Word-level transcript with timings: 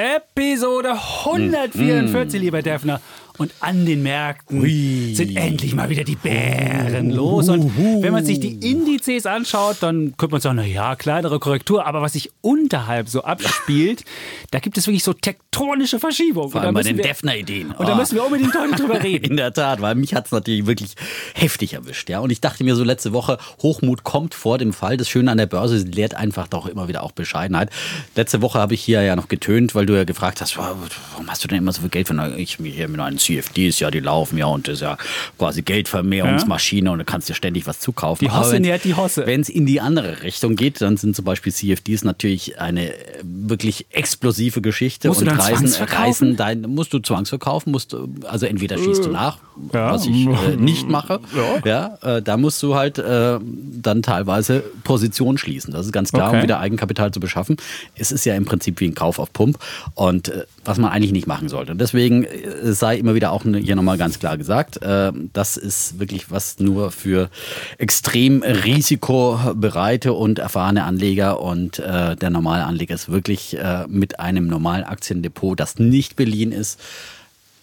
Episode 0.00 0.94
144, 0.94 2.24
mm. 2.24 2.40
lieber 2.40 2.62
Defner. 2.62 3.00
Und 3.40 3.54
an 3.60 3.86
den 3.86 4.02
Märkten 4.02 4.60
Hui. 4.60 5.14
sind 5.14 5.34
endlich 5.34 5.74
mal 5.74 5.88
wieder 5.88 6.04
die 6.04 6.14
Bären 6.14 7.08
los. 7.08 7.48
Und 7.48 7.72
wenn 8.02 8.12
man 8.12 8.22
sich 8.22 8.38
die 8.38 8.70
Indizes 8.70 9.24
anschaut, 9.24 9.78
dann 9.80 10.14
könnte 10.18 10.32
man 10.34 10.42
sagen, 10.42 10.56
na 10.56 10.66
ja, 10.66 10.94
kleinere 10.94 11.38
Korrektur. 11.38 11.86
Aber 11.86 12.02
was 12.02 12.12
sich 12.12 12.30
unterhalb 12.42 13.08
so 13.08 13.24
abspielt, 13.24 14.04
da 14.50 14.58
gibt 14.58 14.76
es 14.76 14.86
wirklich 14.86 15.04
so 15.04 15.14
tektonische 15.14 15.98
Verschiebungen. 15.98 16.50
Vor 16.50 16.60
allem 16.60 16.74
bei 16.74 16.82
den 16.82 16.98
Defner-Ideen. 16.98 17.70
Und 17.70 17.88
da 17.88 17.94
müssen 17.94 18.16
wir 18.16 18.26
unbedingt 18.26 18.54
heute 18.54 18.74
drüber 18.74 19.02
reden. 19.02 19.30
In 19.30 19.36
der 19.38 19.54
Tat, 19.54 19.80
weil 19.80 19.94
mich 19.94 20.12
hat 20.12 20.26
es 20.26 20.32
natürlich 20.32 20.66
wirklich 20.66 20.94
heftig 21.32 21.72
erwischt. 21.72 22.10
Ja? 22.10 22.18
Und 22.18 22.28
ich 22.28 22.42
dachte 22.42 22.62
mir 22.62 22.76
so 22.76 22.84
letzte 22.84 23.14
Woche, 23.14 23.38
Hochmut 23.62 24.04
kommt 24.04 24.34
vor 24.34 24.58
dem 24.58 24.74
Fall. 24.74 24.98
Das 24.98 25.08
Schöne 25.08 25.30
an 25.30 25.38
der 25.38 25.46
Börse 25.46 25.78
lehrt 25.78 26.12
einfach 26.12 26.46
doch 26.46 26.66
immer 26.66 26.88
wieder 26.88 27.02
auch 27.02 27.12
Bescheidenheit. 27.12 27.70
Letzte 28.16 28.42
Woche 28.42 28.58
habe 28.58 28.74
ich 28.74 28.82
hier 28.82 29.00
ja 29.00 29.16
noch 29.16 29.28
getönt, 29.28 29.74
weil 29.74 29.86
du 29.86 29.94
ja 29.94 30.04
gefragt 30.04 30.42
hast, 30.42 30.58
warum 30.58 31.26
hast 31.26 31.42
du 31.42 31.48
denn 31.48 31.56
immer 31.56 31.72
so 31.72 31.80
viel 31.80 31.88
Geld 31.88 32.08
für 32.08 32.34
ich 32.36 32.60
mir 32.60 32.70
hier 32.70 32.86
mit 32.86 33.00
einem 33.00 33.16
CFDs, 33.30 33.78
ja, 33.80 33.90
die 33.90 34.00
laufen 34.00 34.38
ja 34.38 34.46
und 34.46 34.66
das 34.66 34.74
ist 34.74 34.80
ja 34.82 34.96
quasi 35.38 35.62
Geldvermehrungsmaschine 35.62 36.86
ja. 36.86 36.92
und 36.92 36.98
du 36.98 37.04
kannst 37.04 37.28
dir 37.28 37.34
ständig 37.34 37.66
was 37.66 37.80
zukaufen. 37.80 38.26
Die 38.26 38.32
Hosse 38.32 38.60
nährt 38.60 38.84
die 38.84 38.94
Hosse. 38.94 39.26
Wenn 39.26 39.40
es 39.40 39.48
in 39.48 39.66
die 39.66 39.80
andere 39.80 40.22
Richtung 40.22 40.56
geht, 40.56 40.80
dann 40.80 40.96
sind 40.96 41.14
zum 41.14 41.24
Beispiel 41.24 41.52
CFDs 41.52 42.04
natürlich 42.04 42.60
eine 42.60 42.92
wirklich 43.22 43.86
explosive 43.90 44.60
Geschichte 44.60 45.08
musst 45.08 45.20
und 45.20 45.30
du 45.30 45.36
dann 45.36 45.40
Reisen, 45.40 45.84
Reisen 45.84 46.36
dein, 46.36 46.62
musst 46.62 46.92
du 46.92 46.98
zwangsverkaufen, 46.98 47.72
musst 47.72 47.96
also 48.24 48.46
entweder 48.46 48.78
schießt 48.78 49.04
du 49.04 49.10
nach, 49.10 49.38
ja. 49.72 49.92
was 49.92 50.06
ich 50.06 50.26
äh, 50.26 50.56
nicht 50.58 50.88
mache, 50.88 51.20
ja, 51.64 51.96
ja 52.02 52.16
äh, 52.16 52.22
da 52.22 52.36
musst 52.36 52.62
du 52.62 52.74
halt 52.74 52.98
äh, 52.98 53.38
dann 53.40 54.02
teilweise 54.02 54.62
Position 54.84 55.38
schließen. 55.38 55.72
Das 55.72 55.86
ist 55.86 55.92
ganz 55.92 56.12
klar, 56.12 56.28
okay. 56.28 56.38
um 56.38 56.42
wieder 56.42 56.60
Eigenkapital 56.60 57.12
zu 57.12 57.20
beschaffen. 57.20 57.56
Es 57.94 58.12
ist 58.12 58.24
ja 58.24 58.34
im 58.34 58.44
Prinzip 58.44 58.80
wie 58.80 58.86
ein 58.86 58.94
Kauf 58.94 59.18
auf 59.18 59.32
Pump 59.32 59.58
und 59.94 60.28
äh, 60.28 60.44
was 60.64 60.78
man 60.78 60.90
eigentlich 60.90 61.12
nicht 61.12 61.26
machen 61.26 61.48
sollte. 61.48 61.72
Und 61.72 61.80
deswegen 61.80 62.24
äh, 62.24 62.72
sei 62.72 62.96
immer 62.96 63.09
wieder 63.14 63.20
wieder 63.20 63.32
auch 63.32 63.42
hier 63.44 63.76
nochmal 63.76 63.98
ganz 63.98 64.18
klar 64.18 64.36
gesagt, 64.36 64.82
äh, 64.82 65.12
das 65.32 65.56
ist 65.56 65.98
wirklich 65.98 66.30
was 66.30 66.58
nur 66.58 66.90
für 66.90 67.30
extrem 67.78 68.42
risikobereite 68.42 70.12
und 70.12 70.38
erfahrene 70.38 70.84
Anleger. 70.84 71.40
Und 71.40 71.78
äh, 71.78 72.16
der 72.16 72.30
normale 72.30 72.64
Anleger 72.64 72.94
ist 72.94 73.10
wirklich 73.10 73.56
äh, 73.58 73.86
mit 73.88 74.20
einem 74.20 74.46
normalen 74.46 74.84
Aktiendepot, 74.84 75.58
das 75.58 75.78
nicht 75.78 76.16
beliehen 76.16 76.52
ist, 76.52 76.80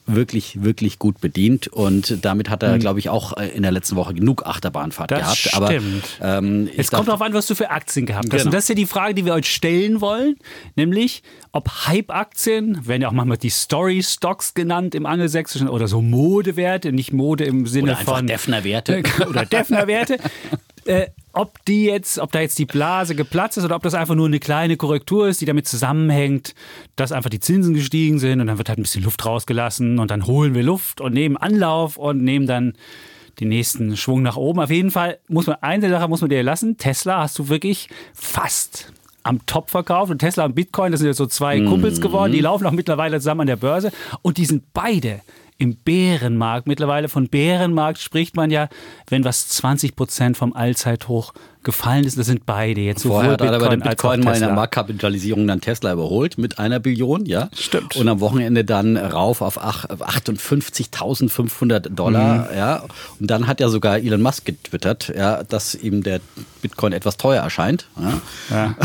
wirklich, 0.08 0.64
wirklich 0.64 1.00
gut 1.00 1.22
bedient. 1.22 1.68
Und 1.68 2.24
damit 2.26 2.50
hat 2.50 2.64
er, 2.64 2.76
mhm. 2.76 2.80
glaube 2.80 3.00
ich, 3.00 3.10
auch 3.10 3.38
äh, 3.38 3.50
in 3.50 3.64
der 3.64 3.72
letzten 3.72 3.96
Woche 3.96 4.14
genug 4.14 4.46
Achterbahnfahrt 4.46 5.12
das 5.12 5.20
gehabt. 5.20 5.38
Stimmt. 5.38 6.18
Aber 6.20 6.38
ähm, 6.38 6.70
es 6.76 6.90
kommt 6.90 7.08
darauf 7.08 7.22
an, 7.22 7.34
was 7.34 7.48
du 7.48 7.56
für 7.56 7.70
Aktien 7.70 8.06
gehabt 8.06 8.26
hast. 8.26 8.32
Genau. 8.32 8.46
Und 8.46 8.54
das 8.54 8.64
ist 8.64 8.70
ja 8.70 8.76
die 8.76 8.86
Frage, 8.86 9.14
die 9.14 9.26
wir 9.26 9.34
euch 9.34 9.54
stellen 9.54 10.02
wollen, 10.02 10.38
nämlich 10.76 11.24
ob 11.52 11.88
Hype-Aktien, 11.88 12.86
werden 12.88 13.02
ja 13.02 13.08
auch 13.08 13.14
manchmal 13.14 13.38
die 13.38 13.50
Story-Stocks 13.50 14.54
genannt 14.54 14.94
im 14.96 15.06
Angelsächsischen 15.06 15.70
oder 15.70 15.88
so 15.88 16.02
Modewerte, 16.02 16.92
nicht 16.92 17.14
Mode 17.14 17.46
im 17.46 17.66
Sinne 17.66 17.94
oder 17.94 18.02
von 18.02 18.28
Defner-Werte 18.28 19.04
oder 19.30 19.46
Defner-Werte. 19.46 20.18
äh, 20.88 21.08
ob 21.34 21.64
die 21.66 21.86
jetzt, 21.86 22.18
ob 22.18 22.32
da 22.32 22.40
jetzt 22.40 22.58
die 22.58 22.66
Blase 22.66 23.14
geplatzt 23.14 23.58
ist 23.58 23.64
oder 23.64 23.76
ob 23.76 23.84
das 23.84 23.94
einfach 23.94 24.16
nur 24.16 24.26
eine 24.26 24.40
kleine 24.40 24.76
Korrektur 24.76 25.28
ist, 25.28 25.40
die 25.40 25.46
damit 25.46 25.68
zusammenhängt, 25.68 26.56
dass 26.96 27.12
einfach 27.12 27.30
die 27.30 27.40
Zinsen 27.40 27.74
gestiegen 27.74 28.18
sind 28.18 28.42
und 28.42 28.48
dann 28.48 28.58
wird 28.58 28.70
halt 28.70 28.80
ein 28.80 28.84
bisschen 28.84 29.04
Luft 29.04 29.24
rausgelassen 29.26 30.00
und 30.00 30.10
dann 30.10 30.26
holen 30.26 30.56
wir 30.56 30.64
Luft 30.64 31.00
und 31.00 31.14
nehmen 31.14 31.38
Anlauf 31.38 31.98
und 31.98 32.24
nehmen 32.24 32.48
dann 32.48 32.74
den 33.40 33.50
nächsten 33.50 33.96
Schwung 33.98 34.24
nach 34.24 34.36
oben. 34.36 34.60
Auf 34.60 34.72
jeden 34.72 34.90
Fall 34.90 35.20
muss 35.28 35.46
man 35.46 35.58
eine 35.62 35.90
Sache 35.90 36.08
muss 36.08 36.22
man 36.22 36.30
dir 36.32 36.42
lassen. 36.42 36.78
Tesla 36.78 37.22
hast 37.22 37.38
du 37.38 37.50
wirklich 37.50 37.88
fast 38.14 38.92
am 39.22 39.46
Top 39.46 39.70
verkauft 39.70 40.12
und 40.12 40.20
Tesla 40.20 40.46
und 40.46 40.56
Bitcoin, 40.56 40.92
das 40.92 41.02
sind 41.02 41.08
jetzt 41.08 41.18
so 41.18 41.28
zwei 41.28 41.60
Kumpels 41.62 42.02
geworden, 42.02 42.32
die 42.32 42.40
mhm. 42.40 42.46
laufen 42.46 42.66
auch 42.66 42.72
mittlerweile 42.72 43.20
zusammen 43.20 43.42
an 43.42 43.48
der 43.48 43.58
Börse 43.58 43.92
und 44.22 44.38
die 44.38 44.46
sind 44.46 44.74
beide 44.74 45.22
im 45.58 45.76
Bärenmarkt. 45.76 46.68
Mittlerweile 46.68 47.10
von 47.10 47.28
Bärenmarkt 47.28 48.00
spricht 48.00 48.36
man 48.36 48.52
ja, 48.52 48.70
wenn 49.10 49.24
was 49.24 49.48
20 49.50 49.96
Prozent 49.96 50.38
vom 50.38 50.54
Allzeithoch 50.54 51.34
gefallen 51.68 52.06
ist. 52.06 52.18
Das 52.18 52.26
sind 52.26 52.46
beide 52.46 52.82
jetzt 52.82 53.04
Vorher 53.04 53.34
hat 53.34 53.42
er 53.42 53.60
bei 53.60 53.76
der 53.76 53.90
Bitcoin 53.90 54.22
mal 54.22 54.34
in 54.34 54.40
der 54.40 54.54
Marktkapitalisierung 54.54 55.46
dann 55.46 55.60
Tesla 55.60 55.92
überholt 55.94 56.38
mit 56.38 56.60
einer 56.60 56.80
Billion, 56.80 57.26
ja. 57.26 57.50
Stimmt. 57.54 57.98
Und 57.98 58.08
am 58.08 58.22
Wochenende 58.22 58.64
dann 58.64 58.96
rauf 58.96 59.42
auf 59.42 59.62
58.500 59.62 61.90
Dollar, 61.90 62.48
mhm. 62.50 62.58
ja. 62.58 62.84
Und 63.20 63.30
dann 63.30 63.48
hat 63.48 63.60
ja 63.60 63.68
sogar 63.68 63.98
Elon 63.98 64.22
Musk 64.22 64.46
getwittert, 64.46 65.14
ja, 65.16 65.44
dass 65.44 65.76
ihm 65.76 66.04
der 66.04 66.22
Bitcoin 66.62 66.94
etwas 66.94 67.18
teuer 67.18 67.44
erscheint. 67.44 67.88
Ja. 68.00 68.22
ja. 68.50 68.76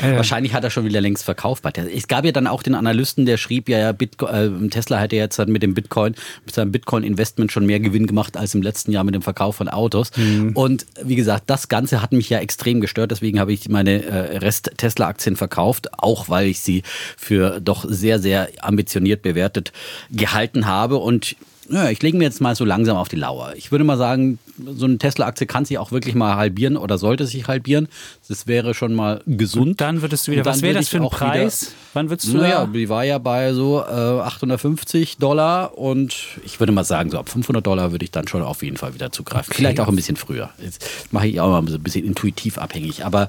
Wahrscheinlich 0.16 0.54
hat 0.54 0.64
er 0.64 0.70
schon 0.70 0.84
wieder 0.84 1.00
längst 1.00 1.24
verkauft. 1.24 1.64
Es 1.76 2.06
gab 2.06 2.24
ja 2.24 2.32
dann 2.32 2.46
auch 2.46 2.62
den 2.62 2.74
Analysten, 2.74 3.26
der 3.26 3.36
schrieb 3.36 3.68
ja, 3.68 3.78
ja 3.78 3.92
Bitcoin, 3.92 4.66
äh, 4.66 4.68
Tesla 4.68 4.98
hätte 4.98 5.16
jetzt 5.16 5.38
mit 5.46 5.62
dem 5.62 5.74
Bitcoin, 5.74 6.14
mit 6.44 6.54
seinem 6.54 6.72
Bitcoin-Investment 6.72 7.50
schon 7.50 7.66
mehr 7.66 7.80
Gewinn 7.80 8.06
gemacht 8.06 8.36
als 8.36 8.54
im 8.54 8.62
letzten 8.62 8.92
Jahr 8.92 9.02
mit 9.02 9.14
dem 9.14 9.22
Verkauf 9.22 9.56
von 9.56 9.68
Autos. 9.68 10.12
Mhm. 10.16 10.52
Und 10.54 10.86
wie 11.02 11.16
gesagt, 11.16 11.44
das 11.48 11.68
Ganze 11.68 12.02
hat 12.02 12.11
mich 12.12 12.28
ja 12.30 12.38
extrem 12.38 12.80
gestört. 12.80 13.10
Deswegen 13.10 13.40
habe 13.40 13.52
ich 13.52 13.68
meine 13.68 14.04
äh, 14.04 14.38
Rest-Tesla-Aktien 14.38 15.36
verkauft, 15.36 15.88
auch 15.98 16.28
weil 16.28 16.46
ich 16.46 16.60
sie 16.60 16.82
für 17.16 17.60
doch 17.60 17.84
sehr, 17.88 18.18
sehr 18.18 18.48
ambitioniert 18.60 19.22
bewertet 19.22 19.72
gehalten 20.10 20.66
habe. 20.66 20.96
Und 20.98 21.36
ja, 21.68 21.88
ich 21.88 22.02
lege 22.02 22.18
mir 22.18 22.24
jetzt 22.24 22.40
mal 22.40 22.54
so 22.54 22.64
langsam 22.64 22.96
auf 22.96 23.08
die 23.08 23.16
Lauer. 23.16 23.54
Ich 23.56 23.70
würde 23.70 23.84
mal 23.84 23.96
sagen, 23.96 24.38
so 24.58 24.84
eine 24.84 24.98
Tesla-Aktie 24.98 25.46
kann 25.46 25.64
sich 25.64 25.78
auch 25.78 25.92
wirklich 25.92 26.14
mal 26.14 26.36
halbieren 26.36 26.76
oder 26.76 26.98
sollte 26.98 27.26
sich 27.26 27.46
halbieren. 27.46 27.88
Das 28.28 28.46
wäre 28.46 28.72
schon 28.72 28.94
mal 28.94 29.20
gesund. 29.26 29.66
Und 29.66 29.80
dann 29.80 30.00
würdest 30.00 30.26
du 30.26 30.32
wieder, 30.32 30.44
was 30.44 30.62
wäre 30.62 30.74
das 30.74 30.88
für 30.88 30.98
ein 30.98 31.08
Preis? 31.10 31.62
Wieder, 31.62 31.72
Wann 31.94 32.08
würdest 32.08 32.32
du 32.32 32.38
Naja, 32.38 32.66
die 32.66 32.88
war 32.88 33.04
ja 33.04 33.18
bei 33.18 33.52
so 33.52 33.80
äh, 33.80 34.20
850 34.20 35.16
Dollar 35.18 35.76
und 35.76 36.14
ich 36.44 36.60
würde 36.60 36.72
mal 36.72 36.84
sagen, 36.84 37.10
so 37.10 37.18
ab 37.18 37.28
500 37.28 37.66
Dollar 37.66 37.90
würde 37.90 38.04
ich 38.04 38.12
dann 38.12 38.28
schon 38.28 38.42
auf 38.42 38.62
jeden 38.62 38.76
Fall 38.76 38.94
wieder 38.94 39.10
zugreifen. 39.10 39.50
Okay. 39.50 39.56
Vielleicht 39.56 39.80
auch 39.80 39.88
ein 39.88 39.96
bisschen 39.96 40.16
früher. 40.16 40.50
Jetzt 40.62 40.88
mache 41.10 41.26
ich 41.26 41.40
auch 41.40 41.48
mal 41.48 41.58
ein 41.62 41.82
bisschen 41.82 42.04
intuitiv 42.04 42.58
abhängig, 42.58 43.04
aber 43.04 43.28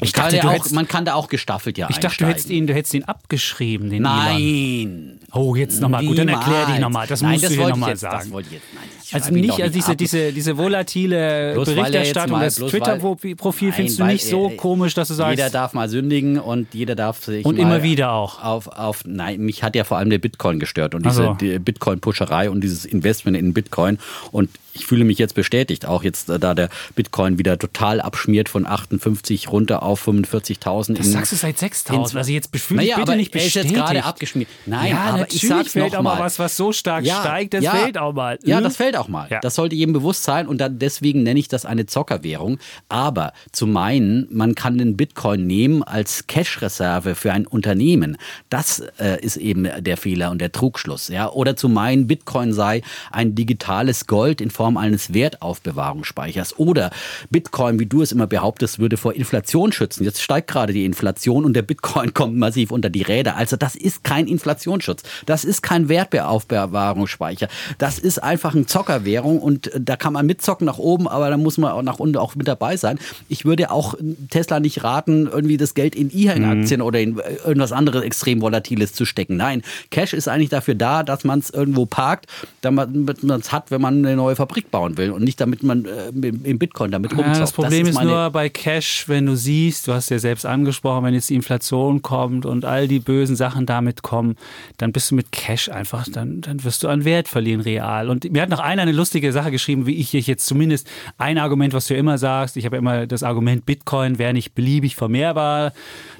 ich 0.00 0.12
dachte, 0.12 0.38
kann 0.38 0.48
auch, 0.48 0.52
hättest, 0.54 0.74
man 0.74 0.88
kann 0.88 1.04
da 1.04 1.14
auch 1.14 1.28
gestaffelt 1.28 1.76
ja 1.76 1.88
Ich 1.90 1.98
dachte, 1.98 2.24
du 2.24 2.26
hättest 2.26 2.48
ihn, 2.50 2.66
du 2.66 2.74
hättest 2.74 2.94
ihn 2.94 3.04
abgeschrieben, 3.04 3.90
den 3.90 4.02
Nein. 4.02 4.40
Elon. 4.40 5.20
Oh, 5.32 5.54
jetzt 5.54 5.80
nochmal. 5.80 6.04
Gut, 6.04 6.18
dann 6.18 6.28
erklär 6.28 6.66
dich 6.66 6.78
nochmal. 6.78 7.06
Das 7.06 7.20
Nein, 7.20 7.32
musst 7.32 7.44
das 7.44 7.52
du 7.52 7.58
hier 7.58 7.68
nochmal 7.68 7.96
sagen. 7.96 8.18
Das 8.18 8.30
wollte 8.30 8.48
ich 8.48 8.54
jetzt. 8.54 8.64
Nein, 8.74 8.88
also 9.12 9.32
nicht, 9.32 9.62
also 9.62 9.72
diese, 9.72 9.96
diese, 9.96 10.32
diese 10.32 10.56
volatile 10.56 11.52
bloß 11.54 11.68
Berichterstattung, 11.74 12.40
das 12.40 12.56
Twitter-Profil 12.56 13.72
findest 13.72 13.98
du 13.98 14.04
nicht 14.04 14.26
so 14.26 14.50
komisch, 14.50 14.94
dass 14.94 15.08
du 15.08 15.14
sagst. 15.14 15.38
Jeder 15.38 15.50
darf 15.50 15.72
mal 15.72 15.88
sündigen 15.88 16.38
und 16.38 16.74
jeder 16.74 16.94
darf 16.94 17.24
sich. 17.24 17.44
Und 17.44 17.58
immer 17.58 17.82
wieder 17.82 18.12
auch. 18.12 18.42
Auf, 18.42 18.68
auf, 18.68 19.02
nein, 19.04 19.40
mich 19.40 19.62
hat 19.62 19.74
ja 19.74 19.84
vor 19.84 19.98
allem 19.98 20.10
der 20.10 20.18
Bitcoin 20.18 20.58
gestört 20.58 20.94
und 20.94 21.04
diese 21.04 21.22
so. 21.22 21.34
die 21.34 21.58
Bitcoin-Puscherei 21.58 22.50
und 22.50 22.62
dieses 22.62 22.84
Investment 22.84 23.36
in 23.36 23.52
Bitcoin. 23.52 23.98
Und 24.30 24.50
ich 24.72 24.86
fühle 24.86 25.04
mich 25.04 25.18
jetzt 25.18 25.34
bestätigt, 25.34 25.86
auch 25.86 26.02
jetzt, 26.02 26.30
äh, 26.30 26.38
da 26.38 26.54
der 26.54 26.68
Bitcoin 26.94 27.38
wieder 27.38 27.58
total 27.58 28.00
abschmiert 28.00 28.48
von 28.48 28.66
58 28.66 29.48
runter 29.50 29.82
auf 29.82 30.06
45.000. 30.06 30.96
Das 30.96 31.12
sagst 31.12 31.32
du 31.32 31.36
seit 31.36 31.56
6.000. 31.56 32.16
Also 32.16 32.32
jetzt 32.32 32.56
fühle 32.56 32.82
naja, 32.82 32.96
bitte 32.96 33.16
nicht 33.16 33.32
bestätigt. 33.32 33.56
Er 33.56 33.62
ist 33.62 33.70
jetzt 33.70 33.78
gerade 33.78 34.04
abgeschmiert. 34.04 34.48
Nein, 34.66 34.92
ja, 34.92 34.98
aber 35.00 35.26
ich 35.30 35.46
sag's 35.46 35.72
fällt 35.72 35.96
auch 35.96 36.02
mal 36.02 36.18
was, 36.18 36.38
was 36.38 36.56
so 36.56 36.72
stark 36.72 37.04
ja, 37.04 37.20
steigt, 37.20 37.54
das 37.54 37.64
ja, 37.64 37.72
fällt 37.72 37.98
auch 37.98 38.12
mal. 38.12 38.38
Ja, 38.44 38.60
das 38.60 38.76
fällt 38.76 38.96
auch 38.96 39.08
mal. 39.08 39.28
Das 39.42 39.54
sollte 39.54 39.74
jedem 39.74 39.92
bewusst 39.92 40.24
sein 40.24 40.46
und 40.46 40.58
dann, 40.58 40.78
deswegen 40.78 41.22
nenne 41.22 41.40
ich 41.40 41.48
das 41.48 41.64
eine 41.64 41.86
Zockerwährung. 41.86 42.58
Aber 42.88 43.32
zu 43.52 43.66
meinen, 43.66 44.28
man 44.30 44.54
kann 44.54 44.78
den 44.78 44.96
Bitcoin 44.96 45.46
nehmen 45.46 45.82
als 45.82 46.26
Cash-Reserve 46.26 47.14
für 47.14 47.32
ein 47.32 47.46
Unternehmen, 47.46 48.16
das 48.48 48.80
äh, 48.98 49.20
ist 49.20 49.36
eben 49.36 49.68
der 49.78 49.96
Fehler 49.96 50.30
und 50.30 50.40
der 50.40 50.52
Trugschluss. 50.52 51.08
Ja? 51.08 51.30
Oder 51.30 51.56
zu 51.56 51.68
meinen, 51.68 52.06
Bitcoin 52.06 52.52
sei 52.52 52.82
ein 53.10 53.34
digitales 53.34 54.06
Gold 54.06 54.40
in 54.40 54.50
Form 54.50 54.59
eines 54.60 55.14
Wertaufbewahrungsspeichers. 55.14 56.58
Oder 56.58 56.90
Bitcoin, 57.30 57.78
wie 57.78 57.86
du 57.86 58.02
es 58.02 58.12
immer 58.12 58.26
behauptest, 58.26 58.78
würde 58.78 58.96
vor 58.96 59.14
Inflation 59.14 59.72
schützen. 59.72 60.04
Jetzt 60.04 60.22
steigt 60.22 60.48
gerade 60.48 60.72
die 60.72 60.84
Inflation 60.84 61.44
und 61.44 61.54
der 61.54 61.62
Bitcoin 61.62 62.12
kommt 62.14 62.36
massiv 62.36 62.70
unter 62.70 62.90
die 62.90 63.02
Räder. 63.02 63.36
Also 63.36 63.56
das 63.56 63.76
ist 63.76 64.04
kein 64.04 64.26
Inflationsschutz. 64.26 65.02
Das 65.26 65.44
ist 65.44 65.62
kein 65.62 65.88
Wertaufbewahrungsspeicher. 65.88 67.48
Das 67.78 67.98
ist 67.98 68.22
einfach 68.22 68.54
ein 68.54 68.66
Zocker 68.66 68.90
Zockerwährung 68.90 69.38
und 69.40 69.70
da 69.78 69.96
kann 69.96 70.12
man 70.12 70.26
mitzocken 70.26 70.66
nach 70.66 70.78
oben, 70.78 71.06
aber 71.06 71.30
da 71.30 71.36
muss 71.36 71.58
man 71.58 71.72
auch 71.72 71.82
nach 71.82 71.98
unten 71.98 72.16
auch 72.16 72.34
mit 72.34 72.48
dabei 72.48 72.76
sein. 72.76 72.98
Ich 73.28 73.44
würde 73.44 73.70
auch 73.70 73.94
Tesla 74.30 74.58
nicht 74.58 74.82
raten, 74.82 75.26
irgendwie 75.26 75.56
das 75.56 75.74
Geld 75.74 75.94
in 75.94 76.10
E-Aktien 76.12 76.80
mhm. 76.80 76.86
oder 76.86 77.00
in 77.00 77.20
irgendwas 77.44 77.72
anderes 77.72 78.02
extrem 78.02 78.40
Volatiles 78.40 78.92
zu 78.92 79.04
stecken. 79.04 79.36
Nein, 79.36 79.62
Cash 79.90 80.12
ist 80.12 80.28
eigentlich 80.28 80.48
dafür 80.48 80.74
da, 80.74 81.02
dass 81.02 81.24
man 81.24 81.38
es 81.38 81.50
irgendwo 81.50 81.86
parkt, 81.86 82.26
damit 82.60 83.22
man 83.22 83.40
es 83.40 83.52
hat, 83.52 83.70
wenn 83.70 83.80
man 83.80 83.98
eine 83.98 84.16
neue 84.16 84.36
Fabrik 84.50 84.70
bauen 84.70 84.96
will 84.96 85.12
und 85.12 85.22
nicht 85.22 85.40
damit 85.40 85.62
man 85.62 85.84
äh, 85.84 86.08
im 86.08 86.58
Bitcoin 86.58 86.90
damit 86.90 87.12
rumzockt. 87.12 87.34
Ja, 87.34 87.40
das 87.40 87.52
Problem 87.52 87.86
das 87.86 87.94
ist, 87.94 88.00
ist 88.00 88.04
nur 88.04 88.30
bei 88.30 88.48
Cash, 88.48 89.08
wenn 89.08 89.26
du 89.26 89.36
siehst, 89.36 89.86
du 89.86 89.92
hast 89.92 90.10
ja 90.10 90.18
selbst 90.18 90.44
angesprochen, 90.44 91.04
wenn 91.04 91.14
jetzt 91.14 91.30
die 91.30 91.36
Inflation 91.36 92.02
kommt 92.02 92.46
und 92.46 92.64
all 92.64 92.88
die 92.88 92.98
bösen 92.98 93.36
Sachen 93.36 93.64
damit 93.64 94.02
kommen, 94.02 94.36
dann 94.78 94.90
bist 94.90 95.10
du 95.10 95.14
mit 95.14 95.30
Cash 95.30 95.68
einfach, 95.68 96.08
dann, 96.08 96.40
dann 96.40 96.64
wirst 96.64 96.82
du 96.82 96.88
an 96.88 97.04
Wert 97.04 97.28
verlieren 97.28 97.60
real. 97.60 98.10
Und 98.10 98.30
mir 98.32 98.42
hat 98.42 98.48
noch 98.48 98.58
einer 98.58 98.82
eine 98.82 98.92
lustige 98.92 99.32
Sache 99.32 99.52
geschrieben, 99.52 99.86
wie 99.86 99.94
ich 99.94 100.12
jetzt 100.12 100.46
zumindest 100.46 100.88
ein 101.16 101.38
Argument, 101.38 101.72
was 101.72 101.86
du 101.86 101.94
immer 101.94 102.18
sagst, 102.18 102.56
ich 102.56 102.64
habe 102.64 102.76
ja 102.76 102.80
immer 102.80 103.06
das 103.06 103.22
Argument, 103.22 103.64
Bitcoin 103.66 104.18
wäre 104.18 104.32
nicht 104.32 104.54
beliebig 104.54 104.96
vermehrbar, 104.96 105.72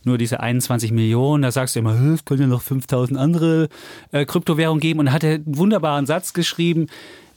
nur 0.04 0.18
diese 0.18 0.40
21 0.40 0.92
Millionen, 0.92 1.42
da 1.42 1.50
sagst 1.50 1.74
du 1.74 1.80
immer, 1.80 1.94
es 2.14 2.24
können 2.24 2.42
ja 2.42 2.46
noch 2.46 2.62
5000 2.62 3.18
andere 3.18 3.68
äh, 4.12 4.24
Kryptowährungen 4.24 4.80
geben. 4.80 5.00
Und 5.00 5.12
hat 5.12 5.24
er 5.24 5.34
einen 5.34 5.58
wunderbaren 5.58 6.06
Satz 6.06 6.32
geschrieben, 6.32 6.86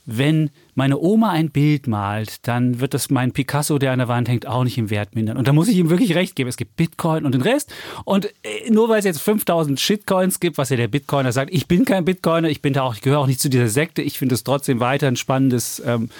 wenn 0.06 0.50
meine 0.74 0.98
Oma 0.98 1.30
ein 1.30 1.50
Bild 1.50 1.86
malt, 1.86 2.46
dann 2.46 2.80
wird 2.80 2.94
das 2.94 3.10
mein 3.10 3.32
Picasso, 3.32 3.78
der 3.78 3.92
an 3.92 4.00
der 4.00 4.08
Wand 4.08 4.28
hängt, 4.28 4.46
auch 4.46 4.64
nicht 4.64 4.76
im 4.76 4.90
Wert 4.90 5.14
mindern. 5.14 5.36
Und 5.36 5.48
da 5.48 5.52
muss 5.52 5.68
ich 5.68 5.76
ihm 5.76 5.88
wirklich 5.88 6.14
recht 6.14 6.36
geben. 6.36 6.48
Es 6.48 6.56
gibt 6.56 6.76
Bitcoin 6.76 7.24
und 7.24 7.32
den 7.32 7.42
Rest. 7.42 7.72
Und 8.04 8.26
äh, 8.26 8.70
nur 8.70 8.88
weil 8.88 8.98
es 8.98 9.04
jetzt 9.04 9.20
5000 9.20 9.80
Shitcoins 9.80 10.40
gibt, 10.40 10.58
was 10.58 10.70
ja 10.70 10.76
der 10.76 10.88
Bitcoiner 10.88 11.32
sagt, 11.32 11.52
ich 11.52 11.68
bin 11.68 11.84
kein 11.84 12.04
Bitcoiner, 12.04 12.48
ich 12.48 12.60
bin 12.60 12.72
da 12.72 12.82
auch, 12.82 12.94
ich 12.94 13.02
gehöre 13.02 13.20
auch 13.20 13.26
nicht 13.26 13.40
zu 13.40 13.48
dieser 13.48 13.68
Sekte. 13.68 14.02
Ich 14.02 14.18
finde 14.18 14.34
es 14.34 14.44
trotzdem 14.44 14.80
weiter 14.80 15.08
ein 15.08 15.16
spannendes 15.16 15.82
ähm, 15.86 16.10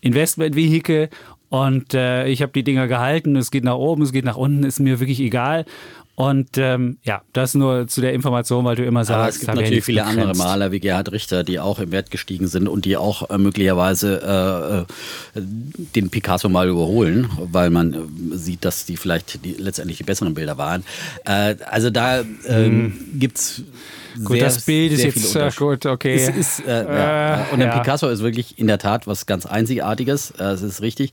Investmentvehikel. 0.00 1.08
Und 1.48 1.94
äh, 1.94 2.26
ich 2.26 2.42
habe 2.42 2.52
die 2.52 2.64
Dinger 2.64 2.88
gehalten. 2.88 3.36
Es 3.36 3.50
geht 3.50 3.64
nach 3.64 3.76
oben, 3.76 4.02
es 4.02 4.12
geht 4.12 4.24
nach 4.24 4.36
unten, 4.36 4.64
ist 4.64 4.80
mir 4.80 4.98
wirklich 5.00 5.20
egal. 5.20 5.64
Und 6.16 6.58
ähm, 6.58 6.98
ja, 7.02 7.22
das 7.32 7.54
nur 7.54 7.88
zu 7.88 8.00
der 8.00 8.12
Information, 8.12 8.64
weil 8.64 8.76
du 8.76 8.84
immer 8.84 9.04
sagst, 9.04 9.18
Aber 9.18 9.28
es 9.28 9.40
gibt 9.40 9.54
natürlich 9.54 9.84
viele 9.84 10.02
begrenzt. 10.02 10.20
andere 10.20 10.36
Maler 10.38 10.70
wie 10.70 10.78
Gerhard 10.78 11.10
Richter, 11.10 11.42
die 11.42 11.58
auch 11.58 11.80
im 11.80 11.90
Wert 11.90 12.12
gestiegen 12.12 12.46
sind 12.46 12.68
und 12.68 12.84
die 12.84 12.96
auch 12.96 13.30
äh, 13.30 13.38
möglicherweise 13.38 14.86
äh, 15.34 15.40
den 15.94 16.10
Picasso 16.10 16.48
mal 16.48 16.68
überholen, 16.68 17.28
weil 17.38 17.70
man 17.70 17.94
äh, 17.94 18.36
sieht, 18.36 18.64
dass 18.64 18.86
die 18.86 18.96
vielleicht 18.96 19.44
die, 19.44 19.54
letztendlich 19.54 19.98
die 19.98 20.04
besseren 20.04 20.34
Bilder 20.34 20.56
waren. 20.56 20.84
Äh, 21.24 21.56
also 21.68 21.90
da 21.90 22.20
ähm, 22.20 22.28
hm. 22.46 22.92
gibt 23.14 23.38
es 23.38 23.62
Gut, 24.22 24.36
sehr, 24.36 24.44
das 24.44 24.62
Bild 24.62 24.92
ist 24.92 25.02
jetzt 25.02 25.36
äh, 25.36 25.50
gut, 25.56 25.86
okay. 25.86 26.14
Es 26.14 26.28
ist, 26.28 26.66
äh, 26.66 26.84
ja. 26.84 27.46
Und 27.52 27.58
der 27.58 27.68
ja. 27.68 27.78
Picasso 27.78 28.08
ist 28.08 28.22
wirklich 28.22 28.58
in 28.58 28.66
der 28.66 28.78
Tat 28.78 29.06
was 29.06 29.26
ganz 29.26 29.46
Einzigartiges, 29.46 30.30
äh, 30.32 30.36
das 30.38 30.62
ist 30.62 30.82
richtig. 30.82 31.12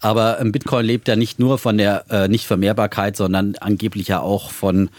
Aber 0.00 0.40
ähm, 0.40 0.52
Bitcoin 0.52 0.86
lebt 0.86 1.08
ja 1.08 1.16
nicht 1.16 1.38
nur 1.38 1.58
von 1.58 1.78
der 1.78 2.04
äh, 2.10 2.28
Nichtvermehrbarkeit, 2.28 3.16
sondern 3.16 3.56
angeblich 3.56 4.08
ja 4.08 4.20
auch 4.20 4.50
von 4.50 4.90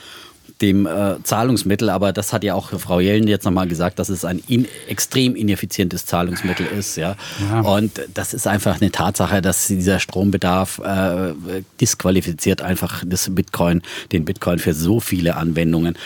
dem 0.61 0.87
äh, 0.87 1.21
Zahlungsmittel, 1.23 1.89
aber 1.89 2.11
das 2.13 2.33
hat 2.33 2.43
ja 2.43 2.55
auch 2.55 2.69
Frau 2.79 2.99
Jellen 2.99 3.27
jetzt 3.27 3.45
nochmal 3.45 3.67
gesagt, 3.67 3.99
dass 3.99 4.09
es 4.09 4.25
ein 4.25 4.41
in, 4.47 4.67
extrem 4.87 5.35
ineffizientes 5.35 6.05
Zahlungsmittel 6.05 6.65
ist. 6.65 6.97
Ja? 6.97 7.15
ja? 7.51 7.61
Und 7.61 8.01
das 8.13 8.33
ist 8.33 8.47
einfach 8.47 8.81
eine 8.81 8.91
Tatsache, 8.91 9.41
dass 9.41 9.67
dieser 9.67 9.99
Strombedarf 9.99 10.79
äh, 10.79 11.33
disqualifiziert 11.79 12.61
einfach 12.61 13.03
das 13.05 13.33
Bitcoin, 13.33 13.81
den 14.11 14.25
Bitcoin 14.25 14.59
für 14.59 14.73
so 14.73 14.99
viele 14.99 15.35
Anwendungen. 15.35 15.97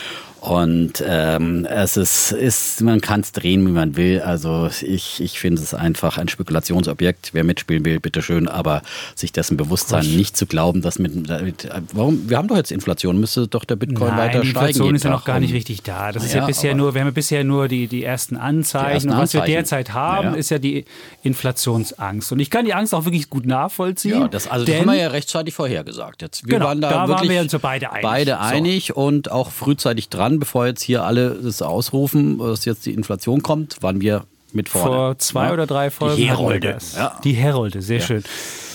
Und 0.42 1.04
ähm, 1.06 1.66
es 1.66 1.96
ist, 1.96 2.32
ist 2.32 2.80
man 2.80 3.00
kann 3.00 3.20
es 3.20 3.30
drehen, 3.30 3.64
wie 3.64 3.70
man 3.70 3.96
will. 3.96 4.20
Also 4.22 4.68
ich, 4.80 5.20
ich 5.20 5.38
finde 5.38 5.62
es 5.62 5.72
einfach 5.72 6.18
ein 6.18 6.26
Spekulationsobjekt. 6.26 7.30
Wer 7.32 7.44
mitspielen 7.44 7.84
will, 7.84 8.00
bitteschön, 8.00 8.48
aber 8.48 8.82
sich 9.14 9.30
dessen 9.30 9.56
bewusst 9.56 9.90
sein, 9.90 10.04
nicht 10.04 10.36
zu 10.36 10.46
glauben, 10.46 10.82
dass 10.82 10.98
mit, 10.98 11.14
mit, 11.14 11.68
warum, 11.92 12.28
wir 12.28 12.38
haben 12.38 12.48
doch 12.48 12.56
jetzt 12.56 12.72
Inflation, 12.72 13.20
müsste 13.20 13.46
doch 13.46 13.64
der 13.64 13.76
Bitcoin 13.76 14.08
Nein, 14.08 14.18
weiter 14.18 14.30
steigen. 14.30 14.42
Die 14.42 14.48
Inflation 14.48 14.94
ist 14.96 15.04
ja 15.04 15.10
noch 15.10 15.24
gar 15.24 15.38
nicht 15.38 15.54
richtig 15.54 15.84
da. 15.84 16.10
Das 16.10 16.24
ist 16.24 16.34
ja, 16.34 16.40
ja 16.40 16.46
bisher 16.46 16.74
nur, 16.74 16.92
wir 16.92 17.02
haben 17.02 17.08
ja 17.08 17.12
bisher 17.12 17.44
nur 17.44 17.68
die, 17.68 17.86
die 17.86 18.02
ersten 18.02 18.36
Anzeichen. 18.36 18.88
Die 18.88 18.94
ersten 18.94 19.08
und 19.10 19.14
was 19.14 19.20
Anzeichen. 19.20 19.46
wir 19.46 19.54
derzeit 19.54 19.92
haben, 19.92 20.32
ja. 20.32 20.34
ist 20.34 20.50
ja 20.50 20.58
die 20.58 20.86
Inflationsangst. 21.22 22.32
Und 22.32 22.40
ich 22.40 22.50
kann 22.50 22.64
die 22.64 22.74
Angst 22.74 22.96
auch 22.96 23.04
wirklich 23.04 23.30
gut 23.30 23.46
nachvollziehen. 23.46 24.22
Ja, 24.22 24.26
das, 24.26 24.48
also 24.48 24.66
das 24.66 24.74
haben 24.74 24.86
wir 24.86 24.96
ja 24.96 25.06
rechtzeitig 25.06 25.54
vorhergesagt. 25.54 26.20
Jetzt, 26.20 26.44
wir 26.44 26.54
genau, 26.54 26.64
waren 26.64 26.80
da, 26.80 26.90
da 26.90 27.08
waren 27.08 27.28
wir 27.28 27.40
uns 27.40 27.56
beide 27.62 27.92
einig. 27.92 28.02
Beide 28.02 28.40
einig 28.40 28.86
so. 28.88 28.94
und 28.94 29.30
auch 29.30 29.52
frühzeitig 29.52 30.08
dran 30.08 30.31
dran, 30.32 30.40
bevor 30.40 30.66
jetzt 30.66 30.82
hier 30.82 31.04
alle 31.04 31.30
das 31.42 31.62
ausrufen, 31.62 32.38
dass 32.38 32.64
jetzt 32.64 32.86
die 32.86 32.92
Inflation 32.92 33.42
kommt, 33.42 33.82
waren 33.82 34.00
wir 34.00 34.24
mit 34.52 34.68
vorne. 34.68 34.86
Vor 34.86 35.18
zwei 35.18 35.46
ja? 35.46 35.52
oder 35.52 35.66
drei 35.66 35.90
Folgen. 35.90 36.16
Die 36.16 36.28
Herolde. 36.28 36.78
Ja. 36.94 37.18
Die 37.24 37.32
Herolde, 37.32 37.80
sehr 37.80 37.98
ja. 37.98 38.06
schön. 38.06 38.24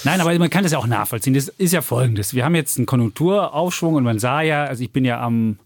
Nein, 0.03 0.21
aber 0.21 0.37
man 0.37 0.49
kann 0.49 0.63
das 0.63 0.71
ja 0.71 0.79
auch 0.79 0.87
nachvollziehen. 0.87 1.33
Das 1.33 1.49
ist 1.49 1.73
ja 1.73 1.81
folgendes. 1.81 2.33
Wir 2.33 2.45
haben 2.45 2.55
jetzt 2.55 2.77
einen 2.77 2.85
Konjunkturaufschwung 2.85 3.95
und 3.95 4.03
man 4.03 4.19
sah 4.19 4.41
ja, 4.41 4.65
also 4.65 4.83
ich 4.83 4.91
bin 4.91 5.05
ja 5.05 5.21
am 5.21 5.57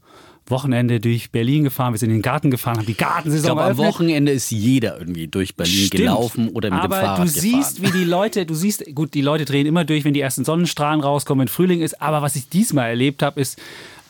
Wochenende 0.48 1.00
durch 1.00 1.32
Berlin 1.32 1.64
gefahren, 1.64 1.94
wir 1.94 1.98
sind 1.98 2.10
in 2.10 2.18
den 2.18 2.22
Garten 2.22 2.52
gefahren, 2.52 2.78
haben 2.78 2.86
die 2.86 2.96
Gartensaison 2.96 3.52
ich 3.52 3.56
glaube, 3.56 3.64
am 3.64 3.78
Wochenende 3.78 4.34
ist 4.34 4.52
jeder 4.52 4.98
irgendwie 4.98 5.28
durch 5.28 5.56
Berlin 5.56 5.86
Stimmt. 5.86 5.92
gelaufen 5.92 6.50
oder 6.50 6.70
mit 6.72 6.80
Aber 6.80 6.98
dem 6.98 7.06
Fahrrad 7.06 7.24
du 7.26 7.32
siehst, 7.32 7.78
gefahren. 7.78 7.94
wie 7.94 8.00
die 8.00 8.04
Leute, 8.04 8.46
du 8.46 8.54
siehst, 8.54 8.84
gut, 8.94 9.14
die 9.14 9.22
Leute 9.22 9.46
drehen 9.46 9.66
immer 9.66 9.86
durch, 9.86 10.04
wenn 10.04 10.14
die 10.14 10.20
ersten 10.20 10.44
Sonnenstrahlen 10.44 11.00
rauskommen, 11.00 11.44
wenn 11.44 11.48
Frühling 11.48 11.82
ist. 11.82 12.02
Aber 12.02 12.22
was 12.22 12.36
ich 12.36 12.50
diesmal 12.50 12.90
erlebt 12.90 13.24
habe, 13.24 13.40
ist, 13.40 13.60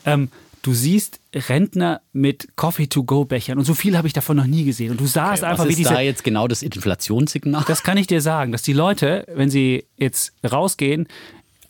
ähm, 0.05 0.29
du 0.61 0.73
siehst 0.73 1.19
Rentner 1.33 2.01
mit 2.13 2.55
Coffee-to-go-Bechern 2.55 3.57
und 3.57 3.65
so 3.65 3.73
viel 3.73 3.97
habe 3.97 4.07
ich 4.07 4.13
davon 4.13 4.37
noch 4.37 4.45
nie 4.45 4.63
gesehen. 4.63 4.91
Und 4.91 4.99
du 4.99 5.05
sahst 5.05 5.43
okay, 5.43 5.51
einfach, 5.51 5.65
wie 5.65 5.75
diese. 5.75 5.89
Was 5.89 5.91
ist 5.91 5.97
da 5.97 6.01
jetzt 6.01 6.23
genau 6.23 6.47
das 6.47 6.61
Inflationssignal? 6.63 7.63
Das 7.67 7.83
kann 7.83 7.97
ich 7.97 8.07
dir 8.07 8.21
sagen, 8.21 8.51
dass 8.51 8.61
die 8.61 8.73
Leute, 8.73 9.25
wenn 9.33 9.49
sie 9.49 9.85
jetzt 9.97 10.33
rausgehen, 10.49 11.07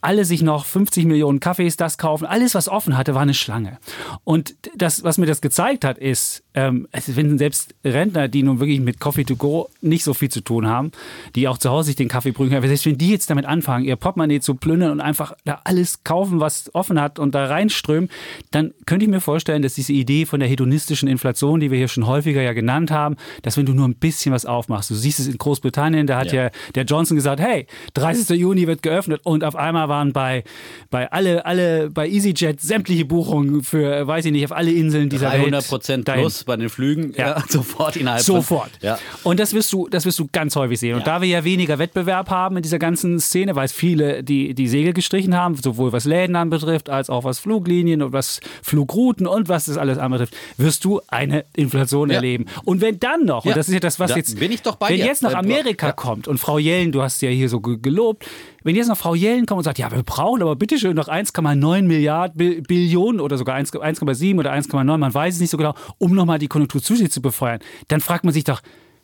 alle 0.02 0.26
sich 0.26 0.42
noch 0.42 0.66
50 0.66 1.06
Millionen 1.06 1.40
Kaffees 1.40 1.78
das 1.78 1.98
kaufen. 1.98 2.26
Alles, 2.26 2.56
was 2.56 2.68
offen 2.68 2.98
hatte, 2.98 3.14
war 3.14 3.22
eine 3.22 3.36
Schlange. 3.36 3.78
Und 4.24 4.56
das, 4.76 5.04
was 5.04 5.18
mir 5.18 5.28
das 5.28 5.42
gezeigt 5.42 5.86
hat, 5.86 6.00
ist, 6.00 6.44
ähm, 6.54 6.88
finden 6.94 7.38
selbst 7.38 7.76
Rentner, 7.86 8.28
die 8.28 8.44
nun 8.44 8.60
wirklich 8.60 8.82
mit 8.82 9.00
Coffee 9.00 9.24
to 9.24 9.36
go 9.36 9.70
nicht 9.82 10.04
so 10.04 10.14
viel 10.14 10.30
zu 10.30 10.42
tun 10.42 10.68
haben, 10.68 10.92
die 11.36 11.48
auch 11.48 11.58
zu 11.58 11.70
Hause 11.70 11.88
sich 11.88 11.96
den 11.96 12.10
Kaffee 12.10 12.32
brühen 12.32 12.50
können, 12.50 12.68
selbst 12.68 12.86
wenn 12.86 12.98
die 12.98 13.12
jetzt 13.12 13.30
damit 13.30 13.46
anfangen, 13.46 13.86
ihr 13.86 13.96
Portemonnaie 13.96 14.40
zu 14.40 14.56
plündern 14.56 14.92
und 14.92 15.02
einfach 15.02 15.34
da 15.46 15.62
alles 15.64 16.04
kaufen, 16.04 16.40
was 16.40 16.74
offen 16.74 17.00
hat 17.00 17.20
und 17.20 17.36
da 17.36 17.46
reinströmen, 17.46 18.10
dann 18.50 18.74
könnte 18.86 19.06
ich 19.06 19.12
mir 19.12 19.22
vorstellen, 19.22 19.62
dass 19.62 19.76
diese 19.76 19.94
Idee 19.94 20.26
von 20.26 20.40
der 20.40 20.50
hedonistischen 20.50 21.08
Inflation, 21.08 21.60
die 21.60 21.72
wir 21.72 21.78
hier 21.78 21.88
schon 21.88 22.08
häufiger 22.08 22.42
ja 22.42 22.54
genannt 22.54 22.92
haben, 22.92 23.16
dass 23.44 23.56
wenn 23.56 23.66
du 23.66 23.74
nur 23.74 23.88
ein 23.88 23.96
bisschen 23.96 24.34
was 24.34 24.46
aufmachst, 24.46 24.90
du 24.90 24.96
siehst 24.96 25.20
es 25.20 25.28
in 25.28 25.38
Großbritannien, 25.38 26.08
da 26.08 26.18
hat 26.18 26.34
ja, 26.34 26.46
ja 26.46 26.52
der 26.76 26.84
Johnson 26.84 27.16
gesagt, 27.16 27.40
hey, 27.40 27.68
30. 27.94 28.38
Juni 28.38 28.68
wird 28.68 28.82
geöffnet 28.82 29.22
und 29.24 29.44
auf 29.44 29.56
einmal 29.56 29.91
waren 29.92 30.14
bei, 30.14 30.44
bei 30.90 31.12
alle, 31.12 31.46
alle, 31.46 31.92
bei 31.92 32.08
EasyJet 32.08 32.62
sämtliche 32.62 33.06
Buchungen 33.06 33.62
für, 33.62 34.08
weiß 34.08 34.26
ich 34.26 34.32
nicht, 34.32 34.46
auf 34.46 34.54
alle 34.54 34.72
Inseln 34.72 35.10
dieser 35.10 35.30
300 35.30 35.52
Welt. 35.52 35.68
Prozent 35.68 36.06
plus 36.06 36.46
bei 36.46 36.56
den 36.56 36.70
Flügen, 36.70 37.14
ja. 37.16 37.36
ja 37.38 37.44
sofort 37.50 37.98
innerhalb 37.98 38.24
Sofort. 38.24 38.72
Ja. 38.82 38.98
Und 39.24 39.40
das 39.40 39.54
wirst 39.54 39.72
du, 39.74 39.88
das 39.90 40.06
wirst 40.06 40.18
du 40.18 40.28
ganz 40.32 40.56
häufig 40.56 40.80
sehen. 40.80 40.96
Und 40.96 41.06
da 41.06 41.22
wir 41.22 41.28
ja 41.28 41.44
weniger 41.44 41.78
Wettbewerb 41.78 42.30
haben 42.30 42.58
in 42.58 42.64
dieser 42.64 42.80
ganzen 42.80 43.20
Szene, 43.20 43.56
weil 43.56 43.66
es 43.66 43.74
viele 43.74 44.24
die, 44.24 44.54
die 44.54 44.68
Segel 44.68 44.94
gestrichen 44.94 45.36
haben, 45.36 45.56
sowohl 45.56 45.92
was 45.92 46.06
Läden 46.06 46.36
anbetrifft, 46.36 46.90
als 46.90 47.10
auch 47.10 47.26
was 47.26 47.40
Fluglinien 47.40 48.02
und 48.02 48.14
was 48.14 48.40
Flugrouten 48.64 49.28
und 49.28 49.50
was 49.50 49.66
das 49.66 49.78
alles 49.78 49.98
anbetrifft, 49.98 50.36
wirst 50.58 50.86
du 50.86 51.02
eine 51.10 51.44
Inflation 51.56 52.10
erleben. 52.10 52.46
Und 52.64 52.82
wenn 52.82 53.00
dann 53.00 53.26
noch, 53.26 53.46
und 53.46 53.56
das 53.56 53.68
ist 53.68 53.74
ja 53.74 53.80
das, 53.80 54.00
was 54.00 54.12
da 54.12 54.18
jetzt, 54.18 54.40
bin 54.40 54.52
ich 54.52 54.62
doch 54.62 54.78
bei 54.78 54.90
wenn 54.90 54.98
dir. 54.98 55.06
jetzt 55.06 55.22
nach 55.22 55.34
Amerika 55.34 55.92
kommt 55.92 56.28
und 56.28 56.38
Frau 56.38 56.58
Jellen, 56.58 56.92
du 56.92 57.02
hast 57.02 57.22
ja 57.22 57.30
hier 57.30 57.50
so 57.50 57.60
gelobt, 57.60 58.26
wenn 58.64 58.76
jetzt 58.76 58.88
noch 58.88 58.98
Frau 58.98 59.16
Jellen 59.16 59.46
kommt 59.46 59.60
und 59.60 59.64
sagt, 59.64 59.80
ja, 59.80 59.92
wir 59.92 60.04
brauchen 60.04 60.42
aber 60.42 60.56
bitte 60.56 60.78
schön 60.78 60.96
noch 60.96 61.08
1,9 61.08 61.84
Milliarden 61.84 62.64
Billionen 62.64 63.20
oder 63.20 63.38
sogar 63.38 63.58
1,7 63.58 64.40
oder 64.40 64.54
1,9, 64.54 64.98
man 64.98 65.14
weiß 65.14 65.36
es 65.36 65.42
nicht 65.42 65.50
so 65.50 65.58
genau, 65.58 65.74
um 65.98 66.14
nochmal 66.14 66.40
die 66.40 66.48
Konjunktur 66.48 66.82
zusätzlich 66.82 67.12
zu 67.12 67.22
befeuern, 67.22 67.60
dann 67.88 68.02
fragt 68.02 68.24
man 68.24 68.34
sich 68.34 68.44
doch, 68.44 68.62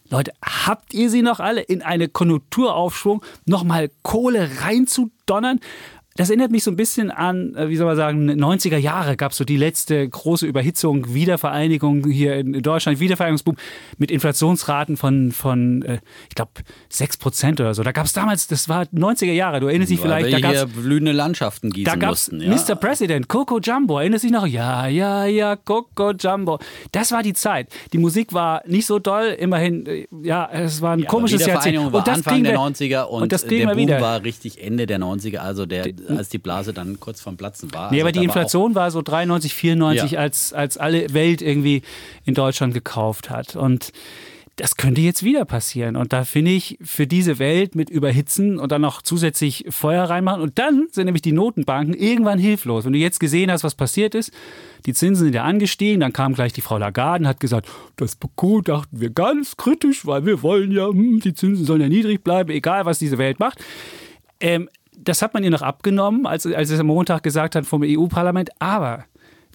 Leute, 0.10 0.32
habt 0.42 0.94
ihr 0.94 1.10
sie 1.10 1.22
noch 1.22 1.40
alle 1.40 1.62
in 1.62 1.82
eine 1.82 2.08
Konjunkturaufschwung 2.08 3.22
nochmal 3.46 3.92
Kohle 4.04 4.50
reinzudonnern? 4.62 5.60
Das 6.18 6.30
erinnert 6.30 6.52
mich 6.52 6.64
so 6.64 6.72
ein 6.72 6.76
bisschen 6.76 7.12
an, 7.12 7.56
äh, 7.56 7.70
wie 7.70 7.78
soll 7.78 7.86
man 7.86 7.96
sagen, 7.96 8.30
90er 8.30 8.78
Jahre 8.78 9.16
gab 9.16 9.32
es 9.32 9.38
so 9.38 9.46
die 9.46 9.56
letzte 9.56 10.08
große 10.08 10.46
Überhitzung, 10.46 11.14
Wiedervereinigung 11.14 12.10
hier 12.10 12.36
in 12.36 12.62
Deutschland, 12.62 13.00
Wiedervereinigungsboom 13.00 13.56
mit 13.98 14.12
Inflationsraten 14.12 14.98
von, 14.98 15.32
von 15.32 15.84
äh, 15.84 16.00
ich 16.28 16.36
glaube, 16.36 16.52
6 16.90 17.18
Prozent 17.18 17.62
oder 17.62 17.74
so. 17.74 17.84
Da 17.84 17.92
gab 17.92 18.08
es 18.08 18.14
damals, 18.14 18.48
das 18.48 18.68
war 18.68 18.84
90er 18.86 19.32
Jahre, 19.32 19.60
du 19.60 19.68
erinnerst 19.68 19.92
dich 19.92 20.00
vielleicht. 20.00 20.34
Da 20.44 20.50
hier 20.50 20.66
blühende 20.66 21.12
Landschaften 21.12 21.70
gießen 21.70 21.86
da 21.86 21.96
gab's 21.96 22.32
mussten. 22.32 22.42
Ja. 22.42 22.56
Mr. 22.56 22.76
President, 22.76 23.28
Coco 23.28 23.60
Jumbo, 23.60 24.00
erinnerst 24.00 24.24
dich 24.24 24.32
noch? 24.32 24.48
Ja, 24.48 24.88
ja, 24.88 25.26
ja, 25.26 25.56
Coco 25.56 26.12
Jumbo. 26.12 26.60
Das 26.92 27.12
war 27.12 27.22
die 27.22 27.34
Zeit. 27.34 27.70
Die 27.94 28.00
Musik 28.00 28.34
war 28.34 28.64
nicht 28.66 28.88
so 28.88 28.98
doll, 28.98 29.36
immerhin, 29.38 29.86
äh, 29.86 30.08
ja, 30.24 30.50
es 30.52 30.82
war 30.82 30.94
ein 30.94 31.00
ja, 31.00 31.08
komisches 31.08 31.46
Jahrzehnt. 31.46 31.78
War 31.78 31.94
und 31.94 32.08
das 32.08 32.18
Anfang 32.18 32.44
der 32.44 32.58
90er 32.58 33.04
und, 33.04 33.24
und 33.24 33.32
das 33.32 33.46
der 33.46 33.68
Boom 33.68 33.78
wieder. 33.78 34.02
war 34.02 34.24
richtig 34.24 34.64
Ende 34.64 34.88
der 34.88 35.00
90er, 35.00 35.38
also 35.38 35.66
der 35.66 35.86
als 36.10 36.30
die 36.30 36.38
Blase 36.38 36.74
dann 36.74 37.00
kurz 37.00 37.22
vorm 37.22 37.38
Platzen 37.38 37.74
war. 37.74 37.92
Nee, 37.92 37.98
also 37.98 38.06
aber 38.06 38.12
die 38.12 38.24
Inflation 38.24 38.76
war, 38.76 38.84
war, 38.84 38.92
so 38.92 39.02
93, 39.02 39.54
94, 39.54 40.12
ja. 40.12 40.20
als, 40.20 40.54
als 40.54 40.78
alle 40.78 41.14
Welt 41.14 41.42
irgendwie 41.42 41.82
in 42.26 42.34
Deutschland 42.34 42.74
gekauft 42.74 43.30
hat. 43.30 43.56
Und 43.56 43.92
das 44.58 44.76
könnte 44.76 45.02
jetzt 45.02 45.22
wieder 45.22 45.46
passieren. 45.46 45.96
Und 45.96 46.14
da 46.14 46.26
finde 46.26 46.52
ich 46.52 46.80
für 46.82 47.06
diese 47.06 47.38
Welt 47.38 47.76
mit 47.76 47.92
Überhitzen 47.92 48.58
und 48.58 48.72
dann 48.72 48.82
noch 48.82 49.04
zusätzlich 49.04 49.66
Feuer 49.70 50.06
reinmachen 50.06 50.42
und 50.42 50.58
dann 50.58 50.88
sind 50.92 51.06
nämlich 51.06 51.22
die 51.22 51.32
Notenbanken 51.32 51.94
irgendwann 51.94 52.40
hilflos. 52.40 52.84
Wenn 52.84 52.94
du 52.94 53.00
jetzt 53.00 53.20
gesehen 53.20 53.52
hast, 53.52 53.64
was 53.64 53.76
passiert 53.76 54.16
ist, 54.16 54.32
die 54.88 54.94
Zinsen 54.94 55.26
sind 55.26 55.36
ja 55.36 55.44
angestiegen, 55.44 56.00
dann 56.00 56.12
kam 56.12 56.34
gleich 56.34 56.54
die 56.54 56.62
Frau 56.62 56.80
Lagarde 56.80 57.24
und 57.24 57.28
hat 57.28 57.40
gesagt, 57.40 57.70
das 57.98 58.16
begutachten 58.16 59.00
wir 59.00 59.12
ganz 59.12 59.58
kritisch, 59.58 60.08
weil 60.08 60.26
wir 60.26 60.42
wollen 60.42 60.72
ja, 60.72 60.88
hm, 60.88 61.20
die 61.20 61.36
Zinsen 61.36 61.64
sollen 61.64 61.82
ja 61.82 61.90
niedrig 61.90 62.24
bleiben, 62.24 62.50
egal 62.50 62.86
was 62.86 62.98
diese 62.98 63.20
Welt 63.20 63.40
macht. 63.40 63.64
Ähm, 64.40 64.70
das 64.98 65.22
hat 65.22 65.34
man 65.34 65.44
ihr 65.44 65.50
noch 65.50 65.62
abgenommen, 65.62 66.26
als, 66.26 66.46
als 66.46 66.70
es 66.70 66.80
am 66.80 66.88
Montag 66.88 67.24
gesagt 67.24 67.56
hat 67.56 67.66
vom 67.66 67.84
EU-Parlament. 67.84 68.50
Aber 68.60 69.06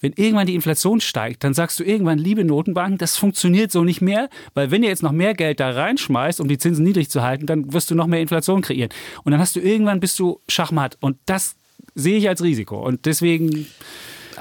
wenn 0.00 0.12
irgendwann 0.16 0.46
die 0.46 0.54
Inflation 0.54 1.00
steigt, 1.00 1.44
dann 1.44 1.54
sagst 1.54 1.78
du 1.78 1.84
irgendwann, 1.84 2.18
liebe 2.18 2.44
Notenbanken, 2.44 2.98
das 2.98 3.16
funktioniert 3.16 3.70
so 3.70 3.84
nicht 3.84 4.00
mehr, 4.00 4.28
weil 4.54 4.70
wenn 4.70 4.82
ihr 4.82 4.88
jetzt 4.88 5.02
noch 5.02 5.12
mehr 5.12 5.34
Geld 5.34 5.60
da 5.60 5.70
reinschmeißt, 5.70 6.40
um 6.40 6.48
die 6.48 6.58
Zinsen 6.58 6.84
niedrig 6.84 7.08
zu 7.08 7.22
halten, 7.22 7.46
dann 7.46 7.72
wirst 7.72 7.90
du 7.90 7.94
noch 7.94 8.08
mehr 8.08 8.20
Inflation 8.20 8.62
kreieren. 8.62 8.90
Und 9.22 9.32
dann 9.32 9.40
hast 9.40 9.54
du 9.56 9.60
irgendwann 9.60 10.00
bist 10.00 10.18
du 10.18 10.40
Schachmatt. 10.48 10.98
Und 11.00 11.18
das 11.26 11.54
sehe 11.94 12.18
ich 12.18 12.28
als 12.28 12.42
Risiko. 12.42 12.84
Und 12.84 13.06
deswegen 13.06 13.66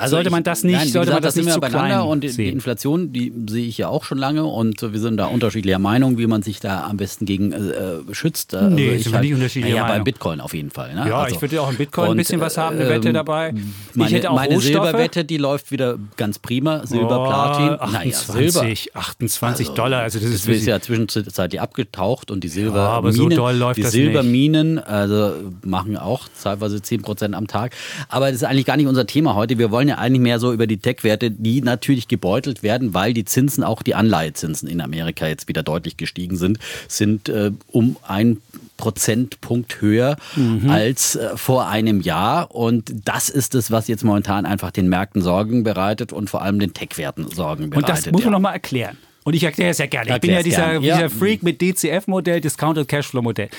also 0.02 0.16
sollte 0.16 0.30
man 0.30 0.44
das 0.44 0.64
nicht, 0.64 0.76
nein, 0.76 0.88
sollte 0.88 1.12
gesagt, 1.12 1.16
man 1.16 1.24
das, 1.24 1.36
das 1.36 1.46
nicht 1.46 1.54
zu 1.54 1.62
klein 1.62 2.00
und 2.02 2.22
sehen. 2.24 2.38
die 2.38 2.50
Inflation, 2.50 3.14
die 3.14 3.34
sehe 3.48 3.66
ich 3.66 3.78
ja 3.78 3.88
auch 3.88 4.04
schon 4.04 4.18
lange 4.18 4.46
und 4.46 4.82
wir 4.82 5.00
sind 5.00 5.18
da 5.18 5.26
unterschiedlicher 5.26 5.80
Meinung, 5.80 6.18
wie 6.18 6.28
man 6.28 6.42
sich 6.42 6.60
da 6.60 6.86
am 6.86 6.98
besten 6.98 7.26
gegen 7.26 7.52
äh, 7.52 8.14
schützt. 8.14 8.54
Also 8.56 8.70
nee, 8.70 8.96
ich 8.96 9.04
sind 9.04 9.14
halt, 9.14 9.24
nicht 9.24 9.34
unterschiedlicher 9.34 9.78
ja, 9.78 9.88
beim 9.88 10.04
Bitcoin 10.04 10.42
auf 10.42 10.54
jeden 10.54 10.72
Fall. 10.72 10.96
Ne? 10.96 11.08
Ja, 11.08 11.20
also, 11.20 11.36
ich 11.36 11.42
würde 11.42 11.62
auch 11.62 11.70
im 11.70 11.78
Bitcoin 11.78 12.10
und, 12.10 12.16
ein 12.16 12.18
bisschen 12.18 12.42
was 12.42 12.58
haben, 12.58 12.78
eine 12.78 12.90
Wette 12.90 13.10
ähm, 13.10 13.14
dabei. 13.14 13.54
Meine, 13.94 14.10
ich 14.10 14.16
hätte 14.16 14.32
auch 14.32 14.36
meine 14.36 14.60
Silberwette, 14.60 15.26
die 15.26 15.38
läuft 15.38 15.72
wieder 15.72 15.98
ganz 16.18 16.40
prima. 16.40 16.86
Silber, 16.86 17.22
oh, 17.22 17.28
Platin, 17.28 17.80
28, 17.80 17.94
naja, 17.94 18.52
Silber. 18.52 19.00
28 19.00 19.68
also, 19.68 19.76
Dollar, 19.76 20.02
also 20.02 20.20
das 20.20 20.30
ist, 20.30 20.48
ist 20.48 20.66
ja 20.66 20.80
zwischenzeitlich 20.80 21.62
abgetaucht 21.62 22.32
und 22.32 22.44
die 22.44 22.48
Silberminen, 22.48 22.86
ja, 22.86 22.90
aber 22.90 23.14
so 23.14 23.30
doll 23.30 23.56
läuft 23.56 23.78
die 23.78 23.84
Silberminen, 23.84 24.80
also 24.80 25.34
machen 25.64 25.98
auch 25.98 26.28
teilweise 26.42 26.78
10% 26.78 27.34
am 27.34 27.48
Tag. 27.48 27.76
Aber 28.10 28.28
das 28.28 28.38
ist 28.38 28.44
eigentlich 28.44 28.66
gar 28.66 28.78
nicht 28.78 28.88
unser 28.88 29.06
Thema 29.06 29.36
heute. 29.36 29.58
Wir 29.58 29.72
wollen 29.72 29.88
ja 29.88 29.91
eigentlich 29.98 30.22
mehr 30.22 30.40
so 30.40 30.54
über 30.54 30.68
die 30.68 30.78
Tech-Werte, 30.78 31.32
die 31.32 31.62
natürlich 31.62 32.08
gebeutelt 32.08 32.64
werden, 32.64 32.94
weil 32.94 33.14
die 33.14 33.26
Zinsen, 33.26 33.64
auch 33.64 33.84
die 33.84 33.96
Anleihezinsen 33.96 34.68
in 34.68 34.82
Amerika 34.82 35.28
jetzt 35.28 35.48
wieder 35.48 35.64
deutlich 35.64 35.98
gestiegen 35.98 36.38
sind, 36.38 36.60
sind 36.88 37.30
äh, 37.30 37.52
um 37.68 37.98
ein 38.04 38.38
Prozentpunkt 38.78 39.82
höher 39.82 40.18
mhm. 40.36 40.70
als 40.70 41.16
äh, 41.16 41.38
vor 41.38 41.68
einem 41.68 42.02
Jahr. 42.02 42.54
Und 42.54 42.92
das 43.06 43.30
ist 43.30 43.56
es, 43.56 43.72
was 43.72 43.88
jetzt 43.88 44.04
momentan 44.04 44.46
einfach 44.46 44.72
den 44.72 44.90
Märkten 44.90 45.22
Sorgen 45.22 45.64
bereitet 45.64 46.12
und 46.12 46.30
vor 46.30 46.42
allem 46.42 46.60
den 46.60 46.74
Tech-Werten 46.74 47.30
Sorgen 47.30 47.70
bereitet. 47.70 47.90
Und 47.90 47.90
das 47.90 48.06
muss 48.12 48.22
man 48.24 48.32
ja. 48.32 48.32
nochmal 48.32 48.54
erklären. 48.54 48.98
Und 49.24 49.36
ich 49.36 49.44
erkläre 49.44 49.70
es 49.70 49.78
ja 49.78 49.86
gerne. 49.86 50.16
Ich 50.16 50.22
bin 50.22 50.32
ja 50.32 50.42
dieser, 50.42 50.74
ja. 50.74 50.80
dieser 50.80 51.10
Freak 51.10 51.44
mit 51.44 51.62
DCF-Modell, 51.62 52.42
Discounted 52.42 52.88
Cashflow-Modell. 52.88 53.50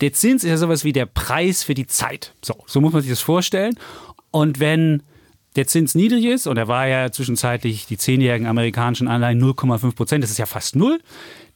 Der 0.00 0.12
Zins 0.12 0.44
ist 0.44 0.50
ja 0.50 0.56
sowas 0.56 0.84
wie 0.84 0.92
der 0.92 1.06
Preis 1.06 1.64
für 1.64 1.74
die 1.74 1.86
Zeit. 1.86 2.32
So, 2.42 2.54
so 2.66 2.80
muss 2.80 2.92
man 2.92 3.02
sich 3.02 3.10
das 3.10 3.20
vorstellen. 3.20 3.76
Und 4.30 4.60
wenn 4.60 5.02
der 5.56 5.66
Zins 5.66 5.94
niedrig 5.94 6.24
ist, 6.24 6.46
und 6.46 6.56
er 6.56 6.68
war 6.68 6.86
ja 6.86 7.10
zwischenzeitlich 7.10 7.86
die 7.86 7.98
zehnjährigen 7.98 8.46
amerikanischen 8.46 9.08
Anleihen 9.08 9.42
0,5 9.42 9.94
Prozent, 9.94 10.24
das 10.24 10.30
ist 10.30 10.38
ja 10.38 10.46
fast 10.46 10.76
null, 10.76 11.00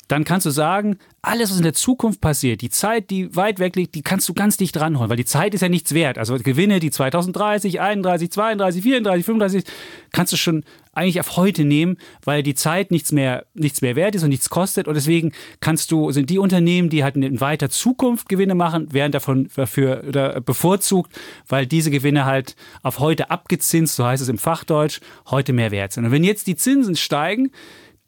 dann 0.08 0.24
kannst 0.24 0.46
du 0.46 0.50
sagen, 0.50 0.98
alles, 1.22 1.50
was 1.50 1.56
in 1.56 1.64
der 1.64 1.74
Zukunft 1.74 2.20
passiert, 2.20 2.60
die 2.60 2.70
Zeit, 2.70 3.10
die 3.10 3.34
weit 3.34 3.58
weg 3.58 3.74
liegt, 3.74 3.94
die 3.96 4.02
kannst 4.02 4.28
du 4.28 4.34
ganz 4.34 4.56
dicht 4.56 4.76
dranholen, 4.76 5.10
weil 5.10 5.16
die 5.16 5.24
Zeit 5.24 5.54
ist 5.54 5.60
ja 5.60 5.68
nichts 5.68 5.92
wert. 5.92 6.18
Also 6.18 6.36
Gewinne, 6.38 6.78
die 6.78 6.90
2030, 6.90 7.80
31, 7.80 8.30
32, 8.30 8.82
34, 8.82 9.24
35, 9.24 9.64
kannst 10.12 10.32
du 10.32 10.36
schon 10.36 10.64
eigentlich 10.92 11.20
auf 11.20 11.36
heute 11.36 11.64
nehmen, 11.64 11.98
weil 12.24 12.42
die 12.42 12.54
Zeit 12.54 12.90
nichts 12.90 13.12
mehr, 13.12 13.44
nichts 13.54 13.82
mehr 13.82 13.96
wert 13.96 14.14
ist 14.14 14.22
und 14.22 14.30
nichts 14.30 14.48
kostet. 14.48 14.88
Und 14.88 14.94
deswegen 14.94 15.32
kannst 15.60 15.90
du, 15.90 16.10
sind 16.10 16.30
die 16.30 16.38
Unternehmen, 16.38 16.88
die 16.88 17.04
halt 17.04 17.16
in 17.16 17.40
weiter 17.40 17.68
Zukunft 17.68 18.28
Gewinne 18.28 18.54
machen, 18.54 18.92
werden 18.92 19.12
davon 19.12 19.50
dafür 19.56 20.40
bevorzugt, 20.40 21.12
weil 21.48 21.66
diese 21.66 21.90
Gewinne 21.90 22.24
halt 22.24 22.56
auf 22.82 23.00
heute 23.00 23.30
abgezinst, 23.30 23.96
so 23.96 24.06
heißt 24.06 24.22
es 24.22 24.28
im 24.28 24.38
Fachdeutsch, 24.38 25.00
heute 25.30 25.52
mehr 25.52 25.70
wert 25.70 25.92
sind. 25.92 26.06
Und 26.06 26.12
wenn 26.12 26.24
jetzt 26.24 26.46
die 26.46 26.56
Zinsen 26.56 26.96
steigen, 26.96 27.50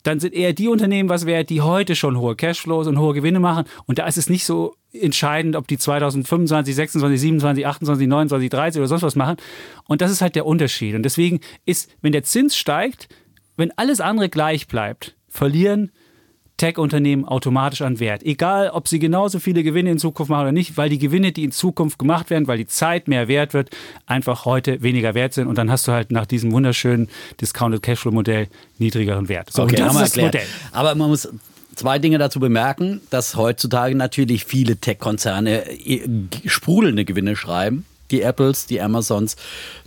dann 0.09 0.21
sind 0.21 0.33
eher 0.35 0.55
die 0.55 0.69
Unternehmen 0.69 1.11
was 1.11 1.27
wert, 1.27 1.51
die 1.51 1.61
heute 1.61 1.95
schon 1.95 2.19
hohe 2.19 2.35
Cashflows 2.35 2.87
und 2.87 2.99
hohe 2.99 3.13
Gewinne 3.13 3.41
machen. 3.41 3.67
Und 3.85 3.99
da 3.99 4.07
ist 4.07 4.17
es 4.17 4.31
nicht 4.31 4.47
so 4.47 4.75
entscheidend, 4.91 5.55
ob 5.55 5.69
die 5.69 5.77
2025, 5.77 6.75
26, 6.75 7.21
27, 7.21 7.67
28, 7.67 8.09
29, 8.09 8.49
30 8.49 8.79
oder 8.81 8.89
sonst 8.89 9.03
was 9.03 9.17
machen. 9.17 9.37
Und 9.87 10.01
das 10.01 10.11
ist 10.11 10.23
halt 10.23 10.35
der 10.35 10.47
Unterschied. 10.47 10.95
Und 10.95 11.03
deswegen 11.03 11.41
ist, 11.67 11.91
wenn 12.01 12.13
der 12.13 12.23
Zins 12.23 12.57
steigt, 12.57 13.09
wenn 13.59 13.71
alles 13.77 14.01
andere 14.01 14.31
gleich 14.31 14.67
bleibt, 14.67 15.15
verlieren 15.29 15.93
Tech-Unternehmen 16.59 17.25
automatisch 17.25 17.81
an 17.83 18.01
Wert. 18.01 18.23
Egal, 18.23 18.71
ob 18.71 18.89
sie 18.89 18.99
genauso 18.99 19.39
viele 19.39 19.63
Gewinne 19.63 19.91
in 19.91 19.99
Zukunft 19.99 20.29
machen 20.29 20.43
oder 20.43 20.53
nicht, 20.53 20.77
weil 20.77 20.91
die 20.91 20.99
Gewinne, 20.99 21.33
die 21.33 21.45
in 21.45 21.53
Zukunft 21.53 21.99
gemacht 21.99 22.29
werden, 22.29 22.47
weil 22.47 22.59
die 22.59 22.67
Zeit 22.67 23.09
mehr 23.09 23.29
wert 23.29 23.55
wird, 23.55 23.71
einfach 24.07 24.45
heute 24.45 24.83
weniger 24.83 25.15
wert 25.15 25.33
sind. 25.33 25.47
Und 25.47 25.57
dann 25.57 25.71
hast 25.71 25.89
du 25.89 25.93
halt 25.93 26.11
nach 26.13 26.27
diesem 26.27 26.53
wunderschönen 26.53 27.09
Discounted 27.41 27.83
Cashflow-Modell 27.83 28.49
niedrigeren 28.79 29.29
Wert. 29.29 29.51
So, 29.53 29.63
okay, 29.63 29.77
das 29.77 29.95
ist 29.95 30.17
das 30.17 30.17
Modell. 30.17 30.47
Aber 30.73 30.95
man 30.95 31.09
muss 31.09 31.29
zwei 31.75 31.99
Dinge 31.99 32.19
dazu 32.19 32.41
bemerken, 32.41 33.01
dass 33.11 33.37
heutzutage 33.37 33.95
natürlich 33.95 34.45
viele 34.45 34.77
Tech-Konzerne 34.77 35.65
sprudelnde 36.45 37.05
Gewinne 37.05 37.37
schreiben 37.37 37.87
die 38.11 38.23
Apples, 38.23 38.67
die 38.67 38.81
Amazons, 38.81 39.37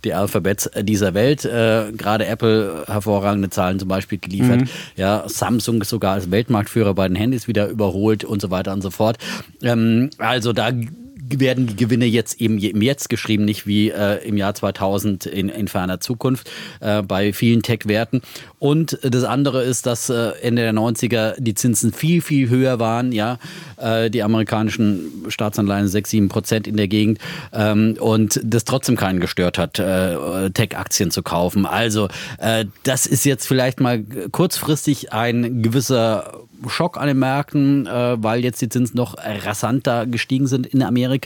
die 0.03 0.13
Alphabets 0.13 0.69
dieser 0.81 1.13
Welt. 1.13 1.45
Äh, 1.45 1.91
Gerade 1.91 2.25
Apple 2.25 2.83
hervorragende 2.87 3.49
Zahlen 3.49 3.79
zum 3.79 3.87
Beispiel 3.87 4.17
geliefert. 4.17 4.61
Mhm. 4.61 4.69
Ja, 4.95 5.23
Samsung 5.27 5.83
sogar 5.83 6.13
als 6.13 6.31
Weltmarktführer 6.31 6.93
bei 6.93 7.07
den 7.07 7.15
Handys 7.15 7.47
wieder 7.47 7.67
überholt 7.67 8.23
und 8.23 8.41
so 8.41 8.51
weiter 8.51 8.73
und 8.73 8.81
so 8.81 8.91
fort. 8.91 9.17
Ähm, 9.61 10.09
also 10.17 10.53
da 10.53 10.71
werden 11.39 11.67
die 11.67 11.75
Gewinne 11.75 12.05
jetzt 12.05 12.41
eben 12.41 12.57
im 12.57 12.81
Jetzt 12.81 13.09
geschrieben, 13.09 13.45
nicht 13.45 13.67
wie 13.67 13.89
äh, 13.89 14.27
im 14.27 14.37
Jahr 14.37 14.53
2000 14.53 15.25
in, 15.25 15.49
in 15.49 15.67
ferner 15.67 15.99
Zukunft 15.99 16.49
äh, 16.79 17.01
bei 17.01 17.33
vielen 17.33 17.61
Tech-Werten. 17.61 18.21
Und 18.59 18.99
das 19.01 19.23
andere 19.23 19.63
ist, 19.63 19.85
dass 19.85 20.09
äh, 20.09 20.33
Ende 20.41 20.61
der 20.61 20.73
90er 20.73 21.33
die 21.39 21.55
Zinsen 21.55 21.93
viel, 21.93 22.21
viel 22.21 22.49
höher 22.49 22.79
waren. 22.79 23.11
Ja, 23.11 23.39
äh, 23.77 24.09
die 24.09 24.21
amerikanischen 24.21 25.25
Staatsanleihen 25.29 25.87
6, 25.87 26.09
7 26.09 26.29
Prozent 26.29 26.67
in 26.67 26.77
der 26.77 26.87
Gegend. 26.87 27.19
Ähm, 27.53 27.97
und 27.99 28.39
das 28.43 28.63
trotzdem 28.63 28.95
keinen 28.95 29.19
gestört 29.19 29.57
hat, 29.57 29.79
äh, 29.79 30.49
Tech-Aktien 30.51 31.11
zu 31.11 31.23
kaufen. 31.23 31.65
Also 31.65 32.07
äh, 32.37 32.65
das 32.83 33.07
ist 33.07 33.25
jetzt 33.25 33.47
vielleicht 33.47 33.79
mal 33.79 34.03
kurzfristig 34.31 35.11
ein 35.11 35.63
gewisser 35.63 36.41
Schock 36.67 36.97
an 36.97 37.07
den 37.07 37.17
Märkten, 37.17 37.87
weil 37.87 38.43
jetzt 38.43 38.61
die 38.61 38.69
Zinsen 38.69 38.95
noch 38.95 39.15
rasanter 39.17 40.05
gestiegen 40.05 40.45
sind 40.45 40.67
in 40.67 40.83
Amerika. 40.83 41.20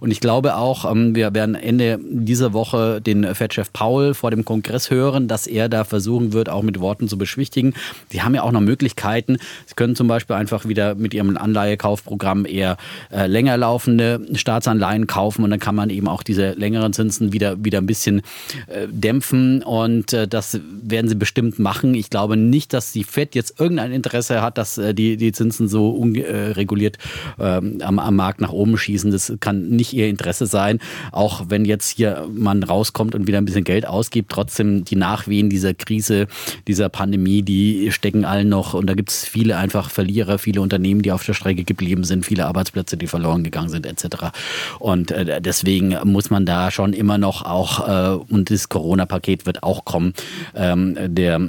Und 0.00 0.10
ich 0.10 0.20
glaube 0.20 0.56
auch, 0.56 0.90
ähm, 0.90 1.14
wir 1.14 1.34
werden 1.34 1.54
Ende 1.54 1.98
dieser 2.02 2.52
Woche 2.52 3.00
den 3.00 3.34
Fed-Chef 3.34 3.72
Paul 3.72 4.14
vor 4.14 4.30
dem 4.30 4.44
Kongress 4.44 4.90
hören, 4.90 5.28
dass 5.28 5.46
er 5.46 5.68
da 5.68 5.84
versuchen 5.84 6.32
wird, 6.32 6.48
auch 6.48 6.62
mit 6.62 6.80
Worten 6.80 7.08
zu 7.08 7.18
beschwichtigen. 7.18 7.74
Sie 8.08 8.22
haben 8.22 8.34
ja 8.34 8.42
auch 8.42 8.52
noch 8.52 8.60
Möglichkeiten. 8.60 9.38
Sie 9.66 9.74
können 9.74 9.96
zum 9.96 10.08
Beispiel 10.08 10.36
einfach 10.36 10.66
wieder 10.66 10.94
mit 10.94 11.14
ihrem 11.14 11.36
Anleihekaufprogramm 11.36 12.46
eher 12.46 12.76
äh, 13.12 13.26
länger 13.26 13.56
laufende 13.56 14.20
Staatsanleihen 14.34 15.06
kaufen 15.06 15.44
und 15.44 15.50
dann 15.50 15.60
kann 15.60 15.74
man 15.74 15.90
eben 15.90 16.08
auch 16.08 16.22
diese 16.22 16.52
längeren 16.52 16.92
Zinsen 16.92 17.32
wieder, 17.32 17.64
wieder 17.64 17.78
ein 17.78 17.86
bisschen 17.86 18.22
äh, 18.66 18.86
dämpfen 18.88 19.62
und 19.62 20.12
äh, 20.12 20.28
das 20.28 20.60
werden 20.82 21.08
sie 21.08 21.14
bestimmt 21.14 21.58
machen. 21.58 21.94
Ich 21.94 22.10
glaube 22.10 22.36
nicht, 22.36 22.72
dass 22.72 22.92
die 22.92 23.04
Fed 23.04 23.34
jetzt 23.34 23.60
irgendein 23.60 23.92
Interesse 23.92 24.42
hat, 24.42 24.58
dass 24.58 24.80
die, 24.92 25.16
die 25.16 25.32
Zinsen 25.32 25.68
so 25.68 25.90
unreguliert 25.90 26.98
ähm, 27.38 27.78
am, 27.82 27.98
am 27.98 28.16
Markt 28.16 28.40
nach 28.40 28.52
oben 28.52 28.76
schießen. 28.76 29.10
Das 29.10 29.29
kann 29.38 29.68
nicht 29.68 29.92
ihr 29.92 30.08
Interesse 30.08 30.46
sein. 30.46 30.78
Auch 31.12 31.44
wenn 31.48 31.64
jetzt 31.64 31.88
hier 31.90 32.28
man 32.32 32.62
rauskommt 32.62 33.14
und 33.14 33.26
wieder 33.26 33.38
ein 33.38 33.44
bisschen 33.44 33.64
Geld 33.64 33.86
ausgibt, 33.86 34.32
trotzdem 34.32 34.84
die 34.84 34.96
Nachwehen 34.96 35.50
dieser 35.50 35.74
Krise, 35.74 36.26
dieser 36.66 36.88
Pandemie, 36.88 37.42
die 37.42 37.92
stecken 37.92 38.24
allen 38.24 38.48
noch. 38.48 38.74
Und 38.74 38.86
da 38.86 38.94
gibt 38.94 39.10
es 39.10 39.24
viele 39.24 39.56
einfach 39.56 39.90
Verlierer, 39.90 40.38
viele 40.38 40.60
Unternehmen, 40.60 41.02
die 41.02 41.12
auf 41.12 41.24
der 41.24 41.34
Strecke 41.34 41.64
geblieben 41.64 42.04
sind, 42.04 42.26
viele 42.26 42.46
Arbeitsplätze, 42.46 42.96
die 42.96 43.06
verloren 43.06 43.44
gegangen 43.44 43.68
sind, 43.68 43.86
etc. 43.86 44.32
Und 44.78 45.10
äh, 45.10 45.40
deswegen 45.40 45.96
muss 46.04 46.30
man 46.30 46.46
da 46.46 46.70
schon 46.70 46.92
immer 46.92 47.18
noch 47.18 47.44
auch, 47.44 47.88
äh, 47.88 48.32
und 48.32 48.50
das 48.50 48.68
Corona-Paket 48.68 49.46
wird 49.46 49.62
auch 49.62 49.84
kommen, 49.84 50.14
ähm, 50.54 50.96
der 50.98 51.40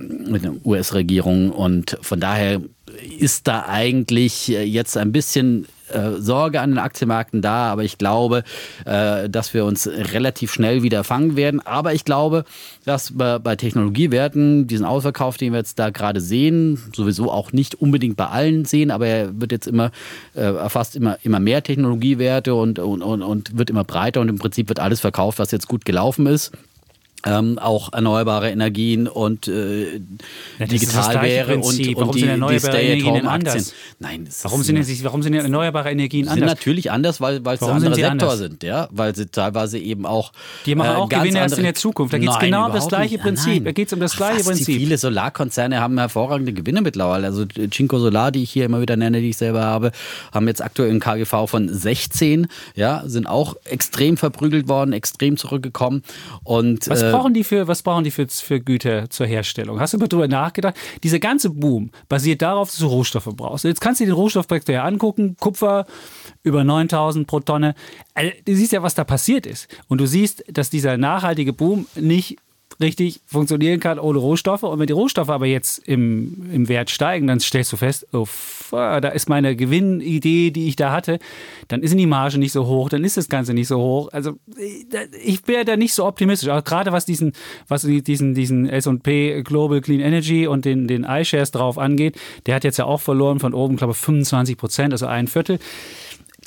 US-Regierung. 0.64 1.52
Und 1.52 1.98
von 2.02 2.20
daher 2.20 2.62
ist 3.18 3.48
da 3.48 3.66
eigentlich 3.68 4.52
äh, 4.52 4.64
jetzt 4.64 4.98
ein 4.98 5.12
bisschen 5.12 5.68
äh, 5.94 6.22
Sorge 6.22 6.62
an 6.62 6.72
den 6.72 6.80
Aktienmärkten 6.80 7.42
da, 7.42 7.72
aber 7.72 7.84
ich 7.84 7.98
glaube, 7.98 8.44
äh, 8.86 9.30
dass 9.30 9.54
wir 9.54 9.66
uns 9.66 9.88
relativ 9.88 10.52
schnell 10.52 10.84
wieder 10.84 11.04
fangen 11.04 11.36
werden. 11.36 11.66
Aber 11.66 11.94
ich 11.94 12.06
glaube, 12.06 12.46
dass 12.86 13.14
bei 13.16 13.56
Technologiewerten 13.56 14.68
diesen 14.68 14.86
Ausverkauf, 14.86 15.38
den 15.38 15.54
wir 15.54 15.60
jetzt 15.60 15.78
da 15.80 15.90
gerade 15.90 16.20
sehen, 16.20 16.82
sowieso 16.96 17.32
auch 17.32 17.54
nicht 17.54 17.76
unbedingt 17.76 18.18
bei 18.18 18.28
allen 18.28 18.66
sehen, 18.66 18.92
aber 18.92 19.08
er 19.08 19.40
wird 19.40 19.52
jetzt 19.52 19.68
immer 19.68 19.92
erfasst 20.34 20.96
immer, 20.96 21.18
immer 21.24 21.40
mehr 21.40 21.64
Technologiewerte 21.64 22.56
und, 22.56 22.80
und, 22.80 23.02
und, 23.02 23.22
und 23.22 23.58
wird 23.58 23.70
immer 23.70 23.84
breiter 23.84 24.22
und 24.22 24.30
im 24.30 24.40
Prinzip 24.40 24.70
wird 24.70 24.80
alles 24.80 25.00
verkauft, 25.00 25.40
was 25.40 25.52
jetzt 25.52 25.68
gut 25.68 25.86
gelaufen 25.86 26.26
ist. 26.26 26.52
Ähm, 27.26 27.60
auch 27.60 27.94
erneuerbare 27.94 28.50
Energien 28.50 29.08
und 29.08 29.48
äh, 29.48 30.02
ja, 30.60 30.66
digital 30.66 31.22
wäre 31.22 31.56
und, 31.56 31.64
und 31.64 31.96
warum 31.96 32.16
die, 32.16 32.22
die 32.22 32.60
Stay-at-Home-Aktien. 32.60 33.66
Nein, 34.00 34.30
warum 34.44 34.64
sind, 34.64 34.76
denn, 34.76 35.04
warum 35.04 35.22
sind 35.22 35.34
erneuerbare 35.34 35.92
Energien 35.92 36.28
anders? 36.28 36.40
Sind 36.40 36.48
natürlich 36.48 36.92
anders, 36.92 37.22
weil, 37.22 37.44
weil 37.46 37.56
es 37.56 37.64
andere 37.64 37.96
Sektor 37.96 38.12
anders? 38.12 38.38
sind, 38.40 38.64
ja, 38.64 38.88
weil 38.92 39.16
sie 39.16 39.28
teilweise 39.28 39.78
eben 39.78 40.06
auch 40.06 40.32
die 40.66 40.76
machen 40.76 40.96
auch 40.96 41.12
äh, 41.12 41.16
Gewinne 41.16 41.40
erst 41.40 41.58
in 41.58 41.64
der 41.64 41.76
Zukunft. 41.76 42.14
Da 42.14 42.18
geht 42.18 42.30
es 42.30 42.40
genau 42.40 42.68
um 42.68 42.74
das 42.74 42.88
gleiche 42.88 43.16
nicht. 43.16 43.24
Prinzip. 43.24 43.66
Da 43.66 43.72
geht 43.72 43.88
es 43.88 43.94
um 43.94 44.00
das 44.00 44.16
gleiche 44.16 44.44
Prinzip. 44.44 44.66
Viele 44.66 44.98
Solarkonzerne 44.98 45.80
haben 45.80 45.98
hervorragende 45.98 46.54
Gewinne 46.54 46.82
mittlerweile. 46.82 47.28
Also 47.28 47.46
Cinco 47.46 48.00
Solar, 48.00 48.32
die 48.32 48.44
ich 48.44 48.52
hier 48.52 48.66
immer 48.66 48.82
wieder 48.82 48.98
nenne, 48.98 49.22
die 49.22 49.30
ich 49.30 49.38
selber 49.38 49.62
habe, 49.62 49.92
haben 50.32 50.48
jetzt 50.48 50.64
aktuell 50.64 50.90
einen 50.90 51.00
KGV 51.00 51.48
von 51.48 51.70
16, 51.70 52.48
ja, 52.76 53.04
sind 53.06 53.28
auch 53.28 53.56
extrem 53.66 54.18
verprügelt 54.18 54.68
worden, 54.68 54.94
extrem 54.94 55.38
zurückgekommen 55.38 56.04
und 56.44 56.90
was 56.90 57.11
äh, 57.12 57.14
brauchen 57.14 57.34
die 57.34 57.44
für 57.44 57.68
was 57.68 57.84
brauchen 57.84 58.04
die 58.04 58.12
für, 58.12 58.28
für 58.28 58.60
Güter 58.60 59.10
zur 59.10 59.28
Herstellung? 59.28 59.80
Hast 59.80 59.94
du 59.94 59.98
mal 59.98 60.08
drüber 60.08 60.28
nachgedacht? 60.28 60.76
Dieser 61.04 61.20
ganze 61.20 61.50
Boom 61.50 61.92
basiert 62.10 62.42
darauf, 62.42 62.70
dass 62.70 62.80
du 62.80 62.88
Rohstoffe 62.88 63.30
brauchst. 63.36 63.66
Jetzt 63.66 63.82
kannst 63.82 64.00
du 64.00 64.06
dir 64.06 64.12
den 64.12 64.16
Rohstoffsektor 64.16 64.74
ja 64.74 64.84
angucken. 64.84 65.36
Kupfer 65.40 65.86
über 66.44 66.64
9000 66.64 67.28
pro 67.28 67.40
Tonne. 67.40 67.76
Also, 68.14 68.32
du 68.46 68.56
siehst 68.56 68.72
ja, 68.72 68.84
was 68.84 68.96
da 68.96 69.04
passiert 69.04 69.46
ist. 69.46 69.68
Und 69.88 70.00
du 70.00 70.06
siehst, 70.06 70.44
dass 70.48 70.70
dieser 70.70 70.98
nachhaltige 70.98 71.54
Boom 71.54 71.88
nicht 71.96 72.38
richtig 72.80 73.22
funktionieren 73.26 73.80
kann 73.80 74.00
ohne 74.00 74.20
Rohstoffe. 74.20 74.64
Und 74.64 74.80
wenn 74.80 74.88
die 74.88 74.94
Rohstoffe 74.94 75.30
aber 75.30 75.46
jetzt 75.46 75.80
im, 75.88 76.50
im 76.52 76.70
Wert 76.70 76.90
steigen, 76.90 77.28
dann 77.28 77.40
stellst 77.40 77.72
du 77.74 77.78
fest, 77.78 78.08
oh, 78.14 78.28
da 78.72 79.10
ist 79.10 79.30
meine 79.30 79.56
Gewinnidee, 79.56 80.52
die 80.52 80.68
ich 80.68 80.76
da 80.76 80.92
hatte, 80.92 81.20
dann 81.68 81.82
ist 81.82 81.94
die 81.94 82.06
Marge 82.06 82.38
nicht 82.38 82.52
so 82.52 82.66
hoch, 82.66 82.90
dann 82.90 83.04
ist 83.04 83.18
das 83.18 83.30
Ganze 83.30 83.54
nicht 83.54 83.68
so 83.68 83.78
hoch. 83.78 84.10
Also 84.12 84.38
ich 85.24 85.48
wäre 85.48 85.66
da 85.66 85.76
nicht 85.76 85.94
so 85.94 86.06
optimistisch. 86.06 86.50
Auch 86.50 86.64
gerade 86.64 86.92
was 86.92 87.06
diesen, 87.06 87.34
was 87.68 87.84
diesen, 87.84 88.34
diesen 88.34 88.70
S&P 88.70 89.44
Global 89.44 89.82
Clean 89.82 90.00
Energy 90.00 90.48
und 90.48 90.66
den, 90.66 90.88
den 90.88 91.04
iShares 91.04 91.52
drauf 91.52 91.78
angeht, 91.78 92.18
der 92.46 92.56
hat 92.56 92.64
jetzt 92.64 92.78
ja 92.78 92.86
auch 92.86 93.02
verloren 93.02 93.40
von 93.40 93.54
oben, 93.54 93.76
glaube 93.76 93.94
ich, 93.94 93.98
25 93.98 94.58
Prozent, 94.58 94.94
also 94.94 95.08
ein 95.08 95.28
Viertel 95.28 95.60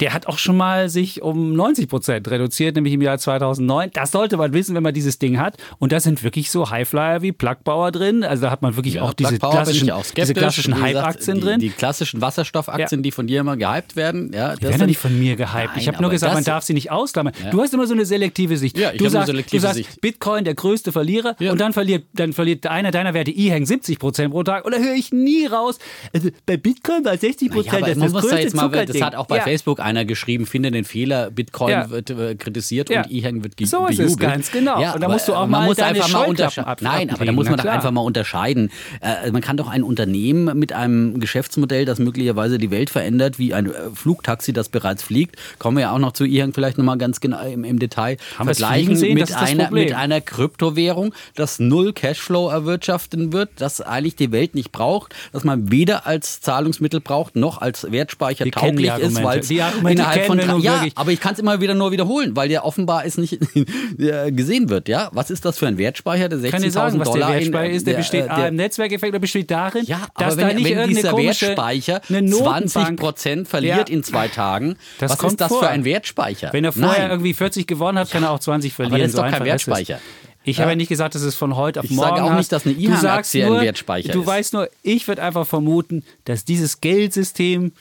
der 0.01 0.13
hat 0.13 0.27
auch 0.27 0.39
schon 0.39 0.57
mal 0.57 0.89
sich 0.89 1.23
um 1.23 1.53
90 1.55 1.89
Prozent 1.89 2.29
reduziert, 2.29 2.75
nämlich 2.75 2.95
im 2.95 3.03
Jahr 3.03 3.19
2009. 3.19 3.91
Das 3.93 4.11
sollte 4.11 4.37
man 4.37 4.53
wissen, 4.53 4.75
wenn 4.75 4.83
man 4.83 4.93
dieses 4.93 5.21
Ding 5.21 5.39
hat. 5.39 5.57
Und 5.79 5.93
da 5.93 6.01
sind 6.01 6.25
wirklich 6.25 6.51
so 6.51 6.69
Highflyer 6.69 7.23
wie 7.23 7.31
Plugbauer 7.31 7.93
drin. 7.93 8.25
Also 8.25 8.43
da 8.43 8.51
hat 8.51 8.61
man 8.61 8.75
wirklich 8.75 8.95
ja, 8.95 9.03
auch 9.03 9.13
diese 9.13 9.39
klassischen, 9.39 9.91
auch 9.93 10.05
diese 10.05 10.35
klassischen 10.35 10.81
Hype-Aktien 10.81 11.41
drin. 11.41 11.61
Die 11.61 11.71
klassischen 11.71 12.21
Wasserstoffaktien, 12.21 13.01
ja. 13.01 13.03
die 13.03 13.11
von 13.13 13.29
dir 13.29 13.41
immer 13.41 13.57
gehypt 13.57 13.95
werden. 13.95 14.33
Ja, 14.35 14.57
die 14.57 14.63
werden 14.63 14.81
ja 14.81 14.87
nicht 14.87 14.99
von 14.99 15.17
mir 15.17 15.37
gehypt. 15.37 15.55
Nein, 15.55 15.79
ich 15.79 15.87
habe 15.87 16.03
nur 16.03 16.11
gesagt, 16.11 16.35
man 16.35 16.45
darf 16.45 16.65
sie 16.65 16.75
nicht 16.75 16.91
ausklammern. 16.91 17.33
Ja. 17.45 17.51
Du 17.51 17.63
hast 17.63 17.73
immer 17.73 17.87
so 17.87 17.95
eine 17.95 18.05
selektive 18.05 18.57
Sicht. 18.57 18.77
Ja, 18.77 18.91
ich 18.91 18.99
du, 18.99 19.09
sagst, 19.09 19.27
selektive 19.27 19.59
du 19.59 19.63
sagst, 19.63 19.77
Sicht. 19.77 20.01
Bitcoin 20.01 20.45
der 20.45 20.55
größte 20.55 20.91
Verlierer 20.91 21.37
und 21.39 21.61
dann 21.61 21.73
verliert, 21.73 22.05
dann 22.15 22.33
verliert 22.33 22.67
einer 22.67 22.91
deiner 22.91 23.15
Werte 23.15 23.31
E-Hang 23.31 23.65
70 23.65 24.01
Prozent 24.01 24.33
pro 24.33 24.43
Tag. 24.43 24.65
Oder 24.65 24.81
höre 24.81 24.95
ich 24.95 25.13
nie 25.13 25.47
raus. 25.47 25.79
Also 26.13 26.31
bei 26.47 26.57
Bitcoin 26.57 27.05
war 27.05 27.17
60 27.17 27.51
Prozent 27.53 27.87
das, 27.87 27.99
das 27.99 28.13
größte 28.13 28.57
da 28.57 28.69
mal, 28.69 28.87
Das 28.87 29.01
hat 29.01 29.15
auch 29.15 29.27
bei 29.27 29.41
Facebook 29.41 29.84
einer 29.85 30.05
geschrieben, 30.05 30.47
finde 30.47 30.71
den 30.71 30.85
Fehler, 30.85 31.31
Bitcoin 31.31 31.71
ja. 31.71 31.91
wird 31.91 32.11
äh, 32.11 32.35
kritisiert 32.35 32.91
ja. 32.91 33.03
und 33.03 33.13
E-Hang 33.13 33.45
wird 33.45 33.57
ge 33.57 33.67
so 33.67 33.87
ist 33.87 33.99
es 33.99 34.17
ganz 34.17 34.51
genau. 34.51 34.81
Ja, 34.81 34.95
und 34.95 35.03
da 35.03 35.09
musst 35.09 35.29
du 35.29 35.35
auch 35.35 35.47
mal 35.47 35.73
deine 35.75 36.03
einfach 36.03 36.13
mal 36.13 36.25
unterscheiden. 36.27 36.77
Nein, 36.81 37.11
aber 37.11 37.25
da 37.25 37.33
muss 37.33 37.49
man 37.49 37.59
doch 37.59 37.65
einfach 37.67 37.91
mal 37.91 38.01
unterscheiden. 38.01 38.71
Äh, 39.01 39.31
man 39.31 39.43
kann 39.43 39.57
doch 39.57 39.69
ein 39.69 39.83
Unternehmen 39.83 40.59
mit 40.59 40.73
einem 40.73 41.21
Geschäftsmodell, 41.21 41.85
das 41.85 41.99
möglicherweise 41.99 42.59
die 42.59 42.71
Welt 42.71 42.91
verändert, 42.91 43.39
wie 43.39 43.55
ein 43.55 43.67
äh, 43.67 43.73
Flugtaxi, 43.95 44.53
das 44.53 44.69
bereits 44.69 45.03
fliegt, 45.03 45.37
kommen 45.59 45.77
wir 45.77 45.83
ja 45.83 45.93
auch 45.93 45.99
noch 45.99 46.13
zu 46.13 46.25
E-Hang 46.25 46.53
vielleicht 46.53 46.79
nochmal 46.79 46.99
ganz 46.99 47.21
genau 47.21 47.45
im, 47.45 47.65
im 47.65 47.79
Detail, 47.79 48.17
Haben 48.39 48.47
vergleichen 48.47 48.97
sehen, 48.97 49.15
mit, 49.15 49.35
einer, 49.35 49.71
mit 49.71 49.93
einer 49.93 50.21
Kryptowährung, 50.21 51.15
das 51.35 51.59
null 51.59 51.93
Cashflow 51.93 52.49
erwirtschaften 52.49 53.33
wird, 53.33 53.51
das 53.57 53.81
eigentlich 53.81 54.17
die 54.17 54.33
Welt 54.33 54.55
nicht 54.55 54.73
braucht, 54.73 55.15
dass 55.33 55.45
man 55.45 55.71
weder 55.71 56.07
als 56.07 56.41
Zahlungsmittel 56.41 57.01
braucht, 57.01 57.37
noch 57.37 57.61
als 57.61 57.91
Wertspeicher 57.91 58.51
tauglich 58.51 58.93
ist, 58.99 59.23
weil 59.23 59.43
es 59.83 59.91
innerhalb 59.91 60.27
von 60.27 60.39
ja, 60.39 60.75
wirklich. 60.75 60.97
aber 60.97 61.13
ich 61.13 61.21
kann 61.21 61.35
es 61.35 61.39
immer 61.39 61.61
wieder 61.61 61.75
nur 61.75 61.93
wiederholen, 61.93 62.37
weil 62.37 62.49
der 62.49 62.65
offenbar 62.65 63.05
ist 63.05 63.19
nicht 63.19 63.39
gesehen 63.97 64.69
wird. 64.69 64.89
Ja, 64.89 65.11
was 65.13 65.31
ist 65.31 65.45
das 65.45 65.59
für 65.59 65.67
ein 65.67 65.79
Wertspeicher? 65.79 66.29
Der 66.29 66.39
16.000 66.39 67.05
Dollar. 67.05 67.31
Der 67.31 67.41
Wertspeicher 67.41 67.71
in, 67.71 67.77
ist, 67.77 67.87
der, 67.87 67.95
der 67.95 67.99
besteht 67.99 68.27
der, 68.27 68.49
im 68.49 68.57
Netzwerkeffekt, 68.57 69.15
der 69.15 69.19
besteht 69.19 69.51
darin, 69.51 69.85
ja, 69.87 70.07
dass 70.17 70.37
wenn, 70.37 70.49
da 70.49 70.55
nicht 70.55 70.77
wenn 70.77 70.89
dieser 70.89 71.17
Wertspeicher 71.17 72.03
20 72.03 72.97
Prozent 72.97 73.49
verliert 73.49 73.89
ja. 73.89 73.95
in 73.95 74.03
zwei 74.03 74.29
Tagen, 74.29 74.77
das 74.99 75.13
was 75.13 75.33
ist 75.33 75.41
das 75.41 75.49
vor. 75.49 75.61
für 75.61 75.69
ein 75.69 75.85
Wertspeicher? 75.85 76.53
Wenn 76.53 76.65
er 76.65 76.73
vorher 76.73 77.03
Nein. 77.03 77.11
irgendwie 77.11 77.35
40 77.35 77.67
gewonnen 77.67 77.99
hat, 77.99 78.11
kann 78.11 78.23
er 78.23 78.31
auch 78.31 78.41
20 78.41 78.73
verlieren. 78.73 78.95
Aber 78.95 79.03
das 79.03 79.13
ist 79.13 79.19
doch 79.19 79.31
kein 79.31 79.45
Wertspeicher. 79.45 80.01
Ich 80.45 80.59
ja. 80.59 80.63
habe 80.63 80.73
ja 80.73 80.77
nicht 80.77 80.89
gesagt, 80.89 81.15
dass 81.15 81.23
es 81.23 81.35
von 81.35 81.57
heute 81.57 81.81
auf 81.81 81.87
ich 81.87 81.93
morgen 81.93 82.09
Ich 82.09 82.19
sage 82.19 82.31
auch 82.31 82.37
nicht, 82.37 82.53
dass 82.53 82.67
eine 82.67 82.75
IHAN-Aktie 82.75 83.47
ein 83.47 83.61
Wertspeicher 83.63 84.09
ist. 84.11 84.15
Du 84.15 84.25
weißt 84.25 84.53
nur, 84.53 84.69
ich 84.83 85.09
würde 85.09 85.23
einfach 85.23 85.47
vermuten, 85.47 86.05
dass 86.27 86.45
dieses 86.45 86.81
Geldsystem 86.81 87.73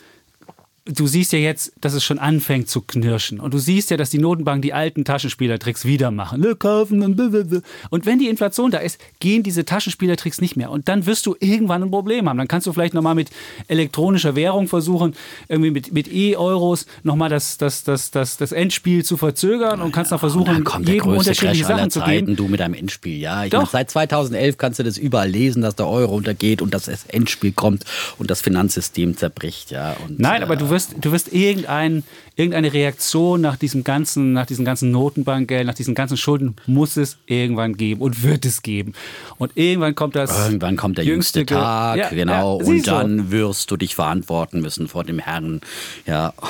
du 0.85 1.07
siehst 1.07 1.31
ja 1.31 1.39
jetzt, 1.39 1.71
dass 1.79 1.93
es 1.93 2.03
schon 2.03 2.19
anfängt 2.19 2.67
zu 2.67 2.81
knirschen. 2.81 3.39
Und 3.39 3.53
du 3.53 3.57
siehst 3.57 3.89
ja, 3.89 3.95
dass 3.95 4.09
die 4.09 4.17
Notenbank 4.17 4.61
die 4.61 4.73
alten 4.73 5.05
Taschenspielertricks 5.05 5.85
wieder 5.85 6.11
machen. 6.11 6.41
Ne, 6.41 6.55
kaufen 6.55 7.01
und 7.03 7.15
blablabla. 7.15 7.61
Und 7.89 8.05
wenn 8.05 8.19
die 8.19 8.27
Inflation 8.27 8.69
da 8.69 8.79
ist, 8.79 8.99
gehen 9.19 9.43
diese 9.43 9.63
Taschenspielertricks 9.63 10.41
nicht 10.41 10.57
mehr. 10.57 10.71
Und 10.71 10.89
dann 10.89 11.05
wirst 11.05 11.25
du 11.25 11.37
irgendwann 11.39 11.83
ein 11.83 11.91
Problem 11.91 12.27
haben. 12.27 12.37
Dann 12.37 12.49
kannst 12.49 12.67
du 12.67 12.73
vielleicht 12.73 12.93
nochmal 12.93 13.15
mit 13.15 13.29
elektronischer 13.67 14.35
Währung 14.35 14.67
versuchen, 14.67 15.15
irgendwie 15.47 15.71
mit, 15.71 15.93
mit 15.93 16.11
E-Euros 16.11 16.85
nochmal 17.03 17.29
das, 17.29 17.57
das, 17.57 17.83
das, 17.83 18.11
das, 18.11 18.35
das 18.35 18.51
Endspiel 18.51 19.05
zu 19.05 19.15
verzögern 19.15 19.81
und 19.81 19.93
kannst 19.93 20.11
noch 20.11 20.19
versuchen, 20.19 20.65
jedem 20.83 21.07
unterschiedliche 21.07 21.65
Sachen 21.65 21.91
zu 21.91 22.01
geben. 22.01 22.35
Du 22.35 22.49
mit 22.49 22.59
deinem 22.59 22.73
Endspiel, 22.73 23.19
ja. 23.19 23.45
Ich 23.45 23.51
Doch. 23.51 23.59
Meine, 23.59 23.69
seit 23.71 23.89
2011 23.91 24.57
kannst 24.57 24.79
du 24.79 24.83
das 24.83 24.97
überall 24.97 25.29
lesen, 25.29 25.61
dass 25.61 25.75
der 25.75 25.87
Euro 25.87 26.15
untergeht 26.15 26.61
und 26.61 26.73
dass 26.73 26.85
das 26.85 27.05
Endspiel 27.05 27.53
kommt 27.53 27.85
und 28.17 28.29
das 28.29 28.41
Finanzsystem 28.41 29.15
zerbricht, 29.15 29.71
ja. 29.71 29.95
Und, 30.05 30.19
Nein, 30.19 30.43
aber 30.43 30.57
du 30.57 30.72
wirst, 30.73 30.95
du 30.99 31.11
wirst 31.11 31.31
irgendein, 31.31 32.03
irgendeine 32.35 32.73
Reaktion 32.73 33.39
nach 33.39 33.55
diesem 33.55 33.83
ganzen, 33.83 34.33
nach 34.33 34.45
diesem 34.45 34.65
ganzen 34.65 34.91
Notenbankgeld, 34.91 35.65
nach 35.65 35.73
diesen 35.73 35.95
ganzen 35.95 36.17
Schulden 36.17 36.55
muss 36.67 36.97
es 36.97 37.17
irgendwann 37.25 37.77
geben 37.77 38.01
und 38.01 38.23
wird 38.23 38.45
es 38.45 38.61
geben. 38.61 38.93
Und 39.37 39.53
irgendwann 39.55 39.95
kommt 39.95 40.15
das. 40.15 40.47
Irgendwann 40.47 40.75
kommt 40.75 40.97
der 40.97 41.05
jüngste, 41.05 41.39
jüngste 41.39 41.55
Tag, 41.55 41.97
ja, 41.97 42.09
genau. 42.09 42.59
Ja, 42.59 42.65
und 42.65 42.87
dann 42.87 43.17
so. 43.19 43.31
wirst 43.31 43.71
du 43.71 43.77
dich 43.77 43.95
verantworten 43.95 44.61
müssen 44.61 44.87
vor 44.87 45.03
dem 45.03 45.19
Herrn. 45.19 45.61
Ja 46.05 46.33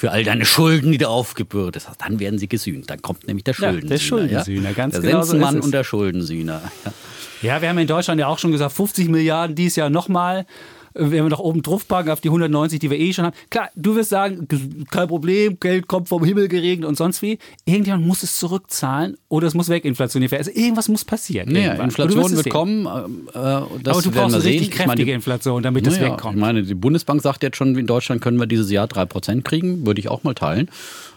für 0.00 0.12
all 0.12 0.24
deine 0.24 0.46
Schulden, 0.46 0.92
die 0.92 0.98
du 0.98 1.08
aufgebürdet 1.08 1.86
hast. 1.86 2.00
Dann 2.00 2.20
werden 2.20 2.38
sie 2.38 2.48
gesühnt. 2.48 2.88
Dann 2.88 3.02
kommt 3.02 3.26
nämlich 3.26 3.44
der 3.44 3.52
Schuldensühner. 3.52 3.84
Ja, 3.84 3.88
der 3.88 3.98
Schuldensühner, 3.98 4.68
ja? 4.70 4.72
ganz 4.72 4.94
der 4.94 5.02
genau. 5.02 5.16
Der 5.16 5.24
Sensenmann 5.24 5.56
so 5.56 5.62
und 5.62 5.74
der 5.74 5.84
Schuldensühner. 5.84 6.62
Ja. 6.86 6.92
ja, 7.42 7.62
wir 7.62 7.68
haben 7.68 7.76
in 7.76 7.86
Deutschland 7.86 8.18
ja 8.18 8.26
auch 8.26 8.38
schon 8.38 8.50
gesagt, 8.50 8.72
50 8.72 9.08
Milliarden 9.10 9.54
dieses 9.54 9.76
Jahr 9.76 9.90
nochmal 9.90 10.46
wenn 10.94 11.10
wir 11.10 11.28
noch 11.28 11.38
oben 11.38 11.62
drauf 11.62 11.86
packen 11.86 12.10
auf 12.10 12.20
die 12.20 12.28
190, 12.28 12.78
die 12.78 12.90
wir 12.90 12.98
eh 12.98 13.12
schon 13.12 13.26
haben. 13.26 13.36
Klar, 13.50 13.70
du 13.76 13.94
wirst 13.94 14.10
sagen, 14.10 14.46
kein 14.90 15.08
Problem, 15.08 15.58
Geld 15.60 15.88
kommt 15.88 16.08
vom 16.08 16.24
Himmel 16.24 16.48
geregnet 16.48 16.88
und 16.88 16.96
sonst 16.96 17.22
wie. 17.22 17.38
Irgendjemand 17.64 18.06
muss 18.06 18.22
es 18.22 18.36
zurückzahlen 18.36 19.16
oder 19.28 19.46
es 19.46 19.54
muss 19.54 19.68
weginflationiert 19.68 20.32
werden. 20.32 20.46
Also 20.46 20.58
irgendwas 20.58 20.88
muss 20.88 21.04
passieren. 21.04 21.54
Ja, 21.54 21.74
Inflation 21.74 22.36
wird 22.36 22.50
kommen. 22.50 22.86
Äh, 22.86 23.38
Aber 23.38 24.02
du 24.02 24.10
brauchst 24.10 24.34
eine 24.34 24.44
richtig 24.44 24.70
kräftige 24.70 25.06
meine, 25.06 25.12
Inflation, 25.12 25.62
damit 25.62 25.86
es 25.86 25.96
naja, 25.98 26.12
wegkommt. 26.12 26.36
Ich 26.36 26.40
meine, 26.40 26.62
die 26.62 26.74
Bundesbank 26.74 27.22
sagt 27.22 27.42
jetzt 27.42 27.56
schon, 27.56 27.76
in 27.76 27.86
Deutschland 27.86 28.20
können 28.20 28.38
wir 28.38 28.46
dieses 28.46 28.70
Jahr 28.70 28.86
3% 28.86 29.42
kriegen. 29.42 29.86
Würde 29.86 30.00
ich 30.00 30.08
auch 30.08 30.24
mal 30.24 30.34
teilen. 30.34 30.68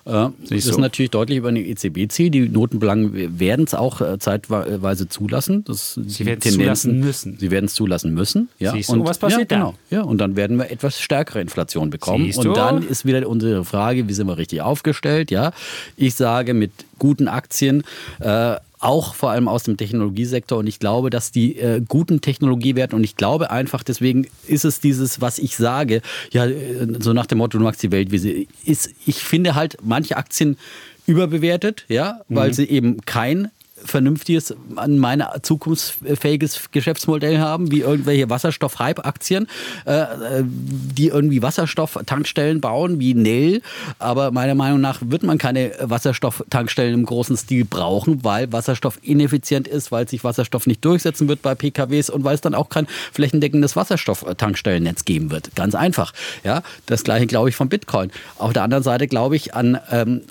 Äh, 0.05 0.29
das 0.41 0.51
ist 0.51 0.65
so. 0.65 0.79
natürlich 0.79 1.11
deutlich 1.11 1.37
über 1.37 1.51
dem 1.51 1.63
EZB-Ziel. 1.63 2.29
Die 2.29 2.49
Notenbanken 2.49 3.39
werden 3.39 3.65
es 3.65 3.73
auch 3.73 4.01
äh, 4.01 4.19
zeitweise 4.19 5.07
zulassen. 5.07 5.63
Das 5.63 5.99
sie 6.05 6.25
werden 6.25 6.39
es 6.43 6.53
zulassen 6.53 6.99
müssen. 6.99 7.37
Sie 7.39 7.51
werden 7.51 7.65
es 7.65 7.73
zulassen 7.73 8.13
müssen. 8.13 8.49
Ja. 8.59 8.73
Siehst 8.73 8.89
du, 8.89 8.93
und 8.93 9.07
was 9.07 9.17
passiert 9.17 9.51
ja, 9.51 9.57
genau. 9.57 9.75
Ja, 9.89 10.01
und 10.01 10.17
dann 10.17 10.35
werden 10.35 10.57
wir 10.57 10.69
etwas 10.71 10.99
stärkere 10.99 11.41
Inflation 11.41 11.89
bekommen. 11.89 12.25
Siehst 12.25 12.45
und 12.45 12.57
dann 12.57 12.85
ist 12.87 13.05
wieder 13.05 13.27
unsere 13.27 13.63
Frage, 13.63 14.07
wie 14.07 14.13
sind 14.13 14.27
wir 14.27 14.37
richtig 14.37 14.61
aufgestellt? 14.61 15.31
Ja, 15.31 15.51
ich 15.95 16.15
sage 16.15 16.53
mit 16.53 16.71
guten 16.99 17.27
Aktien. 17.27 17.83
Äh, 18.19 18.55
auch 18.83 19.15
vor 19.15 19.31
allem 19.31 19.47
aus 19.47 19.63
dem 19.63 19.77
Technologiesektor. 19.77 20.59
Und 20.59 20.67
ich 20.67 20.79
glaube, 20.79 21.09
dass 21.09 21.31
die 21.31 21.57
äh, 21.57 21.81
guten 21.87 22.21
Technologiewerte, 22.21 22.95
und 22.95 23.03
ich 23.03 23.15
glaube 23.15 23.51
einfach, 23.51 23.83
deswegen 23.83 24.27
ist 24.47 24.65
es 24.65 24.79
dieses, 24.79 25.21
was 25.21 25.39
ich 25.39 25.55
sage, 25.55 26.01
ja, 26.31 26.45
äh, 26.45 26.87
so 26.99 27.13
nach 27.13 27.25
dem 27.25 27.37
Motto, 27.37 27.57
du 27.57 27.63
magst 27.63 27.81
die 27.83 27.91
Welt, 27.91 28.11
wie 28.11 28.17
sie 28.17 28.47
ist. 28.65 28.89
Ich 29.05 29.23
finde 29.23 29.55
halt 29.55 29.77
manche 29.83 30.17
Aktien 30.17 30.57
überbewertet, 31.05 31.85
ja, 31.87 32.21
weil 32.29 32.49
mhm. 32.49 32.53
sie 32.53 32.65
eben 32.65 33.01
kein 33.05 33.49
vernünftiges, 33.85 34.55
an 34.75 34.97
meine 34.97 35.29
zukunftsfähiges 35.41 36.71
Geschäftsmodell 36.71 37.39
haben, 37.39 37.71
wie 37.71 37.81
irgendwelche 37.81 38.29
Wasserstoff-Hype-Aktien, 38.29 39.47
äh, 39.85 40.05
die 40.43 41.07
irgendwie 41.07 41.41
Wasserstofftankstellen 41.41 42.61
bauen, 42.61 42.99
wie 42.99 43.13
Nell. 43.13 43.61
Aber 43.99 44.31
meiner 44.31 44.55
Meinung 44.55 44.81
nach 44.81 44.99
wird 45.01 45.23
man 45.23 45.37
keine 45.37 45.71
Wasserstofftankstellen 45.79 46.93
im 46.93 47.05
großen 47.05 47.37
Stil 47.37 47.65
brauchen, 47.65 48.23
weil 48.23 48.51
Wasserstoff 48.51 48.99
ineffizient 49.01 49.67
ist, 49.67 49.91
weil 49.91 50.07
sich 50.07 50.23
Wasserstoff 50.23 50.67
nicht 50.67 50.83
durchsetzen 50.83 51.27
wird 51.27 51.41
bei 51.41 51.55
PKWs 51.55 52.09
und 52.09 52.23
weil 52.23 52.35
es 52.35 52.41
dann 52.41 52.55
auch 52.55 52.69
kein 52.69 52.87
flächendeckendes 53.11 53.75
Wasserstofftankstellennetz 53.75 55.05
geben 55.05 55.31
wird. 55.31 55.55
Ganz 55.55 55.75
einfach. 55.75 56.13
Ja, 56.43 56.63
das 56.85 57.03
gleiche 57.03 57.27
glaube 57.27 57.49
ich 57.49 57.55
von 57.55 57.69
Bitcoin. 57.69 58.11
Auf 58.37 58.53
der 58.53 58.63
anderen 58.63 58.83
Seite 58.83 59.07
glaube 59.07 59.35
ich 59.35 59.53
an, 59.53 59.79
ähm, 59.91 60.21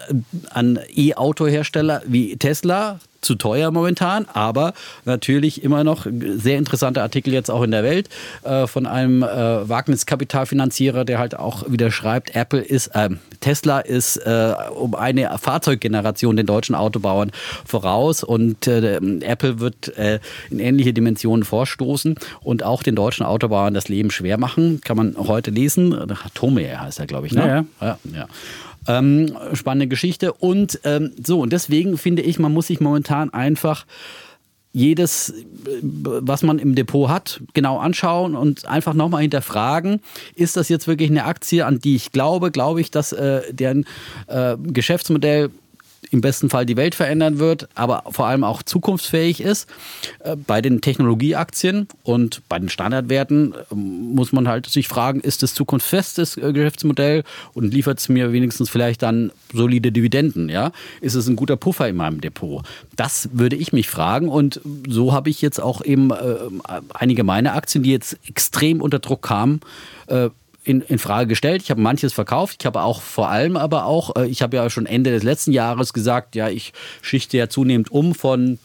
an 0.51 0.79
E-Auto-Hersteller 0.95 2.03
wie 2.07 2.37
Tesla, 2.37 3.01
zu 3.23 3.37
teuer 3.37 3.71
momentan, 3.71 4.27
aber 4.33 4.75
natürlich 5.05 5.63
immer 5.63 5.85
noch 5.85 6.07
sehr 6.37 6.59
interessanter 6.59 7.03
Artikel 7.03 7.33
jetzt 7.33 7.51
auch 7.51 7.63
in 7.63 7.71
der 7.71 7.83
Welt 7.83 8.09
äh, 8.43 8.67
von 8.67 8.87
einem 8.87 9.23
äh, 9.23 9.69
Wagniskapitalfinanzierer, 9.69 11.05
der 11.05 11.19
halt 11.19 11.39
auch 11.39 11.65
wieder 11.69 11.91
schreibt, 11.91 12.37
Apple 12.37 12.61
ist, 12.61 12.89
äh, 12.89 13.11
Tesla 13.41 13.81
ist 13.81 14.17
äh, 14.19 14.55
um 14.75 14.95
eine 14.95 15.39
Fahrzeuggeneration 15.39 16.37
den 16.37 16.47
deutschen 16.47 16.75
Autobauern 16.75 17.31
voraus 17.65 18.23
und 18.25 18.67
äh, 18.67 18.97
Apple 19.21 19.61
wird 19.61 19.97
äh, 19.97 20.19
in 20.51 20.59
ähnliche 20.59 20.93
Dimensionen 20.93 21.45
vorstoßen 21.45 22.17
und 22.43 22.63
auch 22.63 22.83
den 22.83 22.97
deutschen 22.97 23.25
Autobauern 23.25 23.75
das 23.75 23.89
Leben 23.89 24.11
schwer 24.11 24.39
machen. 24.39 24.81
Kann 24.83 24.97
man 24.97 25.17
heute 25.17 25.51
lesen. 25.51 25.97
Tome 26.35 26.81
heißt 26.81 27.01
er, 27.01 27.07
glaube 27.07 27.27
ich. 27.27 27.33
Ne? 27.33 27.67
Ja, 27.81 27.87
ja. 27.87 27.99
ja. 28.15 28.29
Ähm, 28.89 29.37
spannende 29.53 29.87
Geschichte. 29.87 30.33
Und 30.33 30.81
ähm, 30.85 31.13
so, 31.23 31.41
und 31.41 31.53
deswegen 31.53 31.99
finde 31.99 32.23
ich, 32.23 32.39
man 32.39 32.53
muss 32.53 32.67
sich 32.67 32.81
momentan 32.81 33.33
einfach 33.33 33.87
jedes, 34.73 35.35
was 35.83 36.43
man 36.43 36.59
im 36.59 36.75
Depot 36.75 37.11
hat, 37.11 37.41
genau 37.53 37.79
anschauen 37.79 38.35
und 38.35 38.67
einfach 38.67 38.95
nochmal 38.95 39.21
hinterfragen, 39.21 40.01
ist 40.35 40.57
das 40.57 40.71
jetzt 40.71 40.89
wirklich 40.89 41.11
eine 41.11 41.27
Aktie, 41.27 41.67
an 41.67 41.79
die 41.79 41.95
ich 41.95 42.11
glaube? 42.11 42.51
Glaube 42.51 42.81
ich, 42.81 42.91
dass 42.91 43.13
äh, 43.13 43.43
deren 43.53 43.87
äh, 44.29 44.57
Geschäftsmodell 44.57 45.51
im 46.13 46.21
besten 46.21 46.51
Fall 46.51 46.67
die 46.67 46.77
Welt 46.77 46.95
verändern 46.95 47.39
wird, 47.39 47.69
aber 47.75 48.05
vor 48.11 48.27
allem 48.27 48.45
auch 48.45 48.63
zukunftsfähig 48.63 49.41
ist. 49.41 49.69
Äh, 50.21 50.37
bei 50.37 50.61
den 50.61 50.83
Technologieaktien 50.83 51.89
und 52.03 52.43
bei 52.49 52.59
den 52.59 52.69
Standardwerten 52.69 53.55
ähm, 53.73 54.15
muss 54.15 54.33
man 54.33 54.47
halt 54.47 54.67
sich 54.67 54.89
fragen, 54.89 55.21
ist 55.21 55.43
es 55.43 55.55
zukunftsfestes 55.55 56.37
äh, 56.37 56.53
Geschäftsmodell 56.53 57.25
und 57.55 57.73
liefert 57.73 57.99
es 57.99 58.09
mir 58.11 58.33
wenigstens 58.33 58.69
vielleicht 58.69 59.03
dann 59.03 59.33
solide 59.53 59.91
Dividenden? 59.91 60.51
Ja? 60.51 60.73
Ist 61.01 61.15
es 61.15 61.27
ein 61.29 61.37
guter 61.37 61.57
Puffer 61.57 61.89
in 61.89 61.97
meinem 61.97 62.21
Depot? 62.21 62.63
Das 62.95 63.31
würde 63.33 63.57
ich 63.57 63.73
mich 63.73 63.89
fragen 63.89 64.29
und 64.29 64.61
so 64.87 65.15
habe 65.15 65.31
ich 65.31 65.41
jetzt 65.41 65.61
auch 65.61 65.83
eben 65.83 66.11
äh, 66.11 66.37
einige 66.93 67.25
meiner 67.25 67.55
Aktien, 67.55 67.85
die 67.85 67.91
jetzt 67.91 68.19
extrem 68.29 68.83
unter 68.83 68.99
Druck 68.99 69.23
kamen, 69.23 69.61
äh, 70.09 70.29
in, 70.65 70.81
in 70.83 70.99
Frage 70.99 71.29
gestellt. 71.29 71.63
Ich 71.63 71.71
habe 71.71 71.81
manches 71.81 72.13
verkauft. 72.13 72.57
Ich 72.61 72.67
habe 72.67 72.83
auch 72.83 73.03
vor 73.03 73.31
allem 73.31 73.57
aber 73.57 73.87
auch, 73.87 74.17
äh, 74.17 74.27
ich 74.27 74.43
habe 74.43 74.57
ja 74.57 74.69
schon 74.71 74.87
Ende 74.87 75.11
des 75.11 75.23
letzten 75.23 75.53
Jahres 75.53 75.93
gesagt, 75.93 76.37
ja, 76.37 76.49
ich 76.49 76.73
schichte 77.01 77.37
ja 77.37 77.49
zunehmend 77.49 77.91
um 77.91 78.15
von 78.15 78.59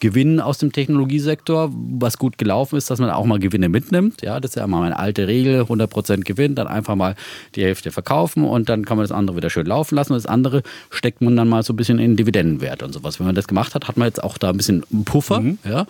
Gewinnen 0.00 0.40
aus 0.40 0.58
dem 0.58 0.72
Technologiesektor, 0.72 1.70
was 1.72 2.18
gut 2.18 2.36
gelaufen 2.36 2.76
ist, 2.76 2.90
dass 2.90 2.98
man 2.98 3.08
auch 3.10 3.24
mal 3.24 3.38
Gewinne 3.38 3.68
mitnimmt. 3.68 4.20
Ja, 4.20 4.40
das 4.40 4.50
ist 4.50 4.56
ja 4.56 4.66
mal 4.66 4.80
meine 4.80 4.98
alte 4.98 5.26
Regel, 5.26 5.62
100% 5.62 6.24
Gewinn, 6.24 6.54
dann 6.54 6.66
einfach 6.66 6.96
mal 6.96 7.14
die 7.54 7.64
Hälfte 7.64 7.90
verkaufen 7.90 8.44
und 8.44 8.68
dann 8.68 8.84
kann 8.84 8.98
man 8.98 9.04
das 9.04 9.12
andere 9.12 9.38
wieder 9.38 9.48
schön 9.48 9.66
laufen 9.66 9.94
lassen. 9.94 10.12
Und 10.12 10.18
das 10.18 10.26
andere 10.26 10.62
steckt 10.90 11.22
man 11.22 11.34
dann 11.36 11.48
mal 11.48 11.62
so 11.62 11.72
ein 11.72 11.76
bisschen 11.76 11.98
in 11.98 12.16
Dividendenwert 12.16 12.82
und 12.82 12.92
sowas. 12.92 13.18
Wenn 13.20 13.26
man 13.26 13.34
das 13.34 13.48
gemacht 13.48 13.74
hat, 13.74 13.88
hat 13.88 13.96
man 13.96 14.06
jetzt 14.06 14.22
auch 14.22 14.36
da 14.36 14.50
ein 14.50 14.58
bisschen 14.58 14.84
Puffer. 15.04 15.40
Mhm. 15.40 15.58
Ja. 15.64 15.86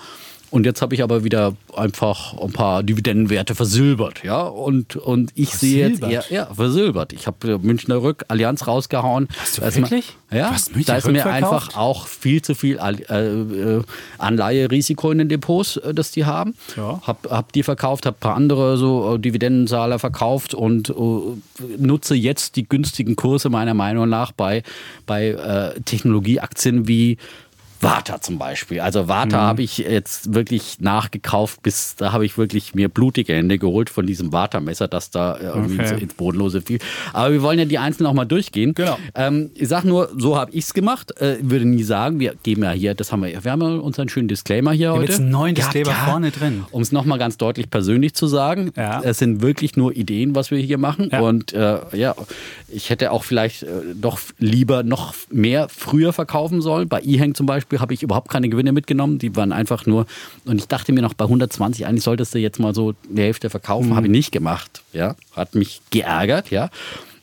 Und 0.51 0.65
jetzt 0.65 0.81
habe 0.81 0.95
ich 0.95 1.03
aber 1.03 1.25
wieder 1.25 1.55
einfach 1.77 2.41
ein 2.41 2.53
paar 2.53 2.83
Dividendenwerte 2.83 3.55
versilbert, 3.55 4.23
ja. 4.23 4.43
Und, 4.43 4.97
und 4.97 5.33
ich 5.35 5.51
sehe 5.51 5.89
jetzt 5.89 6.03
eher, 6.03 6.25
ja, 6.31 6.47
versilbert. 6.55 7.13
Ich 7.13 7.27
habe 7.27 7.59
Münchner 7.59 8.03
Rück 8.03 8.25
Allianz 8.29 8.67
rausgehauen. 8.67 9.29
Hast 9.39 9.59
du 9.59 9.63
da 9.63 9.75
wirklich? 9.75 10.17
Mir, 10.31 10.39
ja, 10.39 10.57
da 10.87 10.97
ist 10.97 11.07
mir 11.07 11.21
verkauft? 11.21 11.27
einfach 11.27 11.77
auch 11.77 12.07
viel 12.07 12.43
zu 12.43 12.55
viel 12.55 12.79
äh, 12.79 13.15
äh, 13.15 13.83
Anleiherisiko 14.19 15.11
in 15.11 15.19
den 15.19 15.29
Depots, 15.29 15.79
äh, 15.79 15.93
das 15.93 16.13
die 16.13 16.25
haben. 16.25 16.55
Ja. 16.77 17.01
Hab, 17.07 17.31
hab 17.31 17.53
die 17.53 17.63
verkauft, 17.63 18.07
habe 18.07 18.17
ein 18.17 18.21
paar 18.21 18.37
andere 18.37 18.77
so 18.77 19.19
Dividendenzahler 19.19 19.99
verkauft 19.99 20.55
und 20.55 20.91
uh, 20.91 21.39
nutze 21.79 22.15
jetzt 22.15 22.57
die 22.57 22.69
günstigen 22.69 23.17
Kurse 23.17 23.49
meiner 23.49 23.75
Meinung 23.75 24.09
nach 24.09 24.33
bei, 24.33 24.63
bei 25.07 25.29
äh, 25.29 25.81
Technologieaktien 25.81 26.89
wie 26.89 27.19
Vata 27.81 28.21
zum 28.21 28.39
Beispiel. 28.39 28.81
Also 28.81 29.09
Vata 29.09 29.39
mhm. 29.39 29.47
habe 29.47 29.63
ich 29.63 29.79
jetzt 29.79 30.35
wirklich 30.35 30.81
nachgekauft, 30.81 31.63
bis 31.63 31.97
da 31.97 32.13
habe 32.13 32.25
ich 32.25 32.39
wirklich 32.39 32.75
mir 32.75 32.89
blutige 32.89 33.35
Hände 33.35 33.59
geholt 33.59 33.91
von 33.91 34.07
diesem 34.07 34.33
Vata-Messer, 34.33 34.89
das 34.89 35.11
da 35.11 35.39
irgendwie 35.39 35.81
okay. 35.81 36.01
ins 36.01 36.15
Bodenlose 36.15 36.63
fiel. 36.63 36.79
Aber 37.13 37.33
wir 37.33 37.43
wollen 37.43 37.59
ja 37.59 37.65
die 37.65 37.79
einzelnen 37.79 38.09
auch 38.09 38.15
mal 38.15 38.25
durchgehen. 38.25 38.75
Genau. 38.75 38.99
Ähm, 39.15 39.51
ich 39.55 39.69
sage 39.69 39.89
nur, 39.89 40.11
so 40.17 40.37
habe 40.37 40.51
ich 40.53 40.65
es 40.65 40.75
gemacht. 40.75 41.21
Äh, 41.21 41.37
würde 41.41 41.65
nie 41.67 41.83
sagen, 41.83 42.19
wir 42.19 42.35
geben 42.43 42.63
ja 42.63 42.71
hier, 42.71 42.95
das 42.95 43.13
haben 43.13 43.23
wir, 43.23 43.45
wir 43.45 43.53
haben 43.53 43.63
ja 43.63 43.69
unseren 43.69 44.09
schönen 44.09 44.29
Disclaimer 44.29 44.73
hier 44.73 44.93
wir 44.93 45.01
heute. 45.01 45.13
Jetzt 45.13 45.21
einen 45.21 45.31
neuen 45.31 45.55
Disclaimer 45.55 45.91
ja, 45.91 46.05
vorne 46.07 46.31
drin. 46.31 46.65
Um 46.71 46.83
es 46.83 46.93
nochmal 46.93 47.19
ganz 47.19 47.37
deutlich 47.37 47.71
persönlich 47.71 48.15
zu 48.15 48.27
sagen, 48.27 48.73
ja. 48.77 49.01
es 49.03 49.19
sind 49.19 49.43
wirklich 49.43 49.77
nur 49.77 49.95
Ideen, 49.95 50.35
was 50.35 50.51
wir 50.51 50.59
hier 50.59 50.79
machen. 50.79 51.11
Ja. 51.13 51.21
Und 51.21 51.53
äh, 51.53 51.79
ja, 51.93 52.15
ich 52.69 52.91
hätte 52.91 53.13
auch 53.13 53.25
vielleicht 53.25 53.63
äh, 53.65 53.67
doch 53.95 54.19
lieber 54.39 54.83
noch 54.83 55.15
mehr 55.31 55.69
früher 55.69 56.13
verkaufen 56.13 56.61
sollen. 56.61 56.89
Bei 56.89 57.01
E-Hang 57.03 57.35
zum 57.35 57.47
Beispiel 57.47 57.66
Beispiel 57.67 57.81
habe 57.81 57.95
ich 57.95 58.03
überhaupt 58.03 58.31
keine 58.31 58.49
Gewinne 58.49 58.73
mitgenommen. 58.73 59.19
Die 59.19 59.35
waren 59.35 59.53
einfach 59.53 59.87
nur, 59.87 60.07
und 60.45 60.59
ich 60.59 60.69
dachte 60.69 60.93
mir 60.93 61.03
noch 61.03 61.15
bei 61.15 61.25
120, 61.25 61.87
eigentlich 61.87 62.05
solltest 62.05 62.35
du 62.35 62.39
jetzt 62.39 62.61
mal 62.61 62.75
so 62.75 62.95
die 63.09 63.23
Hälfte 63.23 63.51
verkaufen. 63.51 63.91
Mhm. 63.91 63.97
Habe 63.97 64.07
ich 64.07 64.13
nicht 64.13 64.33
gemacht. 64.33 64.83
Ja, 64.93 65.17
hat 65.35 65.55
mich 65.55 65.81
geärgert, 65.91 66.51
ja. 66.51 66.71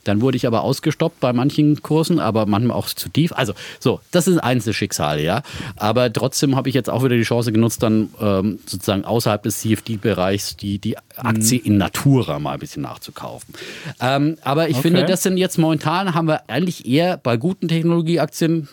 Dann 0.03 0.19
wurde 0.19 0.35
ich 0.35 0.45
aber 0.45 0.63
ausgestoppt 0.63 1.21
bei 1.21 1.31
manchen 1.31 1.81
Kursen, 1.81 2.19
aber 2.19 2.45
manchmal 2.45 2.75
auch 2.75 2.87
zu 2.87 3.07
tief. 3.07 3.31
Also 3.31 3.53
so, 3.79 4.01
das 4.11 4.27
ist 4.27 4.37
Einzelschicksale, 4.37 5.23
ja. 5.23 5.43
Aber 5.77 6.11
trotzdem 6.11 6.57
habe 6.57 6.67
ich 6.67 6.75
jetzt 6.75 6.89
auch 6.89 7.05
wieder 7.05 7.15
die 7.15 7.23
Chance 7.23 7.53
genutzt, 7.53 7.81
dann 7.83 8.09
ähm, 8.19 8.59
sozusagen 8.65 9.05
außerhalb 9.05 9.41
des 9.43 9.59
CFD-Bereichs 9.59 10.57
die, 10.57 10.77
die 10.77 10.97
Aktie 11.15 11.59
mhm. 11.59 11.65
in 11.65 11.77
Natura 11.77 12.37
mal 12.39 12.51
ein 12.51 12.59
bisschen 12.59 12.83
nachzukaufen. 12.83 13.53
Ähm, 14.01 14.37
aber 14.41 14.67
ich 14.67 14.75
okay. 14.75 14.89
finde, 14.89 15.05
das 15.05 15.23
sind 15.23 15.37
jetzt 15.37 15.57
momentan, 15.57 16.13
haben 16.13 16.27
wir 16.27 16.49
eigentlich 16.49 16.85
eher 16.85 17.15
bei 17.15 17.37
guten 17.37 17.69
Technologieaktien 17.69 18.67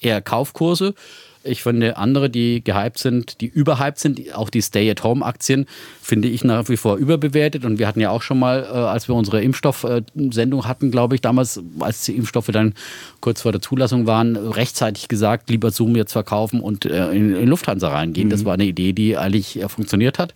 eher 0.00 0.20
Kaufkurse. 0.20 0.94
Ich 1.42 1.62
finde 1.62 1.96
andere, 1.96 2.28
die 2.28 2.62
gehypt 2.62 2.98
sind, 2.98 3.40
die 3.40 3.46
überhyped 3.46 3.98
sind, 3.98 4.34
auch 4.34 4.50
die 4.50 4.60
Stay-at-Home-Aktien, 4.60 5.66
finde 6.02 6.28
ich 6.28 6.44
nach 6.44 6.68
wie 6.68 6.76
vor 6.76 6.96
überbewertet. 6.96 7.64
Und 7.64 7.78
wir 7.78 7.86
hatten 7.86 8.00
ja 8.00 8.10
auch 8.10 8.20
schon 8.20 8.38
mal, 8.38 8.62
äh, 8.62 8.76
als 8.76 9.08
wir 9.08 9.14
unsere 9.14 9.42
Impfstoffsendung 9.42 10.66
hatten, 10.66 10.90
glaube 10.90 11.14
ich, 11.14 11.22
damals, 11.22 11.62
als 11.78 12.04
die 12.04 12.14
Impfstoffe 12.16 12.50
dann 12.52 12.74
kurz 13.20 13.40
vor 13.40 13.52
der 13.52 13.62
Zulassung 13.62 14.06
waren, 14.06 14.36
rechtzeitig 14.36 15.08
gesagt, 15.08 15.48
lieber 15.48 15.70
Zoom 15.70 15.96
jetzt 15.96 16.12
verkaufen 16.12 16.60
und 16.60 16.84
äh, 16.84 17.10
in, 17.12 17.34
in 17.34 17.48
Lufthansa 17.48 17.88
reingehen. 17.88 18.28
Mhm. 18.28 18.32
Das 18.32 18.44
war 18.44 18.54
eine 18.54 18.66
Idee, 18.66 18.92
die 18.92 19.16
eigentlich 19.16 19.62
äh, 19.62 19.68
funktioniert 19.70 20.18
hat. 20.18 20.34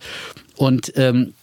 Und 0.55 0.91
ähm, 0.95 1.33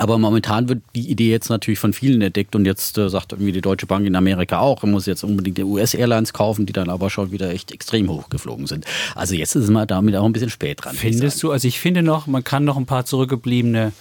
aber 0.00 0.18
momentan 0.18 0.68
wird 0.68 0.82
die 0.94 1.10
Idee 1.10 1.30
jetzt 1.30 1.50
natürlich 1.50 1.78
von 1.78 1.92
vielen 1.92 2.22
entdeckt 2.22 2.56
und 2.56 2.64
jetzt 2.64 2.96
äh, 2.96 3.10
sagt 3.10 3.32
irgendwie 3.32 3.52
die 3.52 3.60
Deutsche 3.60 3.86
Bank 3.86 4.06
in 4.06 4.16
Amerika 4.16 4.58
auch, 4.58 4.82
man 4.82 4.92
muss 4.92 5.04
jetzt 5.04 5.24
unbedingt 5.24 5.58
die 5.58 5.62
US-Airlines 5.62 6.32
kaufen, 6.32 6.64
die 6.64 6.72
dann 6.72 6.88
aber 6.88 7.10
schon 7.10 7.32
wieder 7.32 7.50
echt 7.50 7.70
extrem 7.70 8.08
hoch 8.08 8.30
geflogen 8.30 8.66
sind. 8.66 8.86
Also 9.14 9.34
jetzt 9.34 9.54
ist 9.54 9.68
man 9.68 9.86
damit 9.86 10.16
auch 10.16 10.24
ein 10.24 10.32
bisschen 10.32 10.48
spät 10.48 10.82
dran. 10.82 10.96
Findest 10.96 11.42
du? 11.42 11.52
Also 11.52 11.68
ich 11.68 11.78
finde 11.80 12.02
noch, 12.02 12.26
man 12.26 12.42
kann 12.42 12.64
noch 12.64 12.78
ein 12.78 12.86
paar 12.86 13.04
zurückgebliebene 13.04 13.92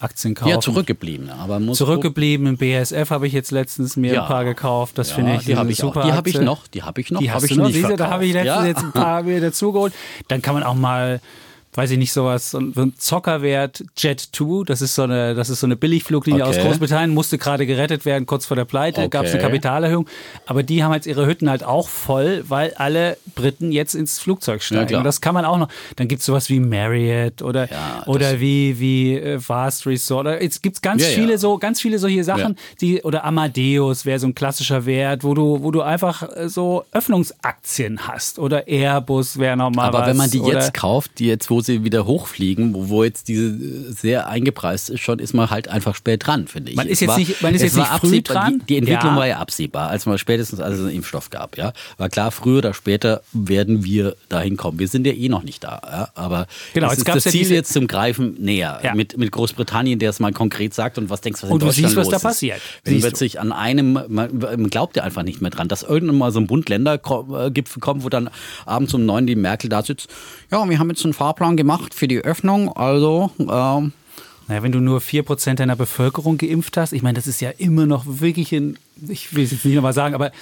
Aktien 0.00 0.34
kaufen. 0.34 0.50
Ja, 0.50 0.58
zurückgebliebene, 0.58 1.34
aber 1.34 1.60
muss 1.60 1.78
zurückgebliebene 1.78 2.56
BSF 2.56 3.10
habe 3.10 3.26
ich 3.26 3.34
jetzt 3.34 3.50
letztens 3.50 3.96
mir 3.96 4.14
ja. 4.14 4.22
ein 4.22 4.28
paar 4.28 4.44
gekauft. 4.44 4.96
Das 4.96 5.10
ja, 5.10 5.16
finde 5.16 5.34
ich 5.36 5.44
die 5.44 5.56
habe 5.56 5.70
ich 5.70 5.76
super. 5.76 6.00
Auch. 6.00 6.06
Die 6.06 6.12
habe 6.12 6.28
ich 6.30 6.40
noch, 6.40 6.66
die 6.66 6.82
habe 6.82 7.00
ich 7.00 7.10
noch. 7.10 7.20
Die 7.20 7.30
hast 7.30 7.42
hab 7.42 7.50
ich 7.50 7.56
noch. 7.56 7.70
Siehste, 7.70 7.96
da 7.96 8.08
habe 8.08 8.24
ich 8.24 8.32
letztens 8.32 8.62
ja. 8.62 8.66
jetzt 8.66 8.82
ein 8.82 8.92
paar 8.92 9.22
mir 9.22 9.40
dazugeholt. 9.40 9.92
Dann 10.28 10.40
kann 10.40 10.54
man 10.54 10.62
auch 10.62 10.74
mal 10.74 11.20
weiß 11.74 11.90
ich 11.90 11.98
nicht, 11.98 12.12
sowas, 12.12 12.50
so 12.50 12.58
ein 12.58 12.94
Zockerwert 12.98 13.82
Jet 13.96 14.20
2, 14.20 14.64
das 14.66 14.82
ist 14.82 14.94
so 14.94 15.04
eine, 15.04 15.34
das 15.34 15.48
ist 15.48 15.60
so 15.60 15.66
eine 15.66 15.74
Billigfluglinie 15.76 16.44
okay. 16.44 16.58
aus 16.58 16.64
Großbritannien, 16.64 17.14
musste 17.14 17.38
gerade 17.38 17.64
gerettet 17.64 18.04
werden, 18.04 18.26
kurz 18.26 18.44
vor 18.44 18.56
der 18.56 18.66
Pleite, 18.66 19.00
okay. 19.00 19.08
gab 19.08 19.24
es 19.24 19.32
eine 19.32 19.40
Kapitalerhöhung. 19.40 20.06
Aber 20.46 20.62
die 20.62 20.84
haben 20.84 20.92
jetzt 20.92 21.06
ihre 21.06 21.26
Hütten 21.26 21.48
halt 21.48 21.64
auch 21.64 21.88
voll, 21.88 22.44
weil 22.46 22.74
alle 22.74 23.16
Briten 23.34 23.72
jetzt 23.72 23.94
ins 23.94 24.18
Flugzeug 24.18 24.62
steigen. 24.62 24.92
Ja, 24.92 24.98
Und 24.98 25.04
das 25.04 25.22
kann 25.22 25.32
man 25.32 25.46
auch 25.46 25.56
noch. 25.56 25.68
Dann 25.96 26.08
gibt 26.08 26.20
es 26.20 26.26
sowas 26.26 26.50
wie 26.50 26.60
Marriott 26.60 27.40
oder, 27.40 27.70
ja, 27.70 28.02
oder 28.06 28.38
wie, 28.38 28.78
wie 28.78 29.16
äh, 29.16 29.40
Fast 29.40 29.86
Resort. 29.86 30.42
Jetzt 30.42 30.62
gibt 30.62 30.76
es 30.76 30.82
ganz 30.82 31.02
ja, 31.02 31.08
viele 31.08 31.38
so, 31.38 31.56
ganz 31.56 31.80
viele 31.80 31.98
solche 31.98 32.22
Sachen, 32.22 32.56
die, 32.82 33.00
oder 33.00 33.24
Amadeus 33.24 34.04
wäre 34.04 34.18
so 34.18 34.26
ein 34.26 34.34
klassischer 34.34 34.84
Wert, 34.84 35.24
wo 35.24 35.32
du, 35.32 35.62
wo 35.62 35.70
du 35.70 35.80
einfach 35.80 36.22
äh, 36.36 36.50
so 36.50 36.84
Öffnungsaktien 36.92 38.06
hast. 38.06 38.38
Oder 38.38 38.68
Airbus 38.68 39.38
wäre 39.38 39.56
nochmal 39.56 39.88
Aber 39.88 40.00
was. 40.00 40.08
wenn 40.08 40.16
man 40.18 40.30
die 40.30 40.40
jetzt 40.40 40.74
kauft, 40.74 41.18
die 41.18 41.28
jetzt, 41.28 41.48
wo 41.48 41.61
sie 41.62 41.84
wieder 41.84 42.06
hochfliegen, 42.06 42.74
wo, 42.74 42.88
wo 42.88 43.04
jetzt 43.04 43.28
diese 43.28 43.92
sehr 43.92 44.28
eingepreist 44.28 44.90
ist, 44.90 45.00
schon 45.00 45.18
ist 45.18 45.32
man 45.32 45.50
halt 45.50 45.68
einfach 45.68 45.94
spät 45.94 46.26
dran, 46.26 46.46
finde 46.46 46.70
ich. 46.70 46.76
Man 46.76 46.88
ist 46.88 47.00
jetzt 47.00 47.10
war, 47.10 47.18
nicht, 47.18 47.42
man 47.42 47.54
ist 47.54 47.62
jetzt 47.62 47.76
nicht 47.76 47.88
früh 47.88 48.22
dran. 48.22 48.60
Die, 48.60 48.66
die 48.66 48.78
Entwicklung 48.78 49.12
ja. 49.12 49.16
war 49.16 49.26
ja 49.26 49.38
absehbar, 49.38 49.90
als 49.90 50.06
man 50.06 50.18
spätestens 50.18 50.60
als 50.60 50.78
es 50.78 50.80
einen 50.80 50.96
Impfstoff 50.96 51.30
gab, 51.30 51.56
ja. 51.56 51.72
War 51.96 52.08
klar, 52.08 52.30
früher 52.30 52.58
oder 52.58 52.74
später 52.74 53.22
werden 53.32 53.84
wir 53.84 54.16
dahin 54.28 54.56
kommen. 54.56 54.78
Wir 54.78 54.88
sind 54.88 55.06
ja 55.06 55.12
eh 55.12 55.28
noch 55.28 55.42
nicht 55.42 55.64
da, 55.64 55.80
ja. 55.84 56.08
Aber 56.14 56.46
genau, 56.74 56.88
das, 56.88 56.98
ist 56.98 57.08
das 57.08 57.24
Ziel 57.24 57.48
ja 57.48 57.54
jetzt 57.54 57.72
zum 57.72 57.86
Greifen 57.86 58.34
näher. 58.38 58.80
Ja. 58.82 58.94
Mit, 58.94 59.16
mit 59.16 59.32
Großbritannien, 59.32 59.98
der 59.98 60.10
es 60.10 60.20
mal 60.20 60.32
konkret 60.32 60.74
sagt 60.74 60.98
und 60.98 61.10
was 61.10 61.20
denkst 61.20 61.40
du, 61.40 61.46
was 61.46 61.52
und 61.52 61.62
in 61.62 61.68
Deutschland 61.68 61.88
siehst, 61.88 61.96
was 61.96 62.08
da 62.08 62.18
passiert. 62.18 62.60
Wenn 62.84 63.00
plötzlich 63.00 63.40
an 63.40 63.52
einem, 63.52 63.92
man, 64.08 64.38
man 64.38 64.70
glaubt 64.70 64.96
ja 64.96 65.02
einfach 65.02 65.22
nicht 65.22 65.40
mehr 65.40 65.50
dran, 65.50 65.68
dass 65.68 65.82
irgendwann 65.82 66.18
mal 66.18 66.32
so 66.32 66.40
ein 66.40 66.46
Bund-Länder-Gipfel 66.46 67.80
kommt, 67.80 68.04
wo 68.04 68.08
dann 68.08 68.30
abends 68.66 68.94
um 68.94 69.04
neun 69.04 69.26
die 69.26 69.36
Merkel 69.36 69.68
da 69.68 69.82
sitzt. 69.82 70.08
Ja, 70.52 70.68
wir 70.68 70.78
haben 70.78 70.90
jetzt 70.90 71.02
einen 71.02 71.14
Fahrplan 71.14 71.56
gemacht 71.56 71.94
für 71.94 72.06
die 72.06 72.18
Öffnung. 72.18 72.70
Also 72.76 73.30
ähm 73.38 73.92
naja, 74.48 74.62
wenn 74.62 74.72
du 74.72 74.80
nur 74.80 75.00
4% 75.00 75.54
deiner 75.54 75.76
Bevölkerung 75.76 76.36
geimpft 76.36 76.76
hast, 76.76 76.92
ich 76.92 77.02
meine, 77.02 77.16
das 77.16 77.26
ist 77.26 77.40
ja 77.40 77.50
immer 77.50 77.86
noch 77.86 78.04
wirklich 78.06 78.52
ein 78.52 78.76
ich 79.08 79.34
will 79.34 79.44
es 79.44 79.50
jetzt 79.50 79.64
nicht 79.64 79.74
nochmal 79.74 79.92
sagen, 79.92 80.14
aber. 80.14 80.32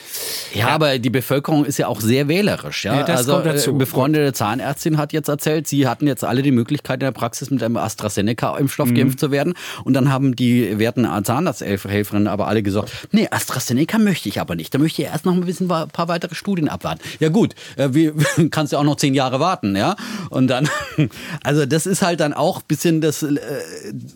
Ja, 0.54 0.60
ja, 0.60 0.68
aber 0.68 0.98
die 0.98 1.10
Bevölkerung 1.10 1.64
ist 1.64 1.78
ja 1.78 1.86
auch 1.86 2.00
sehr 2.00 2.28
wählerisch. 2.28 2.84
Ja, 2.84 2.96
ja 2.96 3.02
das 3.04 3.18
also, 3.18 3.32
kommt 3.32 3.46
dazu. 3.46 3.70
Äh, 3.70 3.74
befreundete 3.74 4.32
Zahnärztin 4.32 4.98
hat 4.98 5.12
jetzt 5.12 5.28
erzählt, 5.28 5.66
sie 5.66 5.86
hatten 5.86 6.06
jetzt 6.06 6.24
alle 6.24 6.42
die 6.42 6.52
Möglichkeit 6.52 6.96
in 6.96 7.06
der 7.06 7.12
Praxis 7.12 7.50
mit 7.50 7.62
einem 7.62 7.76
AstraZeneca-Impfstoff 7.76 8.90
mhm. 8.90 8.94
geimpft 8.94 9.20
zu 9.20 9.30
werden. 9.30 9.54
Und 9.84 9.94
dann 9.94 10.10
haben 10.10 10.36
die 10.36 10.78
werten 10.78 11.06
Zahnarzthelferinnen 11.24 12.28
aber 12.28 12.48
alle 12.48 12.62
gesagt, 12.62 12.90
nee, 13.12 13.28
AstraZeneca 13.30 13.98
möchte 13.98 14.28
ich 14.28 14.40
aber 14.40 14.54
nicht. 14.56 14.74
Da 14.74 14.78
möchte 14.78 15.02
ich 15.02 15.08
erst 15.08 15.24
noch 15.24 15.34
ein 15.34 15.40
bisschen 15.40 15.70
ein 15.70 15.88
paar 15.88 16.08
weitere 16.08 16.34
Studien 16.34 16.68
abwarten. 16.68 17.00
Ja 17.18 17.28
gut, 17.28 17.54
äh, 17.76 17.88
wie, 17.92 18.12
kannst 18.50 18.72
du 18.72 18.76
auch 18.76 18.84
noch 18.84 18.96
zehn 18.96 19.14
Jahre 19.14 19.40
warten, 19.40 19.76
ja? 19.76 19.96
Und 20.30 20.48
dann, 20.48 20.68
also 21.44 21.66
das 21.66 21.86
ist 21.86 22.02
halt 22.02 22.20
dann 22.20 22.32
auch 22.32 22.58
ein 22.58 22.64
bisschen 22.68 23.00
das 23.00 23.22
äh, 23.22 23.36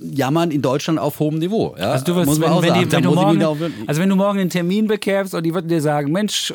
Jammern 0.00 0.50
in 0.50 0.62
Deutschland 0.62 0.98
auf 0.98 1.20
hohem 1.20 1.38
Niveau. 1.38 1.74
Ja? 1.78 1.92
Also 1.92 2.04
du 2.04 2.16
wirst, 2.16 2.40
wenn, 2.40 2.62
wenn, 2.62 2.74
die, 2.74 2.92
wenn 2.92 3.02
du 3.02 3.14
morgen, 3.14 3.42
also 3.86 4.00
wenn 4.00 4.08
du 4.08 4.16
morgen 4.16 4.33
einen 4.40 4.50
Termin 4.50 4.86
bekämst 4.86 5.34
und 5.34 5.42
die 5.44 5.54
würden 5.54 5.68
dir 5.68 5.80
sagen, 5.80 6.12
Mensch, 6.12 6.52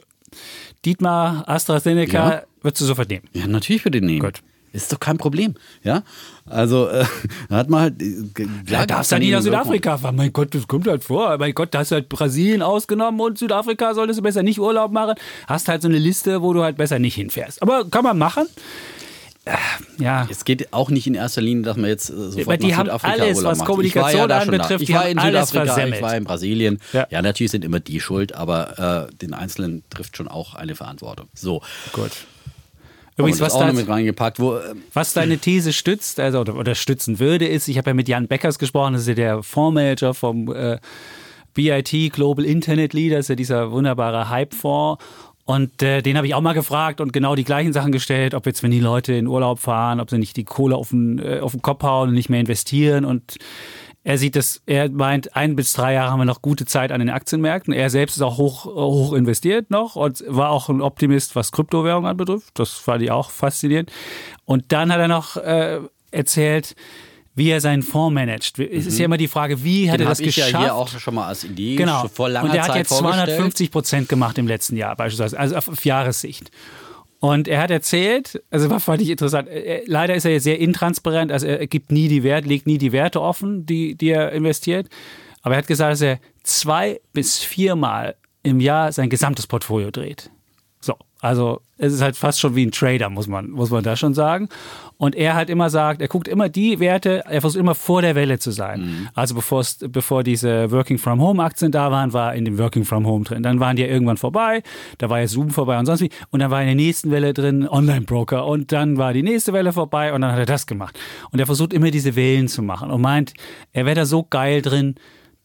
Dietmar, 0.86 1.44
AstraZeneca, 1.48 2.30
ja. 2.30 2.44
würdest 2.62 2.82
du 2.82 2.86
sofort 2.86 3.10
nehmen? 3.10 3.24
Ja, 3.34 3.48
natürlich 3.48 3.84
würde 3.86 3.98
ich 3.98 4.04
nehmen. 4.04 4.20
Gut. 4.20 4.42
Ist 4.72 4.94
doch 4.94 5.00
kein 5.00 5.18
Problem, 5.18 5.56
ja. 5.84 6.04
Also 6.46 6.90
äh, 6.90 7.04
hat 7.50 7.70
man 7.70 7.82
halt. 7.82 8.02
Äh, 8.02 8.48
ja, 8.68 8.86
darfst 8.86 9.12
ja 9.12 9.18
nicht 9.18 9.32
nach 9.32 9.42
Südafrika 9.42 9.98
fahren. 9.98 10.16
Mein 10.16 10.32
Gott, 10.32 10.54
das 10.54 10.68
kommt 10.68 10.88
halt 10.88 11.04
vor. 11.04 11.38
Mein 11.40 11.54
Gott, 11.54 11.74
da 11.74 11.80
hast 11.80 11.92
du 11.92 11.96
halt 11.96 12.08
Brasilien 12.08 12.62
ausgenommen 12.62 13.20
und 13.20 13.40
Südafrika 13.40 13.96
solltest 13.96 14.20
du 14.20 14.24
besser 14.24 14.44
nicht 14.44 14.60
Urlaub 14.60 14.92
machen. 14.92 15.16
Hast 15.48 15.68
halt 15.70 15.82
so 15.82 15.88
eine 15.88 15.98
Liste, 15.98 16.44
wo 16.44 16.54
du 16.54 16.62
halt 16.64 16.78
besser 16.78 17.00
nicht 17.00 17.16
hinfährst. 17.16 17.64
Aber 17.64 17.90
kann 17.90 18.04
man 18.04 18.18
machen. 18.20 18.46
Äh, 19.46 19.56
ja. 19.98 20.28
Es 20.30 20.46
geht 20.46 20.74
auch 20.74 20.90
nicht 20.90 21.08
in 21.08 21.16
erster 21.16 21.42
Linie, 21.42 21.64
dass 21.64 21.78
man 21.78 21.90
jetzt 21.90 22.10
äh, 22.10 22.14
sofort 22.14 22.48
Aber 22.48 22.58
die 22.58 22.68
nach 22.68 22.78
Südafrika 22.80 23.14
haben 23.14 23.22
alles, 23.22 23.38
Urlaub 23.38 23.52
was 23.52 23.58
macht. 23.60 23.68
Kommunikation 23.68 24.30
ja 24.30 24.38
anbetrifft, 24.38 24.82
ich 24.82 24.94
war 24.94 25.10
in 25.10 25.20
Südafrika, 25.20 25.88
ich 25.88 26.02
war 26.02 26.18
in 26.18 26.24
Brasilien. 26.26 26.80
Ja. 26.94 27.08
ja, 27.10 27.22
natürlich 27.22 27.52
sind 27.52 27.64
immer 27.64 27.80
die 27.80 28.00
schuld, 28.00 28.36
aber 28.36 29.08
äh, 29.10 29.16
den 29.16 29.34
Einzelnen 29.34 29.84
trifft 29.90 30.18
schon 30.18 30.28
auch 30.28 30.56
eine 30.56 30.76
Verantwortung. 30.76 31.28
So. 31.34 31.62
Gut. 31.94 32.12
Übrigens, 33.20 33.42
was, 33.42 33.54
da, 33.54 33.74
wo, 34.38 34.56
äh, 34.56 34.76
was 34.94 35.14
deine 35.14 35.38
These 35.40 35.74
stützt, 35.74 36.20
also 36.20 36.40
oder, 36.40 36.56
oder 36.56 36.76
stützen 36.76 37.20
würde, 37.20 37.48
ist, 37.48 37.68
ich 37.68 37.78
habe 37.78 37.90
ja 37.90 37.94
mit 37.94 38.08
Jan 38.08 38.28
Beckers 38.28 38.60
gesprochen, 38.60 38.94
das 38.94 39.04
ist 39.04 39.10
ja 39.10 39.14
der 39.16 39.44
Fondsmanager 39.44 40.14
vom 40.14 40.54
äh, 40.54 40.80
BIT 41.54 42.14
Global 42.14 42.46
Internet 42.46 42.94
Leader, 42.94 43.20
ist 43.20 43.28
ja 43.28 43.36
dieser 43.36 43.72
wunderbare 43.72 44.30
Hype-Fonds. 44.30 45.04
Und 45.50 45.82
äh, 45.82 46.04
den 46.04 46.16
habe 46.16 46.28
ich 46.28 46.36
auch 46.36 46.42
mal 46.42 46.54
gefragt 46.54 47.02
und 47.02 47.12
genau 47.12 47.34
die 47.34 47.44
gleichen 47.44 47.74
Sachen 47.74 47.92
gestellt, 47.92 48.36
ob 48.36 48.46
jetzt, 48.46 48.62
wenn 48.62 48.70
die 48.70 48.80
Leute 48.80 49.14
in 49.14 49.26
Urlaub 49.26 49.58
fahren, 49.58 50.00
ob 50.00 50.12
sie 50.12 50.20
nicht 50.20 50.38
die 50.38 50.44
Kohle 50.44 50.76
auf 50.76 50.90
den, 50.90 51.18
äh, 51.18 51.40
auf 51.40 51.54
den 51.54 51.64
Kopf 51.64 51.82
hauen 51.82 52.10
und 52.10 52.14
nicht 52.14 52.30
mehr 52.30 52.40
investieren. 52.40 53.04
Und 53.04 53.38
er 54.04 54.20
sieht 54.20 54.36
das, 54.36 54.62
er 54.68 54.92
meint, 54.92 55.36
ein 55.36 55.56
bis 55.56 55.74
drei 55.74 55.94
Jahre 55.94 56.12
haben 56.12 56.20
wir 56.20 56.26
noch 56.26 56.44
gute 56.44 56.68
Zeit 56.68 56.92
an 56.92 57.00
den 57.00 57.10
Aktienmärkten. 57.10 57.74
Er 57.74 57.90
selbst 57.90 58.18
ist 58.18 58.22
auch 58.22 58.38
hoch, 58.38 58.66
hoch 58.66 59.14
investiert 59.14 59.72
noch 59.72 59.96
und 59.96 60.24
war 60.28 60.52
auch 60.52 60.70
ein 60.70 60.82
Optimist, 60.82 61.36
was 61.36 61.52
Kryptowährungen 61.52 62.08
anbetrifft. 62.08 62.52
Das 62.54 62.74
fand 62.74 63.02
ich 63.02 63.10
auch 63.10 63.32
faszinierend. 63.32 63.92
Und 64.46 64.66
dann 64.72 64.94
hat 64.94 65.00
er 65.00 65.08
noch 65.08 65.36
äh, 65.36 65.80
erzählt, 66.12 66.76
wie 67.40 67.50
er 67.50 67.62
seinen 67.62 67.82
Fonds 67.82 68.14
managt. 68.14 68.60
Es 68.60 68.86
ist 68.86 69.00
ja 69.00 69.06
immer 69.06 69.18
die 69.18 69.28
Frage, 69.28 69.64
wie 69.64 69.90
hat 69.90 70.00
Den 70.00 70.06
er 70.06 70.10
das 70.10 70.20
geschafft? 70.20 70.50
Ich 70.50 70.54
ja 70.54 70.60
hier 70.60 70.76
auch 70.76 70.88
schon 70.90 71.16
mal 71.16 71.28
als 71.28 71.44
Idee 71.44 71.76
genau. 71.76 72.08
vor 72.08 72.30
langer 72.30 72.50
Und 72.50 72.56
er 72.56 72.64
hat 72.64 72.72
Zeit 72.72 72.78
jetzt 72.78 72.98
250 72.98 73.72
Prozent 73.72 74.10
gemacht 74.10 74.38
im 74.38 74.46
letzten 74.46 74.78
Jahr 74.78 74.96
beispielsweise, 74.96 75.40
also 75.40 75.56
auf, 75.56 75.70
auf 75.70 75.86
Jahressicht. 75.86 76.52
Und 77.20 77.48
er 77.48 77.62
hat 77.62 77.72
erzählt, 77.72 78.44
also 78.52 78.70
was 78.70 78.84
fand 78.84 79.02
ich 79.02 79.10
interessant, 79.10 79.48
er, 79.48 79.82
leider 79.88 80.16
ist 80.16 80.26
er 80.26 80.32
jetzt 80.32 80.44
sehr 80.44 80.60
intransparent, 80.60 81.32
also 81.32 81.48
er 81.48 81.66
gibt 81.68 81.92
nie 81.92 82.08
die 82.08 82.24
Werte, 82.24 82.48
legt 82.48 82.68
nie 82.68 82.78
die 82.78 82.92
Werte 82.92 83.22
offen, 83.22 83.66
die, 83.66 83.96
die 83.96 84.10
er 84.10 84.32
investiert. 84.34 84.88
Aber 85.42 85.56
er 85.56 85.60
hat 85.60 85.68
gesagt, 85.68 85.94
dass 85.94 86.02
er 86.02 86.20
zwei 86.44 87.00
bis 87.14 87.40
viermal 87.40 88.16
im 88.44 88.60
Jahr 88.60 88.92
sein 88.92 89.10
gesamtes 89.10 89.48
Portfolio 89.48 89.92
dreht. 89.92 90.30
So, 90.82 90.96
also 91.20 91.62
es 91.78 91.94
ist 91.94 92.02
halt 92.02 92.16
fast 92.16 92.40
schon 92.40 92.56
wie 92.56 92.66
ein 92.66 92.72
Trader, 92.72 93.10
muss 93.10 93.28
man, 93.28 93.50
muss 93.50 93.70
man 93.70 93.84
da 93.84 93.96
schon 93.96 94.14
sagen. 94.14 94.50
Und 95.02 95.16
er 95.16 95.34
halt 95.34 95.50
immer 95.50 95.70
sagt, 95.70 96.02
er 96.02 96.10
guckt 96.10 96.28
immer 96.28 96.50
die 96.50 96.82
Werte, 96.82 97.24
er 97.26 97.40
versucht 97.40 97.62
immer 97.62 97.74
vor 97.74 98.02
der 98.02 98.16
Welle 98.16 98.38
zu 98.38 98.52
sein. 98.52 98.82
Mhm. 98.82 99.08
Also 99.14 99.34
bevor 99.34 100.24
diese 100.24 100.72
Working 100.72 100.98
from 100.98 101.22
Home 101.22 101.42
Aktien 101.42 101.72
da 101.72 101.90
waren, 101.90 102.12
war 102.12 102.34
er 102.34 102.38
in 102.38 102.44
dem 102.44 102.58
Working 102.58 102.84
from 102.84 103.08
Home 103.08 103.24
drin. 103.24 103.42
Dann 103.42 103.62
waren 103.62 103.78
die 103.78 103.84
ja 103.84 103.88
irgendwann 103.88 104.18
vorbei, 104.18 104.62
da 104.98 105.10
war 105.10 105.22
ja 105.22 105.28
Zoom 105.28 105.52
vorbei 105.52 105.80
und 105.80 105.86
sonst 105.86 106.02
wie. 106.02 106.10
Und 106.32 106.42
dann 106.42 106.52
war 106.52 106.60
in 106.60 106.68
der 106.68 106.76
nächsten 106.76 107.12
Welle 107.12 107.34
drin 107.34 107.66
Online 107.66 108.02
Broker 108.02 108.46
und 108.46 108.74
dann 108.74 108.98
war 108.98 109.14
die 109.14 109.24
nächste 109.24 109.54
Welle 109.54 109.72
vorbei 109.72 110.12
und 110.12 110.20
dann 110.20 110.34
hat 110.34 110.40
er 110.40 110.46
das 110.46 110.68
gemacht. 110.68 111.00
Und 111.32 111.40
er 111.40 111.46
versucht 111.46 111.72
immer 111.72 111.92
diese 111.92 112.18
Wellen 112.18 112.50
zu 112.50 112.62
machen 112.62 112.92
und 112.92 113.00
meint, 113.00 113.34
er 113.72 113.86
wäre 113.86 113.96
da 113.96 114.06
so 114.06 114.28
geil 114.30 114.62
drin, 114.62 114.96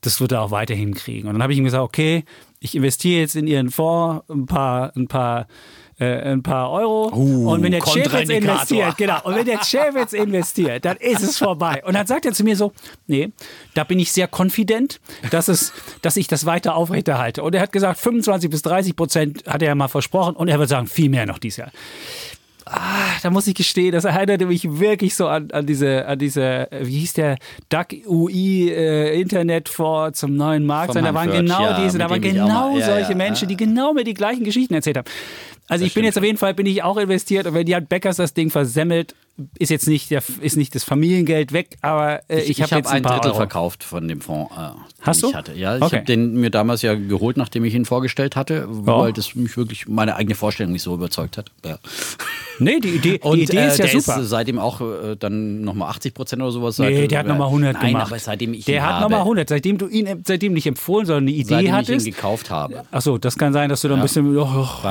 das 0.01 0.21
wird 0.21 0.33
er 0.33 0.43
auch 0.43 0.51
weiterhin 0.51 0.95
kriegen. 0.95 1.29
Und 1.29 1.35
dann 1.35 1.43
habe 1.45 1.53
ich 1.53 1.59
ihm 1.61 1.65
gesagt, 1.65 1.85
okay, 1.85 2.25
ich 2.59 2.75
investiere 2.75 3.21
jetzt 3.21 3.37
in 3.37 3.47
Ihren 3.47 3.71
Fonds 3.71 4.29
ein 4.29 4.47
paar, 4.47 4.97
ein 4.97 5.07
paar 5.07 5.47
äh, 5.99 6.33
ein 6.33 6.43
paar 6.43 6.71
Euro. 6.71 7.13
Uh, 7.15 7.51
und 7.51 7.63
wenn 7.63 7.73
der 7.73 7.87
Chef 7.87 8.13
jetzt 8.13 8.31
investiert, 8.31 8.97
genau, 8.97 9.21
und 9.25 9.35
wenn 9.37 9.47
der 9.47 9.63
Chef 9.65 9.95
jetzt 9.95 10.15
investiert, 10.15 10.85
dann 10.85 10.97
ist 10.97 11.23
es 11.23 11.39
vorbei. 11.39 11.83
Und 11.85 11.95
dann 11.95 12.07
sagt 12.07 12.27
er 12.27 12.33
zu 12.33 12.45
mir 12.45 12.57
so, 12.57 12.73
nee, 13.07 13.31
da 13.75 13.85
bin 13.85 13.99
ich 13.99 14.13
sehr 14.13 14.29
confident, 14.29 15.01
dass, 15.31 15.49
es, 15.49 15.73
dass 16.03 16.17
ich 16.17 16.27
das 16.27 16.47
weiter 16.47 16.75
aufrechterhalte. 16.75 17.43
Und 17.43 17.55
er 17.55 17.63
hat 17.63 17.73
gesagt, 17.73 18.01
25 18.01 18.51
bis 18.51 18.63
30 18.63 18.97
Prozent 18.97 19.45
hat 19.47 19.63
er 19.63 19.69
ja 19.69 19.75
mal 19.75 19.89
versprochen 19.89 20.37
und 20.37 20.49
er 20.49 20.59
wird 20.59 20.69
sagen, 20.69 20.87
viel 20.87 21.09
mehr 21.09 21.27
noch 21.27 21.39
dieses 21.39 21.59
Jahr. 21.59 21.73
Ah, 22.67 23.19
da 23.23 23.29
muss 23.29 23.47
ich 23.47 23.55
gestehen, 23.55 23.93
das 23.93 24.07
erinnerte 24.07 24.47
mich 24.47 24.79
wirklich 24.79 25.15
so 25.15 25.29
an, 25.29 25.51
an 25.51 25.67
diese, 25.67 26.07
an 26.07 26.19
diese, 26.19 26.67
wie 26.81 27.01
hieß 27.01 27.13
der, 27.13 27.37
Duck 27.69 27.89
UI 28.07 28.71
äh, 28.71 29.21
Internetfonds 29.21 30.19
zum 30.19 30.35
neuen 30.35 30.65
Markt. 30.65 30.95
Da 30.97 31.15
waren 31.15 31.31
genau 31.31 31.63
ja, 31.63 31.85
diese, 31.85 31.99
da 31.99 32.09
waren 32.09 32.23
genau 32.23 32.79
ja, 32.79 32.87
solche 32.87 33.11
ja, 33.11 33.17
Menschen, 33.17 33.49
die 33.49 33.57
genau 33.57 33.93
mir 33.93 34.05
die 34.05 34.15
gleichen 34.15 34.45
Geschichten 34.45 34.73
erzählt 34.73 34.97
haben. 34.97 35.11
Also 35.69 35.85
das 35.85 35.89
ich 35.89 35.95
bin 35.95 36.05
jetzt 36.05 36.19
auf 36.19 36.25
jeden 36.25 36.39
Fall, 36.39 36.55
bin 36.55 36.67
ich 36.67 36.83
auch 36.83 36.97
investiert 36.97 37.47
und 37.47 37.55
wenn 37.55 37.67
die 37.67 37.75
halt 37.75 37.89
Bäckers 37.89 38.17
das 38.17 38.35
Ding 38.35 38.51
versemmelt, 38.51 39.15
ist 39.59 39.71
jetzt 39.71 39.89
nicht, 39.89 40.11
der, 40.11 40.23
ist 40.41 40.57
nicht 40.57 40.75
das 40.75 40.85
Familiengeld 40.85 41.53
weg, 41.53 41.77
aber 41.81 42.21
äh, 42.29 42.41
ich, 42.41 42.51
ich 42.51 42.63
habe 42.63 42.71
hab 42.71 42.79
jetzt 42.79 42.91
ein, 42.91 42.99
ein 42.99 43.03
Drittel 43.03 43.31
Euro. 43.31 43.39
verkauft 43.39 43.83
von 43.83 44.07
dem 44.07 44.21
Fonds. 44.21 44.53
Äh, 44.57 44.71
Hast 45.01 45.23
du? 45.23 45.31
Ich 45.31 45.35
hatte. 45.35 45.55
Ja, 45.55 45.75
okay. 45.77 45.87
ich 45.87 45.93
habe 45.93 46.05
den 46.05 46.35
mir 46.35 46.51
damals 46.51 46.83
ja 46.83 46.95
geholt, 46.95 47.37
nachdem 47.37 47.65
ich 47.65 47.75
ihn 47.75 47.85
vorgestellt 47.85 48.37
hatte, 48.37 48.69
oh. 48.71 48.87
weil 48.87 49.13
das 49.13 49.35
mich 49.35 49.57
wirklich 49.57 49.89
meine 49.89 50.15
eigene 50.15 50.37
Vorstellung 50.37 50.73
nicht 50.73 50.83
so 50.83 50.95
überzeugt 50.95 51.37
hat. 51.37 51.51
Ja. 51.65 51.79
Nee, 52.61 52.79
die 52.79 52.91
Idee, 52.91 53.19
und, 53.23 53.37
die 53.37 53.43
Idee 53.43 53.57
äh, 53.57 53.67
ist 53.67 53.79
ja 53.79 53.89
super. 53.89 54.21
Ist 54.21 54.29
seitdem 54.29 54.61
auch 54.61 54.81
äh, 54.81 55.17
dann 55.19 55.63
nochmal 55.63 55.91
80 55.91 56.15
Prozent 56.15 56.41
oder 56.41 56.53
sowas. 56.53 56.79
Nee, 56.79 57.01
seit, 57.01 57.11
der 57.11 57.19
hat 57.19 57.27
nochmal 57.27 57.49
100 57.49 57.75
nein, 57.75 57.93
gemacht. 57.93 58.07
aber 58.07 58.19
seitdem 58.21 58.55
ich 58.55 58.67
Der 58.67 58.77
ihn 58.77 58.87
hat 58.87 59.01
nochmal 59.01 59.21
100, 59.21 59.49
seitdem 59.49 59.79
du 59.79 59.89
ihn 59.89 60.23
seitdem 60.25 60.53
nicht 60.53 60.67
empfohlen, 60.67 61.07
sondern 61.07 61.25
eine 61.25 61.33
Idee 61.33 61.43
seitdem 61.49 61.73
hattest. 61.73 61.89
Seitdem 61.89 62.01
ich 62.01 62.07
ihn 62.07 62.15
gekauft 62.15 62.51
habe. 62.51 62.85
Achso, 62.93 63.19
das 63.19 63.37
kann 63.37 63.53
sein, 63.53 63.69
dass 63.69 63.81
du 63.81 63.89
da 63.89 63.95
ein 63.95 63.99
ja. 63.99 64.05
bisschen... 64.05 64.37
Oh, 64.37 64.43
oh. 64.45 64.85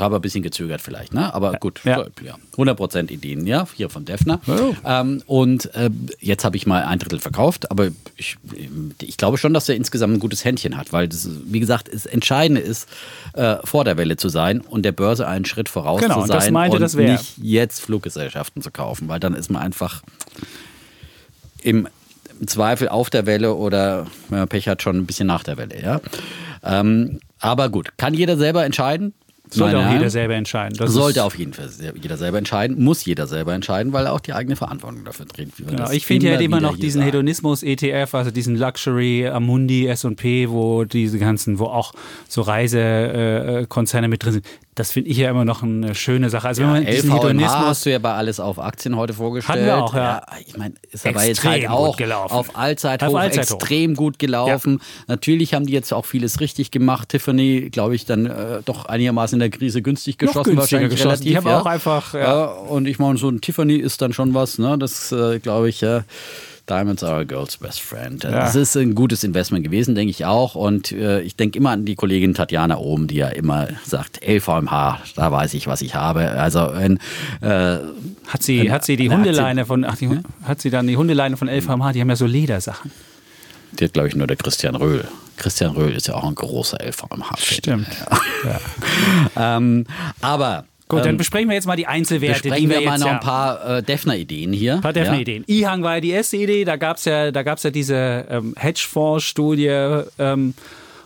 habe 0.00 0.19
ein 0.20 0.22
bisschen 0.22 0.42
gezögert 0.42 0.80
vielleicht, 0.80 1.12
ne? 1.12 1.32
aber 1.34 1.52
gut. 1.54 1.80
Ja. 1.84 2.06
ja. 2.22 2.36
100 2.52 2.76
Prozent 2.76 3.10
Ideen, 3.10 3.46
ja, 3.46 3.66
hier 3.74 3.90
von 3.90 4.04
Defner. 4.04 4.40
Ja. 4.46 5.00
Ähm, 5.00 5.22
und 5.26 5.74
äh, 5.74 5.90
jetzt 6.20 6.44
habe 6.44 6.56
ich 6.56 6.66
mal 6.66 6.84
ein 6.84 6.98
Drittel 6.98 7.18
verkauft, 7.18 7.70
aber 7.70 7.88
ich, 8.16 8.36
ich 9.00 9.16
glaube 9.16 9.38
schon, 9.38 9.54
dass 9.54 9.68
er 9.68 9.76
insgesamt 9.76 10.14
ein 10.14 10.20
gutes 10.20 10.44
Händchen 10.44 10.76
hat, 10.76 10.92
weil 10.92 11.08
das, 11.08 11.28
wie 11.46 11.60
gesagt, 11.60 11.92
das 11.92 12.06
Entscheidende 12.06 12.60
ist, 12.60 12.88
äh, 13.34 13.56
vor 13.64 13.84
der 13.84 13.96
Welle 13.96 14.16
zu 14.16 14.28
sein 14.28 14.60
und 14.60 14.84
der 14.84 14.92
Börse 14.92 15.26
einen 15.26 15.44
Schritt 15.44 15.68
voraus 15.68 16.00
genau, 16.00 16.20
zu 16.20 16.26
sein 16.26 16.38
das 16.38 16.50
meinte, 16.50 16.76
und 16.76 16.82
das 16.82 16.94
nicht 16.94 17.38
jetzt 17.38 17.80
Fluggesellschaften 17.80 18.62
zu 18.62 18.70
kaufen, 18.70 19.08
weil 19.08 19.20
dann 19.20 19.34
ist 19.34 19.50
man 19.50 19.62
einfach 19.62 20.02
im 21.62 21.88
Zweifel 22.46 22.88
auf 22.88 23.10
der 23.10 23.26
Welle 23.26 23.54
oder 23.54 24.06
wenn 24.28 24.40
man 24.40 24.48
Pech 24.48 24.68
hat, 24.68 24.82
schon 24.82 24.96
ein 24.96 25.06
bisschen 25.06 25.26
nach 25.26 25.42
der 25.42 25.56
Welle. 25.56 25.80
Ja? 25.80 26.00
Ähm, 26.62 27.20
aber 27.38 27.68
gut, 27.68 27.96
kann 27.96 28.14
jeder 28.14 28.36
selber 28.36 28.64
entscheiden. 28.64 29.14
Sollte 29.52 29.78
auch 29.78 29.92
jeder 29.92 30.10
selber 30.10 30.34
entscheiden. 30.34 30.76
Das 30.76 30.92
sollte 30.92 31.24
auf 31.24 31.36
jeden 31.36 31.52
Fall 31.52 31.68
jeder 32.00 32.16
selber 32.16 32.38
entscheiden, 32.38 32.82
muss 32.82 33.04
jeder 33.04 33.26
selber 33.26 33.52
entscheiden, 33.54 33.92
weil 33.92 34.06
er 34.06 34.12
auch 34.12 34.20
die 34.20 34.32
eigene 34.32 34.56
Verantwortung 34.56 35.04
dafür 35.04 35.26
trägt. 35.26 35.56
Genau, 35.56 35.90
ich 35.90 36.06
finde 36.06 36.28
ja 36.28 36.38
immer 36.38 36.60
noch 36.60 36.76
diesen 36.76 37.02
Hedonismus-ETF, 37.02 38.14
also 38.14 38.30
diesen 38.30 38.56
Luxury 38.56 39.26
Amundi 39.26 39.86
S&P, 39.86 40.50
wo 40.50 40.84
diese 40.84 41.18
ganzen, 41.18 41.58
wo 41.58 41.64
auch 41.64 41.92
so 42.28 42.42
Reisekonzerne 42.42 44.08
mit 44.08 44.24
drin 44.24 44.32
sind 44.34 44.46
das 44.80 44.92
finde 44.92 45.10
ich 45.10 45.18
ja 45.18 45.28
immer 45.28 45.44
noch 45.44 45.62
eine 45.62 45.94
schöne 45.94 46.30
Sache. 46.30 46.48
Also 46.48 46.62
ja, 46.62 46.68
wenn 46.68 46.84
man 46.84 46.90
diesen 46.90 47.12
Hedonismus 47.12 47.54
hast 47.54 47.84
du 47.84 47.90
ja 47.90 47.98
bei 47.98 48.14
alles 48.14 48.40
auf 48.40 48.58
Aktien 48.58 48.96
heute 48.96 49.12
vorgestellt. 49.12 49.58
Hatten 49.58 49.66
wir 49.66 49.76
auch, 49.76 49.94
ja. 49.94 50.00
ja 50.00 50.26
ich 50.46 50.56
meine, 50.56 50.72
ist 50.90 51.06
aber 51.06 51.22
jetzt 51.22 51.44
halt 51.44 51.68
auch 51.68 52.00
auf 52.30 52.56
Allzeit 52.56 53.02
hoch, 53.02 53.14
Allzeit 53.14 53.50
extrem 53.50 53.94
gut 53.94 54.18
gelaufen. 54.18 54.78
Ja. 54.80 55.04
Natürlich 55.08 55.52
haben 55.52 55.66
die 55.66 55.74
jetzt 55.74 55.92
auch 55.92 56.06
vieles 56.06 56.40
richtig 56.40 56.70
gemacht. 56.70 57.10
Tiffany, 57.10 57.68
glaube 57.70 57.94
ich, 57.94 58.06
dann 58.06 58.24
äh, 58.24 58.62
doch 58.64 58.86
einigermaßen 58.86 59.36
in 59.36 59.40
der 59.40 59.50
Krise 59.50 59.82
günstig 59.82 60.16
geschossen, 60.16 60.56
wahrscheinlich 60.56 60.92
geschossen. 60.92 61.08
relativ. 61.08 61.28
Die 61.28 61.36
haben 61.36 61.46
auch 61.46 61.66
einfach. 61.66 62.14
Ja. 62.14 62.44
und 62.46 62.88
ich 62.88 62.98
meine, 62.98 63.18
so 63.18 63.28
ein 63.28 63.42
Tiffany 63.42 63.76
ist 63.76 64.00
dann 64.00 64.14
schon 64.14 64.32
was. 64.32 64.58
Ne? 64.58 64.78
Das 64.78 65.12
äh, 65.12 65.40
glaube 65.40 65.68
ich. 65.68 65.82
ja. 65.82 66.04
Diamonds 66.70 67.02
are 67.02 67.20
a 67.20 67.24
girl's 67.24 67.56
best 67.56 67.80
friend. 67.80 68.24
Ja. 68.24 68.30
Das 68.30 68.54
ist 68.54 68.76
ein 68.76 68.94
gutes 68.94 69.24
Investment 69.24 69.64
gewesen, 69.64 69.94
denke 69.94 70.10
ich 70.10 70.24
auch. 70.24 70.54
Und 70.54 70.92
äh, 70.92 71.20
ich 71.22 71.36
denke 71.36 71.58
immer 71.58 71.70
an 71.70 71.84
die 71.84 71.96
Kollegin 71.96 72.34
Tatjana 72.34 72.78
oben, 72.78 73.08
die 73.08 73.16
ja 73.16 73.28
immer 73.28 73.68
sagt, 73.84 74.20
LVMH, 74.24 75.00
da 75.16 75.32
weiß 75.32 75.54
ich, 75.54 75.66
was 75.66 75.82
ich 75.82 75.94
habe. 75.94 76.30
Also 76.30 76.70
wenn, 76.72 76.98
äh, 77.40 77.78
hat 78.28 78.42
sie, 78.42 78.60
wenn, 78.60 78.72
hat 78.72 78.84
sie 78.84 78.96
die 78.96 79.10
Hundeleine 79.10 79.66
von, 79.66 79.84
ach, 79.84 79.96
die, 79.96 80.08
hat 80.44 80.60
sie 80.60 80.70
dann 80.70 80.86
die 80.86 80.96
Hundeleine 80.96 81.36
von 81.36 81.48
LVMH, 81.48 81.92
die 81.92 82.00
haben 82.00 82.10
ja 82.10 82.16
so 82.16 82.26
Ledersachen. 82.26 82.90
Die 83.72 83.84
hat, 83.84 83.92
glaube 83.92 84.08
ich, 84.08 84.16
nur 84.16 84.26
der 84.26 84.36
Christian 84.36 84.74
Röhl 84.74 85.04
Christian 85.40 85.74
Röhl 85.74 85.94
ist 85.94 86.06
ja 86.06 86.14
auch 86.14 86.24
ein 86.24 86.34
großer 86.34 86.78
LVMH. 86.84 87.36
Stimmt. 87.38 87.88
Ja. 88.44 88.60
ähm, 89.56 89.86
aber 90.20 90.66
Gut, 90.90 91.00
dann 91.00 91.10
ähm, 91.10 91.16
besprechen 91.16 91.48
wir 91.48 91.54
jetzt 91.54 91.66
mal 91.66 91.76
die 91.76 91.86
Einzelwerte. 91.86 92.42
Besprechen 92.42 92.68
die 92.68 92.74
wir, 92.74 92.80
wir 92.80 92.88
mal 92.88 92.98
noch 92.98 93.06
ein 93.06 93.20
paar 93.20 93.78
äh, 93.78 93.82
Defner-Ideen 93.82 94.52
hier. 94.52 94.74
Ein 94.74 94.80
paar 94.80 94.92
Defner-Ideen. 94.92 95.44
Ja. 95.46 95.54
IHANG 95.54 95.82
war 95.82 95.94
ja 95.94 96.00
die 96.00 96.10
erste 96.10 96.36
Idee. 96.36 96.64
Da 96.64 96.76
gab 96.76 96.96
es 96.96 97.04
ja, 97.04 97.30
da 97.30 97.42
gab's 97.42 97.62
ja 97.62 97.70
diese 97.70 98.26
ähm, 98.28 98.54
Hedgefonds-Studie, 98.58 100.02
ähm, 100.18 100.54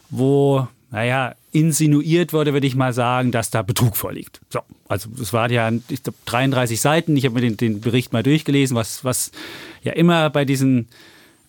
wo, 0.09 0.67
naja, 0.91 1.35
insinuiert 1.53 2.33
wurde, 2.33 2.53
würde 2.53 2.67
ich 2.67 2.75
mal 2.75 2.93
sagen, 2.93 3.31
dass 3.31 3.51
da 3.51 3.63
Betrug 3.63 3.97
vorliegt. 3.97 4.41
So, 4.49 4.61
also 4.89 5.11
es 5.21 5.33
waren 5.33 5.53
ja 5.53 5.71
ich 5.89 6.03
glaub, 6.03 6.17
33 6.25 6.81
Seiten. 6.81 7.17
Ich 7.17 7.27
habe 7.27 7.35
mir 7.35 7.43
den, 7.43 7.57
den 7.57 7.81
Bericht 7.81 8.13
mal 8.13 8.23
durchgelesen, 8.23 8.77
was, 8.77 9.05
was 9.05 9.33
ja 9.83 9.93
immer 9.93 10.31
bei 10.31 10.47
diesen 10.47 10.89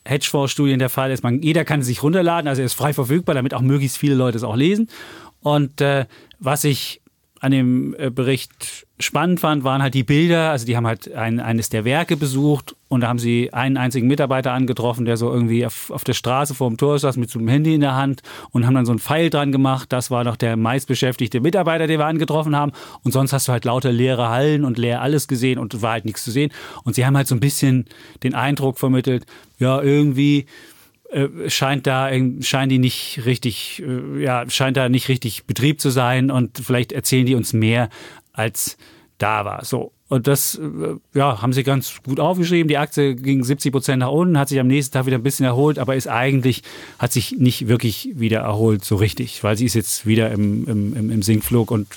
Hedgefonds-Studien 0.04 0.80
der 0.80 0.90
Fall 0.90 1.12
ist. 1.12 1.24
Man, 1.24 1.42
jeder 1.42 1.64
kann 1.64 1.82
sich 1.82 2.04
runterladen, 2.04 2.48
also 2.48 2.62
er 2.62 2.66
ist 2.66 2.74
frei 2.74 2.94
verfügbar, 2.94 3.34
damit 3.34 3.54
auch 3.54 3.62
möglichst 3.62 3.98
viele 3.98 4.16
Leute 4.16 4.38
es 4.38 4.44
auch 4.44 4.58
lesen. 4.58 4.90
Und 5.42 5.80
äh, 5.80 6.06
was 6.40 6.64
ich 6.66 7.02
an 7.46 7.52
dem 7.52 7.96
äh, 8.00 8.10
Bericht 8.10 8.88
spannend 9.00 9.40
fand, 9.40 9.64
waren 9.64 9.84
halt 9.84 9.94
die 9.94 10.04
Bilder. 10.04 10.50
Also 10.50 10.66
die 10.66 10.76
haben 10.76 10.88
halt 10.88 11.14
ein, 11.14 11.40
eines 11.40 11.70
der 11.70 11.86
Werke 11.86 12.18
besucht 12.18 12.76
und 12.88 13.02
da 13.02 13.08
haben 13.08 13.20
sie 13.20 13.54
einen 13.54 13.78
einzigen 13.78 14.08
Mitarbeiter 14.08 14.52
angetroffen, 14.52 15.06
der 15.06 15.16
so 15.16 15.32
irgendwie 15.32 15.64
auf, 15.64 15.92
auf 15.92 16.04
der 16.04 16.14
Straße 16.14 16.56
vor 16.56 16.70
dem 16.70 16.78
Tor 16.78 16.98
saß 16.98 17.18
mit 17.18 17.30
so 17.30 17.38
einem 17.38 17.48
Handy 17.48 17.76
in 17.76 17.82
der 17.82 17.96
Hand 17.96 18.24
und 18.50 18.66
haben 18.66 18.74
dann 18.74 18.88
so 18.88 18.92
einen 18.92 19.00
Pfeil 19.00 19.30
dran 19.30 19.52
gemacht. 19.52 19.94
Das 19.94 20.10
war 20.10 20.24
noch 20.24 20.38
der 20.38 20.58
meistbeschäftigte 20.58 21.40
Mitarbeiter, 21.40 21.86
den 21.86 22.00
wir 22.00 22.08
angetroffen 22.08 22.56
haben. 22.56 22.72
Und 23.04 23.12
sonst 23.12 23.32
hast 23.32 23.48
du 23.48 23.52
halt 23.52 23.66
lauter 23.66 23.92
leere 23.92 24.30
Hallen 24.30 24.66
und 24.66 24.80
leer 24.80 25.02
alles 25.02 25.28
gesehen 25.28 25.60
und 25.60 25.82
war 25.84 25.92
halt 25.92 26.06
nichts 26.06 26.24
zu 26.24 26.32
sehen. 26.32 26.52
Und 26.84 26.96
sie 26.96 27.06
haben 27.06 27.16
halt 27.16 27.28
so 27.28 27.36
ein 27.36 27.40
bisschen 27.40 27.86
den 28.24 28.34
Eindruck 28.34 28.80
vermittelt, 28.80 29.26
ja, 29.60 29.82
irgendwie 29.82 30.48
äh, 31.16 31.50
scheint 31.50 31.88
da 31.88 32.10
scheint 32.42 32.72
die 32.72 32.80
nicht 32.80 33.22
richtig 33.26 33.82
äh, 33.86 34.22
ja 34.22 34.50
scheint 34.50 34.78
da 34.78 34.90
nicht 34.90 35.08
richtig 35.08 35.46
Betrieb 35.46 35.80
zu 35.80 35.90
sein 35.90 36.30
und 36.30 36.60
vielleicht 36.60 36.92
erzählen 36.92 37.26
die 37.26 37.36
uns 37.36 37.54
mehr 37.54 37.90
als 38.34 38.78
da 39.18 39.46
war. 39.46 39.64
So. 39.64 39.94
Und 40.08 40.28
das 40.28 40.56
äh, 40.56 40.96
ja 41.18 41.42
haben 41.42 41.54
sie 41.54 41.64
ganz 41.64 42.02
gut 42.04 42.20
aufgeschrieben. 42.20 42.68
Die 42.68 42.78
Aktie 42.78 43.16
ging 43.16 43.44
70 43.44 43.72
Prozent 43.72 44.00
nach 44.02 44.12
unten 44.12 44.38
hat 44.38 44.50
sich 44.50 44.60
am 44.60 44.68
nächsten 44.68 44.94
Tag 44.94 45.06
wieder 45.06 45.18
ein 45.18 45.24
bisschen 45.24 45.46
erholt 45.46 45.80
aber 45.80 45.96
ist 45.96 46.08
eigentlich 46.08 46.64
hat 47.00 47.14
sich 47.14 47.32
nicht 47.32 47.68
wirklich 47.68 48.10
wieder 48.14 48.42
erholt 48.42 48.84
so 48.84 48.98
richtig 48.98 49.44
weil 49.44 49.58
sie 49.58 49.66
ist 49.66 49.74
jetzt 49.74 50.06
wieder 50.06 50.32
im, 50.32 50.68
im, 50.68 51.12
im 51.12 51.22
Sinkflug 51.24 51.72
und 51.72 51.88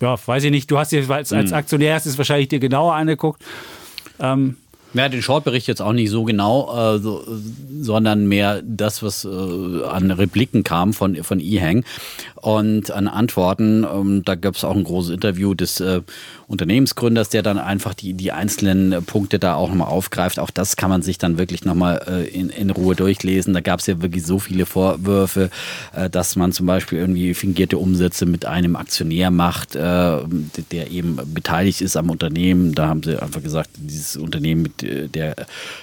ja 0.00 0.16
weiß 0.24 0.44
ich 0.44 0.50
nicht. 0.50 0.70
Du 0.70 0.78
hast 0.78 0.92
dir 0.92 1.08
als, 1.08 1.32
als 1.32 1.50
hm. 1.50 1.56
Aktionär 1.56 1.94
hast 1.94 2.06
es 2.06 2.18
wahrscheinlich 2.18 2.48
dir 2.48 2.58
genauer 2.58 2.94
angeguckt. 2.94 3.42
Ähm, 4.20 4.56
ja, 4.94 5.08
den 5.08 5.22
Shortbericht 5.22 5.66
jetzt 5.66 5.82
auch 5.82 5.92
nicht 5.92 6.10
so 6.10 6.24
genau, 6.24 6.96
äh, 6.96 6.98
so, 6.98 7.24
sondern 7.80 8.26
mehr 8.26 8.62
das, 8.64 9.02
was 9.02 9.24
äh, 9.24 9.28
an 9.84 10.10
Repliken 10.10 10.64
kam 10.64 10.92
von, 10.92 11.16
von 11.22 11.40
E-Hang 11.40 11.84
und 12.36 12.90
an 12.90 13.08
Antworten. 13.08 13.84
Ähm, 13.84 14.22
da 14.24 14.34
gab 14.34 14.56
es 14.56 14.64
auch 14.64 14.76
ein 14.76 14.84
großes 14.84 15.14
Interview 15.14 15.54
des 15.54 15.80
äh, 15.80 16.02
Unternehmensgründers, 16.52 17.30
der 17.30 17.42
dann 17.42 17.58
einfach 17.58 17.94
die, 17.94 18.12
die 18.12 18.30
einzelnen 18.30 19.02
Punkte 19.04 19.38
da 19.38 19.54
auch 19.54 19.70
nochmal 19.70 19.88
aufgreift. 19.88 20.38
Auch 20.38 20.50
das 20.50 20.76
kann 20.76 20.90
man 20.90 21.00
sich 21.00 21.16
dann 21.16 21.38
wirklich 21.38 21.64
nochmal 21.64 22.02
äh, 22.06 22.28
in, 22.28 22.50
in 22.50 22.68
Ruhe 22.68 22.94
durchlesen. 22.94 23.54
Da 23.54 23.60
gab 23.60 23.80
es 23.80 23.86
ja 23.86 24.02
wirklich 24.02 24.26
so 24.26 24.38
viele 24.38 24.66
Vorwürfe, 24.66 25.48
äh, 25.94 26.10
dass 26.10 26.36
man 26.36 26.52
zum 26.52 26.66
Beispiel 26.66 26.98
irgendwie 26.98 27.32
fingierte 27.32 27.78
Umsätze 27.78 28.26
mit 28.26 28.44
einem 28.44 28.76
Aktionär 28.76 29.30
macht, 29.30 29.74
äh, 29.74 30.18
der 30.70 30.90
eben 30.90 31.18
beteiligt 31.32 31.80
ist 31.80 31.96
am 31.96 32.10
Unternehmen. 32.10 32.74
Da 32.74 32.86
haben 32.86 33.02
sie 33.02 33.20
einfach 33.20 33.42
gesagt, 33.42 33.70
dieses 33.76 34.16
Unternehmen, 34.16 34.62
mit 34.62 34.82
äh, 34.82 35.08
der 35.08 35.34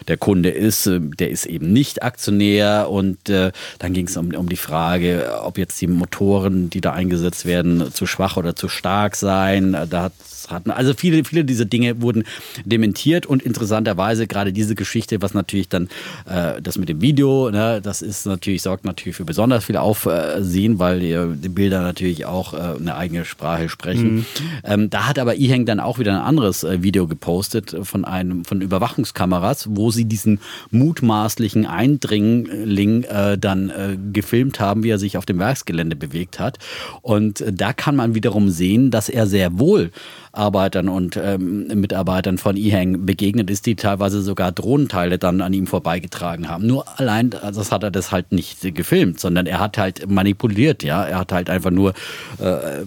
der 0.08 0.18
Kunde 0.18 0.50
ist, 0.50 0.86
äh, 0.86 1.00
der 1.00 1.32
ist 1.32 1.48
eben 1.48 1.74
nicht 1.74 2.04
Aktionär. 2.04 2.90
Und 2.92 3.28
äh, 3.30 3.52
dann 3.80 3.94
ging 3.94 4.08
es 4.08 4.18
um, 4.18 4.36
um 4.36 4.48
die 4.48 4.56
Frage, 4.56 5.40
ob 5.42 5.58
jetzt 5.58 5.82
die 5.82 5.88
Motoren, 5.88 6.70
die 6.70 6.82
da 6.82 6.94
eingesetzt 6.94 7.46
werden, 7.46 7.92
zu 7.92 8.06
schwach 8.06 8.38
oder 8.38 8.56
zu 8.56 8.70
stark 8.70 9.16
seien. 9.16 9.76
Da 9.90 10.04
hat 10.04 10.14
hatten. 10.60 10.72
Also 10.72 10.94
viele, 10.94 11.24
viele 11.24 11.46
dieser 11.46 11.66
Dinge 11.66 12.02
wurden 12.02 12.24
dementiert 12.66 13.26
und 13.26 13.42
interessanterweise 13.42 14.28
gerade 14.28 14.54
diese 14.54 14.76
Geschichte, 14.76 15.22
was 15.22 15.34
natürlich 15.34 15.70
dann 15.70 15.90
äh, 16.26 16.62
das 16.62 16.78
mit 16.78 16.90
dem 16.90 17.02
Video, 17.02 17.50
ne, 17.50 17.82
das 17.82 18.02
ist 18.02 18.26
natürlich, 18.26 18.62
sorgt 18.62 18.86
natürlich 18.86 19.16
für 19.16 19.26
besonders 19.26 19.66
viel 19.66 19.78
Aufsehen, 19.78 20.80
weil 20.80 21.00
die, 21.00 21.50
Bilder 21.50 21.82
natürlich 21.82 22.26
auch 22.26 22.54
äh, 22.54 22.78
eine 22.80 22.96
eigene 22.96 23.26
Sprache 23.26 23.70
sprechen. 23.70 24.16
Mhm. 24.16 24.26
Ähm, 24.64 24.90
da 24.90 25.08
hat 25.08 25.20
aber 25.20 25.36
Iheng 25.36 25.66
dann 25.66 25.80
auch 25.80 26.00
wieder 26.00 26.14
ein 26.14 26.22
anderes 26.22 26.64
äh, 26.64 26.84
Video 26.84 27.08
gepostet 27.08 27.76
von 27.84 28.06
einem 28.06 28.46
von 28.46 28.62
Überwachungskameras, 28.62 29.68
wo 29.72 29.92
sie 29.92 30.06
diesen 30.06 30.40
mutmaßlichen 30.72 31.66
Eindringling 31.66 33.04
äh, 33.04 33.38
dann 33.38 33.70
äh, 33.70 33.98
gefilmt 34.14 34.60
haben, 34.60 34.84
wie 34.84 34.90
er 34.90 35.00
sich 35.00 35.18
auf 35.18 35.26
dem 35.26 35.40
Werksgelände 35.40 35.96
bewegt 35.96 36.40
hat. 36.40 36.60
Und 37.02 37.42
äh, 37.42 37.54
da 37.54 37.74
kann 37.74 37.96
man 37.96 38.16
wiederum 38.16 38.50
sehen, 38.50 38.92
dass 38.92 39.10
er 39.10 39.28
sehr 39.28 39.60
wohl 39.60 39.92
Arbeitern 40.32 40.90
und 40.90 41.18
ähm, 41.18 41.68
Mitarbeitern 41.68 42.38
von 42.38 42.56
eHang 42.56 43.06
begegnet 43.06 43.50
ist, 43.50 43.66
die 43.66 43.76
teilweise 43.76 44.22
sogar 44.22 44.52
Drohnenteile 44.52 45.18
dann 45.18 45.42
an 45.42 45.54
ihm 45.54 45.68
vorbeigetragen 45.68 46.50
haben. 46.50 46.68
Nur 46.68 46.86
allein, 47.00 47.32
das 47.32 47.72
hat 47.72 47.84
er 47.84 47.92
das 47.92 48.12
halt 48.12 48.32
nicht 48.32 48.76
gefilmt, 48.76 49.20
sondern 49.20 49.46
er 49.46 49.60
hat 49.60 49.78
halt 49.78 50.10
manipuliert, 50.10 50.84
ja. 50.84 51.04
Er 51.04 51.20
hat 51.20 51.32
halt 51.32 51.50
einfach 51.50 51.72
nur 51.72 51.94
äh, 52.40 52.46
äh 52.46 52.84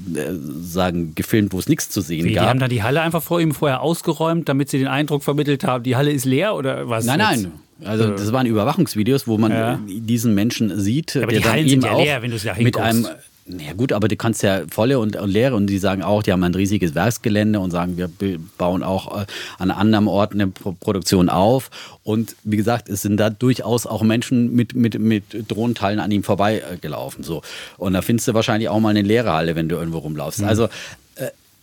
sagen 0.61 1.15
gefilmt, 1.15 1.53
wo 1.53 1.59
es 1.59 1.69
nichts 1.69 1.91
zu 1.91 2.01
sehen 2.01 2.25
Wie, 2.27 2.33
gab. 2.33 2.45
Die 2.45 2.49
haben 2.49 2.59
dann 2.61 2.71
die 2.71 2.83
Halle 2.83 3.01
einfach 3.01 3.23
vor 3.23 3.41
ihm 3.41 3.53
vorher 3.53 3.83
ausgeräumt, 3.83 4.49
damit 4.49 4.71
sie 4.71 4.79
den 4.79 4.89
Eindruck 4.89 5.25
vermittelt 5.25 5.65
haben, 5.65 5.83
die 5.85 5.97
Halle 5.97 6.13
ist 6.13 6.25
leer 6.25 6.55
oder 6.55 6.89
was? 6.89 7.05
Nein, 7.05 7.21
jetzt? 7.21 7.43
nein. 7.43 7.53
Also 7.85 8.11
das 8.11 8.33
waren 8.33 8.47
Überwachungsvideos, 8.47 9.27
wo 9.27 9.39
man 9.39 9.51
ja. 9.51 9.81
diesen 9.87 10.35
Menschen 10.35 10.79
sieht, 10.79 11.17
aber 11.17 11.27
der 11.27 11.41
die 11.41 11.45
dann 11.45 11.59
eben 11.59 11.83
ja 11.83 11.91
auch 11.91 12.05
leer, 12.05 12.23
wenn 12.23 12.31
du 12.31 12.39
da 12.39 12.55
mit 12.59 12.77
einem 12.77 13.09
ja 13.47 13.73
gut, 13.73 13.93
aber 13.93 14.09
du 14.09 14.17
kannst 14.17 14.43
ja 14.43 14.63
volle 14.71 14.99
und, 14.99 15.17
und, 15.17 15.31
leere 15.31 15.57
und 15.57 15.67
die 15.67 15.79
sagen 15.79 16.03
auch, 16.03 16.23
die 16.23 16.33
haben 16.33 16.45
ein 16.45 16.55
riesiges 16.55 16.95
Werksgelände 16.95 17.59
und 17.59 17.71
sagen, 17.71 17.97
wir 17.97 18.09
bauen 18.57 18.83
auch 18.83 19.23
äh, 19.23 19.27
an 19.59 19.71
anderen 19.71 20.07
Orten 20.07 20.41
eine 20.41 20.51
Produktion 20.51 21.29
auf. 21.29 21.71
Und 22.05 22.37
wie 22.45 22.57
gesagt, 22.57 22.89
es 22.89 23.03
sind 23.03 23.17
da 23.17 23.31
durchaus 23.31 23.87
auch 23.87 24.03
Menschen 24.03 24.55
mit, 24.55 24.75
mit, 24.75 24.99
mit 24.99 25.25
Drohnenteilen 25.51 25.99
an 25.99 26.11
ihm 26.11 26.23
vorbeigelaufen. 26.23 27.25
So. 27.25 27.43
Und 27.79 27.95
da 27.95 28.03
findest 28.03 28.29
du 28.29 28.35
wahrscheinlich 28.35 28.69
auch 28.69 28.81
mal 28.81 28.91
eine 28.91 29.03
leere 29.03 29.33
Halle, 29.33 29.57
wenn 29.57 29.69
du 29.69 29.77
irgendwo 29.77 29.99
rumlaufst. 29.99 30.41
Mhm. 30.41 30.49
Also 30.49 30.69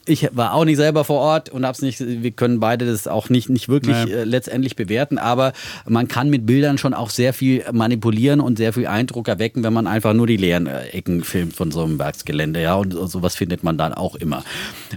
ich 0.10 0.30
war 0.34 0.54
auch 0.54 0.66
nicht 0.66 0.78
selber 0.78 1.04
vor 1.04 1.20
Ort 1.20 1.50
und 1.50 1.66
hab's 1.66 1.82
nicht, 1.82 2.00
wir 2.00 2.32
können 2.32 2.60
beide 2.60 2.86
das 2.86 3.08
auch 3.08 3.30
nicht, 3.30 3.50
nicht 3.50 3.70
wirklich 3.70 3.96
nee. 4.06 4.12
äh, 4.12 4.24
letztendlich 4.24 4.76
bewerten, 4.76 5.18
aber 5.18 5.54
man 5.88 6.08
kann 6.08 6.30
mit 6.30 6.46
Bildern 6.46 6.78
schon 6.78 6.94
auch 6.94 7.10
sehr 7.10 7.34
viel 7.34 7.64
manipulieren 7.72 8.40
und 8.42 8.58
sehr 8.58 8.74
viel 8.74 8.88
Eindruck 8.88 9.28
erwecken, 9.28 9.64
wenn 9.64 9.74
man 9.74 9.88
einfach 9.88 10.14
nur 10.14 10.28
die 10.28 10.38
leeren 10.38 10.68
äh, 10.68 10.88
Ecken 10.88 11.24
filmt 11.24 11.56
von 11.56 11.72
so 11.72 11.84
einem 11.84 12.00
Werksgelände, 12.00 12.62
ja, 12.62 12.76
und 12.76 12.92
sowas 12.92 13.36
findet 13.36 13.64
man 13.64 13.78
dann 13.78 13.94
auch 13.94 14.16
immer. 14.16 14.44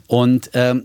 Und 0.07 0.51
ähm, 0.55 0.85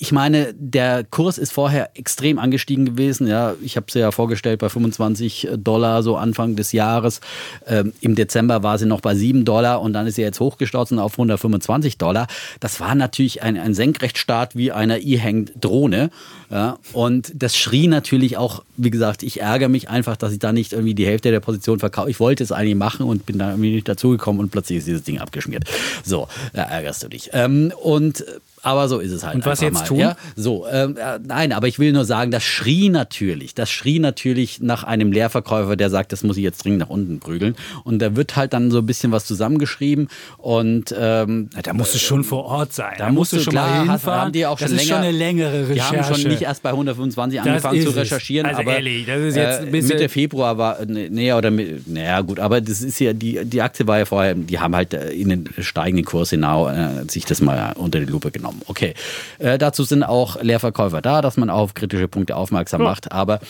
ich 0.00 0.12
meine, 0.12 0.54
der 0.54 1.02
Kurs 1.02 1.38
ist 1.38 1.52
vorher 1.52 1.90
extrem 1.94 2.38
angestiegen 2.38 2.84
gewesen. 2.84 3.26
Ja, 3.26 3.54
ich 3.60 3.76
habe 3.76 3.90
sie 3.90 3.98
ja 3.98 4.12
vorgestellt 4.12 4.60
bei 4.60 4.68
25 4.68 5.48
Dollar 5.56 6.04
so 6.04 6.16
Anfang 6.16 6.54
des 6.54 6.70
Jahres. 6.72 7.20
Ähm, 7.66 7.92
Im 8.00 8.14
Dezember 8.14 8.62
war 8.62 8.78
sie 8.78 8.86
noch 8.86 9.00
bei 9.00 9.16
7 9.16 9.44
Dollar 9.44 9.82
und 9.82 9.92
dann 9.92 10.06
ist 10.06 10.14
sie 10.14 10.22
jetzt 10.22 10.38
hochgestoßen 10.38 10.98
auf 11.00 11.12
125 11.12 11.98
Dollar. 11.98 12.28
Das 12.60 12.78
war 12.78 12.94
natürlich 12.94 13.42
ein, 13.42 13.58
ein 13.58 13.74
Senkrechtstart 13.74 14.54
wie 14.54 14.70
einer 14.70 14.98
E-Hang-Drohne. 14.98 16.10
Ja, 16.50 16.78
und 16.94 17.32
das 17.34 17.56
schrie 17.56 17.88
natürlich 17.88 18.38
auch, 18.38 18.62
wie 18.78 18.90
gesagt, 18.90 19.22
ich 19.22 19.42
ärgere 19.42 19.68
mich 19.68 19.90
einfach, 19.90 20.16
dass 20.16 20.32
ich 20.32 20.38
da 20.38 20.52
nicht 20.52 20.72
irgendwie 20.72 20.94
die 20.94 21.06
Hälfte 21.06 21.30
der 21.30 21.40
Position 21.40 21.78
verkaufe. 21.78 22.08
Ich 22.08 22.20
wollte 22.20 22.42
es 22.42 22.52
eigentlich 22.52 22.74
machen 22.74 23.04
und 23.04 23.26
bin 23.26 23.38
da 23.38 23.50
irgendwie 23.50 23.74
nicht 23.74 23.88
dazugekommen 23.88 24.40
und 24.40 24.50
plötzlich 24.50 24.78
ist 24.78 24.86
dieses 24.86 25.02
Ding 25.02 25.18
abgeschmiert. 25.18 25.64
So, 26.04 26.26
da 26.54 26.62
ärgerst 26.62 27.02
du 27.02 27.08
dich. 27.08 27.30
Ähm, 27.34 27.72
und 27.82 28.24
aber 28.62 28.88
so 28.88 28.98
ist 28.98 29.12
es 29.12 29.24
halt. 29.24 29.36
Und 29.36 29.46
was 29.46 29.60
jetzt 29.60 29.74
mal. 29.74 29.84
tun? 29.84 29.98
Ja, 29.98 30.16
so, 30.36 30.66
ähm, 30.70 30.96
äh, 30.96 31.18
nein, 31.24 31.52
aber 31.52 31.68
ich 31.68 31.78
will 31.78 31.92
nur 31.92 32.04
sagen, 32.04 32.30
das 32.30 32.42
schrie 32.42 32.88
natürlich, 32.88 33.54
das 33.54 33.70
schrie 33.70 33.98
natürlich 33.98 34.60
nach 34.60 34.84
einem 34.84 35.12
Leerverkäufer, 35.12 35.76
der 35.76 35.90
sagt, 35.90 36.12
das 36.12 36.22
muss 36.22 36.36
ich 36.36 36.42
jetzt 36.42 36.64
dringend 36.64 36.80
nach 36.80 36.90
unten 36.90 37.20
prügeln. 37.20 37.56
Und 37.84 38.00
da 38.00 38.16
wird 38.16 38.36
halt 38.36 38.52
dann 38.52 38.70
so 38.70 38.78
ein 38.78 38.86
bisschen 38.86 39.12
was 39.12 39.24
zusammengeschrieben 39.26 40.08
und 40.38 40.94
ähm, 40.98 41.50
da 41.62 41.72
musst 41.72 41.94
du 41.94 41.98
schon 41.98 42.24
vor 42.24 42.44
Ort 42.44 42.72
sein. 42.72 42.94
Da, 42.98 43.06
da 43.06 43.12
musst 43.12 43.32
du 43.32 43.40
schon 43.40 43.52
klar, 43.52 43.84
mal 43.84 43.92
hinfahren. 43.92 44.20
Haben 44.20 44.32
die 44.32 44.46
auch 44.46 44.58
schon 44.58 44.70
das 44.70 44.72
ist 44.72 44.88
länger, 44.88 44.96
schon 44.96 45.08
eine 45.08 45.16
längere 45.16 45.68
Recherche. 45.68 45.94
Die 45.94 46.02
haben 46.02 46.14
schon 46.14 46.30
nicht 46.30 46.37
erst 46.42 46.62
bei 46.62 46.70
125 46.70 47.40
angefangen 47.40 47.82
zu 47.82 47.90
recherchieren, 47.90 48.46
also 48.46 48.60
aber 48.60 48.74
ehrlich, 48.74 49.06
das 49.06 49.20
ist 49.20 49.36
jetzt 49.36 49.60
ein 49.60 49.70
bisschen 49.70 49.96
Mitte 49.96 50.08
Februar 50.08 50.58
war, 50.58 50.78
nee, 50.86 51.32
oder 51.32 51.50
naja 51.50 52.20
gut, 52.20 52.38
aber 52.40 52.60
das 52.60 52.82
ist 52.82 52.98
ja 53.00 53.12
die 53.12 53.44
die 53.44 53.62
Aktie 53.62 53.86
war 53.86 53.98
ja 53.98 54.04
vorher, 54.04 54.34
die 54.34 54.58
haben 54.58 54.74
halt 54.74 54.94
äh, 54.94 55.10
in 55.10 55.28
den 55.28 55.48
steigenden 55.58 56.04
Kurs 56.04 56.30
hinaus 56.30 56.72
äh, 56.72 57.04
sich 57.08 57.24
das 57.24 57.40
mal 57.40 57.72
unter 57.76 58.00
die 58.00 58.06
Lupe 58.06 58.30
genommen. 58.30 58.62
Okay. 58.66 58.94
Äh, 59.38 59.58
dazu 59.58 59.84
sind 59.84 60.02
auch 60.02 60.40
Leerverkäufer 60.42 61.02
da, 61.02 61.22
dass 61.22 61.36
man 61.36 61.50
auf 61.50 61.74
kritische 61.74 62.08
Punkte 62.08 62.36
aufmerksam 62.36 62.82
macht. 62.82 63.12
Aber 63.12 63.40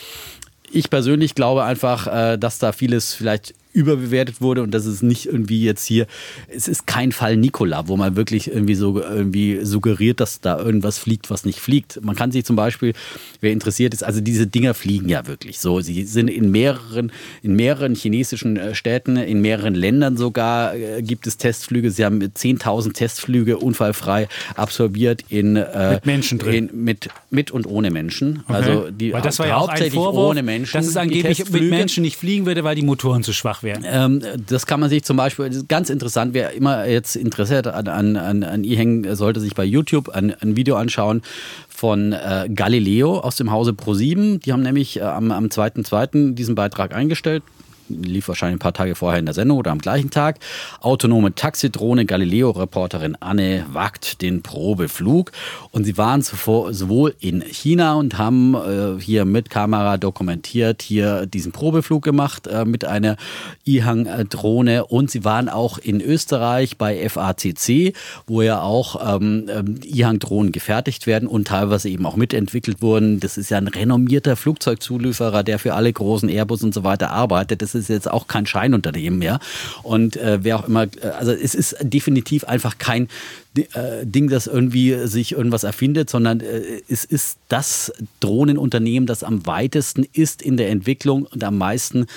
ich 0.71 0.89
persönlich 0.89 1.35
glaube 1.35 1.63
einfach, 1.63 2.07
äh, 2.07 2.37
dass 2.37 2.59
da 2.59 2.71
vieles 2.71 3.13
vielleicht 3.13 3.53
überbewertet 3.71 4.41
wurde 4.41 4.63
und 4.63 4.71
dass 4.71 4.85
es 4.85 5.01
nicht 5.01 5.27
irgendwie 5.27 5.63
jetzt 5.63 5.85
hier, 5.85 6.07
es 6.47 6.67
ist 6.67 6.87
kein 6.87 7.11
Fall 7.11 7.37
Nikola, 7.37 7.87
wo 7.87 7.97
man 7.97 8.15
wirklich 8.15 8.49
irgendwie 8.49 8.75
so 8.75 9.01
irgendwie 9.01 9.59
suggeriert, 9.63 10.19
dass 10.19 10.41
da 10.41 10.57
irgendwas 10.57 10.97
fliegt, 10.97 11.29
was 11.29 11.45
nicht 11.45 11.59
fliegt. 11.59 12.03
Man 12.03 12.15
kann 12.15 12.31
sich 12.31 12.45
zum 12.45 12.55
Beispiel, 12.55 12.93
wer 13.41 13.51
interessiert 13.51 13.93
ist, 13.93 14.03
also 14.03 14.21
diese 14.21 14.47
Dinger 14.47 14.73
fliegen 14.73 15.07
ja 15.07 15.27
wirklich 15.27 15.59
so. 15.59 15.81
Sie 15.81 16.03
sind 16.05 16.29
in 16.29 16.49
mehreren, 16.49 17.11
in 17.43 17.55
mehreren 17.55 17.93
chinesischen 17.93 18.57
äh, 18.57 18.73
Städten, 18.73 19.17
in 19.17 19.41
mehreren 19.41 19.75
Ländern 19.75 20.17
sogar 20.17 20.75
äh, 20.75 21.03
gibt 21.03 21.27
es 21.27 21.37
Testflüge. 21.37 21.91
Sie 21.91 22.03
haben 22.03 22.21
10.000 22.21 22.93
Testflüge 22.93 23.57
unfallfrei 23.57 24.27
absolviert 24.55 25.23
in 25.29 25.55
äh, 25.55 25.93
mit 25.93 26.05
Menschen 26.07 26.39
drin. 26.39 26.69
In, 26.69 26.83
mit, 26.83 27.09
mit 27.29 27.51
und 27.51 27.67
ohne 27.67 27.91
Menschen. 27.91 28.43
Okay. 28.47 28.53
Also 28.53 28.89
die 28.89 29.13
weil 29.13 29.21
das 29.21 29.37
war 29.39 29.47
ja 29.47 29.57
auch 29.57 29.69
ein 29.69 29.91
Vorwurf, 29.91 30.31
ohne 30.31 30.43
Menschen. 30.43 30.73
Dass 30.73 30.87
es 30.87 30.97
angeblich 30.97 31.49
mit 31.49 31.69
Menschen 31.69 32.01
nicht 32.01 32.17
fliegen 32.17 32.45
würde, 32.45 32.63
weil 32.63 32.75
die 32.75 32.81
Motoren 32.81 33.23
zu 33.23 33.33
schwach 33.33 33.58
wären. 33.63 33.83
Ähm, 33.85 34.21
das 34.47 34.65
kann 34.65 34.79
man 34.79 34.89
sich 34.89 35.03
zum 35.03 35.17
Beispiel, 35.17 35.63
ganz 35.67 35.89
interessant, 35.89 36.33
wer 36.33 36.51
immer 36.51 36.85
jetzt 36.85 37.15
Interesse 37.15 37.57
hat 37.57 37.67
an, 37.67 37.87
an, 37.87 38.15
an, 38.17 38.43
an 38.43 38.63
E-Hang, 38.63 39.15
sollte 39.15 39.39
sich 39.39 39.55
bei 39.55 39.65
YouTube 39.65 40.09
ein, 40.09 40.33
ein 40.41 40.55
Video 40.55 40.75
anschauen 40.75 41.21
von 41.67 42.13
äh, 42.13 42.49
Galileo 42.53 43.19
aus 43.19 43.35
dem 43.35 43.51
Hause 43.51 43.71
Pro7. 43.71 44.39
Die 44.39 44.53
haben 44.53 44.63
nämlich 44.63 44.97
äh, 44.97 45.03
am, 45.03 45.31
am 45.31 45.45
2.2. 45.45 46.33
diesen 46.33 46.55
Beitrag 46.55 46.93
eingestellt 46.93 47.43
lief 47.89 48.27
wahrscheinlich 48.27 48.57
ein 48.57 48.59
paar 48.59 48.73
Tage 48.73 48.95
vorher 48.95 49.19
in 49.19 49.25
der 49.25 49.33
Sendung 49.33 49.57
oder 49.57 49.71
am 49.71 49.79
gleichen 49.79 50.09
Tag. 50.09 50.39
Autonome 50.81 51.35
Taxidrohne 51.35 52.05
Galileo-Reporterin 52.05 53.17
Anne 53.19 53.65
wagt 53.71 54.21
den 54.21 54.41
Probeflug. 54.41 55.31
Und 55.71 55.83
sie 55.83 55.97
waren 55.97 56.21
zuvor 56.21 56.73
sowohl 56.73 57.15
in 57.19 57.41
China 57.41 57.95
und 57.95 58.17
haben 58.17 58.55
äh, 58.55 59.01
hier 59.01 59.25
mit 59.25 59.49
Kamera 59.49 59.97
dokumentiert, 59.97 60.81
hier 60.81 61.25
diesen 61.25 61.51
Probeflug 61.51 62.03
gemacht 62.03 62.47
äh, 62.47 62.65
mit 62.65 62.85
einer 62.85 63.17
IHANG-Drohne. 63.65 64.85
Und 64.85 65.11
sie 65.11 65.23
waren 65.23 65.49
auch 65.49 65.77
in 65.77 66.01
Österreich 66.01 66.77
bei 66.77 67.07
FACC, 67.09 67.93
wo 68.27 68.41
ja 68.41 68.61
auch 68.61 69.15
ähm, 69.15 69.49
ähm 69.49 69.79
IHANG-Drohnen 69.83 70.51
gefertigt 70.51 71.07
werden 71.07 71.27
und 71.27 71.47
teilweise 71.47 71.89
eben 71.89 72.05
auch 72.05 72.15
mitentwickelt 72.15 72.81
wurden. 72.81 73.19
Das 73.19 73.37
ist 73.37 73.49
ja 73.49 73.57
ein 73.57 73.67
renommierter 73.67 74.35
Flugzeugzulieferer, 74.35 75.43
der 75.43 75.59
für 75.59 75.73
alle 75.73 75.91
großen 75.91 76.29
Airbus 76.29 76.63
und 76.63 76.73
so 76.73 76.83
weiter 76.83 77.11
arbeitet. 77.11 77.61
Das 77.61 77.75
ist 77.75 77.78
jetzt 77.87 78.09
auch 78.09 78.27
kein 78.27 78.45
Scheinunternehmen 78.45 79.17
mehr. 79.19 79.39
Und 79.83 80.17
äh, 80.17 80.39
wer 80.41 80.59
auch 80.59 80.67
immer, 80.67 80.83
äh, 80.83 81.07
also 81.17 81.31
es 81.31 81.55
ist 81.55 81.77
definitiv 81.81 82.43
einfach 82.43 82.77
kein 82.77 83.07
äh, 83.55 84.05
Ding, 84.05 84.29
das 84.29 84.47
irgendwie 84.47 85.07
sich 85.07 85.31
irgendwas 85.31 85.63
erfindet, 85.63 86.09
sondern 86.09 86.41
äh, 86.41 86.81
es 86.87 87.05
ist 87.05 87.37
das 87.47 87.91
Drohnenunternehmen, 88.19 89.07
das 89.07 89.23
am 89.23 89.45
weitesten 89.45 90.05
ist 90.13 90.41
in 90.41 90.57
der 90.57 90.69
Entwicklung 90.69 91.25
und 91.25 91.43
am 91.43 91.57
meisten 91.57 92.07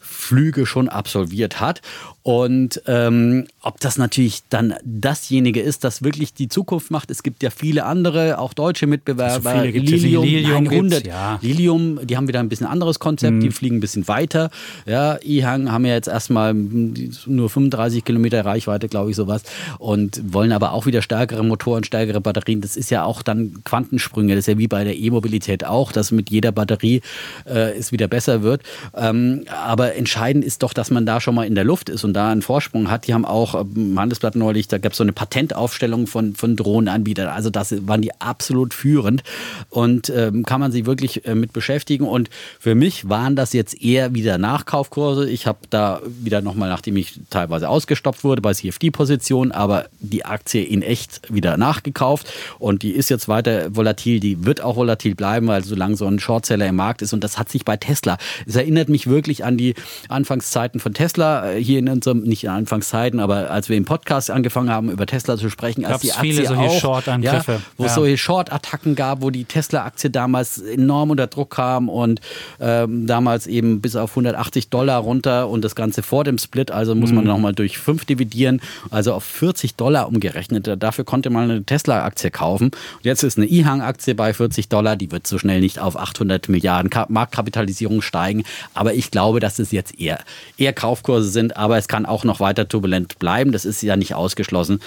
Flüge 0.00 0.66
schon 0.66 0.88
absolviert 0.88 1.60
hat. 1.60 1.80
Und 2.22 2.80
ähm, 2.86 3.46
ob 3.62 3.80
das 3.80 3.98
natürlich 3.98 4.42
dann 4.48 4.74
dasjenige 4.84 5.60
ist, 5.60 5.82
das 5.82 6.04
wirklich 6.04 6.32
die 6.32 6.48
Zukunft 6.48 6.92
macht. 6.92 7.10
Es 7.10 7.24
gibt 7.24 7.42
ja 7.42 7.50
viele 7.50 7.84
andere, 7.84 8.38
auch 8.38 8.52
deutsche 8.52 8.86
Mitbewerber. 8.86 9.50
So 9.52 9.58
viele 9.58 9.70
Lilium, 9.70 10.24
Lilium, 10.24 10.68
100. 10.68 11.06
Ja. 11.06 11.40
Lilium, 11.42 11.98
die 12.06 12.16
haben 12.16 12.28
wieder 12.28 12.38
ein 12.38 12.48
bisschen 12.48 12.68
anderes 12.68 13.00
Konzept, 13.00 13.34
mhm. 13.34 13.40
die 13.40 13.50
fliegen 13.50 13.76
ein 13.78 13.80
bisschen 13.80 14.06
weiter. 14.06 14.50
Ja, 14.86 15.18
IHANG 15.24 15.72
haben 15.72 15.84
ja 15.84 15.94
jetzt 15.94 16.06
erstmal 16.06 16.54
nur 16.54 17.50
35 17.50 18.04
Kilometer 18.04 18.44
Reichweite, 18.44 18.88
glaube 18.88 19.10
ich, 19.10 19.16
sowas. 19.16 19.42
Und 19.78 20.32
wollen 20.32 20.52
aber 20.52 20.72
auch 20.72 20.86
wieder 20.86 21.02
stärkere 21.02 21.42
Motoren, 21.42 21.82
stärkere 21.82 22.20
Batterien. 22.20 22.60
Das 22.60 22.76
ist 22.76 22.90
ja 22.90 23.02
auch 23.04 23.22
dann 23.22 23.64
Quantensprünge. 23.64 24.36
Das 24.36 24.46
ist 24.46 24.52
ja 24.52 24.58
wie 24.58 24.68
bei 24.68 24.84
der 24.84 24.96
E-Mobilität 24.96 25.64
auch, 25.64 25.90
dass 25.90 26.12
mit 26.12 26.30
jeder 26.30 26.52
Batterie 26.52 27.02
äh, 27.46 27.76
es 27.76 27.90
wieder 27.90 28.06
besser 28.06 28.42
wird. 28.42 28.62
Ähm, 28.94 29.44
aber 29.48 29.96
entscheidend 29.96 30.44
ist 30.44 30.62
doch, 30.62 30.72
dass 30.72 30.92
man 30.92 31.04
da 31.04 31.20
schon 31.20 31.34
mal 31.34 31.46
in 31.46 31.56
der 31.56 31.64
Luft 31.64 31.88
ist 31.88 32.04
und 32.04 32.11
und 32.12 32.16
da 32.16 32.30
einen 32.30 32.42
Vorsprung 32.42 32.90
hat. 32.90 33.06
Die 33.06 33.14
haben 33.14 33.24
auch 33.24 33.54
im 33.54 33.74
ähm, 33.74 33.98
Handelsblatt 33.98 34.36
neulich, 34.36 34.68
da 34.68 34.76
gab 34.76 34.92
es 34.92 34.98
so 34.98 35.04
eine 35.04 35.14
Patentaufstellung 35.14 36.06
von, 36.06 36.34
von 36.34 36.56
Drohnenanbietern. 36.56 37.28
Also 37.28 37.48
das 37.48 37.74
waren 37.88 38.02
die 38.02 38.12
absolut 38.20 38.74
führend 38.74 39.22
und 39.70 40.10
ähm, 40.10 40.44
kann 40.44 40.60
man 40.60 40.72
sich 40.72 40.84
wirklich 40.84 41.24
äh, 41.24 41.34
mit 41.34 41.54
beschäftigen. 41.54 42.06
Und 42.06 42.28
für 42.60 42.74
mich 42.74 43.08
waren 43.08 43.34
das 43.34 43.54
jetzt 43.54 43.80
eher 43.82 44.14
wieder 44.14 44.36
Nachkaufkurse. 44.36 45.28
Ich 45.30 45.46
habe 45.46 45.60
da 45.70 46.02
wieder 46.04 46.42
nochmal, 46.42 46.68
nachdem 46.68 46.98
ich 46.98 47.18
teilweise 47.30 47.70
ausgestoppt 47.70 48.24
wurde 48.24 48.42
bei 48.42 48.52
CFD-Positionen, 48.52 49.50
aber 49.50 49.86
die 50.00 50.26
Aktie 50.26 50.62
in 50.62 50.82
echt 50.82 51.32
wieder 51.32 51.56
nachgekauft 51.56 52.30
und 52.58 52.82
die 52.82 52.90
ist 52.90 53.08
jetzt 53.08 53.26
weiter 53.26 53.74
volatil. 53.74 54.20
Die 54.20 54.44
wird 54.44 54.60
auch 54.60 54.76
volatil 54.76 55.14
bleiben, 55.14 55.46
weil 55.46 55.64
solange 55.64 55.96
so 55.96 56.06
ein 56.06 56.18
Shortseller 56.18 56.66
im 56.66 56.76
Markt 56.76 57.00
ist 57.00 57.14
und 57.14 57.24
das 57.24 57.38
hat 57.38 57.48
sich 57.48 57.64
bei 57.64 57.78
Tesla. 57.78 58.18
Es 58.46 58.56
erinnert 58.56 58.90
mich 58.90 59.06
wirklich 59.06 59.46
an 59.46 59.56
die 59.56 59.74
Anfangszeiten 60.10 60.78
von 60.78 60.92
Tesla 60.92 61.52
äh, 61.52 61.62
hier 61.62 61.78
in 61.78 61.88
unserem, 62.02 62.28
nicht 62.28 62.44
in 62.44 62.50
Anfangszeiten, 62.50 63.20
aber 63.20 63.50
als 63.50 63.68
wir 63.68 63.76
im 63.76 63.84
Podcast 63.84 64.30
angefangen 64.30 64.70
haben, 64.70 64.90
über 64.90 65.06
Tesla 65.06 65.36
zu 65.36 65.48
sprechen, 65.50 65.84
als 65.84 66.02
die 66.02 66.12
Aktie 66.12 66.32
viele 66.32 66.46
solche 66.46 66.62
auch, 66.62 66.80
Short-Angriffe. 66.80 67.52
Ja, 67.52 67.60
wo 67.76 67.84
ja. 67.84 67.88
es 67.88 67.94
solche 67.94 68.18
Short-Attacken 68.18 68.94
gab, 68.94 69.22
wo 69.22 69.30
die 69.30 69.44
Tesla-Aktie 69.44 70.10
damals 70.10 70.58
enorm 70.58 71.10
unter 71.10 71.26
Druck 71.26 71.50
kam 71.50 71.88
und 71.88 72.20
ähm, 72.60 73.06
damals 73.06 73.46
eben 73.46 73.80
bis 73.80 73.96
auf 73.96 74.10
180 74.10 74.68
Dollar 74.68 74.98
runter 74.98 75.48
und 75.48 75.62
das 75.62 75.74
Ganze 75.74 76.02
vor 76.02 76.24
dem 76.24 76.38
Split, 76.38 76.70
also 76.70 76.94
muss 76.94 77.12
man 77.12 77.24
mhm. 77.24 77.30
nochmal 77.30 77.52
durch 77.54 77.78
fünf 77.78 78.04
dividieren, 78.04 78.60
also 78.90 79.14
auf 79.14 79.24
40 79.24 79.76
Dollar 79.76 80.08
umgerechnet. 80.08 80.70
Dafür 80.78 81.04
konnte 81.04 81.30
man 81.30 81.50
eine 81.50 81.64
Tesla-Aktie 81.64 82.30
kaufen. 82.30 82.66
Und 82.66 83.04
jetzt 83.04 83.22
ist 83.22 83.38
eine 83.38 83.46
IHANG-Aktie 83.46 84.14
bei 84.14 84.34
40 84.34 84.68
Dollar, 84.68 84.96
die 84.96 85.10
wird 85.10 85.26
so 85.26 85.38
schnell 85.38 85.60
nicht 85.60 85.78
auf 85.78 85.96
800 85.96 86.48
Milliarden 86.48 86.90
Marktkapitalisierung 87.08 88.02
steigen, 88.02 88.44
aber 88.74 88.94
ich 88.94 89.10
glaube, 89.10 89.40
dass 89.40 89.58
es 89.58 89.72
jetzt 89.72 89.98
eher, 89.98 90.18
eher 90.58 90.72
Kaufkurse 90.72 91.28
sind, 91.28 91.56
aber 91.56 91.78
es 91.78 91.88
kann 91.92 92.06
auch 92.06 92.24
noch 92.24 92.40
weiter 92.40 92.66
turbulent 92.66 93.18
bleiben. 93.18 93.52
Das 93.52 93.66
ist 93.66 93.82
ja 93.82 93.96
nicht 93.96 94.14
ausgeschlossen. 94.14 94.80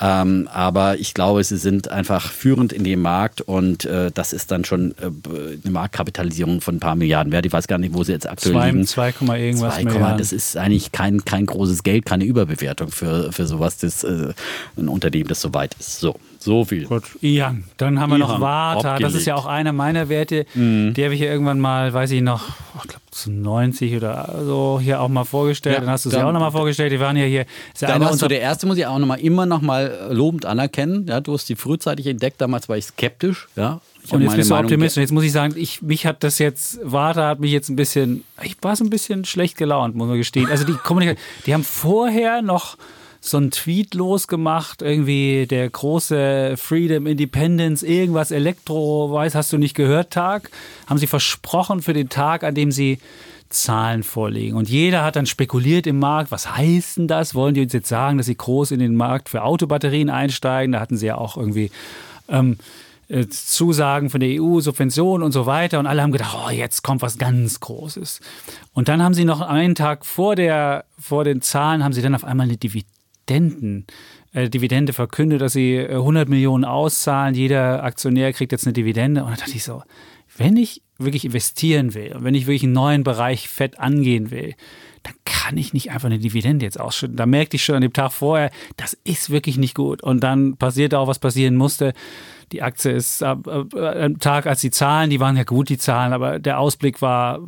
Ähm, 0.00 0.48
aber 0.52 0.98
ich 0.98 1.14
glaube, 1.14 1.44
sie 1.44 1.56
sind 1.56 1.88
einfach 1.88 2.32
führend 2.32 2.72
in 2.72 2.82
dem 2.82 3.00
Markt 3.00 3.42
und 3.42 3.84
äh, 3.84 4.10
das 4.12 4.32
ist 4.32 4.50
dann 4.50 4.64
schon 4.64 4.90
äh, 5.00 5.04
eine 5.04 5.70
Marktkapitalisierung 5.70 6.60
von 6.60 6.76
ein 6.76 6.80
paar 6.80 6.96
Milliarden 6.96 7.32
wert. 7.32 7.46
Ich 7.46 7.52
weiß 7.52 7.68
gar 7.68 7.78
nicht, 7.78 7.94
wo 7.94 8.02
sie 8.02 8.10
jetzt 8.10 8.28
aktuell 8.28 8.54
Zwei, 8.54 8.70
liegen. 8.72 8.86
2, 8.88 9.14
irgendwas 9.38 9.74
2, 9.76 9.84
Milliarden. 9.84 10.18
Das 10.18 10.32
ist 10.32 10.56
eigentlich 10.56 10.90
kein, 10.90 11.24
kein 11.24 11.46
großes 11.46 11.84
Geld, 11.84 12.04
keine 12.04 12.24
Überbewertung 12.24 12.90
für, 12.90 13.30
für 13.32 13.46
sowas, 13.46 13.76
das, 13.76 14.02
äh, 14.02 14.32
ein 14.76 14.88
Unternehmen, 14.88 15.28
das 15.28 15.40
so 15.40 15.54
weit 15.54 15.76
ist. 15.78 16.00
So. 16.00 16.16
So 16.38 16.64
viel. 16.64 16.86
Gut, 16.86 17.04
Ian. 17.20 17.64
Dann 17.76 18.00
haben 18.00 18.10
wir 18.10 18.18
noch 18.18 18.40
Warta. 18.40 18.98
Das 18.98 19.14
ist 19.14 19.26
ja 19.26 19.34
auch 19.34 19.46
einer 19.46 19.72
meiner 19.72 20.08
Werte. 20.08 20.46
Mhm. 20.54 20.94
Die 20.94 21.04
habe 21.04 21.14
ich 21.14 21.20
ja 21.20 21.26
irgendwann 21.26 21.58
mal, 21.58 21.92
weiß 21.92 22.12
ich 22.12 22.22
noch, 22.22 22.48
ich 22.76 22.88
glaube 22.88 23.02
zu 23.10 23.32
90 23.32 23.96
oder 23.96 24.42
so 24.44 24.78
hier 24.80 25.00
auch 25.00 25.08
mal 25.08 25.24
vorgestellt. 25.24 25.74
Ja, 25.74 25.80
dann 25.80 25.90
hast 25.90 26.04
du 26.04 26.10
sie 26.10 26.22
auch 26.22 26.32
noch 26.32 26.40
mal 26.40 26.52
vorgestellt. 26.52 26.92
Die 26.92 27.00
waren 27.00 27.16
ja 27.16 27.24
hier. 27.24 27.44
Ja 27.80 27.88
da 27.88 28.00
warst 28.00 28.22
du 28.22 28.28
der 28.28 28.40
Erste, 28.40 28.66
muss 28.66 28.78
ich 28.78 28.86
auch 28.86 28.98
noch 28.98 29.06
mal 29.06 29.18
immer 29.18 29.46
noch 29.46 29.60
mal 29.60 30.08
lobend 30.12 30.46
anerkennen. 30.46 31.06
Ja, 31.08 31.20
du 31.20 31.32
hast 31.32 31.48
die 31.48 31.56
frühzeitig 31.56 32.06
entdeckt. 32.06 32.40
Damals 32.40 32.68
war 32.68 32.76
ich 32.76 32.84
skeptisch. 32.84 33.48
Ja, 33.56 33.80
und 34.10 34.22
jetzt 34.22 34.36
bist 34.36 34.50
du 34.50 34.54
Optimist. 34.54 34.96
Und 34.96 35.02
jetzt 35.02 35.12
muss 35.12 35.24
ich 35.24 35.32
sagen, 35.32 35.54
ich, 35.56 35.82
mich 35.82 36.06
hat 36.06 36.22
das 36.22 36.38
jetzt, 36.38 36.78
Warta 36.82 37.28
hat 37.28 37.40
mich 37.40 37.50
jetzt 37.50 37.68
ein 37.68 37.76
bisschen, 37.76 38.24
ich 38.42 38.56
war 38.62 38.76
so 38.76 38.84
ein 38.84 38.90
bisschen 38.90 39.24
schlecht 39.24 39.56
gelaunt, 39.56 39.96
muss 39.96 40.08
man 40.08 40.16
gestehen. 40.16 40.48
Also 40.48 40.64
die 40.64 40.72
Kommunikation, 40.72 41.22
die 41.46 41.54
haben 41.54 41.64
vorher 41.64 42.42
noch 42.42 42.76
so 43.20 43.36
einen 43.36 43.50
Tweet 43.50 43.94
losgemacht, 43.94 44.82
irgendwie 44.82 45.46
der 45.46 45.68
große 45.68 46.54
Freedom, 46.56 47.06
Independence, 47.06 47.82
irgendwas 47.82 48.30
Elektro, 48.30 49.12
weiß, 49.12 49.34
hast 49.34 49.52
du 49.52 49.58
nicht 49.58 49.74
gehört, 49.74 50.12
Tag. 50.12 50.50
Haben 50.86 50.98
sie 50.98 51.06
versprochen 51.06 51.82
für 51.82 51.92
den 51.92 52.08
Tag, 52.08 52.44
an 52.44 52.54
dem 52.54 52.70
sie 52.70 52.98
Zahlen 53.50 54.02
vorlegen. 54.02 54.56
Und 54.56 54.68
jeder 54.68 55.02
hat 55.02 55.16
dann 55.16 55.26
spekuliert 55.26 55.86
im 55.86 55.98
Markt, 55.98 56.30
was 56.30 56.56
heißt 56.56 56.98
denn 56.98 57.08
das? 57.08 57.34
Wollen 57.34 57.54
die 57.54 57.62
uns 57.62 57.72
jetzt 57.72 57.88
sagen, 57.88 58.18
dass 58.18 58.26
sie 58.26 58.36
groß 58.36 58.72
in 58.72 58.78
den 58.78 58.94
Markt 58.94 59.28
für 59.28 59.42
Autobatterien 59.42 60.10
einsteigen? 60.10 60.72
Da 60.72 60.80
hatten 60.80 60.96
sie 60.96 61.06
ja 61.06 61.16
auch 61.16 61.36
irgendwie 61.36 61.70
ähm, 62.28 62.58
äh, 63.08 63.26
Zusagen 63.26 64.10
von 64.10 64.20
der 64.20 64.40
EU, 64.40 64.60
Subventionen 64.60 65.24
und 65.24 65.32
so 65.32 65.46
weiter. 65.46 65.78
Und 65.78 65.86
alle 65.86 66.02
haben 66.02 66.12
gedacht, 66.12 66.36
oh, 66.46 66.50
jetzt 66.50 66.82
kommt 66.82 67.00
was 67.00 67.16
ganz 67.16 67.60
Großes. 67.60 68.20
Und 68.74 68.88
dann 68.88 69.02
haben 69.02 69.14
sie 69.14 69.24
noch 69.24 69.40
einen 69.40 69.74
Tag 69.74 70.04
vor, 70.04 70.36
der, 70.36 70.84
vor 70.98 71.24
den 71.24 71.40
Zahlen, 71.40 71.82
haben 71.82 71.94
sie 71.94 72.02
dann 72.02 72.14
auf 72.14 72.24
einmal 72.24 72.46
eine 72.46 72.58
Dividende 72.58 72.97
Dividenden, 73.28 73.86
äh, 74.32 74.48
Dividende 74.48 74.92
verkündet, 74.92 75.40
dass 75.40 75.52
sie 75.52 75.78
100 75.78 76.26
äh, 76.26 76.30
Millionen 76.30 76.64
auszahlen. 76.64 77.34
Jeder 77.34 77.82
Aktionär 77.84 78.32
kriegt 78.32 78.52
jetzt 78.52 78.66
eine 78.66 78.72
Dividende. 78.72 79.24
Und 79.24 79.30
da 79.30 79.36
dachte 79.36 79.56
ich 79.56 79.64
so, 79.64 79.82
wenn 80.36 80.56
ich 80.56 80.82
wirklich 80.98 81.24
investieren 81.24 81.94
will 81.94 82.14
und 82.14 82.24
wenn 82.24 82.34
ich 82.34 82.46
wirklich 82.46 82.64
einen 82.64 82.72
neuen 82.72 83.04
Bereich 83.04 83.48
fett 83.48 83.78
angehen 83.78 84.30
will, 84.30 84.54
dann 85.02 85.14
kann 85.24 85.56
ich 85.56 85.72
nicht 85.72 85.90
einfach 85.90 86.06
eine 86.06 86.18
Dividende 86.18 86.66
jetzt 86.66 86.80
ausschütten. 86.80 87.16
Da 87.16 87.26
merkte 87.26 87.56
ich 87.56 87.64
schon 87.64 87.76
an 87.76 87.82
dem 87.82 87.92
Tag 87.92 88.12
vorher, 88.12 88.50
das 88.76 88.96
ist 89.04 89.30
wirklich 89.30 89.56
nicht 89.56 89.74
gut. 89.74 90.02
Und 90.02 90.20
dann 90.20 90.56
passierte 90.56 90.98
auch, 90.98 91.06
was 91.06 91.18
passieren 91.18 91.54
musste. 91.54 91.92
Die 92.52 92.62
Aktie 92.62 92.92
ist 92.92 93.22
am 93.22 94.18
Tag, 94.20 94.46
als 94.46 94.60
die 94.60 94.70
Zahlen, 94.70 95.10
die 95.10 95.20
waren 95.20 95.36
ja 95.36 95.44
gut, 95.44 95.68
die 95.68 95.78
Zahlen, 95.78 96.12
aber 96.12 96.38
der 96.38 96.58
Ausblick 96.58 97.02
war 97.02 97.40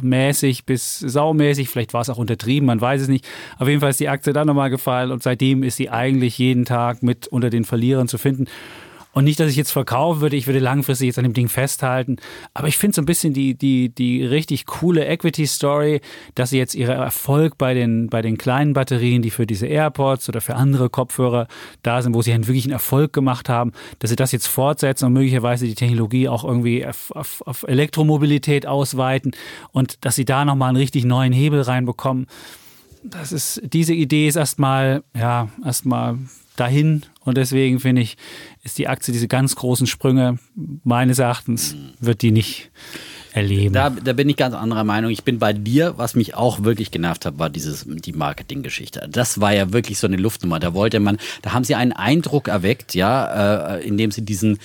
mäßig 0.00 0.64
bis 0.64 0.98
saumäßig. 0.98 1.68
Vielleicht 1.68 1.94
war 1.94 2.00
es 2.02 2.10
auch 2.10 2.18
untertrieben, 2.18 2.66
man 2.66 2.80
weiß 2.80 3.02
es 3.02 3.08
nicht. 3.08 3.26
Auf 3.58 3.68
jeden 3.68 3.80
Fall 3.80 3.90
ist 3.90 4.00
die 4.00 4.08
Aktie 4.08 4.32
dann 4.32 4.46
nochmal 4.46 4.70
gefallen 4.70 5.10
und 5.10 5.22
seitdem 5.22 5.62
ist 5.62 5.76
sie 5.76 5.90
eigentlich 5.90 6.38
jeden 6.38 6.64
Tag 6.64 7.02
mit 7.02 7.26
unter 7.28 7.50
den 7.50 7.64
Verlierern 7.64 8.08
zu 8.08 8.18
finden. 8.18 8.46
Und 9.12 9.24
nicht, 9.24 9.40
dass 9.40 9.50
ich 9.50 9.56
jetzt 9.56 9.72
verkaufen 9.72 10.20
würde, 10.20 10.36
ich 10.36 10.46
würde 10.46 10.60
langfristig 10.60 11.06
jetzt 11.06 11.18
an 11.18 11.24
dem 11.24 11.32
Ding 11.32 11.48
festhalten. 11.48 12.16
Aber 12.54 12.68
ich 12.68 12.78
finde 12.78 12.94
so 12.94 13.02
ein 13.02 13.06
bisschen 13.06 13.32
die, 13.32 13.54
die, 13.54 13.88
die 13.88 14.24
richtig 14.24 14.66
coole 14.66 15.04
Equity-Story, 15.04 16.00
dass 16.36 16.50
sie 16.50 16.58
jetzt 16.58 16.76
ihren 16.76 16.96
Erfolg 16.96 17.58
bei 17.58 17.74
den, 17.74 18.08
bei 18.08 18.22
den 18.22 18.38
kleinen 18.38 18.72
Batterien, 18.72 19.22
die 19.22 19.30
für 19.30 19.46
diese 19.46 19.66
AirPods 19.66 20.28
oder 20.28 20.40
für 20.40 20.54
andere 20.54 20.90
Kopfhörer 20.90 21.48
da 21.82 22.02
sind, 22.02 22.14
wo 22.14 22.22
sie 22.22 22.32
einen 22.32 22.46
wirklichen 22.46 22.70
Erfolg 22.70 23.12
gemacht 23.12 23.48
haben, 23.48 23.72
dass 23.98 24.10
sie 24.10 24.16
das 24.16 24.30
jetzt 24.30 24.46
fortsetzen 24.46 25.06
und 25.06 25.12
möglicherweise 25.14 25.66
die 25.66 25.74
Technologie 25.74 26.28
auch 26.28 26.44
irgendwie 26.44 26.86
auf, 26.86 27.10
auf, 27.10 27.42
auf 27.46 27.64
Elektromobilität 27.64 28.66
ausweiten 28.66 29.32
und 29.72 30.04
dass 30.04 30.14
sie 30.14 30.24
da 30.24 30.44
nochmal 30.44 30.68
einen 30.68 30.76
richtig 30.76 31.04
neuen 31.04 31.32
Hebel 31.32 31.62
reinbekommen. 31.62 32.26
Das 33.02 33.32
ist, 33.32 33.62
diese 33.64 33.94
Idee 33.94 34.28
ist 34.28 34.36
erstmal, 34.36 35.02
ja, 35.16 35.48
erstmal 35.64 36.18
dahin. 36.56 37.02
Und 37.30 37.36
deswegen 37.36 37.80
finde 37.80 38.02
ich, 38.02 38.16
ist 38.62 38.78
die 38.78 38.88
Aktie 38.88 39.12
diese 39.12 39.28
ganz 39.28 39.56
großen 39.56 39.86
Sprünge, 39.86 40.38
meines 40.84 41.18
Erachtens, 41.18 41.74
wird 42.00 42.22
die 42.22 42.30
nicht 42.30 42.70
erleben. 43.32 43.72
Da, 43.72 43.90
da 43.90 44.12
bin 44.12 44.28
ich 44.28 44.36
ganz 44.36 44.54
anderer 44.54 44.84
Meinung. 44.84 45.10
Ich 45.10 45.24
bin 45.24 45.38
bei 45.38 45.52
dir, 45.52 45.94
was 45.96 46.14
mich 46.14 46.34
auch 46.34 46.64
wirklich 46.64 46.90
genervt 46.90 47.24
hat, 47.24 47.38
war 47.38 47.50
dieses, 47.50 47.86
die 47.86 48.12
Marketinggeschichte. 48.12 49.08
Das 49.10 49.40
war 49.40 49.54
ja 49.54 49.72
wirklich 49.72 49.98
so 49.98 50.06
eine 50.06 50.16
Luftnummer. 50.16 50.58
Da 50.58 50.74
wollte 50.74 51.00
man, 51.00 51.18
da 51.42 51.52
haben 51.52 51.64
sie 51.64 51.74
einen 51.74 51.92
Eindruck 51.92 52.48
erweckt, 52.48 52.94
ja, 52.94 53.76
äh, 53.76 53.86
indem 53.86 54.10
sie 54.10 54.22
diesen 54.22 54.58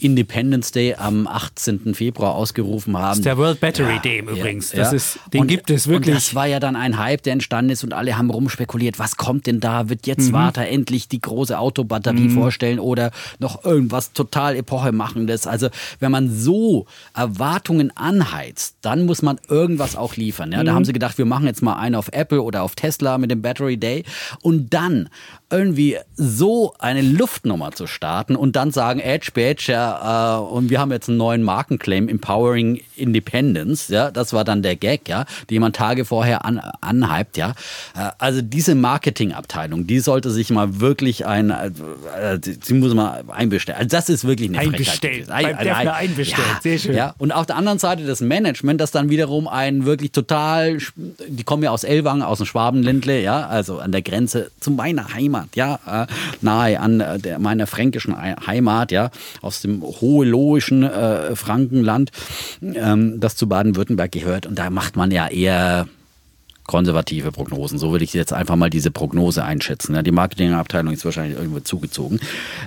Independence 0.00 0.70
Day 0.72 0.94
am 0.94 1.26
18. 1.26 1.94
Februar 1.94 2.34
ausgerufen 2.34 2.96
haben. 2.96 3.08
Das 3.08 3.18
ist 3.18 3.24
der 3.24 3.38
World 3.38 3.60
Battery 3.60 3.94
ja, 3.94 3.98
Day 4.00 4.18
übrigens. 4.20 4.70
Das 4.70 4.90
ja. 4.90 4.96
ist, 4.96 5.18
den 5.32 5.42
und, 5.42 5.46
gibt 5.48 5.70
es 5.70 5.88
wirklich. 5.88 6.14
Und 6.14 6.22
das 6.22 6.34
war 6.34 6.46
ja 6.46 6.60
dann 6.60 6.76
ein 6.76 6.98
Hype, 6.98 7.22
der 7.22 7.32
entstanden 7.32 7.70
ist 7.70 7.84
und 7.84 7.92
alle 7.92 8.16
haben 8.16 8.30
rumspekuliert, 8.30 8.98
was 8.98 9.16
kommt 9.16 9.46
denn 9.46 9.60
da? 9.60 9.88
Wird 9.88 10.06
jetzt 10.06 10.28
mhm. 10.28 10.34
Warta 10.34 10.62
endlich 10.62 11.08
die 11.08 11.20
große 11.20 11.58
Autobatterie 11.58 12.28
mhm. 12.28 12.30
vorstellen 12.30 12.78
oder 12.78 13.10
noch 13.38 13.64
irgendwas 13.64 14.12
total 14.12 14.56
epochemachendes? 14.56 15.46
Also 15.46 15.68
wenn 16.00 16.12
man 16.12 16.30
so 16.30 16.86
Erwartungen 17.14 17.96
anheizt, 17.96 18.76
dann 18.82 19.06
muss 19.06 19.22
man 19.22 19.38
irgendwas 19.48 19.96
auch 19.96 20.16
liefern. 20.16 20.52
Ja? 20.52 20.62
Da 20.62 20.72
mhm. 20.72 20.76
haben 20.76 20.84
sie 20.84 20.92
gedacht, 20.92 21.18
wir 21.18 21.26
machen 21.26 21.46
jetzt 21.46 21.62
mal 21.62 21.76
einen 21.76 21.94
auf 21.94 22.08
Apple 22.12 22.42
oder 22.42 22.62
auf 22.62 22.74
Tesla 22.74 23.18
mit 23.18 23.30
dem 23.30 23.42
Battery 23.42 23.76
Day 23.76 24.04
und 24.42 24.72
dann 24.72 25.08
irgendwie 25.50 25.96
so 26.14 26.74
eine 26.78 27.00
Luftnummer 27.00 27.72
zu 27.72 27.86
starten 27.86 28.36
und 28.36 28.54
dann 28.54 28.70
sagen, 28.70 29.00
Edge 29.00 29.30
Badge, 29.32 29.72
ja, 29.72 30.36
äh, 30.36 30.40
und 30.42 30.68
wir 30.68 30.78
haben 30.78 30.92
jetzt 30.92 31.08
einen 31.08 31.16
neuen 31.16 31.42
Markenclaim, 31.42 32.08
Empowering 32.08 32.82
Independence, 32.96 33.88
ja, 33.88 34.10
das 34.10 34.34
war 34.34 34.44
dann 34.44 34.62
der 34.62 34.76
Gag, 34.76 35.08
ja, 35.08 35.24
den 35.48 35.62
man 35.62 35.72
Tage 35.72 36.04
vorher 36.04 36.44
an, 36.44 36.58
anhypt, 36.80 37.38
ja. 37.38 37.54
Äh, 37.96 38.10
also 38.18 38.42
diese 38.42 38.74
Marketingabteilung, 38.74 39.86
die 39.86 40.00
sollte 40.00 40.30
sich 40.30 40.50
mal 40.50 40.80
wirklich 40.80 41.24
ein, 41.24 41.50
äh, 41.50 41.70
sie 42.42 42.74
muss 42.74 42.92
mal 42.92 43.24
einbestellen. 43.28 43.78
Also 43.80 43.96
das 43.96 44.10
ist 44.10 44.26
wirklich 44.26 44.50
eine 44.50 44.58
Einbestellt. 44.58 45.30
Ein, 45.30 45.56
ein, 45.56 45.68
ein, 45.68 45.88
einbestellt, 45.88 46.46
ja, 46.46 46.60
sehr 46.60 46.78
schön. 46.78 46.94
Ja. 46.94 47.14
Und 47.16 47.32
auf 47.32 47.46
der 47.46 47.56
anderen 47.56 47.78
Seite 47.78 48.04
das 48.04 48.20
Management, 48.20 48.82
das 48.82 48.90
dann 48.90 49.08
wiederum 49.08 49.48
ein 49.48 49.86
wirklich 49.86 50.12
total, 50.12 50.76
die 50.96 51.44
kommen 51.44 51.62
ja 51.62 51.70
aus 51.70 51.84
Elwang, 51.84 52.20
aus 52.20 52.38
dem 52.38 52.46
Schwabenländle, 52.46 53.22
ja, 53.22 53.46
also 53.46 53.78
an 53.78 53.92
der 53.92 54.02
Grenze 54.02 54.50
zu 54.60 54.70
meiner 54.70 55.14
Heimat 55.14 55.37
Heimat, 55.38 55.56
ja, 55.56 55.78
äh, 55.86 56.06
nahe 56.40 56.80
an 56.80 57.00
äh, 57.00 57.18
der, 57.18 57.38
meiner 57.38 57.66
fränkischen 57.66 58.16
Heimat, 58.46 58.92
ja, 58.92 59.10
aus 59.42 59.60
dem 59.60 59.82
hohelohischen 59.82 60.82
äh, 60.82 61.36
Frankenland, 61.36 62.10
ähm, 62.62 63.20
das 63.20 63.36
zu 63.36 63.48
Baden-Württemberg 63.48 64.12
gehört. 64.12 64.46
Und 64.46 64.58
da 64.58 64.70
macht 64.70 64.96
man 64.96 65.10
ja 65.10 65.28
eher 65.28 65.86
konservative 66.68 67.32
Prognosen. 67.32 67.78
So 67.78 67.90
würde 67.90 68.04
ich 68.04 68.12
jetzt 68.12 68.32
einfach 68.32 68.54
mal 68.54 68.70
diese 68.70 68.92
Prognose 68.92 69.42
einschätzen. 69.42 69.94
Ja, 69.94 70.02
die 70.02 70.12
Marketingabteilung 70.12 70.92
ist 70.92 71.04
wahrscheinlich 71.04 71.36
irgendwo 71.36 71.60
zugezogen. 71.60 72.20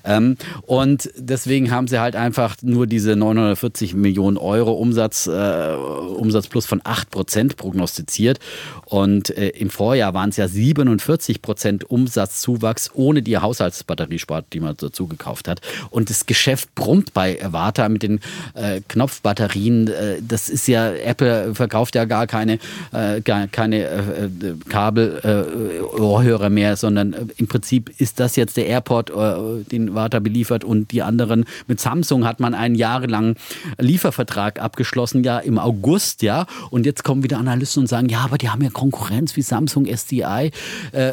Ähm, 0.04 0.36
und 0.64 1.10
deswegen 1.16 1.72
haben 1.72 1.88
sie 1.88 2.00
halt 2.00 2.16
einfach 2.16 2.58
nur 2.64 2.88
diese 2.88 3.16
940 3.16 3.94
Millionen 3.94 4.38
Euro 4.38 4.74
Umsatz, 4.74 5.28
äh, 5.28 5.32
Umsatz 5.32 6.48
plus 6.48 6.66
von 6.66 6.82
8 6.84 7.12
Prozent 7.12 7.58
prognostiziert. 7.58 8.40
Und 8.86 9.30
äh, 9.38 9.50
im 9.50 9.70
Vorjahr 9.70 10.14
waren 10.16 10.30
es 10.30 10.38
ja 10.38 10.48
47 10.48 11.44
Prozent 11.44 11.90
Umsatzzuwachs 11.90 12.90
ohne 12.96 13.22
die 13.22 13.38
Haushaltsbatteriespart, 13.38 14.48
die 14.54 14.62
man 14.62 14.76
dazu 14.78 15.06
gekauft 15.08 15.48
hat. 15.48 15.62
Und 15.92 16.10
das 16.10 16.26
Geschäft 16.26 16.74
brummt 16.74 17.14
bei 17.14 17.38
Warta 17.44 17.88
mit 17.88 18.02
den 18.02 18.20
äh, 18.56 18.82
Knopfbatterien. 18.88 19.90
Äh, 19.90 20.18
das 20.28 20.50
ist 20.50 20.68
ja, 20.68 20.92
Apple 20.92 21.54
verkauft 21.54 21.94
ja 21.94 22.06
gar 22.06 22.26
keine, 22.26 22.58
äh, 22.94 23.22
gar 23.22 23.46
keine 23.48 23.91
äh, 23.92 24.26
äh, 24.26 24.56
Kabel-Ohrhörer 24.70 26.46
äh, 26.46 26.50
mehr, 26.50 26.76
sondern 26.76 27.14
äh, 27.14 27.26
im 27.38 27.48
Prinzip 27.48 27.92
ist 28.00 28.20
das 28.20 28.36
jetzt 28.36 28.58
der 28.58 28.68
Airport, 28.68 29.10
äh, 29.10 29.64
den 29.72 29.94
Warta 29.94 30.20
beliefert 30.20 30.64
und 30.64 30.92
die 30.92 31.02
anderen. 31.02 31.46
Mit 31.68 31.80
Samsung 31.80 32.26
hat 32.26 32.40
man 32.40 32.54
einen 32.54 32.76
jahrelangen 32.76 33.36
Liefervertrag 33.80 34.62
abgeschlossen, 34.62 35.24
ja 35.24 35.40
im 35.40 35.60
August, 35.60 36.22
ja. 36.22 36.46
Und 36.70 36.86
jetzt 36.86 37.04
kommen 37.04 37.24
wieder 37.24 37.38
Analysten 37.38 37.82
und 37.82 37.88
sagen, 37.88 38.10
ja, 38.10 38.20
aber 38.20 38.38
die 38.38 38.50
haben 38.50 38.64
ja 38.64 38.70
Konkurrenz 38.70 39.36
wie 39.36 39.42
Samsung 39.42 39.86
SDI. 39.86 40.52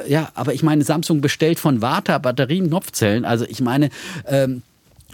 Ja, 0.09 0.31
aber 0.35 0.55
ich 0.55 0.63
meine, 0.63 0.85
Samsung 0.85 1.21
bestellt 1.21 1.59
von 1.59 1.83
Warta 1.83 2.19
Batterien, 2.19 2.69
Knopfzellen. 2.69 3.25
Also 3.25 3.45
ich 3.49 3.61
meine, 3.61 3.91
ähm, 4.27 4.63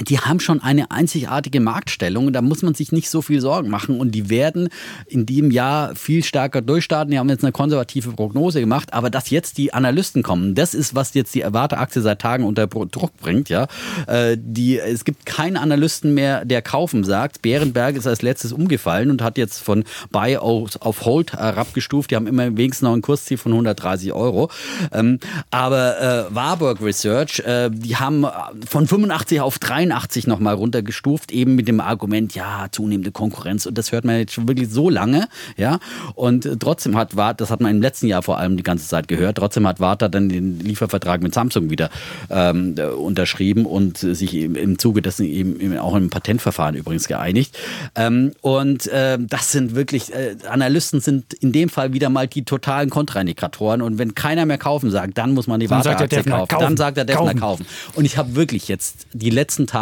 die 0.01 0.19
haben 0.19 0.41
schon 0.41 0.61
eine 0.61 0.91
einzigartige 0.91 1.61
Marktstellung. 1.61 2.33
Da 2.33 2.43
muss 2.43 2.63
man 2.63 2.75
sich 2.75 2.91
nicht 2.91 3.09
so 3.09 3.23
viel 3.23 3.41
Sorgen 3.41 3.71
machen. 3.71 4.01
Und 4.01 4.11
die 4.11 4.29
werden 4.29 4.69
in 5.07 5.25
diesem 5.25 5.53
Jahr 5.53 5.95
viel 5.95 6.25
stärker 6.25 6.63
durchstarten. 6.63 7.13
Die 7.13 7.19
haben 7.19 7.29
jetzt 7.29 7.45
eine 7.45 7.53
konservative 7.53 8.11
Prognose 8.11 8.59
gemacht. 8.59 8.93
Aber 8.93 9.09
dass 9.09 9.31
jetzt 9.31 9.57
die 9.57 9.73
Analysten 9.73 10.25
kommen, 10.25 10.57
das 10.57 10.75
ist, 10.75 10.97
was 10.97 11.15
jetzt 11.15 11.33
die 11.37 11.43
Erwarte-Aktie 11.43 12.03
seit 12.03 12.21
Tagen 12.21 12.43
unter 12.43 12.67
Druck 12.67 13.17
bringt. 13.19 13.49
Ja, 13.49 13.69
äh, 14.09 14.37
die, 14.37 14.81
es 14.81 15.05
gibt 15.05 15.27
keinen 15.27 15.57
Analysten 15.57 16.13
mehr, 16.13 16.45
der 16.45 16.61
kaufen 16.61 17.05
sagt. 17.05 17.43
Bärenberg 17.43 17.95
ist 17.95 18.09
als 18.09 18.23
letztes 18.23 18.53
umgefallen 18.53 19.13
und 19.13 19.23
hat 19.23 19.39
jetzt 19.39 19.61
von 19.61 19.85
Buy 20.11 20.37
auf 20.39 21.05
Hold 21.05 21.35
herabgestuft. 21.35 22.11
Die 22.11 22.17
haben 22.17 22.27
immer 22.27 22.57
wenigstens 22.57 22.83
noch 22.83 22.95
ein 22.95 23.03
Kursziel 23.03 23.39
von 23.39 23.53
130 23.53 24.13
Euro. 24.13 24.51
Ähm, 24.93 25.21
aber 25.53 26.01
äh, 26.31 26.35
Warburg 26.35 26.83
Research, 26.83 27.39
äh, 27.41 27.71
die 27.71 27.95
haben 27.95 28.27
von 28.67 28.89
85 28.89 29.41
auf 29.41 29.61
3 29.61 29.84
82 29.89 30.27
nochmal 30.27 30.55
runtergestuft, 30.55 31.33
eben 31.33 31.55
mit 31.55 31.69
dem 31.69 31.81
Argument, 31.81 32.35
ja, 32.35 32.67
zunehmende 32.71 33.13
Konkurrenz. 33.13 33.67
Und 33.67 33.79
das 33.79 33.93
hört 33.93 34.05
man 34.05 34.19
jetzt 34.19 34.33
schon 34.33 34.49
wirklich 34.49 34.71
so 34.71 34.91
lange, 34.91 35.29
ja. 35.57 35.79
Und 36.15 36.49
trotzdem 36.61 36.97
hat 36.97 37.17
Warta, 37.17 37.35
das 37.35 37.51
hat 37.51 37.61
man 37.61 37.71
im 37.71 37.83
letzten 37.83 38.07
Jahr 38.07 38.23
vor 38.23 38.39
allem 38.39 38.57
die 38.57 38.63
ganze 38.63 38.89
Zeit 38.89 39.09
gehört, 39.09 39.39
trotzdem 39.39 39.67
hat 39.67 39.81
Warta 39.81 40.09
dann 40.09 40.29
den 40.29 40.61
Liefervertrag 40.61 41.23
mit 41.23 41.35
Samsung 41.35 41.71
wieder 41.71 41.91
ähm, 42.31 42.75
unterschrieben 42.99 43.67
und 43.67 43.99
sich 43.99 44.35
im 44.35 44.79
Zuge 44.79 45.03
dessen 45.03 45.27
eben 45.27 45.79
auch 45.79 45.95
im 45.95 46.11
Patentverfahren 46.11 46.75
übrigens 46.75 47.09
geeinigt. 47.09 47.57
Ähm, 47.95 48.33
und 48.41 48.87
äh, 48.89 49.19
das 49.21 49.53
sind 49.53 49.75
wirklich, 49.75 50.13
äh, 50.15 50.37
Analysten 50.49 51.01
sind 51.01 51.35
in 51.35 51.53
dem 51.53 51.69
Fall 51.69 51.93
wieder 51.93 52.09
mal 52.09 52.27
die 52.27 52.45
totalen 52.45 52.91
Kontraindikatoren. 52.91 53.83
Und 53.83 53.99
wenn 53.99 54.15
keiner 54.15 54.47
mehr 54.47 54.59
kaufen 54.59 54.91
sagt, 54.91 55.19
dann 55.19 55.35
muss 55.35 55.47
man 55.47 55.61
die 55.61 55.71
Warta-Aktie 55.71 56.25
kaufen. 56.25 56.49
kaufen. 56.49 56.63
Dann 56.65 56.77
sagt 56.77 56.97
der 56.97 57.05
Defner 57.05 57.35
kaufen. 57.35 57.41
kaufen. 57.41 57.67
Und 57.95 58.05
ich 58.05 58.17
habe 58.17 58.35
wirklich 58.35 58.69
jetzt 58.69 59.07
die 59.13 59.31
letzten 59.31 59.67
Tage 59.67 59.74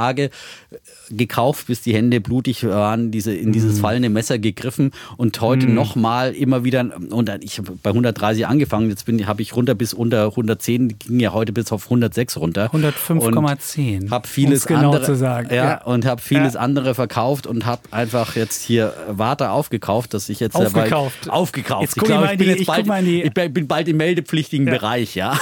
gekauft, 1.10 1.66
bis 1.66 1.82
die 1.82 1.94
Hände 1.94 2.20
blutig 2.20 2.64
waren, 2.64 3.10
diese, 3.10 3.34
in 3.34 3.52
dieses 3.52 3.76
mhm. 3.76 3.80
fallende 3.80 4.08
Messer 4.08 4.38
gegriffen 4.38 4.92
und 5.16 5.40
heute 5.40 5.66
mm. 5.66 5.74
nochmal 5.74 6.32
immer 6.34 6.64
wieder, 6.64 6.90
und 7.10 7.30
ich 7.42 7.58
habe 7.58 7.72
bei 7.82 7.90
130 7.90 8.46
angefangen, 8.46 8.88
jetzt 8.88 9.06
habe 9.26 9.42
ich 9.42 9.54
runter 9.54 9.74
bis 9.74 9.94
unter 9.94 10.26
110, 10.26 10.88
die 10.88 10.98
ging 10.98 11.20
ja 11.20 11.32
heute 11.32 11.52
bis 11.52 11.72
auf 11.72 11.84
106 11.84 12.38
runter. 12.38 12.70
105,10. 12.72 14.10
Habe 14.10 14.26
vieles 14.26 14.66
genau 14.66 14.92
andere, 14.92 15.04
zu 15.04 15.16
sagen. 15.16 15.48
Ja, 15.50 15.64
ja. 15.64 15.84
und 15.84 16.06
habe 16.06 16.20
vieles 16.20 16.54
ja. 16.54 16.60
andere 16.60 16.94
verkauft 16.94 17.46
und 17.46 17.66
habe 17.66 17.82
einfach 17.90 18.36
jetzt 18.36 18.62
hier 18.62 18.94
Warte 19.08 19.50
aufgekauft, 19.50 20.14
dass 20.14 20.28
ich 20.28 20.40
jetzt 20.40 20.56
aufgekauft. 20.56 21.26
Dabei, 21.26 21.36
aufgekauft. 21.36 21.82
Jetzt 21.82 21.96
ich 21.96 22.02
glaube, 22.02 22.28
ich 22.32 22.38
bin 22.38 22.48
jetzt 22.48 22.66
bald, 22.66 23.06
ich 23.06 23.32
bin 23.32 23.66
bald 23.66 23.88
im 23.88 23.96
meldepflichtigen 23.96 24.66
Bereich, 24.66 25.14
ja. 25.14 25.38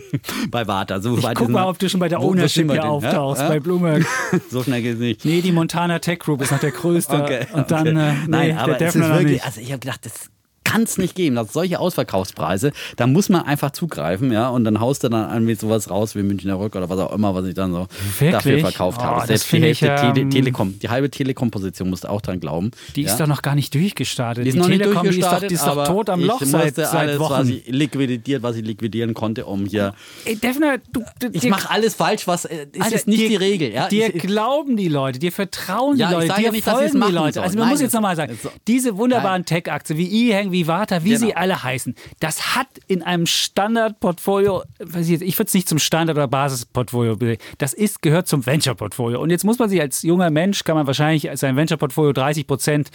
bei 0.50 0.66
Warta. 0.66 1.00
So 1.00 1.16
ich 1.16 1.26
guck 1.34 1.48
mal, 1.48 1.66
ob 1.66 1.78
du 1.78 1.88
schon 1.88 2.00
bei 2.00 2.08
der 2.08 2.20
Ownership 2.20 2.70
hier 2.70 2.84
auftauchst, 2.84 3.42
ja? 3.42 3.48
bei 3.48 3.60
Bloomberg. 3.60 4.04
so 4.50 4.62
schnell 4.62 4.82
geht 4.82 4.94
es 4.94 5.00
nicht. 5.00 5.24
Nee, 5.24 5.40
die 5.40 5.52
Montana 5.52 5.98
Tech 5.98 6.18
Group 6.20 6.42
ist 6.42 6.52
noch 6.52 6.60
der 6.60 6.70
größte. 6.72 7.22
Okay, 7.22 7.46
Und 7.52 7.70
dann, 7.70 7.88
okay. 7.88 7.90
äh, 7.90 8.12
nee, 8.12 8.26
Nein, 8.28 8.58
aber 8.58 8.74
der 8.74 8.88
es 8.88 8.96
ist 8.96 9.08
wirklich, 9.08 9.44
also 9.44 9.60
ich 9.60 9.70
habe 9.70 9.80
gedacht, 9.80 10.04
das 10.04 10.31
kann 10.72 10.82
es 10.82 10.98
nicht 10.98 11.14
geben. 11.14 11.36
Das 11.36 11.52
solche 11.52 11.78
Ausverkaufspreise. 11.78 12.72
Da 12.96 13.06
muss 13.06 13.28
man 13.28 13.42
einfach 13.42 13.72
zugreifen, 13.72 14.32
ja. 14.32 14.48
Und 14.48 14.64
dann 14.64 14.80
haust 14.80 15.04
du 15.04 15.08
dann 15.08 15.30
irgendwie 15.32 15.54
sowas 15.54 15.90
raus 15.90 16.14
wie 16.16 16.22
Münchner 16.22 16.58
Rück 16.58 16.74
oder 16.74 16.88
was 16.88 16.98
auch 16.98 17.12
immer, 17.12 17.34
was 17.34 17.46
ich 17.46 17.54
dann 17.54 17.72
so 17.72 17.86
Wirklich? 18.18 18.30
dafür 18.32 18.58
verkauft 18.60 18.98
oh, 19.00 19.04
habe. 19.04 19.26
Selbst 19.26 19.52
die 19.52 19.60
Hälfte 19.60 19.86
ich, 19.86 20.02
ähm, 20.02 20.14
Tele 20.14 20.28
Telekom, 20.30 20.78
die 20.78 20.88
halbe 20.88 21.10
Telekom-Position 21.10 21.90
musst 21.90 22.04
du 22.04 22.08
auch 22.08 22.20
dran 22.20 22.40
glauben. 22.40 22.70
Die 22.96 23.02
ja? 23.02 23.10
ist 23.10 23.18
doch 23.18 23.26
noch 23.26 23.42
gar 23.42 23.54
nicht 23.54 23.74
durchgestartet. 23.74 24.44
Die 24.44 24.48
ist 24.48 24.54
die 24.54 24.58
noch 24.60 24.66
Telekom, 24.66 24.92
nicht 24.92 25.04
durchgestartet, 25.04 25.50
die 25.50 25.54
ist 25.54 25.66
doch, 25.66 25.74
die 25.74 25.80
ist 25.80 25.88
doch 25.88 25.94
tot 25.94 26.10
am 26.10 26.24
Loch 26.24 26.40
seit, 26.42 26.74
seit 26.74 26.94
alles, 26.94 27.18
Wochen. 27.18 27.32
Was 27.32 27.48
ich 27.48 27.66
liquidiert, 27.66 28.42
was 28.42 28.56
ich 28.56 28.64
liquidieren 28.64 29.14
konnte, 29.14 29.44
um 29.44 29.66
hier. 29.66 29.94
Ey, 30.24 30.36
Defner, 30.36 30.78
du, 30.92 31.02
du 31.18 31.28
ich 31.32 31.48
mache 31.48 31.70
alles 31.70 31.94
falsch, 31.94 32.26
was 32.26 32.44
äh, 32.44 32.66
ist 32.72 32.80
also, 32.80 32.94
jetzt 32.94 33.08
nicht 33.08 33.20
dir, 33.20 33.28
die 33.28 33.36
Regel. 33.36 33.72
Ja? 33.72 33.88
Dir 33.88 34.14
ich, 34.14 34.22
glauben 34.22 34.76
die 34.76 34.88
Leute, 34.88 35.18
dir 35.18 35.32
vertrauen 35.32 35.96
die 35.96 36.00
ja, 36.00 36.10
Leute, 36.10 36.34
dir 36.34 36.42
ja 36.44 36.50
nicht, 36.50 36.64
folgen 36.64 37.00
die 37.06 37.12
Leute. 37.12 37.42
Also 37.42 37.58
man 37.58 37.64
Nein, 37.66 37.74
muss 37.74 37.82
jetzt 37.82 37.92
nochmal 37.92 38.16
sagen, 38.16 38.38
diese 38.66 38.96
wunderbaren 38.96 39.44
Tech-Aktien 39.44 39.98
wie 39.98 40.30
E-Hang, 40.30 40.52
wie 40.52 40.61
Derivata, 40.62 41.04
wie 41.04 41.10
Genau. 41.10 41.20
sie 41.26 41.36
alle 41.36 41.62
heißen, 41.62 41.94
das 42.20 42.54
hat 42.54 42.68
in 42.86 43.02
einem 43.02 43.26
Standardportfolio, 43.26 44.62
ich, 44.80 45.38
würde 45.38 45.48
es 45.48 45.54
nicht 45.54 45.68
zum 45.68 45.78
Standard- 45.78 46.16
oder 46.16 46.28
Basisportfolio, 46.28 47.16
das 47.58 47.72
ist, 47.72 48.02
gehört 48.02 48.28
zum 48.28 48.46
Venture-Portfolio. 48.46 49.20
Und 49.20 49.30
jetzt 49.30 49.44
muss 49.44 49.58
man 49.58 49.68
sich 49.68 49.80
als 49.80 50.02
junger 50.02 50.30
Mensch, 50.30 50.64
kann 50.64 50.76
man 50.76 50.86
wahrscheinlich 50.86 51.28
sein 51.34 51.56
Venture-Portfolio 51.56 52.12
30 52.12 52.46
Prozent 52.46 52.90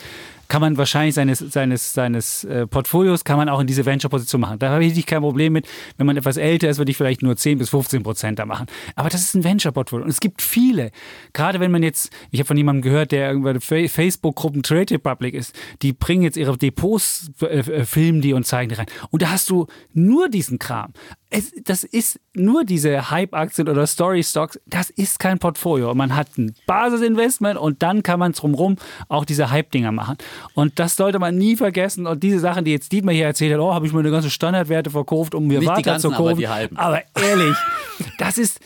kann 0.47 0.61
man 0.61 0.77
wahrscheinlich 0.77 1.15
seines, 1.15 1.39
seines, 1.39 1.93
seines 1.93 2.43
äh, 2.45 2.67
Portfolios 2.67 3.23
kann 3.23 3.37
man 3.37 3.49
auch 3.49 3.59
in 3.59 3.67
diese 3.67 3.85
Venture-Position 3.85 4.41
machen. 4.41 4.59
Da 4.59 4.69
habe 4.69 4.85
ich 4.85 5.05
kein 5.05 5.21
Problem 5.21 5.53
mit. 5.53 5.67
Wenn 5.97 6.07
man 6.07 6.15
etwas 6.17 6.37
älter 6.37 6.69
ist, 6.69 6.77
würde 6.77 6.91
ich 6.91 6.97
vielleicht 6.97 7.21
nur 7.21 7.35
10 7.35 7.57
bis 7.57 7.69
15 7.69 8.03
Prozent 8.03 8.39
da 8.39 8.45
machen. 8.45 8.67
Aber 8.95 9.09
das 9.09 9.21
ist 9.21 9.35
ein 9.35 9.43
Venture-Portfolio. 9.43 10.05
Und 10.05 10.09
es 10.09 10.19
gibt 10.19 10.41
viele. 10.41 10.91
Gerade 11.33 11.59
wenn 11.59 11.71
man 11.71 11.83
jetzt, 11.83 12.09
ich 12.31 12.39
habe 12.39 12.47
von 12.47 12.57
jemandem 12.57 12.81
gehört, 12.81 13.11
der 13.11 13.35
Fa- 13.59 13.87
Facebook-Gruppen 13.87 14.63
Trade 14.63 14.93
Republic 14.95 15.33
ist, 15.33 15.53
die 15.81 15.93
bringen 15.93 16.23
jetzt 16.23 16.37
ihre 16.37 16.57
Depots, 16.57 17.31
äh, 17.41 17.59
äh, 17.59 17.85
filmen 17.85 18.21
die 18.21 18.33
und 18.33 18.45
zeigen 18.45 18.69
die 18.69 18.75
rein. 18.75 18.87
Und 19.09 19.21
da 19.21 19.29
hast 19.31 19.49
du 19.49 19.67
nur 19.93 20.29
diesen 20.29 20.59
Kram. 20.59 20.93
Es, 21.29 21.51
das 21.65 21.83
ist 21.83 22.21
nur 22.33 22.63
diese 22.63 23.11
Hype-Aktien 23.11 23.67
oder 23.67 23.85
Story-Stocks. 23.85 24.59
Das 24.65 24.89
ist 24.89 25.19
kein 25.19 25.39
Portfolio. 25.39 25.93
Man 25.93 26.15
hat 26.15 26.37
ein 26.37 26.55
Basisinvestment 26.67 27.59
und 27.59 27.83
dann 27.83 28.01
kann 28.01 28.19
man 28.19 28.31
drumherum 28.31 28.77
auch 29.09 29.25
diese 29.25 29.49
Hype-Dinger 29.51 29.91
machen. 29.91 30.17
Und 30.53 30.79
das 30.79 30.95
sollte 30.95 31.19
man 31.19 31.37
nie 31.37 31.57
vergessen. 31.57 32.07
Und 32.07 32.23
diese 32.23 32.39
Sachen, 32.39 32.63
die 32.63 32.71
jetzt 32.71 32.93
Dietmar 32.93 33.13
hier 33.13 33.25
erzählt 33.25 33.53
hat, 33.53 33.59
oh, 33.59 33.73
habe 33.73 33.85
ich 33.85 33.91
meine 33.91 34.09
ganzen 34.09 34.29
Standardwerte 34.31 34.89
verkauft, 34.89 35.35
um 35.35 35.47
mir 35.47 35.59
Nicht 35.59 35.67
weiter 35.67 35.81
ganzen, 35.81 36.11
zu 36.11 36.15
aber 36.15 36.29
kaufen. 36.29 36.49
halben. 36.49 36.77
aber 36.77 37.01
ehrlich, 37.21 37.57
das 38.19 38.37
ist, 38.37 38.61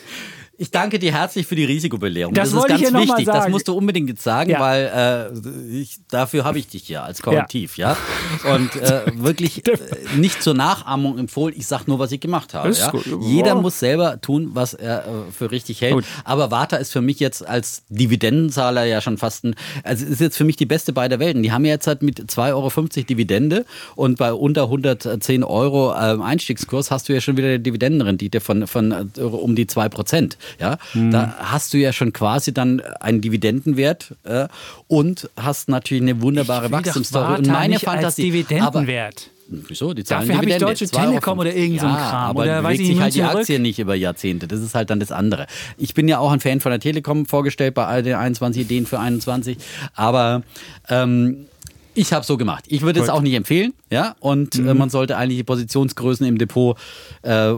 Ich 0.61 0.69
danke 0.69 0.99
dir 0.99 1.11
herzlich 1.11 1.47
für 1.47 1.55
die 1.55 1.65
Risikobelehrung. 1.65 2.35
Das 2.35 2.51
Das, 2.51 2.59
ist 2.59 2.67
ganz 2.67 2.93
wichtig. 2.93 3.25
Das 3.25 3.49
musst 3.49 3.67
du 3.67 3.73
unbedingt 3.73 4.09
jetzt 4.09 4.21
sagen, 4.21 4.51
Ja. 4.51 4.59
weil 4.59 5.31
äh, 5.33 5.75
ich, 5.75 5.97
dafür 6.07 6.43
habe 6.43 6.59
ich 6.59 6.67
dich 6.67 6.83
hier 6.83 7.03
als 7.03 7.23
Korrektiv, 7.23 7.77
ja. 7.77 7.97
Und 8.43 8.75
äh, 8.75 9.01
wirklich 9.15 9.67
äh, 9.67 9.75
nicht 10.17 10.43
zur 10.43 10.53
Nachahmung 10.53 11.17
empfohlen. 11.17 11.55
Ich 11.57 11.65
sage 11.65 11.85
nur, 11.87 11.97
was 11.97 12.11
ich 12.11 12.19
gemacht 12.19 12.53
habe. 12.53 12.69
Ja? 12.73 12.93
Jeder 13.21 13.47
Ja. 13.47 13.55
muss 13.55 13.79
selber 13.79 14.21
tun, 14.21 14.51
was 14.53 14.75
er 14.75 14.99
äh, 14.99 15.31
für 15.35 15.49
richtig 15.49 15.81
hält. 15.81 15.93
Gut. 15.95 16.05
Aber 16.25 16.51
Warta 16.51 16.75
ist 16.77 16.91
für 16.91 17.01
mich 17.01 17.19
jetzt 17.19 17.43
als 17.43 17.81
Dividendenzahler 17.89 18.83
ja 18.83 19.01
schon 19.01 19.17
fast 19.17 19.45
ein, 19.45 19.55
also 19.83 20.05
ist 20.05 20.21
jetzt 20.21 20.37
für 20.37 20.43
mich 20.45 20.57
die 20.57 20.67
beste 20.67 20.93
beider 20.93 21.17
Welten. 21.17 21.41
Die 21.41 21.51
haben 21.51 21.65
ja 21.65 21.71
jetzt 21.71 21.87
halt 21.87 22.03
mit 22.03 22.19
2,50 22.19 22.49
Euro 22.53 22.69
Dividende 23.09 23.65
und 23.95 24.19
bei 24.19 24.31
unter 24.31 24.65
110 24.65 25.43
Euro 25.43 25.95
ähm, 25.99 26.21
Einstiegskurs 26.21 26.91
hast 26.91 27.09
du 27.09 27.13
ja 27.13 27.19
schon 27.19 27.35
wieder 27.35 27.47
eine 27.47 27.59
Dividendenrendite 27.59 28.41
von, 28.41 28.67
von 28.67 28.91
äh, 28.91 29.21
um 29.21 29.55
die 29.55 29.65
2 29.65 29.89
Prozent. 29.89 30.37
Ja? 30.59 30.77
Da 30.93 31.35
hast 31.39 31.73
du 31.73 31.77
ja 31.77 31.93
schon 31.93 32.13
quasi 32.13 32.53
dann 32.53 32.81
einen 32.99 33.21
Dividendenwert 33.21 34.15
äh, 34.23 34.47
und 34.87 35.29
hast 35.37 35.69
natürlich 35.69 36.03
eine 36.03 36.21
wunderbare 36.21 36.71
Wachstumsstory. 36.71 37.39
Und 37.39 37.47
meine 37.47 37.73
nicht 37.73 37.87
als 37.87 37.95
Fantasie. 37.95 38.23
Dividendenwert. 38.23 39.29
Aber, 39.49 39.63
wieso? 39.67 39.93
Die 39.93 40.03
zahlen 40.03 40.27
Dafür 40.27 40.37
habe 40.41 40.49
ich. 40.49 40.57
Deutsche 40.57 40.85
2,50 40.85 40.97
Euro. 40.97 41.09
Telekom 41.09 41.39
oder 41.39 41.55
irgend 41.55 41.79
so 41.79 41.87
ein 41.87 41.93
ja, 41.93 42.09
Kram. 42.09 42.29
Aber 42.29 42.43
Oder 42.43 42.63
weiß 42.63 42.77
bewegt 42.77 42.81
ich 42.81 42.87
sich 42.87 43.01
halt 43.01 43.13
die 43.13 43.19
zurück. 43.19 43.35
Aktie 43.35 43.59
nicht 43.59 43.79
über 43.79 43.95
Jahrzehnte. 43.95 44.47
Das 44.47 44.61
ist 44.61 44.75
halt 44.75 44.89
dann 44.89 44.99
das 44.99 45.11
andere. 45.11 45.47
Ich 45.77 45.93
bin 45.93 46.07
ja 46.07 46.19
auch 46.19 46.31
ein 46.31 46.39
Fan 46.39 46.59
von 46.59 46.71
der 46.71 46.79
Telekom 46.79 47.25
vorgestellt 47.25 47.73
bei 47.73 47.85
all 47.85 48.03
den 48.03 48.15
21 48.15 48.63
Ideen 48.63 48.85
für 48.85 48.99
21. 48.99 49.57
Aber 49.95 50.43
ähm, 50.89 51.47
ich 51.93 52.13
habe 52.13 52.25
so 52.25 52.37
gemacht. 52.37 52.65
Ich 52.67 52.81
würde 52.81 52.99
es. 52.99 53.07
Mhm. 53.07 53.13
auch 53.13 53.21
nicht 53.21 53.33
empfehlen. 53.33 53.73
Ja, 53.89 54.15
und 54.19 54.55
äh, 54.55 54.73
man 54.73 54.89
sollte 54.89 55.17
eigentlich 55.17 55.37
die 55.37 55.43
Positionsgrößen 55.43 56.25
im 56.25 56.37
Depot 56.37 56.77
äh, 57.23 57.53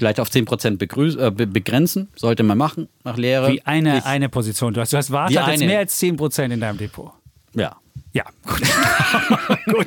vielleicht 0.00 0.18
auf 0.18 0.28
10% 0.30 0.78
begrüß, 0.78 1.16
äh, 1.16 1.30
be 1.30 1.46
begrenzen. 1.46 2.08
Sollte 2.16 2.42
man 2.42 2.56
machen, 2.56 2.88
nach 3.04 3.18
Lehre. 3.18 3.52
Wie 3.52 3.60
eine, 3.66 3.98
Ich- 3.98 4.04
eine 4.06 4.30
Position. 4.30 4.72
Du 4.72 4.80
hast, 4.80 4.92
du 4.94 4.96
hast 4.96 5.08
Die 5.08 5.12
Warta 5.12 5.50
jetzt 5.50 5.60
mehr 5.60 5.78
als 5.80 5.96
10 5.98 6.16
Prozent 6.16 6.52
in 6.54 6.58
deinem 6.60 6.78
Depot. 6.78 7.12
Ja. 7.54 7.76
Ja, 8.12 8.24
gut. 8.44 8.60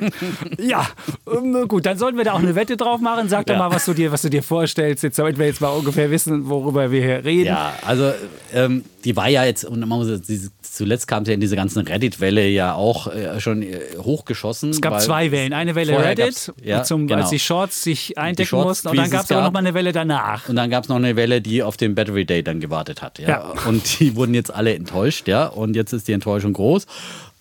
Ja, 0.58 0.86
ähm, 1.30 1.68
gut, 1.68 1.84
dann 1.84 1.98
sollten 1.98 2.16
wir 2.16 2.24
da 2.24 2.32
auch 2.32 2.38
eine 2.38 2.54
Wette 2.54 2.76
drauf 2.76 3.00
machen. 3.00 3.28
Sag 3.28 3.46
doch 3.46 3.54
Ja. 3.54 3.58
mal, 3.58 3.70
was 3.70 3.84
du 3.84 3.92
dir, 3.92 4.12
was 4.12 4.22
du 4.22 4.30
dir 4.30 4.42
vorstellst, 4.42 5.02
jetzt, 5.02 5.18
damit 5.18 5.38
wir 5.38 5.46
jetzt 5.46 5.60
mal 5.60 5.68
ungefähr 5.68 6.10
wissen, 6.10 6.48
worüber 6.48 6.90
wir 6.90 7.02
hier 7.02 7.24
reden. 7.24 7.48
Ja, 7.48 7.74
also 7.84 8.12
ähm, 8.54 8.84
die 9.04 9.14
war 9.16 9.28
ja 9.28 9.44
jetzt, 9.44 9.64
und 9.66 9.80
man 9.80 9.98
muss 9.98 10.22
diese, 10.22 10.50
zuletzt 10.62 11.06
kam 11.06 11.24
sie 11.26 11.32
ja 11.32 11.34
in 11.34 11.40
diese 11.40 11.56
ganzen 11.56 11.86
Reddit-Welle 11.86 12.48
ja 12.48 12.74
auch 12.74 13.08
äh, 13.08 13.38
schon 13.40 13.62
äh, 13.62 13.80
hochgeschossen. 13.98 14.70
Es 14.70 14.80
gab 14.80 15.00
zwei 15.02 15.30
Wellen. 15.30 15.52
Eine 15.52 15.74
Welle 15.74 15.98
Reddit, 16.02 16.52
ja, 16.62 16.82
zum, 16.82 17.06
genau. 17.06 17.20
als 17.20 17.30
die 17.30 17.38
Shorts 17.38 17.82
sich 17.82 18.16
eindecken 18.16 18.48
Shorts 18.48 18.66
mussten. 18.66 18.88
Und 18.88 18.96
dann 18.96 19.10
gab 19.10 19.24
es 19.24 19.30
aber 19.30 19.40
gab. 19.42 19.48
noch 19.48 19.52
mal 19.52 19.58
eine 19.58 19.74
Welle 19.74 19.92
danach. 19.92 20.48
Und 20.48 20.56
dann 20.56 20.70
gab 20.70 20.84
es 20.84 20.88
noch 20.88 20.96
eine 20.96 21.14
Welle, 21.16 21.42
die 21.42 21.62
auf 21.62 21.76
den 21.76 21.94
Battery 21.94 22.24
Day 22.24 22.42
dann 22.42 22.60
gewartet 22.60 23.02
hat. 23.02 23.18
Ja? 23.18 23.28
Ja. 23.28 23.52
Und 23.66 24.00
die 24.00 24.16
wurden 24.16 24.32
jetzt 24.32 24.52
alle 24.52 24.74
enttäuscht, 24.74 25.28
ja. 25.28 25.46
Und 25.46 25.76
jetzt 25.76 25.92
ist 25.92 26.08
die 26.08 26.12
Enttäuschung 26.12 26.54
groß. 26.54 26.86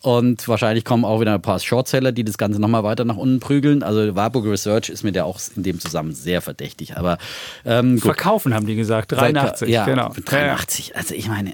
Und 0.04 0.46
wahrscheinlich 0.50 0.84
kommen 0.84 1.06
auch 1.06 1.22
wieder 1.22 1.34
ein 1.34 1.42
paar 1.42 1.60
Shortseller, 1.60 2.12
die 2.12 2.26
das 2.26 2.38
Ganze 2.38 2.60
nochmal 2.60 2.84
weiter 2.84 3.06
nach 3.06 3.16
unten 3.16 3.40
prügeln. 3.40 3.84
Also 3.84 4.16
Warburg 4.16 4.46
Research 4.46 4.90
ist 4.90 5.04
mir 5.04 5.14
der 5.14 5.26
auch 5.26 5.40
in 5.56 5.64
dem 5.64 5.80
Zusammenhang 5.80 6.14
sehr 6.14 6.42
verdächtig. 6.42 6.98
Aber 6.98 7.18
ähm. 7.64 8.00
Verkaufen, 8.00 8.54
haben 8.54 8.68
die 8.68 8.76
gesagt. 8.76 9.14
83, 9.14 9.70
ja, 9.70 9.86
genau. 9.86 10.14
83. 10.26 10.98
Also 10.98 11.16
ich 11.16 11.30
meine, 11.30 11.54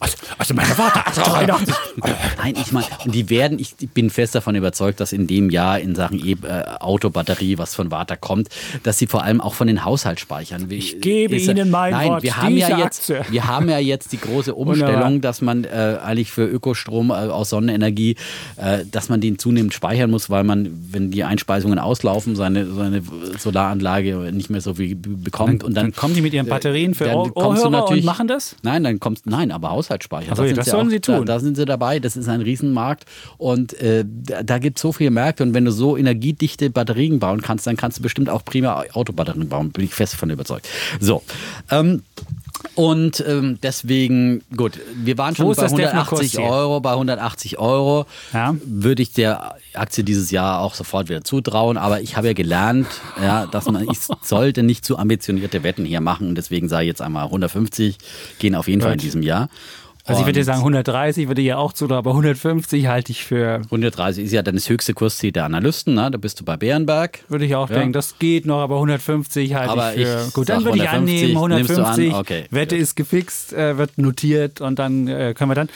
Also, 0.00 0.16
also 0.38 0.54
meine 0.54 0.76
Warte, 0.76 1.00
83. 1.20 1.74
Nein, 2.38 2.54
ich 2.60 2.72
meine, 2.72 2.86
die 3.06 3.30
werden, 3.30 3.58
ich 3.58 3.74
bin 3.76 4.10
fest 4.10 4.34
davon 4.34 4.54
überzeugt, 4.54 5.00
dass 5.00 5.12
in 5.12 5.26
dem 5.26 5.50
Jahr 5.50 5.78
in 5.78 5.94
Sachen 5.94 6.18
e 6.24 6.32
äh, 6.32 6.64
Autobatterie, 6.80 7.58
was 7.58 7.74
von 7.74 7.90
Warta 7.90 8.16
kommt, 8.16 8.48
dass 8.82 8.98
sie 8.98 9.06
vor 9.06 9.22
allem 9.22 9.40
auch 9.40 9.54
von 9.54 9.66
den 9.66 9.84
Haushaltsspeichern. 9.84 10.70
Ich 10.70 11.00
gebe 11.00 11.36
Ihnen 11.36 11.70
mein 11.70 11.92
Nein, 11.92 12.08
Wort, 12.10 12.22
wir 12.22 12.36
haben 12.36 12.56
ja 12.56 12.78
jetzt, 12.78 13.10
Aktie. 13.10 13.24
wir 13.32 13.46
haben 13.46 13.68
ja 13.68 13.78
jetzt 13.78 14.12
die 14.12 14.18
große 14.18 14.54
Umstellung, 14.54 15.20
dass 15.20 15.40
man 15.40 15.64
äh, 15.64 15.98
eigentlich 16.02 16.32
für 16.32 16.44
Ökostrom 16.46 17.10
äh, 17.10 17.14
aus 17.14 17.50
Sonnenenergie, 17.50 18.16
äh, 18.56 18.84
dass 18.90 19.08
man 19.08 19.20
den 19.20 19.38
zunehmend 19.38 19.74
speichern 19.74 20.10
muss, 20.10 20.30
weil 20.30 20.44
man, 20.44 20.68
wenn 20.90 21.10
die 21.10 21.24
Einspeisungen 21.24 21.78
auslaufen, 21.78 22.34
seine, 22.34 22.66
seine 22.72 23.02
Solaranlage 23.38 24.32
nicht 24.32 24.50
mehr 24.50 24.60
so 24.60 24.74
viel 24.74 24.96
bekommt. 24.96 25.62
und 25.64 25.74
dann, 25.76 25.86
Dann 25.86 25.94
kommen 25.94 26.14
die 26.14 26.22
mit 26.22 26.32
ihren 26.32 26.46
Batterien 26.46 26.94
für 26.94 27.04
dann 27.04 27.14
kommst 27.14 27.36
du 27.36 27.40
Ohrhörer 27.40 27.66
und 27.66 27.72
natürlich- 27.72 28.04
machen 28.04 28.28
das? 28.28 28.56
Nein, 28.62 28.84
dann 28.84 29.00
kommst 29.00 29.26
nein, 29.26 29.50
aber 29.52 29.59
Haushaltsspeicher. 29.68 30.30
Ach 30.32 30.36
so, 30.36 30.44
sind 30.44 30.56
das 30.56 30.64
sie 30.64 30.70
sollen 30.70 30.86
auch, 30.86 30.90
sie 30.90 31.00
tun. 31.00 31.26
Da, 31.26 31.34
da 31.34 31.40
sind 31.40 31.56
sie 31.56 31.64
dabei. 31.64 31.98
Das 31.98 32.16
ist 32.16 32.28
ein 32.28 32.40
Riesenmarkt 32.40 33.04
und 33.36 33.74
äh, 33.80 34.04
da, 34.06 34.42
da 34.42 34.58
gibt 34.58 34.78
es 34.78 34.82
so 34.82 34.92
viele 34.92 35.10
Märkte 35.10 35.42
und 35.42 35.52
wenn 35.54 35.64
du 35.64 35.72
so 35.72 35.96
energiedichte 35.96 36.70
Batterien 36.70 37.18
bauen 37.18 37.42
kannst, 37.42 37.66
dann 37.66 37.76
kannst 37.76 37.98
du 37.98 38.02
bestimmt 38.02 38.30
auch 38.30 38.44
prima 38.44 38.84
Autobatterien 38.92 39.48
bauen. 39.48 39.70
Bin 39.70 39.84
ich 39.84 39.94
fest 39.94 40.14
von 40.16 40.30
überzeugt. 40.30 40.68
So. 41.00 41.22
Ähm, 41.70 42.02
und 42.74 43.24
ähm, 43.26 43.58
deswegen, 43.62 44.42
gut, 44.56 44.78
wir 44.94 45.18
waren 45.18 45.34
schon 45.34 45.46
bei 45.48 45.54
das 45.54 45.72
Defner-Kurs 45.74 46.20
180 46.20 46.32
hier? 46.32 46.42
Euro. 46.42 46.80
Bei 46.80 46.92
180 46.92 47.58
Euro 47.58 48.06
Ja. 48.32 48.54
würde 48.64 49.02
ich 49.02 49.12
der 49.12 49.56
Aktie 49.74 50.04
dieses 50.04 50.30
Jahr 50.30 50.60
auch 50.60 50.74
sofort 50.74 51.08
wieder 51.08 51.22
zutrauen. 51.24 51.76
Aber 51.76 52.00
ich 52.00 52.16
habe 52.16 52.28
ja 52.28 52.32
gelernt, 52.32 52.86
ja, 53.22 53.46
dass 53.46 53.66
man, 53.66 53.86
ich 53.90 53.98
sollte 54.22 54.62
nicht 54.62 54.84
zu 54.84 54.98
ambitionierte 54.98 55.62
Wetten 55.62 55.84
hier 55.84 56.00
machen. 56.00 56.28
Und 56.28 56.34
deswegen 56.36 56.68
sage 56.68 56.84
ich 56.84 56.88
jetzt 56.88 57.02
einmal 57.02 57.24
150 57.26 57.98
gehen 58.38 58.54
auf 58.54 58.68
jeden 58.68 58.80
Fall 58.82 58.92
in 58.94 58.98
diesem 58.98 59.22
Jahr. 59.22 59.48
Also 60.06 60.22
ich 60.22 60.26
würde 60.26 60.40
Und 60.40 60.46
sagen 60.46 60.58
130, 60.60 61.28
würde 61.28 61.42
ja 61.42 61.58
auch 61.58 61.72
zu, 61.72 61.84
aber 61.90 62.10
150 62.10 62.86
halte 62.88 63.12
ich 63.12 63.22
für, 63.22 63.60
130 63.66 64.24
ist 64.24 64.32
ja 64.32 64.42
dann 64.42 64.56
das 64.56 64.68
höchste 64.68 64.92
Kursziel 64.94 65.30
der 65.30 65.44
Analysten. 65.44 65.94
Ne? 65.94 66.10
Da 66.10 66.18
bist 66.18 66.40
du 66.40 66.44
bei 66.44 66.56
Bärenberg. 66.56 67.20
würde 67.28 67.44
ich 67.44 67.54
auch 67.54 67.68
Ja. 67.68 67.76
denken, 67.76 67.92
das 67.92 68.18
geht 68.18 68.44
noch, 68.46 68.58
aber 68.60 68.76
150 68.76 69.54
halte 69.54 69.70
Aber 69.70 69.94
ich 69.94 70.06
für. 70.06 70.24
ich 70.26 70.32
gut, 70.32 70.48
dann 70.48 70.64
würde 70.64 70.78
ich 70.78 70.88
150, 70.88 71.36
annehmen, 71.36 71.54
nimmst 71.54 71.70
du 71.76 71.82
an? 71.84 71.86
150. 72.00 72.14
Okay, 72.14 72.44
Wette 72.50 72.74
gut. 72.76 72.82
ist 72.82 72.96
gefixt, 72.96 73.52
äh, 73.52 73.76
wird 73.78 73.98
notiert 73.98 74.60
und 74.60 74.78
dann 74.80 75.06
äh, 75.06 75.34
können 75.36 75.50
wir 75.50 75.54
dann. 75.54 75.68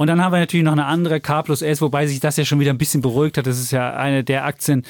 Und 0.00 0.06
dann 0.06 0.24
haben 0.24 0.32
wir 0.32 0.38
natürlich 0.38 0.64
noch 0.64 0.72
eine 0.72 0.86
andere 0.86 1.20
K 1.20 1.42
plus 1.42 1.60
S, 1.60 1.82
wobei 1.82 2.06
sich 2.06 2.20
das 2.20 2.38
ja 2.38 2.46
schon 2.46 2.58
wieder 2.58 2.70
ein 2.70 2.78
bisschen 2.78 3.02
beruhigt 3.02 3.36
hat. 3.36 3.46
Das 3.46 3.60
ist 3.60 3.70
ja 3.70 3.92
eine 3.92 4.24
der 4.24 4.46
Aktien, 4.46 4.86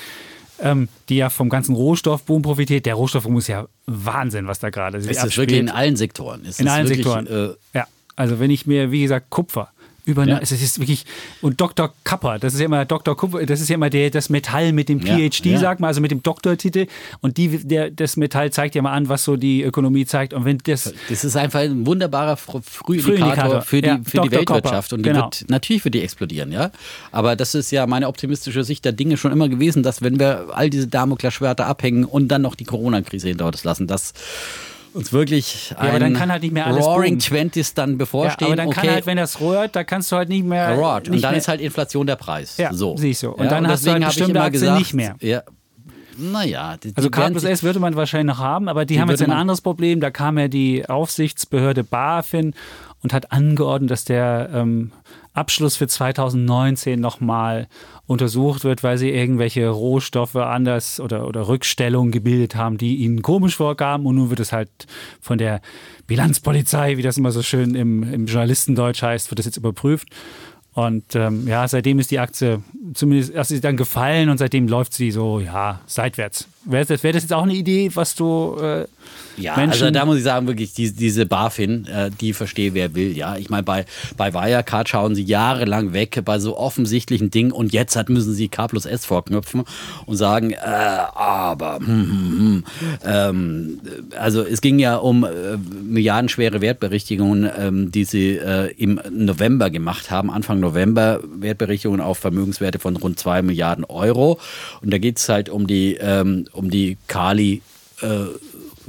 ähm, 0.61 0.89
die 1.09 1.17
ja 1.17 1.31
vom 1.31 1.49
ganzen 1.49 1.75
Rohstoffboom 1.75 2.43
profitiert. 2.43 2.87
Der 2.87 2.95
Rohstoffboom 2.95 3.39
ist 3.39 3.49
ja 3.49 3.67
Wahnsinn, 3.87 4.47
was 4.47 4.61
da 4.61 4.71
gerade 4.71 5.01
sich 5.01 5.11
Es 5.11 5.17
ist 5.17 5.25
abspielt. 5.25 5.49
wirklich 5.49 5.59
in 5.63 5.69
allen 5.69 5.97
Sektoren. 5.97 6.43
Es 6.47 6.61
In 6.61 6.67
ist 6.69 6.73
allen 6.73 6.89
wirklich, 6.89 7.05
Sektoren. 7.05 7.27
Äh, 7.27 7.55
ja, 7.77 7.89
also 8.15 8.39
wenn 8.39 8.53
ich 8.53 8.69
mir, 8.69 8.93
wie 8.93 9.03
gesagt, 9.03 9.31
Kupfer 9.31 9.73
über 10.05 10.27
Ja. 10.27 10.39
es 10.41 10.53
ist 10.53 10.79
wirklich 10.81 11.05
und 11.41 11.61
Dr. 11.61 11.93
Kapper, 12.05 12.39
das 12.39 12.55
ist 12.55 12.61
ja 12.61 12.67
immer 12.67 12.85
Dr. 12.85 13.17
Kupfer, 13.17 13.45
das 13.47 13.61
ist 13.61 13.69
ja 13.69 13.75
immer 13.75 13.91
der, 13.91 14.11
das 14.11 14.29
Metall 14.31 14.73
mit 14.73 14.89
dem 14.89 15.01
Ja, 15.01 15.17
PhD, 15.17 15.47
ja. 15.47 15.59
sagt 15.59 15.81
man, 15.81 15.89
also 15.89 16.01
mit 16.01 16.11
dem 16.11 16.23
Doktortitel 16.23 16.87
und 17.21 17.37
die, 17.37 17.49
der, 17.67 17.91
das 17.91 18.17
Metall 18.17 18.51
zeigt 18.51 18.75
ja 18.75 18.83
mal 18.83 18.93
an, 18.93 19.09
was 19.09 19.25
so 19.25 19.37
die 19.37 19.63
Ökonomie 19.63 20.07
zeigt 20.07 20.33
und 20.35 20.45
wenn 20.45 20.59
das 20.59 20.93
Das 21.09 21.25
ist 21.25 21.37
einfach 21.37 21.61
ein 21.61 21.87
wunderbarer 21.87 22.35
Fr- 22.35 22.63
Frühindikator 22.63 23.63
für 23.63 23.81
die, 23.83 23.89
ja, 23.89 24.01
für 24.05 24.21
die 24.23 24.29
Dr. 24.29 24.33
Weltwirtschaft. 24.41 24.91
Kopper, 24.91 24.97
Und 24.97 25.05
die 25.07 25.11
genau. 25.11 25.25
wird 25.27 25.45
natürlich 25.49 25.83
für 25.83 25.91
die 25.91 26.01
explodieren, 26.03 26.53
ja. 26.53 26.71
Aber 27.13 27.37
das 27.37 27.55
ist 27.55 27.71
ja 27.71 27.87
meine 27.87 28.09
optimistische 28.09 28.65
Sicht 28.65 28.85
der 28.85 28.93
Dinge 28.93 29.17
schon 29.17 29.33
immer 29.33 29.49
gewesen, 29.49 29.83
dass 29.83 30.03
wenn 30.03 30.19
wir 30.19 30.49
all 30.53 30.71
diese 30.71 30.87
Damoklesschwerter 30.89 31.67
abhängen 31.67 32.05
und 32.05 32.29
dann 32.29 32.43
noch 32.43 32.55
die 32.55 32.65
Corona-Krise 32.65 33.29
hinter 33.29 33.47
uns 33.47 33.65
lassen, 33.65 33.87
dass 33.87 34.13
uns 34.93 35.13
wirklich 35.13 35.75
ein 35.77 35.89
aber 35.89 35.99
dann 35.99 36.15
kann 36.15 36.31
halt 36.31 36.43
nicht 36.43 36.53
mehr 36.53 36.67
alles 36.67 36.85
Roaring. 36.85 37.19
Twenties 37.19 37.75
dann 37.75 37.91
ja, 37.91 37.97
bevorstehen. 37.97 38.47
aber 38.47 38.57
dann 38.57 38.69
okay, 38.69 38.81
kann 38.81 38.91
halt, 38.91 39.07
wenn 39.07 39.17
das 39.17 39.41
rührt, 39.41 39.77
da 39.77 39.85
kannst 39.85 40.11
du 40.13 40.17
halt 40.17 40.29
nicht 40.29 40.45
mehr. 40.45 40.75
Roared. 40.75 41.09
Und 41.09 41.23
dann 41.23 41.33
mehr, 41.33 41.39
ist 41.39 41.49
halt 41.49 41.61
Inflation 41.61 42.07
der 42.07 42.17
Preis. 42.17 42.57
Ja, 42.57 42.73
so. 42.73 42.97
siehst 42.97 43.23
du. 43.23 43.31
Und 43.31 43.51
dann 43.51 43.67
hast 43.69 43.87
du 43.87 43.93
halt 43.93 44.03
habe 44.03 44.11
ich 44.11 44.17
bestimmte 44.17 44.33
immer 44.33 44.43
Aktien 44.43 44.61
gesagt, 44.61 44.79
nicht 44.79 44.95
mehr. 44.95 45.17
Ja, 45.21 45.43
naja, 46.21 46.77
die, 46.77 46.93
Also 46.97 47.09
die 47.09 47.11
K 47.11 47.31
plus 47.31 47.45
S 47.45 47.63
würde 47.63 47.81
man 47.81 47.97
wahrscheinlich 47.97 48.37
noch 48.37 48.43
haben, 48.43 48.69
aber 48.69 48.85
die, 48.85 49.01
haben 49.01 49.09
jetzt 49.09 49.23
ein 49.23 49.31
anderes 49.31 49.61
Problem. 49.61 50.01
Da 50.01 50.11
kam 50.11 50.39
ja 50.39 50.49
die 50.49 50.89
Aufsichtsbehörde 50.89 51.85
BaFin 51.85 52.55
und 53.03 53.13
hat 53.13 53.33
angeordnet, 53.33 53.91
dass 53.91 54.05
der 54.05 54.51
ähm, 54.53 54.93
Abschluss 55.33 55.77
für 55.77 55.89
2019 55.89 57.01
nochmal 57.01 57.69
untersucht 58.11 58.65
wird, 58.65 58.83
weil 58.83 58.99
sie 58.99 59.11
irgendwelche 59.11 59.69
Rohstoffe 59.69 60.35
anders 60.35 60.99
oder, 60.99 61.29
oder 61.29 61.47
Rückstellungen 61.47 62.11
gebildet 62.11 62.57
haben, 62.57 62.77
die 62.77 62.97
ihnen 62.97 63.23
komisch 63.23 63.55
vorkamen. 63.55 64.05
Und 64.05 64.17
nun 64.17 64.31
wird 64.31 64.41
es 64.41 64.53
halt 64.53 64.69
von 65.21 65.39
der 65.39 65.61
Bilanzpolizei, 66.09 66.97
wie 66.97 67.03
das 67.03 67.19
immer 67.19 67.31
so 67.31 67.41
schön 67.41 67.77
im, 67.77 68.03
im 68.03 68.27
Journalistendeutsch 68.27 69.03
heißt, 69.03 69.31
wird 69.31 69.39
das 69.39 69.47
jetzt 69.47 69.59
überprüft. 69.59 70.09
Und 70.73 71.15
ähm, 71.15 71.47
ja, 71.47 71.69
seitdem 71.69 72.01
ist 72.01 72.11
die 72.11 72.19
Aktie 72.19 72.65
zumindest 72.95 73.33
erst 73.33 73.53
ist 73.53 73.63
dann 73.63 73.77
gefallen 73.77 74.29
und 74.29 74.39
seitdem 74.39 74.67
läuft 74.67 74.93
sie 74.93 75.13
so, 75.13 75.39
ja, 75.39 75.81
seitwärts. 75.87 76.49
Wäre 76.65 76.85
das, 76.85 77.03
wär 77.03 77.13
das 77.13 77.23
jetzt 77.23 77.33
auch 77.33 77.45
eine 77.45 77.55
Idee, 77.55 77.91
was 77.95 78.15
du 78.15 78.57
äh, 78.61 78.87
ja, 79.37 79.57
Menschen 79.57 79.85
also 79.85 79.91
da 79.91 80.05
muss 80.05 80.19
ich 80.19 80.25
sagen, 80.25 80.47
wirklich, 80.47 80.75
die, 80.75 80.93
diese 80.93 81.25
BaFin, 81.25 81.87
äh, 81.87 82.11
die 82.21 82.33
verstehe 82.33 82.75
wer 82.75 82.95
will. 82.95 83.17
Ja, 83.17 83.37
ich 83.37 83.49
meine, 83.49 83.63
bei, 83.63 83.87
bei 84.17 84.35
Wirecard 84.35 84.89
schauen 84.89 85.15
sie 85.15 85.23
jahrelang 85.23 85.93
weg 85.93 86.21
bei 86.25 86.39
so 86.39 86.59
offensichtlichen 86.59 87.31
Dingen 87.31 87.53
und 87.53 87.73
jetzt 87.73 87.97
hat, 87.97 88.09
müssen 88.09 88.35
sie 88.35 88.49
K 88.49 88.69
plus 88.69 88.85
S 88.85 89.07
vorknüpfen 89.07 89.65
und 90.07 90.17
sagen, 90.17 90.51
äh, 90.51 90.57
aber, 90.57 91.77
hm, 91.77 91.87
hm, 91.87 92.39
hm. 92.39 92.65
Ähm, 93.05 93.81
also 94.19 94.43
es 94.43 94.61
ging 94.61 94.79
ja 94.79 94.97
um 94.97 95.25
äh, 95.25 95.57
milliardenschwere 95.83 96.61
Wertberichtigungen, 96.61 97.49
ähm, 97.57 97.91
die 97.91 98.05
sie 98.05 98.37
äh, 98.37 98.73
im 98.77 99.01
November 99.11 99.71
gemacht 99.71 100.11
haben, 100.11 100.31
Anfang 100.31 100.61
November, 100.61 101.21
Wertberichtigungen 101.23 102.01
auf 102.01 102.19
Vermögenswerte 102.19 102.79
von 102.79 102.97
rund 102.97 103.19
2 103.19 103.43
Milliarden 103.43 103.85
Euro. 103.85 104.39
Und 104.83 104.93
da 104.93 104.99
geht 104.99 105.19
es 105.19 105.29
halt 105.29 105.49
um 105.49 105.67
die, 105.67 105.95
ähm, 105.95 106.47
um 106.53 106.71
die 106.71 106.97
Kali. 107.07 107.63
Äh, 108.01 108.25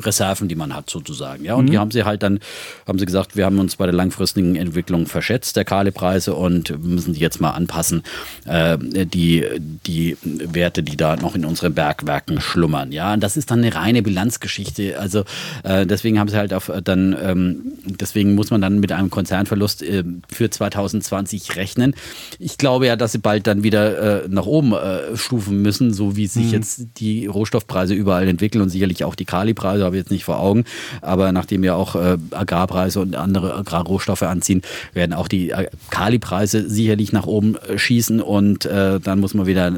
Reserven, 0.05 0.47
die 0.47 0.55
man 0.55 0.75
hat 0.75 0.89
sozusagen. 0.89 1.43
Ja, 1.45 1.55
und 1.55 1.65
mhm. 1.65 1.71
die 1.71 1.77
haben 1.77 1.91
sie 1.91 2.03
halt 2.03 2.23
dann, 2.23 2.39
haben 2.87 2.99
sie 2.99 3.05
gesagt, 3.05 3.35
wir 3.35 3.45
haben 3.45 3.59
uns 3.59 3.75
bei 3.75 3.85
der 3.85 3.95
langfristigen 3.95 4.55
Entwicklung 4.55 5.07
verschätzt, 5.07 5.55
der 5.55 5.65
Kalipreise 5.65 6.35
und 6.35 6.83
müssen 6.83 7.13
die 7.13 7.19
jetzt 7.19 7.41
mal 7.41 7.51
anpassen, 7.51 8.03
äh, 8.45 8.77
die, 8.79 9.45
die 9.85 10.17
Werte, 10.23 10.83
die 10.83 10.97
da 10.97 11.15
noch 11.15 11.35
in 11.35 11.45
unseren 11.45 11.73
Bergwerken 11.73 12.41
schlummern. 12.41 12.91
Ja, 12.91 13.13
und 13.13 13.21
das 13.21 13.37
ist 13.37 13.51
dann 13.51 13.59
eine 13.59 13.75
reine 13.75 14.01
Bilanzgeschichte. 14.01 14.99
Also 14.99 15.23
äh, 15.63 15.85
deswegen 15.85 16.19
haben 16.19 16.29
sie 16.29 16.37
halt 16.37 16.53
auf 16.53 16.71
dann, 16.83 17.15
ähm, 17.21 17.61
deswegen 17.85 18.35
muss 18.35 18.51
man 18.51 18.61
dann 18.61 18.79
mit 18.79 18.91
einem 18.91 19.09
Konzernverlust 19.09 19.83
äh, 19.83 20.03
für 20.31 20.49
2020 20.49 21.55
rechnen. 21.55 21.95
Ich 22.39 22.57
glaube 22.57 22.87
ja, 22.87 22.95
dass 22.95 23.11
sie 23.11 23.19
bald 23.19 23.47
dann 23.47 23.63
wieder 23.63 24.23
äh, 24.23 24.27
nach 24.27 24.45
oben 24.45 24.73
äh, 24.73 25.15
stufen 25.15 25.61
müssen, 25.61 25.93
so 25.93 26.15
wie 26.15 26.27
sich 26.27 26.47
mhm. 26.47 26.51
jetzt 26.53 26.87
die 26.97 27.25
Rohstoffpreise 27.25 27.93
überall 27.93 28.27
entwickeln 28.27 28.61
und 28.61 28.69
sicherlich 28.69 29.03
auch 29.03 29.15
die 29.15 29.25
Kalipreise 29.25 29.85
habe 29.91 29.97
ich 29.97 30.03
jetzt 30.03 30.11
nicht 30.11 30.23
vor 30.23 30.39
Augen. 30.39 30.63
Aber 31.01 31.31
nachdem 31.31 31.63
ja 31.63 31.75
auch 31.75 31.95
äh, 31.95 32.17
Agrarpreise 32.31 33.01
und 33.01 33.15
andere 33.15 33.55
Agrarrohstoffe 33.55 34.23
anziehen, 34.23 34.61
werden 34.93 35.13
auch 35.13 35.27
die 35.27 35.51
äh, 35.51 35.67
Kalipreise 35.89 36.69
sicherlich 36.69 37.11
nach 37.11 37.27
oben 37.27 37.57
äh, 37.57 37.77
schießen 37.77 38.21
und 38.21 38.65
äh, 38.65 38.99
dann 38.99 39.19
muss 39.19 39.33
man 39.33 39.45
wieder 39.47 39.67
äh, 39.67 39.71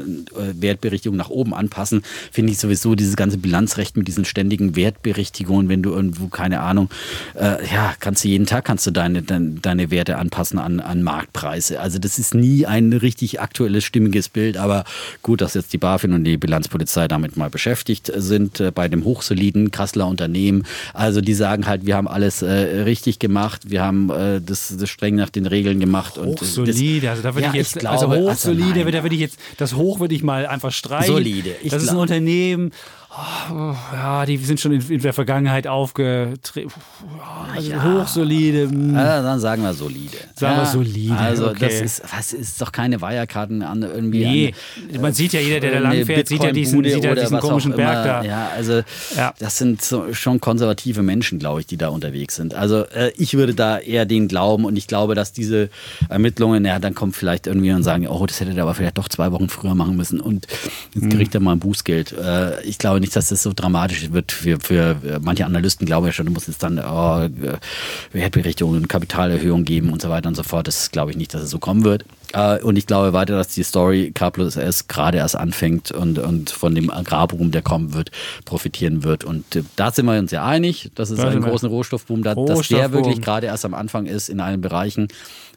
Wertberichtigung 0.61 1.17
nach 1.17 1.29
oben 1.29 1.53
anpassen. 1.53 2.03
Finde 2.31 2.51
ich 2.51 2.59
sowieso 2.59 2.95
dieses 2.95 3.15
ganze 3.15 3.37
Bilanzrecht 3.37 3.97
mit 3.97 4.07
diesen 4.07 4.25
ständigen 4.25 4.75
Wertberichtigungen, 4.75 5.67
wenn 5.69 5.81
du 5.81 5.91
irgendwo, 5.91 6.27
keine 6.27 6.59
Ahnung, 6.59 6.89
äh, 7.35 7.65
ja, 7.73 7.93
kannst 7.99 8.23
du 8.23 8.27
jeden 8.27 8.45
Tag 8.45 8.65
kannst 8.65 8.85
du 8.85 8.91
deine, 8.91 9.23
deine, 9.23 9.51
deine 9.61 9.89
Werte 9.89 10.17
anpassen 10.17 10.59
an, 10.59 10.79
an 10.79 11.01
Marktpreise. 11.01 11.79
Also 11.79 11.97
das 11.97 12.19
ist 12.19 12.35
nie 12.35 12.65
ein 12.65 12.93
richtig 12.93 13.41
aktuelles, 13.41 13.83
stimmiges 13.83 14.29
Bild, 14.29 14.57
aber 14.57 14.83
gut, 15.23 15.41
dass 15.41 15.55
jetzt 15.55 15.73
die 15.73 15.77
BaFin 15.77 16.13
und 16.13 16.23
die 16.23 16.37
Bilanzpolizei 16.37 17.07
damit 17.07 17.35
mal 17.35 17.49
beschäftigt 17.49 18.11
sind, 18.15 18.61
bei 18.75 18.87
dem 18.87 19.03
hochsoliden 19.03 19.71
Kassler 19.71 19.92
Künstler, 19.93 20.07
Unternehmen. 20.07 20.63
Also 20.93 21.21
die 21.21 21.33
sagen 21.33 21.67
halt, 21.67 21.85
wir 21.85 21.95
haben 21.95 22.07
alles 22.07 22.41
äh, 22.41 22.51
richtig 22.51 23.19
gemacht, 23.19 23.69
wir 23.69 23.81
haben 23.81 24.09
äh, 24.09 24.41
das, 24.41 24.75
das, 24.77 24.89
streng 24.89 25.15
nach 25.15 25.29
den 25.29 25.45
Regeln 25.45 25.79
gemacht. 25.79 26.17
Hochsolide, 26.17 27.09
also 27.09 27.21
da 27.21 27.35
würde 27.35 27.45
ja, 27.45 27.49
ich 27.49 27.55
jetzt, 27.55 27.75
ich 27.75 27.79
glaube, 27.79 27.99
also 27.99 28.11
hochsolide, 28.11 28.79
also 28.79 28.91
da 28.91 29.03
würde 29.03 29.15
ich 29.15 29.21
jetzt, 29.21 29.37
das 29.57 29.75
Hoch 29.75 29.99
würde 29.99 30.15
ich 30.15 30.23
mal 30.23 30.45
einfach 30.45 30.71
streichen. 30.71 31.13
Solide. 31.13 31.55
Ich 31.61 31.71
das 31.71 31.83
ist 31.83 31.89
ein 31.89 31.97
Unternehmen, 31.97 32.71
Oh, 33.15 33.75
ja, 33.93 34.25
die 34.25 34.37
sind 34.37 34.59
schon 34.59 34.71
in, 34.71 34.81
in 34.89 35.01
der 35.01 35.13
Vergangenheit 35.13 35.67
aufgetreten. 35.67 36.71
Also 37.53 37.69
ja. 37.69 37.83
hochsolide. 37.83 38.69
Hm. 38.69 38.95
Ja, 38.95 39.21
dann 39.21 39.39
sagen 39.39 39.61
wir 39.61 39.73
solide. 39.75 40.17
Sagen 40.35 40.57
wir 40.57 40.65
solide. 40.65 41.15
Also 41.15 41.49
okay. 41.49 41.59
das 41.59 41.81
ist, 41.81 42.03
was 42.11 42.33
ist 42.33 42.59
doch 42.59 42.71
keine 42.71 43.01
Wirekarten 43.01 43.61
an 43.61 43.83
irgendwie. 43.83 44.25
Nee, 44.25 44.53
an, 44.95 45.01
man 45.01 45.13
sieht 45.13 45.33
ja 45.33 45.41
jeder, 45.41 45.59
der 45.59 45.73
da 45.73 45.79
lang 45.79 46.05
fährt, 46.05 46.27
sieht 46.27 46.43
ja 46.43 46.51
diesen, 46.51 46.83
sieht 46.83 47.03
ja 47.03 47.13
diesen 47.13 47.39
komischen 47.39 47.75
Berg 47.75 48.03
da. 48.03 48.23
Ja, 48.23 48.49
also 48.55 48.81
ja. 49.15 49.33
das 49.37 49.59
sind 49.59 49.83
so, 49.83 50.11
schon 50.13 50.39
konservative 50.39 51.03
Menschen, 51.03 51.37
glaube 51.37 51.59
ich, 51.59 51.67
die 51.67 51.77
da 51.77 51.89
unterwegs 51.89 52.35
sind. 52.35 52.55
Also 52.55 52.85
äh, 52.85 53.11
ich 53.15 53.35
würde 53.35 53.53
da 53.53 53.77
eher 53.77 54.07
denen 54.07 54.27
glauben 54.27 54.65
und 54.65 54.75
ich 54.75 54.87
glaube, 54.87 55.13
dass 55.13 55.33
diese 55.33 55.69
Ermittlungen, 56.09 56.65
ja, 56.65 56.79
dann 56.79 56.95
kommt 56.95 57.15
vielleicht 57.15 57.45
irgendwie 57.45 57.71
und 57.73 57.83
sagen, 57.83 58.07
oh, 58.07 58.25
das 58.25 58.39
hätte 58.39 58.53
er 58.53 58.63
aber 58.63 58.73
vielleicht 58.73 58.97
doch 58.97 59.07
zwei 59.07 59.31
Wochen 59.31 59.49
früher 59.49 59.75
machen 59.75 59.95
müssen 59.95 60.19
und 60.19 60.47
jetzt 60.95 61.11
kriegt 61.11 61.35
er 61.35 61.41
mal 61.41 61.51
ein 61.51 61.59
Bußgeld. 61.59 62.13
Äh, 62.13 62.63
ich 62.63 62.79
glaube 62.79 63.02
nicht, 63.03 63.15
dass 63.15 63.29
das 63.29 63.43
so 63.43 63.53
dramatisch 63.53 64.11
wird 64.11 64.31
für, 64.31 64.59
für 64.59 64.95
manche 65.21 65.45
Analysten, 65.45 65.85
glaube 65.85 66.09
ich 66.09 66.15
schon, 66.15 66.31
musst 66.33 66.47
jetzt 66.47 66.63
dann 66.63 66.79
oh, 66.79 67.27
Wertberichtungen, 68.11 68.87
Kapitalerhöhung 68.87 69.63
geben 69.65 69.91
und 69.91 70.01
so 70.01 70.09
weiter 70.09 70.29
und 70.29 70.35
so 70.35 70.43
fort. 70.43 70.67
Das 70.67 70.89
glaube 70.89 71.11
ich 71.11 71.17
nicht, 71.17 71.33
dass 71.33 71.41
es 71.41 71.49
so 71.49 71.59
kommen 71.59 71.83
wird. 71.83 72.05
Äh, 72.33 72.61
und 72.61 72.77
ich 72.77 72.87
glaube 72.87 73.13
weiter, 73.13 73.35
dass 73.35 73.49
die 73.49 73.63
Story 73.63 74.11
K 74.13 74.31
plus 74.31 74.55
S 74.55 74.87
gerade 74.87 75.19
erst 75.19 75.35
anfängt 75.35 75.91
und, 75.91 76.19
und 76.19 76.49
von 76.49 76.75
dem 76.75 76.89
Agrarboom, 76.89 77.51
der 77.51 77.61
kommen 77.61 77.93
wird, 77.93 78.11
profitieren 78.45 79.03
wird. 79.03 79.23
Und 79.23 79.55
äh, 79.55 79.63
da 79.75 79.91
sind 79.91 80.05
wir 80.07 80.17
uns 80.17 80.31
ja 80.31 80.45
einig, 80.45 80.91
dass 80.95 81.11
es 81.11 81.19
einen 81.19 81.43
großen 81.43 81.69
Rohstoffboom, 81.69 82.23
da, 82.23 82.35
dass 82.35 82.67
der 82.67 82.91
wirklich 82.91 83.21
gerade 83.21 83.47
erst 83.47 83.65
am 83.65 83.73
Anfang 83.73 84.07
ist 84.07 84.29
in 84.29 84.39
allen 84.39 84.61
Bereichen. 84.61 85.07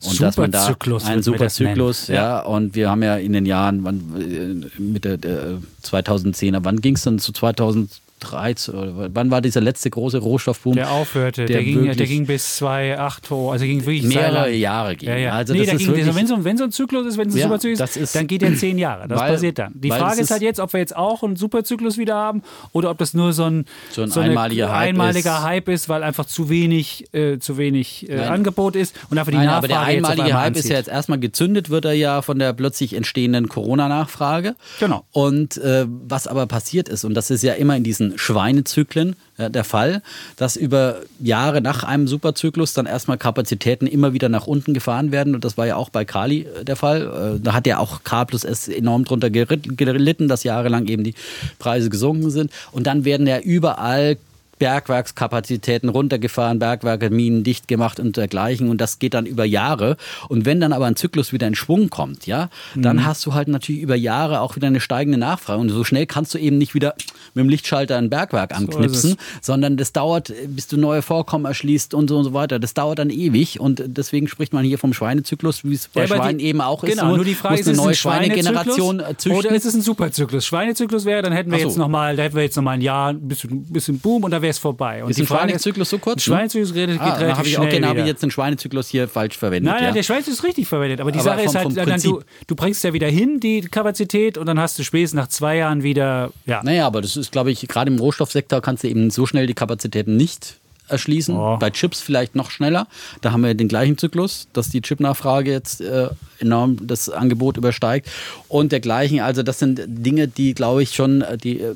Und 0.05 0.13
super 0.13 0.27
dass 0.27 0.37
man 0.37 0.51
da 0.51 0.67
Zyklus 0.67 1.05
ein 1.07 1.23
super 1.23 1.49
Zyklus, 1.49 2.09
ja. 2.09 2.15
ja. 2.15 2.41
Und 2.41 2.75
wir 2.75 2.91
haben 2.91 3.03
ja 3.03 3.17
in 3.17 3.33
den 3.33 3.47
Jahren, 3.47 3.83
wann, 3.83 4.71
äh, 4.79 4.81
Mitte 4.81 5.17
der 5.17 5.59
2010er, 5.83 6.61
wann 6.63 6.81
ging 6.83 6.97
es 6.97 7.03
dann 7.03 7.19
zu 7.19 7.33
2000? 7.33 7.91
13 8.31 8.75
oder 8.75 9.15
wann 9.15 9.31
war 9.31 9.41
dieser 9.41 9.61
letzte 9.61 9.91
große 9.91 10.19
Rohstoffboom? 10.19 10.75
Der 10.75 10.91
aufhörte, 10.91 11.47
der, 11.47 11.57
der 11.57 11.65
ging, 11.65 11.85
der 11.85 12.07
ging 12.07 12.27
bis 12.27 12.57
2008 12.57 13.31
hoch, 13.31 13.53
also 13.53 13.65
ging 13.65 13.85
wirklich 13.85 14.03
mehrere 14.03 14.53
Jahre 14.53 14.97
ging. 14.97 15.09
Ja, 15.09 15.17
ja. 15.17 15.33
Also 15.33 15.53
nee, 15.53 15.67
das 15.67 15.79
ging, 15.79 15.89
wirklich, 15.89 16.15
wenn, 16.15 16.27
so, 16.27 16.45
wenn 16.45 16.57
so 16.57 16.65
ein 16.65 16.73
Zyklus 16.73 17.07
ist, 17.07 17.19
wenn 17.19 17.29
es 17.29 17.35
ein 17.35 17.39
ja, 17.39 17.45
Superzyklus 17.45 17.97
ist, 17.97 18.15
dann 18.15 18.27
geht 18.27 18.43
der 18.43 18.55
zehn 18.57 18.79
Jahre. 18.79 19.09
Das 19.09 19.21
weil, 19.21 19.33
passiert 19.33 19.59
dann. 19.59 19.73
Die 19.75 19.91
Frage 19.91 20.21
ist 20.21 20.31
halt 20.31 20.43
jetzt, 20.43 20.61
ob 20.61 20.73
wir 20.73 20.81
jetzt 20.81 20.97
auch 20.97 21.23
einen 21.23 21.37
Superzyklus 21.37 21.99
wieder 21.99 22.15
haben 22.15 22.43
oder 22.73 22.91
ob 22.91 22.99
das 22.99 23.15
nur 23.15 23.33
so 23.33 23.45
ein, 23.45 23.65
so 23.91 24.03
ein 24.03 24.11
so 24.11 24.21
einmaliger, 24.21 24.71
Hype, 24.71 24.89
einmaliger 24.89 25.39
ist. 25.39 25.43
Hype, 25.43 25.69
ist. 25.69 25.89
weil 25.89 26.03
einfach 26.03 26.27
zu 26.27 26.49
wenig, 26.49 27.13
äh, 27.13 27.39
zu 27.39 27.59
wenig 27.59 28.09
äh, 28.09 28.21
Angebot 28.21 28.77
ist 28.77 28.95
und 29.11 29.19
einfach 29.19 29.33
die 29.33 29.39
Nein, 29.39 29.47
Nachfrage 29.47 29.75
Aber 29.75 29.87
der 29.87 29.95
einmalige 29.95 30.35
Hype 30.35 30.47
anzieht. 30.49 30.65
ist 30.65 30.71
ja 30.71 30.77
jetzt 30.77 30.89
erstmal 30.89 31.19
gezündet, 31.19 31.71
wird 31.71 31.85
er 31.85 31.93
ja 31.93 32.23
von 32.23 32.39
der 32.39 32.53
plötzlich 32.53 32.95
entstehenden 32.95 33.49
Corona-Nachfrage. 33.49 34.57
Genau. 34.81 35.05
Und 35.13 35.57
äh, 35.59 35.87
was 35.89 36.27
aber 36.27 36.47
passiert 36.47 36.89
ist, 36.89 37.05
und 37.05 37.15
das 37.15 37.31
ist 37.31 37.43
ja 37.43 37.55
immer 37.55 37.77
in 37.77 37.85
diesen 37.85 38.16
Schweinezyklen, 38.17 39.17
ja, 39.39 39.49
der 39.49 39.65
Fall, 39.65 40.03
dass 40.37 40.57
über 40.57 40.97
Jahre 41.21 41.61
nach 41.61 41.85
einem 41.85 42.09
Superzyklus 42.09 42.73
dann 42.73 42.87
erstmal 42.87 43.19
Kapazitäten 43.19 43.87
immer 43.87 44.13
wieder 44.13 44.29
nach 44.29 44.47
unten 44.47 44.75
gefahren 44.75 45.13
werden. 45.13 45.35
Und 45.35 45.45
das 45.45 45.57
war 45.57 45.67
ja 45.67 45.77
auch 45.77 45.91
bei 45.91 46.05
Kali 46.05 46.43
äh, 46.43 46.65
der 46.65 46.77
Fall. 46.77 47.37
Äh, 47.37 47.41
da 47.41 47.53
hat 47.53 47.67
ja 47.67 47.79
auch 47.79 48.03
K 48.03 48.25
plus 48.25 48.45
S 48.45 48.69
enorm 48.69 49.05
drunter 49.05 49.31
gelitten, 49.31 50.29
dass 50.29 50.45
jahrelang 50.45 50.87
eben 50.87 51.05
die 51.05 51.15
Preise 51.59 51.91
gesunken 51.91 52.31
sind. 52.31 52.51
Und 52.73 52.87
dann 52.87 53.05
werden 53.05 53.27
ja 53.27 53.39
überall 53.39 54.17
Bergwerkskapazitäten 54.59 55.89
runtergefahren, 55.89 56.59
Bergwerke, 56.59 57.11
Minen 57.11 57.45
dicht 57.45 57.69
gemacht 57.69 58.01
und 58.01 58.17
dergleichen. 58.17 58.69
Und 58.69 58.81
das 58.81 58.99
geht 58.99 59.15
dann 59.15 59.27
über 59.27 59.45
Jahre. 59.45 59.97
Und 60.29 60.45
wenn 60.45 60.61
dann 60.61 60.73
aber 60.73 60.87
ein 60.87 60.97
Zyklus 60.97 61.33
wieder 61.33 61.47
in 61.47 61.55
Schwung 61.55 61.91
kommt, 61.91 62.27
ja, 62.27 62.49
dann 62.75 62.97
mhm. 62.97 63.07
hast 63.07 63.25
du 63.27 63.35
halt 63.35 63.49
natürlich 63.49 63.83
über 63.83 63.97
Jahre 63.97 64.41
auch 64.41 64.57
wieder 64.57 64.67
eine 64.67 64.81
steigende 64.81 65.19
Nachfrage. 65.19 65.61
Und 65.61 65.69
so 65.69 65.85
schnell 65.85 66.07
kannst 66.07 66.35
du 66.35 66.39
eben 66.39 66.59
nicht 66.59 66.75
wieder 66.75 66.95
mit 67.35 67.45
dem 67.45 67.49
Lichtschalter 67.49 67.97
ein 67.97 68.11
Bergwerk 68.11 68.57
anknipsen, 68.57 69.11
so 69.11 69.17
sondern 69.43 69.77
das 69.77 69.93
dauert, 69.93 70.33
bis 70.49 70.67
du 70.67 70.77
neue 70.77 71.03
Vorkommen 71.03 71.45
erschließt 71.45 71.95
und 71.95 72.09
so 72.09 72.19
und 72.19 72.25
so 72.25 72.33
weiter. 72.33 72.59
Das 72.59 72.75
dauert 72.75 72.99
dann 72.99 73.11
ewig. 73.11 73.61
Und 73.61 73.83
deswegen 73.87 74.29
spricht 74.29 74.53
man 74.53 74.65
hier 74.65 74.79
vom 74.79 74.93
Schweinezyklus, 74.93 75.65
wie 75.65 75.75
es 75.75 75.89
bei 75.89 76.03
ja, 76.03 76.07
Schweinen 76.09 76.41
eben 76.41 76.61
auch 76.61 76.83
ist. 76.83 76.99
Genau, 76.99 77.17
nur 77.17 77.25
die 77.25 77.35
Frage 77.35 77.61
ist, 77.61 77.69
eine 77.69 77.77
neue 77.77 77.95
Schweinegeneration 77.95 79.03
züchten. 79.17 79.39
Oder 79.39 79.51
ist 79.55 79.67
es 79.67 79.75
ein 79.75 79.83
Superzyklus? 79.83 80.45
Schweinezyklus 80.47 81.05
wäre, 81.05 81.23
dann 81.23 81.33
hätten 81.33 81.51
wir 81.51 81.59
so. 81.59 81.67
jetzt 81.67 81.77
nochmal, 81.77 82.17
da 82.17 82.25
hätten 82.25 82.37
wir 82.37 82.43
jetzt 82.43 82.57
nochmal 82.57 82.75
ein 82.75 82.81
Jahr, 82.81 83.11
ein 83.11 83.29
bisschen, 83.29 83.65
bisschen 83.65 83.99
Boom 83.99 84.25
und 84.25 84.31
da 84.31 84.43
wäre 84.47 84.53
es 84.53 84.59
vorbei. 84.59 85.03
Und 85.03 85.11
ist 85.11 85.19
ein 85.19 85.27
Schweinezyklus 85.27 85.91
so 85.91 85.99
kurz? 85.99 86.19
Ein 86.19 86.21
Schweinezyklus 86.21 86.73
geht 86.73 86.89
ah, 87.01 87.15
relativ 87.15 87.47
ich, 87.47 87.55
schnell. 87.55 87.67
Okay, 87.67 87.81
dann 87.81 87.91
habe 87.91 88.01
ich 88.01 88.07
jetzt 88.07 88.23
den 88.23 88.31
Schweinezyklus 88.31 88.89
hier 88.89 89.09
falsch 89.09 89.37
verwendet. 89.37 89.73
Nein, 89.73 89.83
nein, 89.83 89.89
ja. 89.89 89.93
der 89.93 90.03
Schweinezyklus 90.03 90.39
ist 90.39 90.45
richtig 90.45 90.69
verwendet. 90.69 91.01
Aber 91.01 91.13
die 91.13 91.19
aber 91.19 91.31
Sache 91.31 91.63
vom, 91.63 91.73
ist 91.73 91.79
halt, 91.79 91.89
dann, 91.89 92.01
du, 92.01 92.23
du 92.47 92.55
bringst 92.55 92.85
ja 92.85 92.93
wieder 92.93 93.09
hin, 93.09 93.41
die 93.41 93.63
Kapazität, 93.63 94.39
und 94.39 94.47
dann 94.47 94.61
hast 94.61 94.79
du 94.79 94.85
spätestens 94.85 95.17
nach 95.17 95.29
zwei 95.29 95.57
Jahren 95.57 95.83
wieder. 95.83 96.31
Ja. 96.47 96.63
Naja, 96.63 96.87
aber 96.87 97.03
das 97.03 97.17
ist, 97.17 97.33
glaube 97.33 97.51
ich, 97.51 97.67
gerade 97.67 97.91
im 97.91 97.99
Rohstoffsektor 97.99 98.61
kannst 98.61 98.85
du 98.85 98.89
eben 98.89 99.11
so 99.11 99.27
schnell 99.27 99.47
die 99.47 99.55
Kapazitäten 99.55 100.17
nicht 100.17 100.61
erschließen. 100.89 101.37
Oh. 101.37 101.57
Bei 101.59 101.71
Chips 101.71 102.01
vielleicht 102.01 102.35
noch 102.35 102.51
schneller. 102.51 102.87
Da 103.21 103.33
haben 103.33 103.43
wir 103.43 103.55
den 103.55 103.69
gleichen 103.69 103.99
Zyklus, 103.99 104.49
dass 104.53 104.69
die 104.69 104.81
Chipnachfrage 104.81 105.51
jetzt 105.51 105.81
äh, 105.81 106.09
enorm 106.39 106.87
das 106.87 107.09
Angebot 107.09 107.57
übersteigt 107.57 108.09
und 108.49 108.73
dergleichen. 108.73 109.21
Also 109.21 109.43
das 109.43 109.59
sind 109.59 109.81
Dinge, 109.87 110.29
die, 110.29 110.55
glaube 110.55 110.83
ich, 110.83 110.95
schon 110.95 111.23
äh, 111.23 111.39
die 111.39 111.61
äh, 111.61 111.75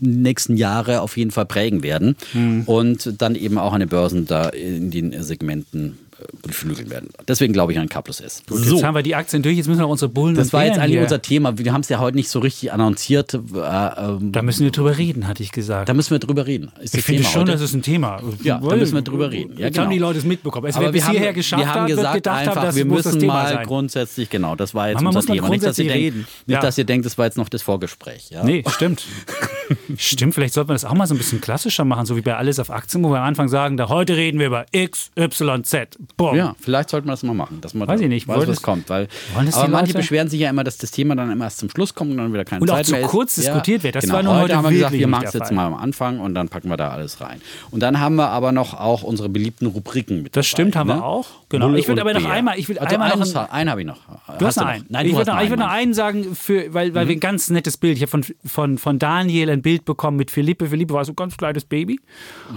nächsten 0.00 0.56
Jahre 0.56 1.00
auf 1.00 1.16
jeden 1.16 1.30
Fall 1.30 1.46
prägen 1.46 1.82
werden 1.82 2.16
mhm. 2.32 2.62
und 2.66 3.20
dann 3.20 3.34
eben 3.34 3.58
auch 3.58 3.72
an 3.72 3.80
den 3.80 3.88
Börsen 3.88 4.26
da 4.26 4.48
in 4.48 4.90
den 4.90 5.22
Segmenten 5.22 5.98
beflügeln 6.42 6.90
werden. 6.90 7.10
Deswegen 7.28 7.52
glaube 7.52 7.72
ich 7.72 7.78
an 7.78 7.88
K 7.88 8.00
plus 8.02 8.20
S. 8.20 8.42
Gut, 8.48 8.64
Jetzt 8.64 8.82
haben 8.82 8.94
wir 8.94 9.02
die 9.02 9.14
Aktien 9.14 9.42
durch, 9.42 9.56
jetzt 9.56 9.66
müssen 9.68 9.80
wir 9.80 9.88
unsere 9.88 10.08
Bullen 10.10 10.34
Das 10.34 10.52
war 10.52 10.64
jetzt 10.64 10.78
eigentlich 10.78 10.92
hier- 10.92 11.02
unser 11.02 11.20
Thema. 11.22 11.58
Wir 11.58 11.72
haben 11.72 11.80
es 11.82 11.88
ja 11.88 11.98
heute 11.98 12.16
nicht 12.16 12.28
so 12.30 12.38
richtig 12.38 12.72
annonciert. 12.72 13.34
Äh, 13.34 13.38
ähm, 13.38 14.32
Da 14.32 14.42
müssen 14.42 14.64
wir 14.64 14.70
drüber 14.70 14.96
reden, 14.96 15.26
hatte 15.28 15.42
ich 15.42 15.52
gesagt. 15.52 15.88
da 15.88 15.94
müssen 15.94 16.10
wir 16.12 16.18
drüber 16.18 16.46
reden. 16.46 16.70
Ist 16.80 16.94
ich 16.94 17.00
das 17.00 17.04
finde 17.04 17.22
Thema 17.22 17.32
schon, 17.32 17.42
heute. 17.42 17.52
das 17.52 17.60
ist 17.62 17.74
ein 17.74 17.82
Thema. 17.82 18.20
Ja, 18.42 18.58
da 18.58 18.76
müssen 18.76 18.94
wir 18.94 19.02
drüber 19.02 19.30
reden. 19.30 19.52
Ja, 19.58 19.66
Jetzt 19.66 19.74
genau. 19.74 19.84
haben 19.86 19.92
die 19.92 19.98
Leute 19.98 20.18
es 20.18 20.24
mitbekommen. 20.24 20.66
Es 20.68 20.76
Aber 20.76 20.92
wir 20.94 21.04
haben, 21.04 21.12
hierher 21.12 21.32
geschafft 21.32 21.62
wir 21.62 21.72
haben 21.74 21.86
gesagt 21.86 22.14
gedacht 22.14 22.38
einfach, 22.40 22.56
haben, 22.56 22.66
das 22.66 22.76
wir 22.76 22.84
müssen 22.84 23.26
mal 23.26 23.52
sein. 23.52 23.66
grundsätzlich, 23.66 24.30
genau, 24.30 24.56
das 24.56 24.74
war 24.74 24.88
jetzt 24.88 25.02
Manchmal 25.02 25.16
unser 25.16 25.28
man 25.28 25.36
Thema. 25.36 25.48
Nicht, 25.50 25.64
dass 25.64 25.78
ihr, 25.78 25.84
grundsätzlich 25.84 25.88
denkt, 25.88 26.16
reden. 26.16 26.26
nicht 26.46 26.54
Ja. 26.54 26.60
dass 26.60 26.78
ihr 26.78 26.84
denkt, 26.84 27.06
das 27.06 27.18
war 27.18 27.26
jetzt 27.26 27.36
noch 27.36 27.48
das 27.48 27.62
Vorgespräch. 27.62 28.30
Ja? 28.30 28.44
Nee, 28.44 28.64
stimmt. 28.68 29.04
stimmt, 29.96 30.34
vielleicht 30.34 30.54
sollten 30.54 30.70
wir 30.70 30.74
das 30.74 30.84
auch 30.84 30.94
mal 30.94 31.06
so 31.06 31.14
ein 31.14 31.18
bisschen 31.18 31.40
klassischer 31.40 31.84
machen, 31.84 32.06
so 32.06 32.16
wie 32.16 32.20
bei 32.20 32.36
Alles 32.36 32.58
auf 32.58 32.70
Aktien, 32.70 33.02
wo 33.04 33.10
wir 33.10 33.18
am 33.18 33.24
Anfang 33.24 33.48
sagen, 33.48 33.76
da 33.76 33.88
heute 33.88 34.16
reden 34.16 34.38
wir 34.38 34.46
über 34.46 34.66
X, 34.72 35.10
Y, 35.18 35.64
Z. 35.64 35.96
Boom. 36.16 36.34
Ja, 36.36 36.54
vielleicht 36.60 36.90
sollten 36.90 37.06
wir 37.08 37.12
das 37.12 37.22
mal 37.22 37.34
machen. 37.34 37.60
Dass 37.60 37.74
man 37.74 37.86
Weiß 37.88 38.00
ich 38.00 38.08
nicht. 38.08 38.26
Weiß, 38.28 38.38
was 38.38 38.46
das- 38.46 38.62
kommt. 38.62 38.88
Weil, 38.88 39.08
aber 39.52 39.68
manche 39.68 39.92
beschweren 39.94 40.28
sich 40.28 40.40
ja 40.40 40.50
immer, 40.50 40.64
dass 40.64 40.78
das 40.78 40.90
Thema 40.90 41.14
dann 41.14 41.30
immer 41.30 41.44
erst 41.44 41.58
zum 41.58 41.68
Schluss 41.70 41.94
kommt 41.94 42.10
und 42.12 42.16
dann 42.18 42.32
wieder 42.32 42.44
keine 42.44 42.62
Und 42.62 42.70
auch 42.70 42.76
Zeit 42.76 42.86
zu 42.86 42.92
mehr 42.92 43.00
ist. 43.02 43.08
kurz 43.08 43.34
diskutiert 43.34 43.82
wird. 43.82 43.94
Das 43.96 44.04
genau. 44.04 44.14
war 44.16 44.22
nur 44.22 44.36
heute 44.40 44.56
haben 44.56 44.64
wir 44.64 44.70
gesagt, 44.72 44.92
wir 44.94 45.06
machen 45.06 45.26
es 45.26 45.34
jetzt 45.34 45.52
mal 45.52 45.66
am 45.66 45.74
Anfang 45.74 46.20
und 46.20 46.34
dann 46.34 46.48
packen 46.48 46.68
wir 46.68 46.76
da 46.76 46.90
alles 46.90 47.20
rein. 47.20 47.40
Und 47.70 47.80
dann 47.80 48.00
haben 48.00 48.16
wir 48.16 48.28
aber 48.28 48.52
noch 48.52 48.74
auch 48.74 49.02
unsere 49.02 49.28
beliebten 49.28 49.66
Rubriken 49.66 50.22
mit 50.22 50.36
Das 50.36 50.46
dabei, 50.46 50.48
stimmt, 50.48 50.76
haben 50.76 50.88
ne? 50.88 50.94
wir 50.96 51.04
auch. 51.04 51.26
Genau. 51.48 51.72
Ich 51.74 51.86
würde 51.88 52.02
und 52.02 52.08
aber 52.08 52.18
noch 52.18 52.26
Bär. 52.26 52.32
einmal- 52.32 52.58
ich 52.58 52.68
will 52.68 52.78
also 52.78 52.94
einmal 52.94 53.08
noch 53.10 53.16
eines, 53.16 53.36
ein- 53.36 53.50
einen 53.50 53.70
habe 53.70 53.80
ich 53.82 53.86
noch. 53.86 53.98
Du 54.38 54.46
hast 54.46 54.56
noch? 54.56 54.64
noch 54.64 54.70
einen. 54.70 54.86
Nein, 54.88 55.06
ich 55.06 55.12
würde 55.14 55.32
hast 55.32 55.48
noch, 55.50 55.56
noch 55.56 55.68
einen 55.68 55.94
sagen, 55.94 56.34
für, 56.34 56.72
weil, 56.74 56.94
weil 56.94 57.08
wir 57.08 57.16
ein 57.16 57.20
ganz 57.20 57.50
nettes 57.50 57.76
Bild. 57.76 57.96
Ich 57.96 58.02
habe 58.02 58.10
von, 58.10 58.24
von, 58.44 58.78
von 58.78 58.98
Daniel 58.98 59.50
ein 59.50 59.62
Bild 59.62 59.84
bekommen 59.84 60.16
mit 60.16 60.30
Philippe. 60.30 60.66
Philippe 60.66 60.94
war 60.94 61.04
so 61.04 61.12
ein 61.12 61.16
ganz 61.16 61.36
kleines 61.36 61.64
Baby. 61.64 62.00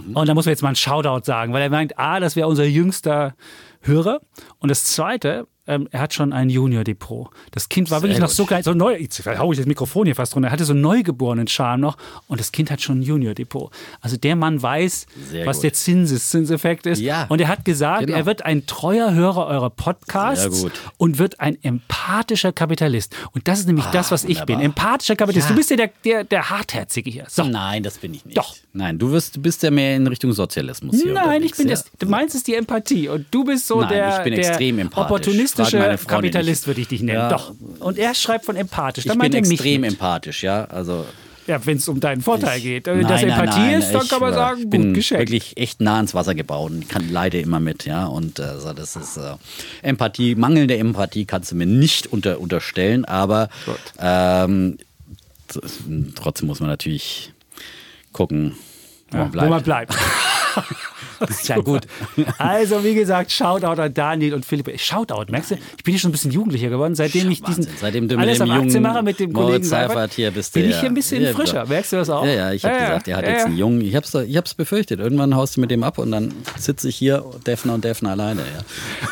Mhm. 0.08 0.16
Und 0.16 0.28
da 0.28 0.34
muss 0.34 0.46
man 0.46 0.52
jetzt 0.54 0.62
mal 0.62 0.70
einen 0.70 0.76
Shoutout 0.76 1.26
sagen, 1.26 1.54
weil 1.54 1.62
er 1.62 1.70
meint, 1.70 2.00
A, 2.00 2.20
das 2.20 2.36
wäre 2.36 2.48
unser 2.48 2.66
jüngster 2.66 3.36
Hörer. 3.82 4.22
Und 4.60 4.70
das 4.70 4.84
Zweite, 4.84 5.48
ähm, 5.70 5.88
er 5.92 6.02
hat 6.02 6.14
schon 6.14 6.34
ein 6.34 6.50
Junior-Depot. 6.50 7.30
Das 7.52 7.70
Kind 7.70 7.92
war 7.92 8.00
Sehr 8.00 8.10
wirklich 8.10 8.20
noch 8.20 8.30
so 8.30 8.46
klein, 8.46 8.64
so 8.64 8.74
neu. 8.74 8.96
Jetzt 8.98 9.26
hau 9.26 9.52
ich 9.52 9.58
das 9.58 9.68
Mikrofon 9.68 10.06
hier 10.06 10.16
fast 10.16 10.36
runter. 10.36 10.50
Er 10.50 10.52
hatte 10.52 10.66
so 10.66 10.74
einen 10.74 10.82
neugeborenen 10.82 11.48
Charme 11.48 11.82
noch. 11.82 11.98
Und 12.28 12.40
das 12.40 12.52
Kind 12.52 12.72
hat 12.72 12.82
schon 12.82 13.00
ein 13.00 13.04
Junior-Depot. 13.04 13.72
Also 14.02 14.18
der 14.18 14.36
Mann 14.36 14.62
weiß, 14.62 15.06
Sehr 15.30 15.46
was 15.46 15.58
gut. 15.58 15.64
der 15.66 15.74
Zinseszinseffekt 15.74 16.86
ist. 16.86 17.00
Ja. 17.00 17.26
Und 17.30 17.40
er 17.42 17.48
hat 17.48 17.66
gesagt, 17.66 18.08
Genau. 18.08 18.18
er 18.18 18.26
wird 18.26 18.46
ein 18.46 18.66
treuer 18.66 19.14
Hörer 19.14 19.48
eurer 19.48 19.70
Podcasts 19.70 20.66
und 20.98 21.20
wird 21.20 21.40
ein 21.40 21.58
empathischer 21.64 22.52
Kapitalist. 22.52 23.16
Und 23.34 23.48
das 23.48 23.60
ist 23.60 23.68
nämlich 23.68 23.86
das, 23.86 24.12
was 24.12 24.24
ich 24.24 24.40
bin. 24.46 24.56
wunderbar. 24.58 24.64
Empathischer 24.66 25.16
Kapitalist. 25.16 25.50
Ja. 25.50 25.54
Du 25.54 25.58
bist 25.58 25.70
ja 25.70 25.76
der, 25.78 25.92
der, 26.04 26.24
der 26.24 26.50
Hartherzige 26.50 27.10
hier. 27.10 27.26
So. 27.28 27.44
Nein, 27.44 27.84
das 27.84 27.98
bin 27.98 28.14
ich 28.14 28.26
nicht. 28.26 28.38
Doch. 28.38 28.56
Nein, 28.74 28.98
du, 29.00 29.12
wirst, 29.12 29.36
du 29.36 29.42
bist 29.42 29.64
ja 29.64 29.72
mehr 29.72 29.96
in 29.96 30.06
Richtung 30.08 30.32
Sozialismus 30.32 31.02
hier 31.02 31.14
Nein, 31.14 31.44
ich 31.44 31.56
bin 31.56 31.68
ja. 31.68 31.72
das. 31.72 31.86
Du 31.98 32.08
meinst 32.08 32.36
es 32.36 32.44
die 32.44 32.56
Empathie 32.56 33.10
und 33.10 33.26
du 33.32 33.44
bist 33.44 33.68
so 33.68 33.82
Nein, 33.82 33.90
der, 33.90 34.18
ich 34.18 34.24
bin 34.24 34.36
der 34.36 34.48
extrem 34.48 34.80
Freundin 35.66 36.08
Kapitalist, 36.08 36.62
nicht. 36.62 36.68
würde 36.68 36.82
ich 36.82 36.88
dich 36.88 37.02
nennen. 37.02 37.18
Ja. 37.20 37.30
Doch. 37.30 37.54
Und 37.80 37.98
er 37.98 38.14
schreibt 38.16 38.46
von 38.46 38.56
empathisch. 38.56 39.06
Ich 39.06 39.12
Dann 39.12 39.20
bin 39.20 39.34
er 39.34 39.40
extrem 39.40 39.84
empathisch, 39.84 40.44
ja. 40.44 40.66
Also 40.66 41.06
Ja, 41.48 41.66
wenn 41.66 41.78
es 41.78 41.88
um 41.88 42.00
deinen 42.00 42.22
Vorteil 42.22 42.58
Ich- 42.58 42.64
geht. 42.64 42.86
Wenn 42.88 43.02
das 43.02 43.22
Nein, 43.22 43.30
nein, 43.30 43.40
Empathie 43.40 43.60
nein, 43.62 43.80
ist, 43.80 43.92
dann 43.92 44.04
ich, 44.04 44.10
kann 44.10 44.20
man 44.22 44.32
äh, 44.32 44.36
sagen, 44.36 44.60
ich 44.62 44.70
bin 44.70 44.84
gut 44.88 44.94
geschenkt. 44.96 45.22
wirklich 45.32 45.58
echt 45.58 45.82
nah 45.82 45.96
ans 45.96 46.14
Wasser 46.14 46.36
gebaut 46.36 46.72
und 46.72 46.88
kann 46.90 47.10
leide 47.12 47.40
immer 47.40 47.60
mit, 47.60 47.86
ja. 47.86 48.06
Und 48.06 48.38
äh, 48.40 48.60
so, 48.60 48.72
das 48.74 48.96
ist 48.96 49.18
äh, 49.18 49.34
Empathie, 49.82 50.36
mangelnde 50.36 50.78
Empathie 50.78 51.26
kannst 51.26 51.52
du 51.52 51.56
mir 51.56 51.66
nicht 51.66 52.08
unter, 52.08 52.40
unterstellen, 52.40 53.04
aber 53.06 53.50
ähm, 54.00 54.78
trotzdem 56.16 56.48
muss 56.48 56.60
man 56.60 56.70
natürlich 56.70 57.34
gucken, 58.12 58.54
wo 59.12 59.18
man 59.18 59.32
bleibt. 59.32 59.48
Wo 59.48 59.50
man 59.50 59.64
bleibt. 59.64 59.96
ja 61.44 61.58
gut. 61.60 61.84
Also, 62.38 62.84
wie 62.84 62.94
gesagt, 62.94 63.32
Shoutout 63.32 63.82
an 63.82 63.94
Daniel 63.94 64.34
und 64.36 64.46
Philipp. 64.46 64.80
Shoutout, 64.80 65.26
merkst 65.32 65.52
du? 65.52 65.56
Ich 65.78 65.84
bin 65.84 65.94
hier 65.94 66.00
schon 66.00 66.10
ein 66.10 66.12
bisschen 66.14 66.32
jugendlicher 66.32 66.70
geworden, 66.70 66.96
seitdem 66.96 67.30
ich 67.32 67.42
diesen. 67.42 67.68
Seitdem 67.80 68.08
du 68.08 68.16
mit 68.16 68.26
alles 68.26 68.38
dem 68.40 68.52
auf 68.52 68.58
Aktien 68.64 68.84
mache 68.84 69.04
mit 69.04 69.20
dem 69.20 69.34
Kollegen 69.34 69.64
Seifert 69.64 70.14
hier 70.14 70.32
bist 70.32 70.54
bin 70.54 70.70
ich 70.70 70.80
hier 70.80 70.90
ein 70.90 70.94
bisschen 70.96 71.22
Ja, 71.24 71.34
frischer. 71.34 71.66
Merkst 71.66 71.92
du 71.94 71.98
das 71.98 72.10
auch? 72.10 72.26
Ja, 72.26 72.32
ja, 72.32 72.52
ich 72.54 72.64
habe 72.66 72.76
Ja, 72.76 72.80
gesagt, 72.88 73.08
er 73.08 73.18
hat 73.18 73.26
ja, 73.26 73.32
jetzt 73.32 73.46
einen 73.46 73.58
Jungen. 73.58 73.82
Ich 73.82 73.96
habe 73.96 74.06
es 74.06 74.14
ich 74.14 74.38
hab's 74.38 74.54
befürchtet. 74.54 75.00
Irgendwann 75.00 75.36
haust 75.36 75.58
du 75.58 75.62
mit 75.62 75.72
dem 75.72 75.84
ab 75.84 75.98
und 75.98 76.12
dann 76.12 76.34
sitze 76.58 76.90
ich 76.90 76.96
hier, 76.96 77.24
Defner 77.46 77.74
und 77.76 77.84
Defner 77.84 78.12
alleine. 78.12 78.42
Ja. 78.42 78.64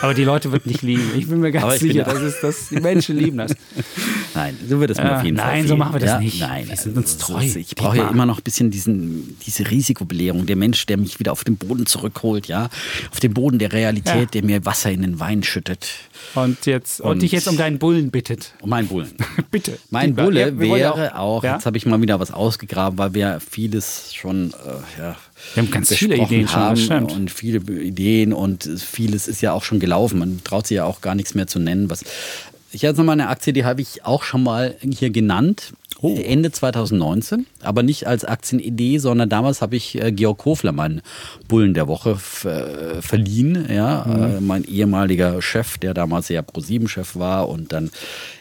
Aber 0.02 0.14
die 0.14 0.24
Leute 0.24 0.52
wird 0.52 0.66
nicht 0.66 0.82
lieben. 0.82 1.12
Ich 1.18 1.28
bin 1.28 1.40
mir 1.40 1.52
ganz 1.54 1.80
sicher, 1.80 1.96
ja- 2.00 2.04
das 2.06 2.22
ist 2.22 2.42
das. 2.42 2.70
Die 2.70 2.80
Menschen 2.80 3.18
lieben 3.18 3.38
das. 3.38 3.54
Nein, 4.36 4.58
so 4.70 4.80
wird 4.80 4.92
es 4.92 4.98
mir 4.98 5.18
auf 5.18 5.24
jeden 5.24 5.38
Fall. 5.38 5.48
nein, 5.48 5.68
so 5.68 5.76
machen 5.78 5.94
wir 5.94 6.00
das 6.00 6.20
nicht. 6.20 6.40
Nein, 6.42 6.68
Wir 6.70 6.76
sind 6.78 6.96
uns 6.96 7.14
also, 7.16 7.34
treu. 7.34 7.40
es 7.40 7.56
ist- 7.56 7.56
Ich 7.58 7.76
brauche 7.76 7.98
ja 7.98 8.10
immer 8.10 8.26
noch 8.26 8.38
ein 8.38 8.44
bisschen 8.44 8.70
diesen, 8.70 9.38
diese 9.46 9.70
Risikobelehrung. 9.70 10.46
Der 10.46 10.56
Mensch, 10.56 10.86
der 10.86 10.98
mich 10.98 11.20
wieder 11.20 11.32
auf 11.32 11.44
den 11.44 11.58
Boden 11.58 11.86
zurückholt, 11.98 12.48
ja, 12.48 12.70
auf 13.12 13.20
den 13.20 13.34
Boden 13.34 13.60
der 13.60 13.74
Realität, 13.74 14.16
Ja. 14.16 14.26
der 14.26 14.44
mir 14.44 14.66
Wasser 14.66 14.92
in 14.92 15.02
den 15.02 15.20
Wein 15.20 15.44
schüttet. 15.44 15.88
Und 16.36 16.66
jetzt 16.66 17.02
und, 17.02 17.12
Und- 17.12 17.22
dich 17.22 17.32
jetzt 17.32 17.48
um 17.48 17.58
deinen 17.58 17.80
Bullen 17.80 18.12
bittet. 18.12 18.54
Und 18.62 18.70
mein 18.70 18.88
Bullen. 18.88 19.12
Bitte. 19.52 19.78
Mein 19.90 20.08
Dietmar, 20.10 20.26
Bulle 20.26 20.40
ja, 20.50 20.60
wäre 20.60 21.20
auch, 21.20 21.44
Ja? 21.44 21.56
jetzt 21.56 21.66
habe 21.66 21.78
ich 21.78 21.86
mal 21.86 22.02
wieder 22.02 22.20
was 22.20 22.32
ausgegraben, 22.32 22.98
weil 22.98 23.14
wir 23.14 23.40
vieles 23.40 24.14
schon 24.14 24.52
äh, 24.52 25.00
ja, 25.02 25.16
Wir 25.54 25.64
haben 25.64 25.72
ganz 25.72 25.94
viele 25.94 26.16
Ideen 26.18 26.48
schon, 26.48 26.60
haben 26.60 26.78
stimmt. 26.78 27.12
und 27.14 27.32
viele 27.32 27.60
Ideen 27.82 28.34
und 28.34 28.64
vieles 28.78 29.28
ist 29.28 29.42
ja 29.42 29.54
auch 29.54 29.64
schon 29.64 29.80
gelaufen. 29.80 30.20
Man 30.20 30.42
traut 30.44 30.68
sich 30.68 30.76
ja 30.78 30.86
auch 30.86 31.02
gar 31.02 31.16
nichts 31.16 31.34
mehr 31.36 31.48
zu 31.48 31.60
nennen. 31.60 31.90
Was 31.90 32.04
ich 32.72 32.82
jetzt 32.82 32.98
noch 32.98 33.06
mal 33.06 33.14
eine 33.14 33.30
Aktie, 33.30 33.54
die 33.54 33.64
habe 33.66 33.82
ich 33.82 34.04
auch 34.06 34.24
schon 34.24 34.44
mal 34.44 34.76
hier 34.82 35.10
genannt. 35.10 35.74
Oh. 36.02 36.16
Ende 36.24 36.52
2019, 36.52 37.48
aber 37.64 37.82
nicht 37.82 38.06
als 38.06 38.24
Aktienidee, 38.24 39.00
sondern 39.00 39.30
damals 39.30 39.62
habe 39.64 39.76
ich 39.76 40.00
äh, 40.00 40.12
Georg 40.12 40.38
Kofler, 40.38 40.72
meinen 40.72 41.02
Bullen 41.48 41.74
der 41.74 41.88
Woche, 41.88 42.12
äh, 42.44 43.02
verliehen. 43.02 43.66
Ja, 43.74 44.06
Mhm. 44.08 44.24
äh, 44.24 44.42
mein 44.42 44.64
ehemaliger 44.64 45.42
Chef, 45.42 45.78
der 45.80 45.94
damals 45.96 46.30
ja 46.30 46.42
Pro7-Chef 46.42 47.16
war 47.16 47.50
und 47.50 47.72
dann 47.74 47.90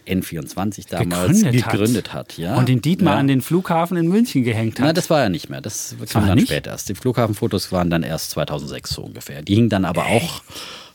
N24 0.06 0.88
damals 0.88 1.40
Gegründet 1.42 1.64
hat. 1.66 1.72
gegründet 1.72 2.12
hat. 2.12 2.38
ja. 2.38 2.56
Und 2.56 2.68
den 2.68 2.82
Dietmar 2.82 3.14
ja. 3.14 3.20
an 3.20 3.26
den 3.28 3.40
Flughafen 3.40 3.96
in 3.96 4.06
München 4.08 4.44
gehängt 4.44 4.78
hat. 4.78 4.86
Na, 4.86 4.92
das 4.92 5.08
war 5.10 5.20
ja 5.22 5.28
nicht 5.28 5.48
mehr. 5.48 5.60
Das 5.60 5.94
kam 6.10 6.22
war 6.22 6.28
dann 6.28 6.38
nicht? 6.38 6.48
später 6.48 6.70
erst. 6.72 6.88
Die 6.88 6.94
Flughafenfotos 6.94 7.72
waren 7.72 7.90
dann 7.90 8.02
erst 8.02 8.30
2006 8.32 8.90
so 8.90 9.02
ungefähr. 9.02 9.42
Die 9.42 9.54
hingen 9.54 9.68
dann 9.70 9.84
aber 9.84 10.06
auch 10.06 10.42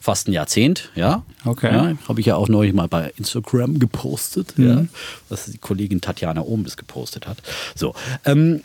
fast 0.02 0.28
ein 0.28 0.34
Jahrzehnt, 0.34 0.89
ja. 0.95 1.24
Okay. 1.45 1.72
Ja, 1.72 1.93
Habe 2.08 2.20
ich 2.20 2.26
ja 2.26 2.36
auch 2.36 2.49
neulich 2.49 2.74
mal 2.74 2.88
bei 2.88 3.14
Instagram 3.18 3.80
gepostet, 3.80 4.56
ja, 4.58 4.86
was 5.30 5.45
die 5.45 5.60
Kollegin 5.60 6.02
Tatjana 6.02 6.41
Ohmbis 6.41 6.76
gepostet 6.76 7.28
hat. 7.28 7.38
So. 7.76 7.93
Ähm, 8.26 8.62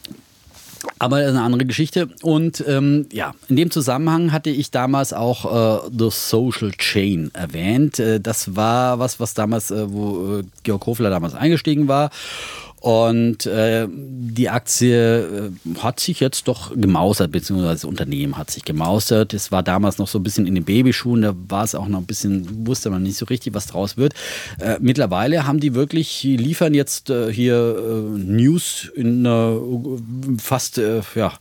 aber 0.99 1.21
das 1.21 1.31
ist 1.31 1.37
eine 1.37 1.45
andere 1.45 1.67
Geschichte. 1.67 2.09
Und 2.23 2.65
ähm, 2.67 3.07
ja, 3.13 3.35
in 3.49 3.57
dem 3.57 3.71
Zusammenhang 3.71 4.33
hatte 4.33 4.51
ich 4.51 4.71
damals 4.71 5.13
auch 5.13 5.85
äh, 5.85 5.91
The 5.97 6.09
Social 6.11 6.71
Chain 6.73 7.31
erwähnt. 7.35 7.99
Äh, 7.99 8.21
das 8.21 8.57
war 8.57 8.99
was, 8.99 9.21
was 9.21 9.35
damals, 9.35 9.71
äh, 9.71 9.91
wo 9.91 10.39
äh, 10.39 10.45
Georg 10.63 10.87
Hofler 10.87 11.11
damals 11.11 11.35
eingestiegen 11.35 11.89
war. 11.89 12.11
Und 12.81 13.47
äh, 13.47 13.89
die 13.91 14.49
Aktie 14.51 15.49
äh, 15.49 15.51
hat 15.79 15.99
sich 15.99 16.21
jetzt 16.21 16.47
doch 16.47 16.73
gemausert, 16.75 17.33
beziehungsweise 17.33 17.73
das 17.73 17.85
Unternehmen 17.85 18.37
hat 18.37 18.51
sich 18.51 18.65
gemausert. 18.65 19.35
Es 19.35 19.51
war 19.51 19.63
damals 19.63 19.99
noch 19.99 20.09
so 20.09 20.19
ein 20.19 20.23
bisschen 20.23 20.47
in 20.47 20.55
den 20.55 20.65
Babyschuhen, 20.65 21.23
da 21.23 21.35
war 21.49 21.65
es 21.65 21.75
auch 21.75 21.89
noch 21.89 21.99
ein 21.99 22.07
bisschen, 22.07 22.67
wusste 22.67 22.91
man 22.91 23.03
nicht 23.03 23.17
so 23.17 23.27
richtig, 23.27 23.55
was 23.55 23.67
draus 23.67 23.97
wird. 23.97 24.15
Äh, 24.61 24.77
mittlerweile 24.81 25.47
haben 25.47 25.59
die 25.59 25.75
wirklich, 25.75 26.23
liefern 26.23 26.75
jetzt 26.75 27.11
äh, 27.11 27.33
hier 27.33 27.77
äh, 27.79 28.19
News 28.19 28.91
in 28.95 29.25
äh, 29.25 30.39
fast, 30.39 30.79
äh, 30.79 31.01
ja, 31.15 31.33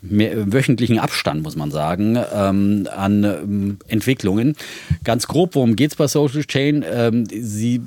mehr, 0.00 0.50
wöchentlichen 0.52 0.98
Abstand, 0.98 1.42
muss 1.42 1.56
man 1.56 1.70
sagen, 1.70 2.18
ähm, 2.34 2.88
an 2.94 3.24
ähm, 3.24 3.78
Entwicklungen. 3.88 4.54
Ganz 5.04 5.26
grob, 5.26 5.54
worum 5.54 5.76
geht 5.76 5.90
es 5.92 5.96
bei 5.96 6.06
Social 6.06 6.44
Chain? 6.44 6.84
Ähm, 6.90 7.24
sie 7.30 7.76
äh, 7.76 7.80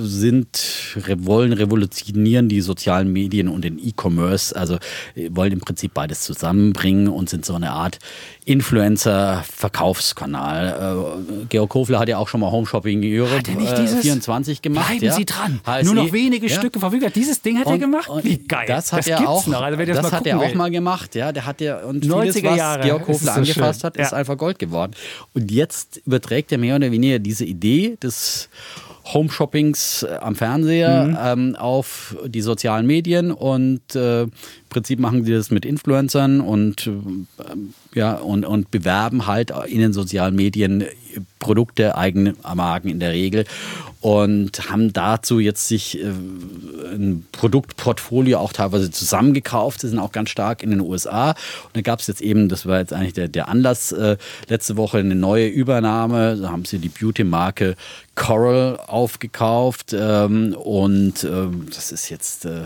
sind, 0.00 0.96
wollen 1.18 1.52
revolutionieren 1.52 2.48
die 2.48 2.60
sozialen 2.62 3.12
Medien 3.12 3.48
und 3.48 3.62
den 3.64 3.78
E-Commerce, 3.78 4.54
also 4.56 4.76
äh, 5.14 5.28
wollen 5.32 5.52
im 5.52 5.60
Prinzip 5.60 5.92
beides 5.94 6.22
zusammenbringen 6.22 7.08
und 7.08 7.28
sind 7.28 7.44
so 7.44 7.54
eine 7.54 7.70
Art 7.72 7.98
Influencer-Verkaufskanal. 8.46 11.18
Äh, 11.42 11.46
Georg 11.48 11.70
Kofler 11.70 11.98
hat 11.98 12.08
ja 12.08 12.16
auch 12.18 12.28
schon 12.28 12.40
mal 12.40 12.50
Home 12.50 12.66
Shopping 12.66 13.02
Europe 13.04 13.38
Hat 13.38 13.48
er 13.48 13.54
nicht 13.56 13.72
äh, 13.72 13.82
dieses- 13.82 14.00
24 14.00 14.62
gemacht. 14.62 14.88
Bleiben 14.88 15.04
ja? 15.04 15.12
Sie 15.12 15.26
dran. 15.26 15.60
HSE. 15.66 15.84
Nur 15.84 15.94
noch 15.94 16.12
wenige 16.12 16.46
Ja. 16.46 16.56
Stücke 16.58 16.80
verfügbar. 16.80 17.10
Dieses 17.10 17.42
Ding 17.42 17.58
hat 17.58 17.66
er 17.66 17.72
Und- 17.74 17.80
gemacht? 17.80 18.08
und 18.08 18.24
Wie 18.24 18.38
geil. 18.38 18.64
Das 18.66 18.92
hat 18.92 19.00
das 19.00 19.06
er 19.08 19.16
gibt's 19.18 19.30
auch. 19.30 19.46
noch. 19.46 19.60
Also, 19.62 19.76
das, 19.78 19.86
das 19.96 20.02
mal 20.02 20.12
hat 20.12 20.26
er 20.26 20.38
auch 20.38 20.48
will. 20.48 20.54
mal 20.54 20.70
gemacht. 20.70 21.14
Ja, 21.14 21.32
der 21.32 21.44
hat 21.46 21.57
ja 21.60 21.78
und 21.80 22.04
90er 22.04 22.22
vieles, 22.32 22.44
was 22.44 22.56
Jahre. 22.56 22.82
Georg 22.82 23.04
Kofler 23.04 23.32
so 23.32 23.40
angefasst 23.40 23.80
schön. 23.80 23.86
hat, 23.86 23.96
ist 23.96 24.12
Ja. 24.12 24.16
einfach 24.18 24.36
Gold 24.36 24.58
geworden. 24.58 24.92
Und 25.34 25.50
jetzt 25.50 26.00
überträgt 26.06 26.52
er 26.52 26.58
mehr 26.58 26.76
oder 26.76 26.90
weniger 26.90 27.18
diese 27.18 27.44
Idee 27.44 27.96
des 28.02 28.48
Home-Shoppings 29.12 30.02
äh, 30.02 30.16
am 30.20 30.34
Fernseher 30.34 31.04
Mhm. 31.04 31.18
ähm, 31.50 31.56
auf 31.56 32.16
die 32.26 32.42
sozialen 32.42 32.86
Medien 32.86 33.30
und 33.32 33.94
äh, 33.96 34.26
Prinzip 34.68 34.98
machen 34.98 35.24
die 35.24 35.32
das 35.32 35.50
mit 35.50 35.64
Influencern 35.64 36.40
und 36.40 36.86
äh, 36.86 37.98
ja 37.98 38.14
und, 38.14 38.44
und 38.44 38.70
bewerben 38.70 39.26
halt 39.26 39.52
in 39.66 39.80
den 39.80 39.92
sozialen 39.92 40.34
Medien 40.34 40.84
Produkte, 41.38 41.96
eigene 41.96 42.34
Marken 42.54 42.88
in 42.88 43.00
der 43.00 43.12
Regel 43.12 43.44
und 44.00 44.70
haben 44.70 44.92
dazu 44.92 45.40
jetzt 45.40 45.66
sich 45.66 46.00
äh, 46.00 46.04
ein 46.06 47.26
Produktportfolio 47.32 48.38
auch 48.38 48.52
teilweise 48.52 48.90
zusammengekauft. 48.90 49.80
Sie 49.80 49.88
sind 49.88 49.98
auch 49.98 50.12
ganz 50.12 50.30
stark 50.30 50.62
in 50.62 50.70
den 50.70 50.80
USA. 50.80 51.30
Und 51.30 51.74
da 51.74 51.80
gab 51.80 52.00
es 52.00 52.06
jetzt 52.06 52.20
eben, 52.20 52.48
das 52.48 52.66
war 52.66 52.78
jetzt 52.78 52.92
eigentlich 52.92 53.14
der, 53.14 53.28
der 53.28 53.48
Anlass, 53.48 53.90
äh, 53.92 54.16
letzte 54.48 54.76
Woche 54.76 54.98
eine 54.98 55.16
neue 55.16 55.48
Übernahme. 55.48 56.36
Da 56.36 56.50
haben 56.50 56.64
sie 56.64 56.78
die 56.78 56.88
Beauty-Marke 56.88 57.74
Coral 58.14 58.78
aufgekauft 58.86 59.94
ähm, 59.96 60.54
und 60.54 61.22
ähm, 61.24 61.66
das 61.74 61.92
ist 61.92 62.08
jetzt, 62.08 62.46
äh, 62.46 62.62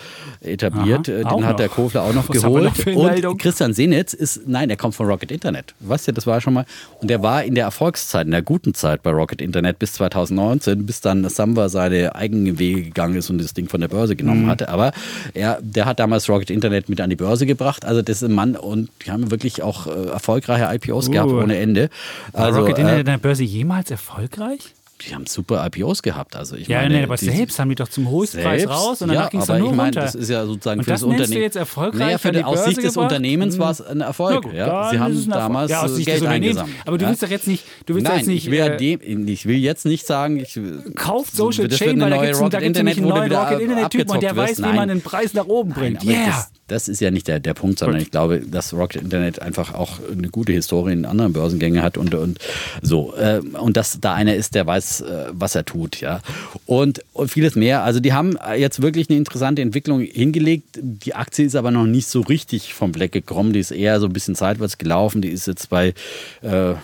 etabliert. 0.41 1.09
Aha, 1.09 1.19
Den 1.19 1.45
hat 1.45 1.51
noch. 1.51 1.57
der 1.57 1.69
Kofler 1.69 2.03
auch 2.03 2.13
noch 2.13 2.29
was 2.29 2.43
geholt. 2.43 3.23
Noch 3.23 3.31
und 3.31 3.39
Christian 3.41 3.73
Senitz 3.73 4.13
ist, 4.13 4.47
nein, 4.47 4.69
der 4.69 4.77
kommt 4.77 4.95
von 4.95 5.07
Rocket 5.07 5.31
Internet. 5.31 5.75
Weißt 5.81 6.09
du, 6.09 6.13
das 6.13 6.27
war 6.27 6.41
schon 6.41 6.55
mal. 6.55 6.67
Und 7.01 7.09
der 7.09 7.23
war 7.23 7.45
in 7.45 7.55
der 7.55 7.65
Erfolgszeit, 7.65 8.27
in 8.27 8.33
der 8.33 8.43
guten 8.43 8.75
Zeit 8.75 9.03
bei 9.05 9.11
Rocket 9.11 9.41
Internet 9.41 9.79
bis 9.79 9.93
2019, 9.93 10.85
bis 10.85 11.01
dann 11.01 11.29
Samba 11.29 11.69
seine 11.69 12.17
eigenen 12.17 12.59
Wege 12.59 12.83
gegangen 12.83 13.15
ist 13.15 13.31
und 13.31 13.39
das 13.39 13.55
Ding 13.55 13.69
von 13.69 13.81
der 13.81 13.89
Börse 13.89 14.17
genommen 14.17 14.47
mhm. 14.47 14.49
hatte. 14.49 14.69
Aber 14.69 14.93
er, 15.35 15.61
der 15.63 15.85
hat 15.85 16.01
damals 16.01 16.29
Rocket 16.29 16.51
Internet 16.51 16.89
mit 16.89 17.01
an 17.01 17.11
die 17.11 17.17
Börse 17.17 17.47
gebracht. 17.47 17.85
Also 17.85 18.03
das 18.03 18.17
ist 18.17 18.29
ein 18.29 18.35
Mann 18.35 18.57
und 18.57 18.91
die 19.07 19.13
haben 19.13 19.31
wirklich 19.31 19.63
auch 19.63 19.87
äh, 19.87 20.09
erfolgreiche 20.09 20.75
IPOs 20.75 21.09
uh. 21.09 21.11
gehabt 21.13 21.31
ohne 21.31 21.57
Ende. 21.57 21.91
Also, 22.33 22.59
War 22.59 22.63
Rocket 22.63 22.79
Internet 22.79 23.01
an 23.01 23.13
der 23.13 23.19
Börse 23.19 23.45
jemals 23.45 23.91
erfolgreich? 23.93 24.75
Die 25.03 25.15
haben 25.15 25.27
super 25.27 25.67
IPOs 25.67 26.03
gehabt. 26.03 26.37
Also 26.37 26.57
ich 26.57 26.69
ja, 26.69 26.83
meine, 26.83 26.99
nee, 26.99 27.03
aber 27.03 27.17
selbst 27.17 27.59
haben 27.59 27.69
die 27.69 27.75
doch 27.75 27.89
zum 27.89 28.11
Höchstpreis 28.11 28.69
raus 28.69 29.03
und 29.03 29.09
danach 29.09 29.25
ja, 29.25 29.29
ging 29.29 29.41
es 29.41 29.49
nur 29.49 29.71
ich 29.71 29.77
meine, 29.77 29.91
Das 29.91 30.15
ist 30.15 30.31
ja 30.31 30.47
sozusagen 30.47 30.81
und 30.81 30.85
für 30.85 30.93
das, 30.93 31.01
das 31.01 31.09
Unternehmen. 31.09 31.43
jetzt 31.43 31.57
erfolgreich 31.57 32.01
naja, 32.01 32.19
für 32.19 32.33
den, 32.33 32.45
aus 32.45 32.65
Sicht 32.65 32.79
des 32.79 32.95
gebracht? 32.95 33.11
Unternehmens 33.11 33.59
war 33.59 33.71
es 33.71 33.81
ein 33.81 34.01
Erfolg. 34.01 34.53
Ja, 34.53 34.91
Sie 34.91 34.99
haben 34.99 35.29
damals 35.29 35.71
ja, 35.71 35.83
aus 35.83 35.95
Sicht 35.95 36.07
Geld 36.07 36.23
des 36.23 36.29
eingesammelt. 36.29 36.77
Aber 36.87 36.99
du 36.99 37.07
willst 37.07 37.23
doch 37.23 37.29
jetzt 37.29 37.47
nicht, 37.47 37.65
du 37.87 37.95
willst 37.95 38.09
Nein, 38.09 38.19
jetzt 38.19 38.27
nicht. 38.27 38.45
Ich 38.45 38.51
will, 38.51 38.59
ja 38.59 38.69
dem, 38.71 39.29
ich 39.29 39.47
will 39.47 39.57
jetzt 39.57 39.85
nicht 39.85 40.07
sagen, 40.07 40.39
ich 40.39 40.59
kauft 40.95 41.35
Social 41.35 41.69
Chain, 41.69 42.01
weil 42.01 42.11
da 42.11 42.19
gibt 42.19 42.35
es 42.35 42.41
einen 42.41 43.09
neuen 43.09 43.33
Rocket 43.33 43.61
Internet 43.61 43.91
Typen 43.91 44.11
und 44.11 44.23
der 44.23 44.37
weiß, 44.37 44.59
wie 44.59 44.73
man 44.73 44.89
den 44.89 45.03
Preis 45.03 45.35
nach 45.35 45.47
oben 45.47 45.73
bringt. 45.73 46.05
Yeah 46.05 46.47
das 46.67 46.89
ist 46.89 47.01
ja 47.01 47.11
nicht 47.11 47.29
der, 47.29 47.41
der 47.41 47.53
Punkt, 47.53 47.79
sondern 47.79 47.99
Gut. 47.99 48.07
ich 48.07 48.11
glaube, 48.11 48.41
dass 48.41 48.73
Rocket 48.73 49.03
Internet 49.03 49.43
einfach 49.43 49.75
auch 49.75 49.99
eine 50.11 50.29
gute 50.29 50.53
Historie 50.53 50.93
in 50.93 51.05
anderen 51.05 51.33
Börsengängen 51.33 51.83
hat 51.83 51.99
und, 51.99 52.15
und 52.15 52.39
so. 52.81 53.15
Äh, 53.17 53.41
und 53.59 53.77
dass 53.77 54.01
da 54.01 54.15
einer 54.15 54.35
ist, 54.35 54.55
der 54.55 54.67
weiß, 54.67 55.03
äh, 55.03 55.27
was 55.33 55.55
er 55.55 55.65
tut, 55.65 56.01
ja. 56.01 56.21
Und, 56.65 57.05
und 57.13 57.31
vieles 57.31 57.55
mehr. 57.55 57.85
Also 57.85 58.01
die 58.01 58.15
haben 58.15 58.39
jetzt 58.57 58.81
wirklich 58.81 59.11
eine 59.11 59.19
interessante 59.19 59.61
Entwicklung 59.61 60.01
hingelegt. 60.01 60.79
Die 60.81 61.15
Aktie 61.15 61.45
ist 61.45 61.55
aber 61.55 61.71
noch 61.71 61.87
nicht 61.87 62.09
so 62.09 62.23
richtig 62.23 62.73
vom 62.73 62.95
Fleck 62.95 63.13
gekommen. 63.13 63.53
Die 63.53 63.61
ist 63.61 63.71
eher 63.71 64.01
so 64.01 64.07
ein 64.07 64.13
bisschen 64.13 64.35
seitwärts 64.35 64.79
gelaufen. 64.79 65.21
Die 65.21 65.29
ist 65.29 65.47
jetzt 65.47 65.69
bei 65.69 65.95
äh, 66.41 66.75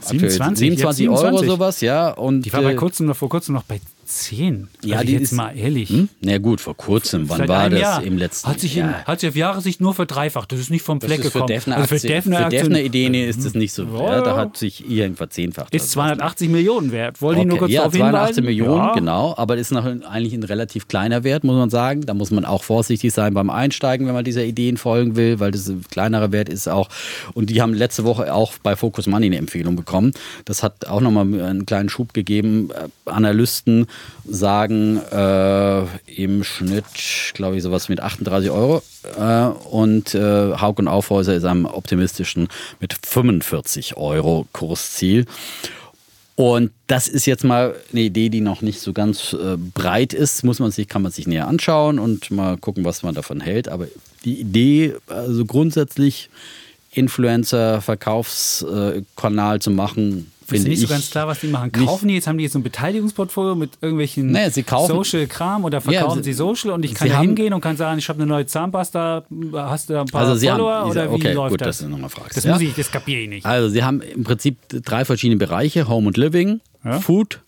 27, 0.00 0.58
27 0.58 1.08
Euro 1.10 1.38
sowas, 1.44 1.80
ja. 1.80 2.10
Und, 2.10 2.42
die 2.42 2.52
war 2.52 2.62
bei 2.62 2.72
äh, 2.72 2.76
kurzem, 2.76 3.14
vor 3.14 3.28
kurzem 3.28 3.54
noch 3.54 3.64
bei 3.64 3.80
10. 4.06 4.68
Ja, 4.84 4.96
also 4.96 5.06
die 5.06 5.12
jetzt 5.14 5.22
ist, 5.22 5.32
mal 5.32 5.56
ehrlich. 5.56 5.90
Hm? 5.90 6.08
Na 6.20 6.38
gut, 6.38 6.60
vor 6.60 6.76
kurzem. 6.76 7.28
Wann 7.28 7.48
war 7.48 7.68
das? 7.68 7.80
Jahr. 7.80 8.02
Im 8.02 8.16
letzten 8.16 8.48
hat 8.48 8.60
sich 8.60 8.76
Jahr. 8.76 9.00
In, 9.00 9.04
hat 9.04 9.20
sich 9.20 9.28
auf 9.30 9.36
Jahressicht 9.36 9.80
nur 9.80 9.94
verdreifacht. 9.94 10.52
Das 10.52 10.60
ist 10.60 10.70
nicht 10.70 10.82
vom 10.82 11.00
Fleck 11.00 11.22
gekommen. 11.22 11.46
Defner, 11.46 11.76
also 11.76 11.88
für 11.88 12.06
Defner, 12.06 12.48
Defner 12.48 12.80
Idee 12.80 13.06
ist 13.28 13.44
das 13.44 13.54
nicht 13.54 13.72
so. 13.72 13.84
Ja, 13.84 14.20
da 14.22 14.36
hat 14.36 14.56
sich 14.56 14.88
irgendwann 14.88 15.26
verzehnfacht. 15.26 15.74
Ist 15.74 15.90
280 15.90 16.48
Millionen 16.48 16.92
wert. 16.92 17.20
Wollte 17.20 17.40
okay. 17.40 17.46
ich 17.46 17.50
nur 17.50 17.58
kurz 17.58 17.72
ja, 17.72 17.80
darauf 17.80 17.94
280 17.94 18.44
Millionen, 18.44 18.76
ja. 18.76 18.94
genau. 18.94 19.34
Aber 19.36 19.56
das 19.56 19.68
ist 19.68 19.70
noch 19.72 19.84
eigentlich 19.84 20.34
ein 20.34 20.42
relativ 20.42 20.88
kleiner 20.88 21.24
Wert, 21.24 21.44
muss 21.44 21.56
man 21.56 21.70
sagen. 21.70 22.02
Da 22.02 22.14
muss 22.14 22.30
man 22.30 22.44
auch 22.44 22.62
vorsichtig 22.62 23.12
sein 23.12 23.34
beim 23.34 23.50
Einsteigen, 23.50 24.06
wenn 24.06 24.14
man 24.14 24.24
dieser 24.24 24.44
Ideen 24.44 24.76
folgen 24.76 25.16
will, 25.16 25.40
weil 25.40 25.50
das 25.50 25.68
ein 25.68 25.84
kleinerer 25.90 26.32
Wert 26.32 26.48
ist 26.48 26.68
auch. 26.68 26.88
Und 27.34 27.50
die 27.50 27.60
haben 27.60 27.74
letzte 27.74 28.04
Woche 28.04 28.32
auch 28.32 28.54
bei 28.62 28.76
Focus 28.76 29.06
Money 29.06 29.26
eine 29.26 29.38
Empfehlung 29.38 29.76
bekommen. 29.76 30.12
Das 30.44 30.62
hat 30.62 30.86
auch 30.86 31.00
nochmal 31.00 31.24
einen 31.24 31.66
kleinen 31.66 31.88
Schub 31.88 32.14
gegeben. 32.14 32.70
Analysten 33.04 33.86
sagen, 34.28 35.00
äh, 35.12 35.66
äh, 35.66 35.86
im 36.06 36.44
Schnitt, 36.44 36.84
glaube 37.34 37.56
ich, 37.56 37.62
sowas 37.62 37.88
mit 37.88 38.00
38 38.00 38.50
Euro. 38.50 38.82
Äh, 39.18 39.46
und 39.46 40.14
äh, 40.14 40.56
Haug 40.56 40.74
und 40.78 40.88
Aufhäuser 40.88 41.34
ist 41.34 41.44
am 41.44 41.64
optimistischen 41.64 42.48
mit 42.80 42.94
45 43.04 43.96
Euro 43.96 44.46
Kursziel. 44.52 45.26
Und 46.34 46.72
das 46.86 47.08
ist 47.08 47.26
jetzt 47.26 47.44
mal 47.44 47.74
eine 47.92 48.02
Idee, 48.02 48.28
die 48.28 48.42
noch 48.42 48.60
nicht 48.60 48.80
so 48.80 48.92
ganz 48.92 49.32
äh, 49.32 49.56
breit 49.56 50.12
ist. 50.12 50.44
Muss 50.44 50.58
man 50.58 50.70
sich, 50.70 50.86
kann 50.86 51.00
man 51.02 51.12
sich 51.12 51.26
näher 51.26 51.48
anschauen 51.48 51.98
und 51.98 52.30
mal 52.30 52.58
gucken, 52.58 52.84
was 52.84 53.02
man 53.02 53.14
davon 53.14 53.40
hält. 53.40 53.68
Aber 53.68 53.86
die 54.24 54.40
Idee, 54.40 54.96
also 55.06 55.46
grundsätzlich 55.46 56.28
Influencer-Verkaufskanal 56.92 59.60
zu 59.60 59.70
machen, 59.70 60.30
Finde 60.46 60.70
ist 60.70 60.78
nicht 60.78 60.88
so 60.88 60.94
ganz 60.94 61.10
klar, 61.10 61.26
was 61.26 61.40
die 61.40 61.48
machen. 61.48 61.72
Kaufen 61.72 62.08
die 62.08 62.14
jetzt, 62.14 62.26
haben 62.26 62.38
die 62.38 62.44
jetzt 62.44 62.52
so 62.52 62.58
ein 62.58 62.62
Beteiligungsportfolio 62.62 63.54
mit 63.56 63.72
irgendwelchen 63.80 64.30
naja, 64.30 64.50
Social-Kram 64.50 65.64
oder 65.64 65.80
verkaufen 65.80 66.18
ja, 66.18 66.24
sie, 66.24 66.32
sie, 66.32 66.36
Social 66.36 66.70
und 66.70 66.84
ich 66.84 66.94
kann 66.94 67.08
da 67.08 67.20
hingehen 67.20 67.52
und 67.52 67.60
kann 67.60 67.76
sagen, 67.76 67.98
ich 67.98 68.08
habe 68.08 68.22
eine 68.22 68.28
neue 68.28 68.46
Zahnpasta, 68.46 69.24
hast 69.54 69.88
du 69.88 69.94
da 69.94 70.02
ein 70.02 70.06
paar 70.06 70.26
also 70.26 70.46
Follower 70.46 70.72
haben, 70.72 70.90
oder 70.90 71.10
wie 71.10 71.14
okay, 71.14 71.32
läuft 71.32 71.50
gut, 71.50 71.60
das? 71.62 71.78
dass 71.78 71.86
du 71.86 71.90
nochmal 71.90 72.10
fragst. 72.10 72.36
Das 72.36 72.44
ja? 72.44 72.52
muss 72.52 72.62
ich, 72.62 72.74
das 72.74 72.90
kapiere 72.90 73.20
ich 73.22 73.28
nicht. 73.28 73.46
Also 73.46 73.68
sie 73.68 73.82
haben 73.82 74.00
im 74.00 74.24
Prinzip 74.24 74.56
drei 74.68 75.04
verschiedene 75.04 75.38
Bereiche, 75.38 75.88
Home 75.88 76.06
und 76.06 76.16
Living, 76.16 76.60
ja? 76.84 77.00
Food 77.00 77.40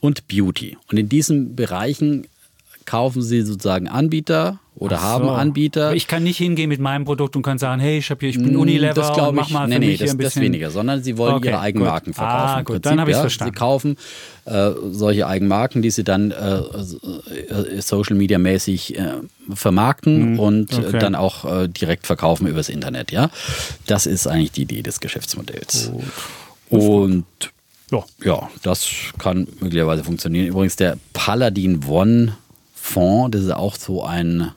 und 0.00 0.28
Beauty. 0.28 0.76
Und 0.90 0.98
in 0.98 1.08
diesen 1.08 1.56
Bereichen 1.56 2.26
kaufen 2.86 3.22
sie 3.22 3.42
sozusagen 3.42 3.88
Anbieter 3.88 4.60
oder 4.78 4.98
so. 4.98 5.02
haben 5.02 5.28
Anbieter. 5.28 5.86
Aber 5.86 5.96
ich 5.96 6.06
kann 6.06 6.22
nicht 6.22 6.36
hingehen 6.36 6.68
mit 6.68 6.80
meinem 6.80 7.04
Produkt 7.04 7.34
und 7.34 7.42
kann 7.42 7.58
sagen, 7.58 7.80
hey, 7.80 7.98
ich 7.98 8.10
habe 8.10 8.20
hier, 8.20 8.28
ich 8.28 8.36
bin 8.36 8.52
mm, 8.52 8.60
Unilever 8.60 8.94
das 8.94 9.18
und 9.18 9.34
mach 9.34 9.48
mal 9.50 9.66
nee, 9.66 9.74
für 9.74 9.80
nee, 9.80 9.86
mich 9.88 9.98
das, 9.98 10.10
ein 10.10 10.16
bisschen. 10.18 10.42
Das 10.42 10.44
weniger, 10.44 10.70
sondern 10.70 11.02
sie 11.02 11.16
wollen 11.16 11.36
okay, 11.36 11.48
ihre 11.48 11.60
Eigenmarken 11.60 12.12
verkaufen. 12.12 12.48
Ah, 12.48 12.58
gut, 12.58 12.66
Prinzip, 12.66 12.82
dann 12.82 13.00
habe 13.00 13.10
ich 13.10 13.16
ja. 13.16 13.22
verstanden. 13.22 13.54
Sie 13.54 13.58
kaufen 13.58 13.96
äh, 14.44 14.70
solche 14.90 15.26
Eigenmarken, 15.26 15.80
die 15.80 15.90
sie 15.90 16.04
dann 16.04 16.30
äh, 16.30 16.58
äh 16.58 17.80
Social 17.80 18.16
Media 18.16 18.38
mäßig 18.38 18.98
äh, 18.98 19.14
vermarkten 19.52 20.34
mm, 20.34 20.38
und 20.38 20.74
okay. 20.74 20.98
dann 20.98 21.14
auch 21.14 21.44
äh, 21.44 21.68
direkt 21.68 22.06
verkaufen 22.06 22.46
übers 22.46 22.68
Internet. 22.68 23.12
Ja, 23.12 23.30
das 23.86 24.04
ist 24.04 24.26
eigentlich 24.26 24.52
die 24.52 24.62
Idee 24.62 24.82
des 24.82 25.00
Geschäftsmodells. 25.00 25.90
Gut. 26.68 26.80
Und 26.80 27.24
ja. 27.90 28.04
ja, 28.24 28.50
das 28.62 28.88
kann 29.18 29.46
möglicherweise 29.60 30.04
funktionieren. 30.04 30.48
Übrigens 30.48 30.76
der 30.76 30.98
Paladin 31.12 31.84
One 31.88 32.36
Fonds, 32.86 33.32
das 33.32 33.44
ist 33.44 33.52
auch 33.52 33.76
so 33.76 34.04
ein 34.04 34.52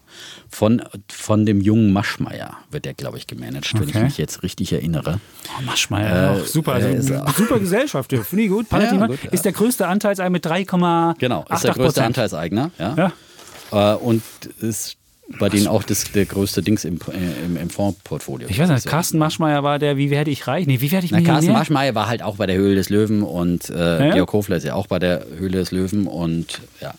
von, 0.49 0.82
von 1.07 1.45
dem 1.45 1.61
jungen 1.61 1.93
Maschmeier 1.93 2.57
wird 2.71 2.86
der, 2.86 2.93
glaube 2.93 3.17
ich, 3.17 3.27
gemanagt, 3.27 3.71
okay. 3.73 3.82
wenn 3.82 3.89
ich 3.89 3.95
mich 3.95 4.17
jetzt 4.17 4.43
richtig 4.43 4.73
erinnere. 4.73 5.19
Oh, 5.57 5.61
Maschmeier, 5.63 6.38
äh, 6.38 6.45
super, 6.45 6.73
also, 6.73 6.88
äh, 6.88 7.23
super 7.36 7.59
Gesellschaft, 7.59 8.11
finde 8.11 8.43
ich 8.43 8.49
gut. 8.49 8.65
Ja, 8.71 9.07
gut, 9.07 9.23
ist 9.25 9.45
der 9.45 9.51
größte 9.51 9.88
Anteilseigner 9.88 10.30
mit 10.32 10.45
3,8 10.45 11.19
Genau, 11.19 11.45
ist 11.51 11.63
der 11.63 11.73
größte 11.73 12.03
Anteilseigner. 12.03 12.71
Ja. 12.80 13.11
ja. 13.71 13.93
Äh, 13.93 13.97
und 13.97 14.23
ist 14.59 14.97
bei 15.38 15.49
denen 15.49 15.67
auch 15.67 15.84
das, 15.84 16.11
der 16.11 16.25
größte 16.25 16.63
Dings 16.63 16.86
im, 16.86 16.99
äh, 17.11 17.45
im, 17.45 17.55
im 17.57 17.69
Fondsportfolio. 17.69 18.47
Ich 18.49 18.57
weiß 18.57 18.69
nicht, 18.69 18.88
Carsten 18.88 19.19
Maschmeyer 19.19 19.63
war 19.63 19.77
der, 19.77 19.97
wie 19.97 20.09
werde 20.09 20.32
ich 20.32 20.47
reich? 20.47 20.65
Nee, 20.65 20.82
wie 20.82 20.91
werde 20.91 21.05
ich 21.05 21.11
Na, 21.11 21.21
Carsten 21.21 21.51
Maschmeyer 21.51 21.93
war 21.93 22.07
halt 22.07 22.23
auch 22.23 22.38
bei 22.38 22.47
der 22.47 22.55
Höhle 22.55 22.75
des 22.75 22.89
Löwen 22.89 23.21
und 23.21 23.69
äh, 23.69 24.07
ja, 24.07 24.13
Georg 24.15 24.34
Hofler 24.34 24.57
ist 24.57 24.63
ja 24.63 24.73
auch 24.73 24.88
bei 24.88 24.97
der 24.97 25.25
Höhle 25.38 25.59
des 25.59 25.71
Löwen 25.71 26.07
und 26.07 26.61
ja 26.82 26.95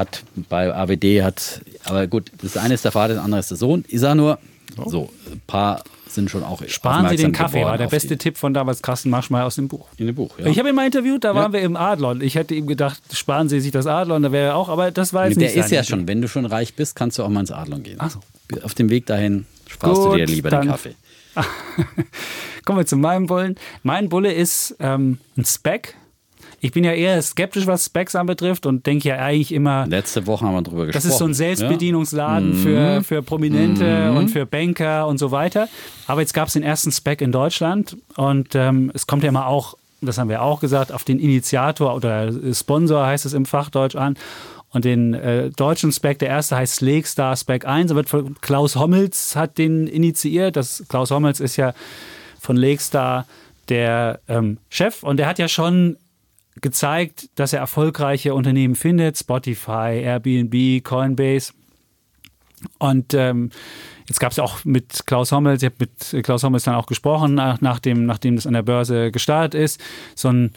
hat 0.00 0.24
bei 0.48 0.74
AWD 0.74 1.22
hat, 1.22 1.60
aber 1.84 2.06
gut, 2.06 2.32
das 2.42 2.56
eine 2.56 2.74
ist 2.74 2.84
der 2.84 2.92
Vater, 2.92 3.14
das 3.14 3.22
andere 3.24 3.40
ist 3.40 3.50
der 3.50 3.58
Sohn. 3.58 3.84
Ich 3.88 4.00
sage 4.00 4.16
nur. 4.16 4.38
So, 4.86 5.10
ein 5.30 5.40
paar 5.46 5.82
sind 6.06 6.30
schon 6.30 6.42
auch. 6.42 6.62
Sparen 6.68 7.08
Sie 7.08 7.16
den 7.16 7.32
Kaffee, 7.32 7.64
war 7.64 7.78
der 7.78 7.88
beste 7.88 8.16
Tipp 8.18 8.36
von 8.36 8.54
damals 8.54 8.82
Carsten 8.82 9.10
Marschmeier 9.10 9.46
aus 9.46 9.56
dem 9.56 9.68
Buch. 9.68 9.88
In 9.96 10.06
dem 10.06 10.14
Buch, 10.14 10.38
ja. 10.38 10.46
Ich 10.46 10.58
habe 10.58 10.68
ihn 10.68 10.74
mal 10.74 10.86
interviewt, 10.86 11.24
da 11.24 11.28
ja. 11.30 11.34
waren 11.34 11.52
wir 11.52 11.60
im 11.60 11.76
Adlon. 11.76 12.20
Ich 12.20 12.34
hätte 12.34 12.54
ihm 12.54 12.66
gedacht, 12.66 13.00
sparen 13.12 13.48
Sie 13.48 13.60
sich 13.60 13.72
das 13.72 13.86
Adlon, 13.86 14.22
da 14.22 14.32
wäre 14.32 14.48
er 14.48 14.56
auch, 14.56 14.68
aber 14.68 14.90
das 14.90 15.12
war 15.12 15.26
jetzt 15.26 15.36
nicht 15.36 15.54
Der 15.54 15.64
ist 15.64 15.70
ja 15.70 15.84
schon, 15.84 16.06
wenn 16.08 16.22
du 16.22 16.28
schon 16.28 16.46
reich 16.46 16.74
bist, 16.74 16.96
kannst 16.96 17.18
du 17.18 17.24
auch 17.24 17.28
mal 17.28 17.40
ins 17.40 17.50
Adlon 17.50 17.82
gehen. 17.82 17.96
Ach 17.98 18.10
so. 18.10 18.20
Auf 18.62 18.74
dem 18.74 18.90
Weg 18.90 19.06
dahin 19.06 19.46
sparst 19.68 20.02
Gut, 20.02 20.12
du 20.12 20.16
dir 20.16 20.26
lieber 20.26 20.50
den 20.50 20.68
Kaffee. 20.68 20.94
Kommen 22.64 22.78
wir 22.78 22.86
zu 22.86 22.96
meinem 22.96 23.26
Bullen. 23.26 23.56
Mein 23.82 24.08
Bulle 24.08 24.32
ist 24.32 24.76
ähm, 24.80 25.18
ein 25.36 25.44
Speck. 25.44 25.96
Ich 26.62 26.72
bin 26.72 26.84
ja 26.84 26.92
eher 26.92 27.20
skeptisch, 27.22 27.66
was 27.66 27.86
Specs 27.86 28.14
anbetrifft 28.14 28.66
und 28.66 28.84
denke 28.84 29.08
ja 29.08 29.16
eigentlich 29.16 29.52
immer. 29.52 29.86
Letzte 29.86 30.26
Woche 30.26 30.44
haben 30.44 30.54
wir 30.54 30.62
darüber 30.62 30.86
gesprochen. 30.86 31.02
Das 31.02 31.10
ist 31.10 31.18
so 31.18 31.24
ein 31.24 31.32
Selbstbedienungsladen 31.32 32.52
ja? 32.52 32.58
für, 32.58 32.98
mhm. 32.98 33.04
für 33.04 33.22
Prominente 33.22 34.10
mhm. 34.10 34.16
und 34.16 34.28
für 34.28 34.44
Banker 34.44 35.06
und 35.06 35.18
so 35.18 35.30
weiter. 35.30 35.68
Aber 36.06 36.20
jetzt 36.20 36.34
gab 36.34 36.48
es 36.48 36.52
den 36.52 36.62
ersten 36.62 36.92
Spec 36.92 37.22
in 37.22 37.32
Deutschland 37.32 37.96
und 38.16 38.54
ähm, 38.54 38.90
es 38.94 39.06
kommt 39.06 39.22
ja 39.22 39.30
immer 39.30 39.46
auch, 39.46 39.74
das 40.02 40.18
haben 40.18 40.28
wir 40.28 40.42
auch 40.42 40.60
gesagt, 40.60 40.92
auf 40.92 41.04
den 41.04 41.18
Initiator 41.18 41.94
oder 41.94 42.30
Sponsor 42.52 43.06
heißt 43.06 43.24
es 43.24 43.32
im 43.32 43.46
Fachdeutsch 43.46 43.96
an. 43.96 44.16
Und 44.72 44.84
den 44.84 45.14
äh, 45.14 45.50
deutschen 45.50 45.90
Spec, 45.92 46.20
der 46.20 46.28
erste 46.28 46.56
heißt 46.56 46.76
Slegstar 46.76 47.34
Spec 47.36 47.66
1, 47.66 47.94
wird 47.94 48.08
von 48.08 48.36
Klaus 48.40 48.76
Hommels 48.76 49.34
hat 49.34 49.58
den 49.58 49.86
initiiert. 49.86 50.56
Das, 50.56 50.84
Klaus 50.88 51.10
Hommels 51.10 51.40
ist 51.40 51.56
ja 51.56 51.72
von 52.38 52.56
Legstar 52.56 53.26
der 53.68 54.20
ähm, 54.28 54.58
Chef 54.68 55.02
und 55.02 55.16
der 55.16 55.26
hat 55.26 55.38
ja 55.38 55.48
schon 55.48 55.96
gezeigt, 56.60 57.28
dass 57.34 57.52
er 57.52 57.60
erfolgreiche 57.60 58.34
Unternehmen 58.34 58.74
findet, 58.74 59.18
Spotify, 59.18 60.00
Airbnb, 60.02 60.84
Coinbase. 60.84 61.52
Und 62.78 63.14
ähm, 63.14 63.50
jetzt 64.06 64.20
gab 64.20 64.32
es 64.32 64.38
auch 64.38 64.64
mit 64.64 65.06
Klaus 65.06 65.32
Hommels, 65.32 65.62
ich 65.62 65.70
habe 65.70 65.76
mit 65.78 66.24
Klaus 66.24 66.42
Hommels 66.42 66.64
dann 66.64 66.74
auch 66.74 66.86
gesprochen, 66.86 67.34
nach, 67.34 67.60
nachdem, 67.60 68.06
nachdem 68.06 68.36
das 68.36 68.46
an 68.46 68.52
der 68.52 68.62
Börse 68.62 69.10
gestartet 69.10 69.60
ist. 69.60 69.80
So 70.14 70.28
ein 70.28 70.52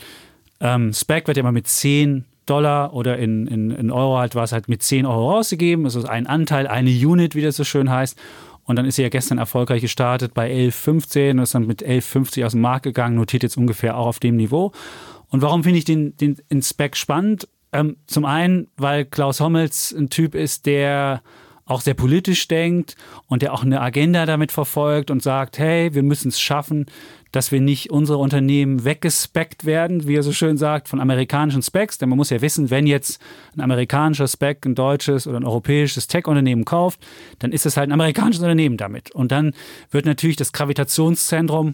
ähm, 0.59 0.93
Spec 0.93 1.27
wird 1.27 1.37
ja 1.37 1.41
immer 1.41 1.51
mit 1.51 1.67
10 1.67 2.25
Dollar 2.45 2.93
oder 2.93 3.17
in, 3.17 3.47
in, 3.47 3.71
in 3.71 3.91
Euro 3.91 4.17
halt 4.17 4.35
war 4.35 4.43
es 4.43 4.51
halt 4.51 4.67
mit 4.67 4.83
10 4.83 5.05
Euro 5.05 5.31
rausgegeben. 5.31 5.85
Also 5.85 6.03
ein 6.05 6.27
Anteil, 6.27 6.67
eine 6.67 6.89
Unit, 6.89 7.35
wie 7.35 7.41
das 7.41 7.55
so 7.55 7.63
schön 7.63 7.89
heißt. 7.89 8.17
Und 8.65 8.77
dann 8.77 8.85
ist 8.85 8.95
sie 8.95 9.01
ja 9.01 9.09
gestern 9.09 9.37
erfolgreich 9.37 9.81
gestartet 9.81 10.33
bei 10.33 10.51
11,15 10.51 11.31
und 11.31 11.39
ist 11.39 11.55
dann 11.55 11.67
mit 11.67 11.83
11,50 11.83 12.45
aus 12.45 12.51
dem 12.53 12.61
Markt 12.61 12.83
gegangen, 12.83 13.15
notiert 13.15 13.43
jetzt 13.43 13.57
ungefähr 13.57 13.97
auch 13.97 14.07
auf 14.07 14.19
dem 14.19 14.37
Niveau. 14.37 14.71
Und 15.33 15.41
warum 15.41 15.63
finde 15.63 15.79
ich 15.79 15.85
den, 15.85 16.15
den, 16.15 16.37
den 16.51 16.61
Spec 16.61 16.95
spannend? 16.95 17.47
Ähm, 17.71 17.97
zum 18.05 18.23
einen, 18.23 18.67
weil 18.77 19.03
Klaus 19.03 19.39
Hommels 19.39 19.91
ein 19.91 20.11
Typ 20.11 20.35
ist, 20.35 20.67
der 20.67 21.23
auch 21.65 21.81
sehr 21.81 21.95
politisch 21.95 22.47
denkt 22.47 22.95
und 23.25 23.41
der 23.41 23.51
auch 23.51 23.63
eine 23.63 23.81
Agenda 23.81 24.27
damit 24.27 24.51
verfolgt 24.51 25.09
und 25.09 25.23
sagt, 25.23 25.57
hey, 25.57 25.95
wir 25.95 26.03
müssen 26.03 26.27
es 26.27 26.39
schaffen, 26.39 26.85
dass 27.31 27.51
wir 27.51 27.61
nicht 27.61 27.89
unsere 27.89 28.19
Unternehmen 28.19 28.85
weggespeckt 28.85 29.65
werden, 29.65 30.07
wie 30.07 30.17
er 30.17 30.21
so 30.21 30.33
schön 30.33 30.55
sagt, 30.55 30.87
von 30.87 30.99
amerikanischen 30.99 31.63
Specs. 31.63 31.97
Denn 31.97 32.09
man 32.09 32.17
muss 32.17 32.29
ja 32.29 32.41
wissen, 32.41 32.69
wenn 32.69 32.85
jetzt 32.85 33.19
ein 33.57 33.61
amerikanischer 33.61 34.27
Spec 34.27 34.63
ein 34.67 34.75
deutsches 34.75 35.25
oder 35.25 35.37
ein 35.37 35.45
europäisches 35.45 36.05
Tech-Unternehmen 36.05 36.63
kauft, 36.63 37.03
dann 37.39 37.51
ist 37.51 37.65
es 37.65 37.75
halt 37.75 37.89
ein 37.89 37.93
amerikanisches 37.93 38.43
Unternehmen 38.43 38.77
damit. 38.77 39.09
Und 39.09 39.31
dann 39.31 39.55
wird 39.89 40.05
natürlich 40.05 40.35
das 40.35 40.53
Gravitationszentrum 40.53 41.73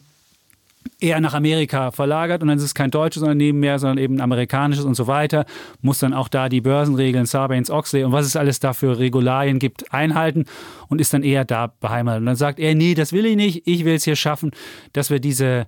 eher 1.00 1.20
nach 1.22 1.34
Amerika 1.34 1.92
verlagert 1.92 2.42
und 2.42 2.50
dann 2.50 2.58
ist 2.58 2.64
es 2.64 2.74
kein 2.74 2.92
deutsches 2.92 3.24
Unternehmen 3.24 3.60
mehr, 3.60 3.80
sondern 3.80 3.98
eben 3.98 4.16
ein 4.16 4.22
amerikanisches 4.22 4.86
und 4.86 4.96
so 4.96 5.08
weiter, 5.08 5.46
muss 5.82 6.00
dann 6.00 6.14
auch 6.14 6.28
da 6.28 6.50
die 6.50 6.62
Börsenregeln, 6.62 7.26
Sarbanes-Oxley 7.26 8.04
und 8.04 8.12
was 8.12 8.26
es 8.26 8.36
alles 8.36 8.60
da 8.60 8.74
für 8.74 9.00
Regularien 9.00 9.60
gibt, 9.60 9.94
einhalten 9.94 10.46
und 10.88 11.00
ist 11.00 11.14
dann 11.14 11.24
eher 11.24 11.46
da 11.46 11.68
beheimatet. 11.80 12.22
Und 12.22 12.26
dann 12.26 12.36
sagt 12.36 12.60
er, 12.60 12.76
nee, 12.76 12.96
das 12.96 13.14
will 13.14 13.26
ich 13.26 13.36
nicht, 13.36 13.66
ich 13.66 13.86
will 13.86 13.96
es 13.96 14.04
hier 14.04 14.16
schaffen, 14.16 14.52
dass 14.94 15.10
wir 15.10 15.20
diese 15.20 15.68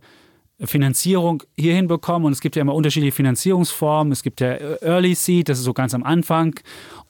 Finanzierung 0.64 1.43
hier 1.57 1.74
hinbekommen. 1.74 2.26
Und 2.26 2.34
es 2.34 2.41
gibt 2.41 2.55
ja 2.55 2.62
immer 2.62 2.76
unterschiedliche 2.76 3.16
Finanzierungsformen. 3.16 4.12
Es 4.12 4.24
gibt 4.24 4.41
ja 4.41 4.53
Early 4.82 5.16
Seed, 5.16 5.49
das 5.49 5.59
ist 5.59 5.66
so 5.66 5.74
ganz 5.74 5.93
am 5.93 6.03
Anfang. 6.03 6.59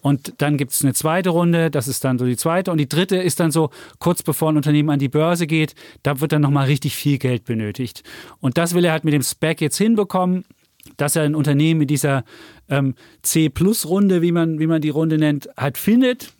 Und 0.02 0.34
dann 0.38 0.58
gibt 0.58 0.72
es 0.72 0.82
eine 0.84 0.94
zweite 0.94 1.30
Runde, 1.30 1.70
das 1.70 1.88
ist 1.88 2.04
dann 2.04 2.18
so 2.18 2.26
die 2.26 2.38
zweite. 2.38 2.72
Und 2.72 2.78
die 2.78 2.90
dritte 2.90 3.18
ist 3.18 3.40
dann 3.40 3.52
so 3.52 3.70
kurz 4.00 4.24
bevor 4.24 4.52
ein 4.52 4.58
Unternehmen 4.58 4.90
an 4.90 5.00
die 5.00 5.10
Börse 5.10 5.48
geht, 5.48 5.76
da 6.04 6.20
wird 6.22 6.32
dann 6.32 6.42
nochmal 6.42 6.66
richtig 6.66 6.96
viel 6.96 7.18
Geld 7.18 7.46
benötigt. 7.46 8.04
Und 8.40 8.58
das 8.58 8.74
will 8.74 8.86
er 8.86 8.94
halt 8.94 9.04
mit 9.04 9.14
dem 9.14 9.22
SPAC 9.22 9.62
jetzt 9.62 9.78
hinbekommen 9.78 10.46
dass 10.98 11.16
er 11.16 11.24
ein 11.24 11.36
Unternehmen 11.36 11.82
in 11.82 11.88
dieser 11.88 12.24
ähm, 12.68 12.96
C-Plus-Runde, 13.22 14.24
wie 14.24 14.32
man, 14.32 14.58
wie 14.58 14.66
man 14.66 14.82
die 14.82 14.90
Runde 14.90 15.20
nennt, 15.20 15.48
halt 15.56 15.78
findet 15.78 16.34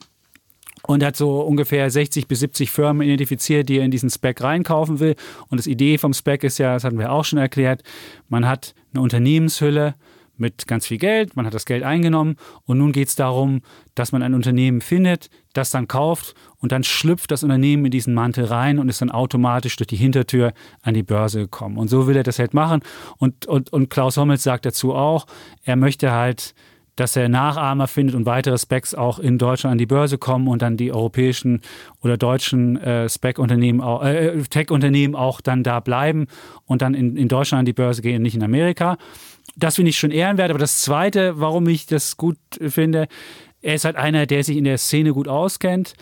und 0.86 1.04
hat 1.04 1.16
so 1.16 1.40
ungefähr 1.40 1.90
60 1.90 2.28
bis 2.28 2.40
70 2.40 2.70
Firmen 2.70 3.06
identifiziert, 3.06 3.68
die 3.68 3.78
er 3.78 3.84
in 3.84 3.90
diesen 3.90 4.10
Spec 4.10 4.40
reinkaufen 4.42 5.00
will. 5.00 5.14
Und 5.48 5.58
das 5.58 5.66
Idee 5.66 5.98
vom 5.98 6.12
Spec 6.12 6.44
ist 6.44 6.58
ja, 6.58 6.74
das 6.74 6.84
hatten 6.84 6.98
wir 6.98 7.12
auch 7.12 7.24
schon 7.24 7.38
erklärt, 7.38 7.82
man 8.28 8.46
hat 8.46 8.74
eine 8.92 9.02
Unternehmenshülle, 9.02 9.94
mit 10.42 10.66
ganz 10.66 10.86
viel 10.86 10.98
Geld, 10.98 11.36
man 11.36 11.46
hat 11.46 11.54
das 11.54 11.64
Geld 11.66 11.82
eingenommen 11.82 12.36
und 12.64 12.78
nun 12.78 12.92
geht 12.92 13.08
es 13.08 13.14
darum, 13.14 13.62
dass 13.94 14.12
man 14.12 14.22
ein 14.22 14.34
Unternehmen 14.34 14.80
findet, 14.80 15.30
das 15.52 15.70
dann 15.70 15.88
kauft 15.88 16.34
und 16.58 16.72
dann 16.72 16.84
schlüpft 16.84 17.30
das 17.30 17.42
Unternehmen 17.42 17.86
in 17.86 17.90
diesen 17.90 18.14
Mantel 18.14 18.46
rein 18.46 18.78
und 18.78 18.88
ist 18.88 19.00
dann 19.00 19.10
automatisch 19.10 19.76
durch 19.76 19.86
die 19.86 19.96
Hintertür 19.96 20.52
an 20.82 20.94
die 20.94 21.02
Börse 21.02 21.40
gekommen. 21.40 21.76
Und 21.76 21.88
so 21.88 22.06
will 22.06 22.16
er 22.16 22.22
das 22.22 22.38
halt 22.38 22.54
machen. 22.54 22.80
Und, 23.18 23.46
und, 23.46 23.72
und 23.72 23.90
Klaus 23.90 24.16
Hommels 24.16 24.42
sagt 24.42 24.64
dazu 24.64 24.94
auch, 24.94 25.26
er 25.64 25.76
möchte 25.76 26.12
halt 26.12 26.54
dass 26.96 27.16
er 27.16 27.28
Nachahmer 27.28 27.88
findet 27.88 28.14
und 28.14 28.26
weitere 28.26 28.58
Specs 28.58 28.94
auch 28.94 29.18
in 29.18 29.38
Deutschland 29.38 29.72
an 29.72 29.78
die 29.78 29.86
Börse 29.86 30.18
kommen 30.18 30.48
und 30.48 30.62
dann 30.62 30.76
die 30.76 30.92
europäischen 30.92 31.60
oder 32.02 32.16
deutschen 32.16 32.76
äh, 32.76 33.08
Spec-Unternehmen, 33.08 33.80
äh, 33.80 34.42
Tech-Unternehmen 34.42 35.14
auch 35.14 35.40
dann 35.40 35.62
da 35.62 35.80
bleiben 35.80 36.26
und 36.66 36.82
dann 36.82 36.94
in, 36.94 37.16
in 37.16 37.28
Deutschland 37.28 37.60
an 37.60 37.66
die 37.66 37.72
Börse 37.72 38.02
gehen, 38.02 38.22
nicht 38.22 38.34
in 38.34 38.42
Amerika 38.42 38.98
das 39.56 39.76
finde 39.76 39.90
ich 39.90 39.98
schon 39.98 40.10
ehrenwert. 40.10 40.50
Aber 40.50 40.58
das 40.58 40.80
Zweite, 40.80 41.40
warum 41.40 41.66
ich 41.68 41.86
das 41.86 42.16
gut 42.16 42.38
finde, 42.60 43.08
er 43.60 43.74
ist 43.74 43.84
halt 43.84 43.96
einer, 43.96 44.26
der 44.26 44.44
sich 44.44 44.56
in 44.56 44.64
der 44.64 44.78
Szene 44.78 45.12
gut 45.12 45.28
auskennt 45.28 45.94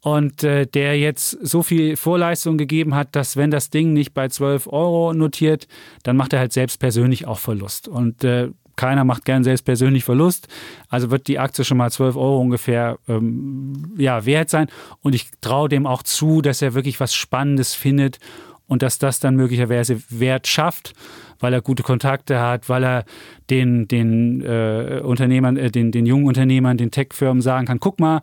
und 0.00 0.42
äh, 0.42 0.66
der 0.66 0.98
jetzt 0.98 1.30
so 1.30 1.62
viel 1.62 1.96
Vorleistung 1.96 2.58
gegeben 2.58 2.94
hat, 2.94 3.14
dass 3.16 3.36
wenn 3.36 3.50
das 3.50 3.70
Ding 3.70 3.92
nicht 3.92 4.14
bei 4.14 4.28
12 4.28 4.66
Euro 4.66 5.14
notiert, 5.14 5.66
dann 6.02 6.16
macht 6.16 6.32
er 6.32 6.40
halt 6.40 6.52
selbst 6.52 6.78
persönlich 6.78 7.26
auch 7.26 7.38
Verlust. 7.38 7.88
Und 7.88 8.24
äh, 8.24 8.50
keiner 8.76 9.04
macht 9.04 9.24
gern 9.24 9.44
selbst 9.44 9.64
persönlich 9.64 10.04
Verlust. 10.04 10.48
Also 10.88 11.10
wird 11.10 11.26
die 11.28 11.38
Aktie 11.38 11.64
schon 11.64 11.78
mal 11.78 11.90
12 11.90 12.16
Euro 12.16 12.40
ungefähr 12.40 12.98
ähm, 13.08 13.94
ja, 13.96 14.26
wert 14.26 14.50
sein. 14.50 14.68
Und 15.02 15.14
ich 15.14 15.30
traue 15.40 15.68
dem 15.68 15.86
auch 15.86 16.02
zu, 16.02 16.42
dass 16.42 16.62
er 16.62 16.74
wirklich 16.74 17.00
was 17.00 17.14
Spannendes 17.14 17.74
findet 17.74 18.18
und 18.66 18.82
dass 18.82 18.98
das 18.98 19.20
dann 19.20 19.36
möglicherweise 19.36 20.00
Wert 20.08 20.46
schafft 20.46 20.94
weil 21.44 21.52
er 21.52 21.60
gute 21.60 21.82
Kontakte 21.82 22.40
hat, 22.40 22.70
weil 22.70 22.82
er 22.82 23.04
den, 23.50 23.86
den 23.86 24.40
äh, 24.40 25.02
Unternehmern, 25.04 25.58
äh, 25.58 25.70
den, 25.70 25.92
den 25.92 26.06
jungen 26.06 26.24
Unternehmern, 26.24 26.78
den 26.78 26.90
Tech-Firmen 26.90 27.42
sagen 27.42 27.66
kann, 27.66 27.80
guck 27.80 28.00
mal, 28.00 28.22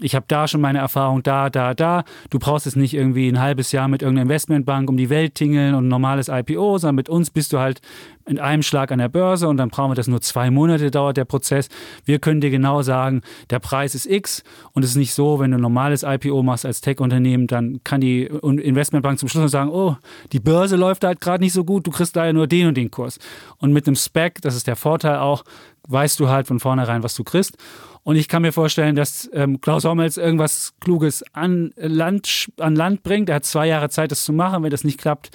ich 0.00 0.16
habe 0.16 0.24
da 0.26 0.48
schon 0.48 0.60
meine 0.60 0.80
Erfahrung 0.80 1.22
da, 1.22 1.50
da, 1.50 1.72
da. 1.72 2.02
Du 2.28 2.40
brauchst 2.40 2.66
es 2.66 2.74
nicht 2.74 2.94
irgendwie 2.94 3.28
ein 3.28 3.38
halbes 3.38 3.70
Jahr 3.70 3.86
mit 3.86 4.02
irgendeiner 4.02 4.24
Investmentbank 4.24 4.88
um 4.88 4.96
die 4.96 5.08
Welt 5.08 5.36
tingeln 5.36 5.74
und 5.74 5.84
ein 5.86 5.88
normales 5.88 6.26
IPO, 6.28 6.78
sondern 6.78 6.96
mit 6.96 7.08
uns 7.08 7.30
bist 7.30 7.52
du 7.52 7.60
halt 7.60 7.80
in 8.26 8.40
einem 8.40 8.62
Schlag 8.64 8.90
an 8.90 8.98
der 8.98 9.08
Börse 9.08 9.46
und 9.46 9.56
dann 9.56 9.68
brauchen 9.68 9.92
wir 9.92 9.94
das 9.94 10.08
nur 10.08 10.20
zwei 10.20 10.50
Monate 10.50 10.90
dauert 10.90 11.16
der 11.16 11.24
Prozess. 11.24 11.68
Wir 12.04 12.18
können 12.18 12.40
dir 12.40 12.50
genau 12.50 12.82
sagen, 12.82 13.22
der 13.50 13.60
Preis 13.60 13.94
ist 13.94 14.06
X 14.06 14.42
und 14.72 14.82
es 14.82 14.90
ist 14.90 14.96
nicht 14.96 15.14
so, 15.14 15.38
wenn 15.38 15.52
du 15.52 15.58
ein 15.58 15.62
normales 15.62 16.02
IPO 16.02 16.42
machst 16.42 16.66
als 16.66 16.80
Tech-Unternehmen, 16.80 17.46
dann 17.46 17.80
kann 17.84 18.00
die 18.00 18.24
Investmentbank 18.24 19.20
zum 19.20 19.28
Schluss 19.28 19.52
sagen, 19.52 19.70
oh, 19.70 19.96
die 20.32 20.40
Börse 20.40 20.74
läuft 20.74 21.04
halt 21.04 21.20
gerade 21.20 21.44
nicht 21.44 21.52
so 21.52 21.62
gut, 21.62 21.86
du 21.86 21.92
kriegst 21.92 22.16
leider 22.16 22.32
nur 22.32 22.48
den 22.48 22.66
und 22.66 22.76
den 22.76 22.90
Kurs. 22.90 23.20
Und 23.58 23.72
mit 23.72 23.86
einem 23.86 23.96
Spec, 23.96 24.40
das 24.42 24.56
ist 24.56 24.66
der 24.66 24.76
Vorteil 24.76 25.18
auch, 25.18 25.44
weißt 25.86 26.18
du 26.18 26.28
halt 26.28 26.48
von 26.48 26.58
vornherein, 26.58 27.02
was 27.04 27.14
du 27.14 27.22
kriegst. 27.22 27.56
Und 28.04 28.16
ich 28.16 28.28
kann 28.28 28.42
mir 28.42 28.52
vorstellen, 28.52 28.94
dass 28.94 29.28
ähm, 29.32 29.60
Klaus 29.60 29.84
Hommels 29.84 30.18
irgendwas 30.18 30.74
Kluges 30.78 31.24
an 31.32 31.72
Land, 31.76 32.50
an 32.58 32.76
Land 32.76 33.02
bringt. 33.02 33.30
Er 33.30 33.36
hat 33.36 33.46
zwei 33.46 33.66
Jahre 33.66 33.88
Zeit, 33.88 34.10
das 34.10 34.24
zu 34.24 34.32
machen. 34.32 34.62
Wenn 34.62 34.70
das 34.70 34.84
nicht 34.84 35.00
klappt, 35.00 35.30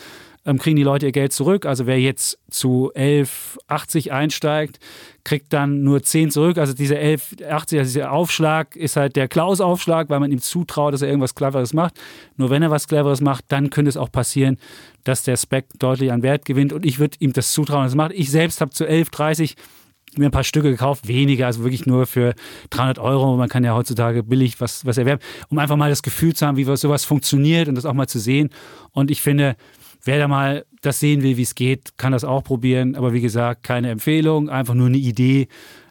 ähm, 0.45 0.57
kriegen 0.57 0.75
die 0.75 0.83
Leute 0.83 1.07
ihr 1.07 1.11
Geld 1.11 1.33
zurück. 1.33 1.65
Also 1.65 1.85
wer 1.85 1.99
jetzt 1.99 2.37
zu 2.49 2.91
11,80 2.95 4.11
einsteigt, 4.11 4.79
kriegt 5.23 5.51
dann 5.51 5.83
nur 5.83 6.03
10 6.03 6.31
zurück. 6.31 6.57
Also 6.57 6.73
dieser 6.73 6.97
11,80, 6.97 7.49
also 7.49 7.75
dieser 7.75 8.11
Aufschlag 8.11 8.75
ist 8.75 8.95
halt 8.95 9.15
der 9.15 9.27
Klaus-Aufschlag, 9.27 10.09
weil 10.09 10.19
man 10.19 10.31
ihm 10.31 10.41
zutraut, 10.41 10.93
dass 10.93 11.01
er 11.01 11.09
irgendwas 11.09 11.35
Cleveres 11.35 11.73
macht. 11.73 11.99
Nur 12.37 12.49
wenn 12.49 12.61
er 12.61 12.71
was 12.71 12.87
Cleveres 12.87 13.21
macht, 13.21 13.45
dann 13.49 13.69
könnte 13.69 13.89
es 13.89 13.97
auch 13.97 14.11
passieren, 14.11 14.57
dass 15.03 15.23
der 15.23 15.37
Spec 15.37 15.65
deutlich 15.79 16.11
an 16.11 16.23
Wert 16.23 16.45
gewinnt. 16.45 16.71
Und 16.71 16.85
ich 16.85 16.99
würde 16.99 17.17
ihm 17.19 17.33
das 17.33 17.51
zutrauen, 17.51 17.83
dass 17.83 17.93
er 17.93 17.97
macht. 17.97 18.13
Ich 18.13 18.31
selbst 18.31 18.61
habe 18.61 18.71
zu 18.71 18.85
11,30 18.85 19.55
mir 20.19 20.25
ein 20.25 20.31
paar 20.31 20.43
Stücke 20.43 20.69
gekauft, 20.69 21.07
weniger, 21.07 21.47
also 21.47 21.63
wirklich 21.63 21.85
nur 21.85 22.05
für 22.05 22.33
300 22.69 22.99
Euro. 22.99 23.35
Man 23.37 23.49
kann 23.49 23.63
ja 23.63 23.73
heutzutage 23.73 24.23
billig 24.23 24.59
was, 24.61 24.85
was 24.85 24.97
erwerben, 24.97 25.21
um 25.49 25.57
einfach 25.57 25.75
mal 25.75 25.89
das 25.89 26.03
Gefühl 26.03 26.35
zu 26.35 26.45
haben, 26.45 26.57
wie 26.57 26.63
sowas 26.63 27.05
funktioniert 27.05 27.67
und 27.67 27.75
das 27.75 27.85
auch 27.85 27.93
mal 27.93 28.07
zu 28.07 28.19
sehen. 28.19 28.49
Und 28.91 29.11
ich 29.11 29.21
finde, 29.21 29.55
wer 30.03 30.19
da 30.19 30.27
mal 30.27 30.65
das 30.81 30.99
sehen 30.99 31.23
will, 31.23 31.37
wie 31.37 31.43
es 31.43 31.55
geht, 31.55 31.97
kann 31.97 32.11
das 32.11 32.23
auch 32.23 32.43
probieren. 32.43 32.95
Aber 32.95 33.13
wie 33.13 33.21
gesagt, 33.21 33.63
keine 33.63 33.89
Empfehlung, 33.89 34.49
einfach 34.49 34.73
nur 34.73 34.87
eine 34.87 34.97
Idee. 34.97 35.47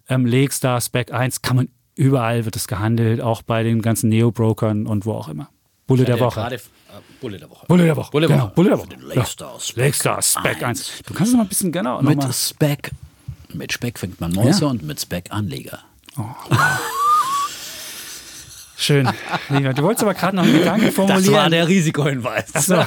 Ähm, 0.09 0.27
Lakestar 0.27 0.81
Spec 0.81 1.13
1 1.13 1.43
kann 1.43 1.57
man 1.57 1.69
überall 1.95 2.45
wird 2.45 2.57
es 2.57 2.69
gehandelt, 2.69 3.21
auch 3.21 3.43
bei 3.43 3.65
den 3.65 3.83
ganzen 3.83 4.09
Neo-Brokern 4.09 4.87
und 4.87 5.05
wo 5.05 5.13
auch 5.13 5.29
immer. 5.29 5.49
Bulle 5.87 6.05
der 6.05 6.21
Woche. 6.21 6.41
Gerade, 6.41 6.57
äh, 6.57 6.61
Bulle 7.21 7.39
der 7.39 7.51
Woche. 7.51 7.67
Bulle 7.67 7.85
der 7.85 7.97
Woche. 7.97 8.11
Bulle 8.13 8.27
der 8.29 8.37
genau. 8.37 8.47
Woche. 8.47 8.55
Bulle 8.55 8.69
der 8.71 8.79
Woche. 8.79 8.89
Lakestar 9.01 9.61
Spec 9.61 9.77
Lakestar 9.85 10.23
Spec 10.23 10.63
1. 10.63 11.03
Du 11.07 11.15
kannst 11.15 11.33
noch 11.33 11.39
mal 11.39 11.45
ein 11.45 11.49
bisschen 11.49 11.73
genau 11.73 12.01
Mit. 12.01 12.23
Spec. 12.33 12.91
Mit 13.55 13.73
Speck 13.73 13.99
fängt 13.99 14.21
man 14.21 14.33
Mäuse 14.33 14.63
Ja. 14.63 14.67
und 14.69 14.83
mit 14.83 15.01
Speck 15.01 15.27
Anleger. 15.31 15.81
Schön. 18.77 19.09
Lieber, 19.49 19.75
Du 19.75 19.83
wolltest 19.83 20.05
aber 20.05 20.15
gerade 20.15 20.37
noch 20.37 20.45
einen 20.45 20.53
Gedanken 20.59 20.93
formulieren. 20.93 21.53
Risikohinweis. 21.53 22.51
Ach 22.55 22.63
so. 22.63 22.75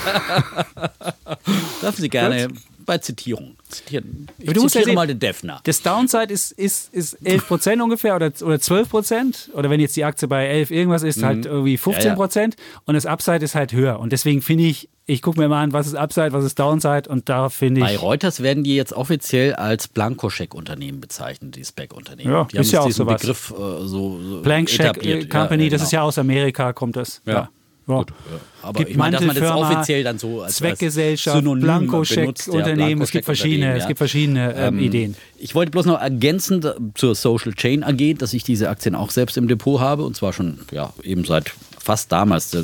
Dürfen 1.81 2.01
Sie 2.01 2.09
gerne 2.09 2.47
bei 2.91 2.97
Zitierung 2.97 3.55
zitieren. 3.69 4.27
Ich 4.38 4.45
Aber 4.49 4.53
du 4.53 4.63
musst 4.63 4.76
ja 4.76 4.84
sehen- 4.84 4.95
mal 4.95 5.07
den 5.07 5.18
Defner. 5.19 5.61
Das 5.63 5.81
Downside 5.81 6.34
ist, 6.34 6.51
ist, 6.51 6.93
ist 6.93 7.13
11 7.26 7.47
Prozent 7.47 7.81
ungefähr 7.81 8.18
oder, 8.18 8.34
oder 8.43 8.59
12 8.59 8.89
Prozent. 8.89 9.49
Oder 9.53 9.69
wenn 9.69 9.80
jetzt 9.80 9.95
die 9.95 10.03
Aktie 10.03 10.27
bei 10.27 10.45
11 10.47 10.72
irgendwas 10.72 11.03
ist, 11.03 11.23
halt 11.23 11.45
irgendwie 11.45 11.77
15 11.77 12.15
Prozent. 12.15 12.57
Und 12.84 12.95
das 12.95 13.05
Upside 13.05 13.45
ist 13.45 13.55
halt 13.55 13.72
höher. 13.72 13.97
Und 14.01 14.11
deswegen 14.11 14.41
finde 14.41 14.65
ich, 14.65 14.89
ich 15.05 15.22
gucke 15.22 15.39
mir 15.39 15.47
mal 15.47 15.63
an, 15.63 15.72
was 15.72 15.88
ist 15.88 15.95
Upside, 15.95 16.34
was 16.34 16.43
ist 16.43 16.59
Downside. 16.59 17.09
Und 17.09 17.30
da 17.30 17.47
finde 17.47 17.80
Bei 17.80 17.93
ich. 17.95 18.01
Reuters 18.01 18.43
werden 18.43 18.65
die 18.65 18.76
jetzt 18.76 18.91
offiziell 18.91 19.53
als 19.53 19.88
Blankoscheck-Unternehmen 19.88 20.99
bezeichnet, 20.99 21.55
die 21.55 21.63
Spec-Unternehmen. 21.63 22.30
Ja, 22.30 22.43
die 22.51 22.57
haben 22.57 22.61
ist 22.61 22.72
ja 22.73 22.80
jetzt 22.80 22.84
auch 22.84 22.88
diesen 22.88 23.05
sowas. 23.05 23.22
Begriff 23.22 23.51
äh, 23.51 23.53
so, 23.88 24.19
so 24.22 24.41
Blank 24.41 24.68
Check 24.68 24.81
etabliert. 24.81 25.23
äh, 25.23 25.27
Company, 25.27 25.69
das 25.69 25.80
genau. 25.80 25.85
ist 25.88 25.91
ja 25.93 26.01
aus 26.01 26.18
Amerika, 26.18 26.73
kommt 26.73 26.97
das. 26.97 27.22
Ja. 27.26 27.49
Ja. 27.91 27.97
Gut, 27.99 28.09
ja. 28.31 28.39
Aber 28.63 28.77
Gibt 28.77 28.91
ich 28.91 28.97
meine, 28.97 29.18
dass 29.18 29.26
man 29.26 29.35
das 29.35 29.51
offiziell 29.51 30.03
dann 30.03 30.19
so 30.19 30.41
als 30.41 30.57
Zweckgesellschaft, 30.57 31.38
Synonym 31.38 31.61
benutzt, 31.61 32.11
ja, 32.11 32.53
Blankoscheck-Unternehmen, 32.53 33.01
es 33.01 33.11
gibt 33.11 33.26
verschiedene, 33.26 33.73
Blankoscheck-Unternehmen, 33.73 33.81
es 33.81 33.88
gibt 33.88 33.97
verschiedene 33.97 34.55
ähm, 34.55 34.80
Ideen. 34.80 35.15
Ich 35.38 35.55
wollte 35.55 35.72
bloß 35.72 35.85
noch 35.88 35.99
ergänzend 35.99 36.72
zur 36.93 37.15
Social 37.15 37.53
Chain 37.53 37.84
AG, 37.84 38.18
dass 38.19 38.34
ich 38.34 38.43
diese 38.43 38.69
Aktien 38.69 38.93
auch 38.93 39.09
selbst 39.09 39.38
im 39.38 39.47
Depot 39.47 39.80
habe 39.80 40.03
und 40.03 40.15
zwar 40.15 40.34
schon 40.34 40.59
ja 40.72 40.93
eben 41.03 41.26
seit 41.26 41.51
fast 41.80 42.11
damals. 42.11 42.55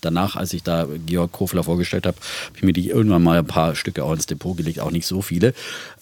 Danach, 0.00 0.34
als 0.34 0.52
ich 0.52 0.64
da 0.64 0.88
Georg 1.06 1.30
Kofler 1.30 1.62
vorgestellt 1.62 2.06
habe, 2.06 2.16
habe 2.16 2.56
ich 2.56 2.62
mir 2.62 2.72
die 2.72 2.88
irgendwann 2.88 3.22
mal 3.22 3.38
ein 3.38 3.46
paar 3.46 3.76
Stücke 3.76 4.04
auch 4.04 4.12
ins 4.12 4.26
Depot 4.26 4.56
gelegt, 4.56 4.80
auch 4.80 4.90
nicht 4.90 5.06
so 5.06 5.22
viele. 5.22 5.54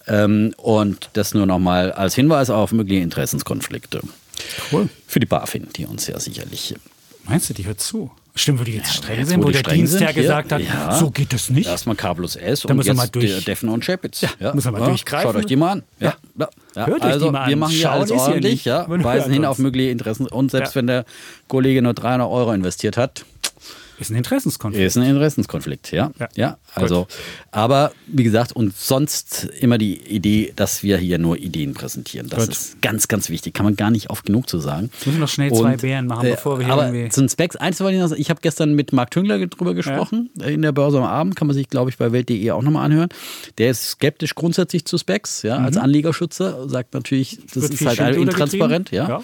Ähm, 0.06 0.54
und 0.56 1.10
das 1.12 1.34
nur 1.34 1.44
noch 1.44 1.58
mal 1.58 1.92
als 1.92 2.14
Hinweis 2.14 2.48
auf 2.48 2.72
mögliche 2.72 3.02
Interessenskonflikte. 3.02 4.00
Cool. 4.72 4.88
Für 5.06 5.20
die 5.20 5.26
BaFin, 5.26 5.68
die 5.76 5.84
uns 5.84 6.06
ja 6.06 6.18
sicherlich 6.18 6.74
Meinst 7.28 7.50
du, 7.50 7.54
die 7.54 7.66
hört 7.66 7.80
zu? 7.80 8.10
Stimmt, 8.38 8.60
wo 8.60 8.64
die 8.64 8.76
jetzt 8.76 8.92
streng 8.94 9.18
jetzt, 9.18 9.28
sind, 9.30 9.42
wo 9.42 9.48
wo 9.48 9.50
der 9.50 9.58
streng 9.58 9.76
Dienst 9.78 10.00
ja 10.00 10.12
gesagt 10.12 10.52
hat, 10.52 10.60
ja. 10.60 10.92
so 10.92 11.10
geht 11.10 11.32
das 11.32 11.50
nicht. 11.50 11.66
Erstmal 11.68 11.96
K 11.96 12.14
plus 12.14 12.36
S 12.36 12.64
und 12.64 12.82
jetzt 12.84 12.96
mal 12.96 13.08
durch- 13.08 13.44
Deffen 13.44 13.68
und 13.68 13.84
Chapitz. 13.84 14.24
Ja, 14.38 14.54
muss 14.54 14.64
man 14.64 14.74
mal 14.74 14.86
durchgreifen. 14.86 15.28
Schaut 15.28 15.36
euch 15.36 15.46
die 15.46 15.56
mal 15.56 15.72
an. 15.72 15.82
Ja. 15.98 16.14
Ja. 16.38 16.48
Ja. 16.76 16.86
Hört 16.86 17.00
euch 17.00 17.06
die 17.08 17.12
also, 17.14 17.32
mal 17.32 17.42
an. 17.42 17.48
wir 17.48 17.56
machen 17.56 17.72
hier 17.72 17.90
alles 17.90 18.10
ordentlich, 18.12 18.64
ja, 18.64 18.86
weisen 18.88 19.32
hin 19.32 19.44
auf 19.44 19.58
mögliche 19.58 19.90
Interessen. 19.90 20.26
Und 20.28 20.50
selbst 20.52 20.74
Ja. 20.74 20.76
wenn 20.76 20.86
der 20.86 21.04
Kollege 21.48 21.82
nur 21.82 21.94
300 21.94 22.28
Euro 22.28 22.52
investiert 22.52 22.96
hat, 22.96 23.24
Ist 24.00 24.10
ein 24.10 24.16
Interessenskonflikt. 24.16 24.86
ist 24.86 24.96
ein 24.96 25.02
Interessenskonflikt, 25.04 25.90
ja. 25.92 26.12
Ja. 26.18 26.28
Ja, 26.34 26.58
also, 26.74 27.06
aber 27.50 27.92
wie 28.06 28.22
gesagt, 28.22 28.52
und 28.52 28.76
sonst 28.76 29.48
immer 29.60 29.76
die 29.78 29.96
Idee, 29.96 30.52
dass 30.54 30.82
wir 30.82 30.98
hier 30.98 31.18
nur 31.18 31.36
Ideen 31.36 31.74
präsentieren. 31.74 32.28
Das 32.28 32.44
Gut. 32.46 32.54
ist 32.54 32.82
ganz, 32.82 33.08
ganz 33.08 33.28
wichtig. 33.28 33.54
Kann 33.54 33.64
man 33.64 33.74
gar 33.76 33.90
nicht 33.90 34.10
oft 34.10 34.26
genug 34.26 34.48
zu 34.48 34.58
sagen. 34.60 34.90
Müssen 35.00 35.12
wir 35.14 35.20
noch 35.20 35.28
schnell 35.28 35.52
zwei 35.52 35.76
Bären 35.76 36.06
machen, 36.06 36.26
äh, 36.26 36.30
bevor 36.32 36.58
wir 36.58 36.66
hier 36.66 36.72
aber 36.74 36.86
irgendwie- 36.92 37.08
zu 37.10 37.20
den 37.20 37.28
Specs, 37.28 37.56
eins 37.56 37.80
wollte 37.80 37.96
ich 37.96 38.00
noch 38.00 38.08
sagen. 38.08 38.20
Ich 38.20 38.30
habe 38.30 38.40
gestern 38.40 38.74
mit 38.74 38.92
Marc 38.92 39.10
Tüngler 39.10 39.44
drüber 39.46 39.74
gesprochen, 39.74 40.30
äh, 40.40 40.54
in 40.54 40.62
der 40.62 40.72
Börse 40.72 40.98
am 40.98 41.04
Abend. 41.04 41.34
Kann 41.36 41.46
man 41.48 41.54
sich, 41.54 41.68
glaube 41.68 41.90
ich, 41.90 41.96
bei 41.98 42.12
Welt.de 42.12 42.50
auch 42.52 42.62
nochmal 42.62 42.84
anhören. 42.86 43.08
Der 43.58 43.70
ist 43.70 43.90
skeptisch 43.90 44.34
grundsätzlich 44.34 44.84
zu 44.84 44.96
Specs, 44.98 45.42
ja, 45.42 45.56
als 45.58 45.76
Anlegerschützer. 45.76 46.68
Sagt 46.68 46.94
natürlich, 46.94 47.38
das 47.52 47.56
Mhm. 47.56 47.62
Wird 47.62 47.80
ist 47.80 47.98
halt 48.00 48.16
intransparent, 48.16 48.90
ja. 48.92 49.08
Ja. 49.08 49.22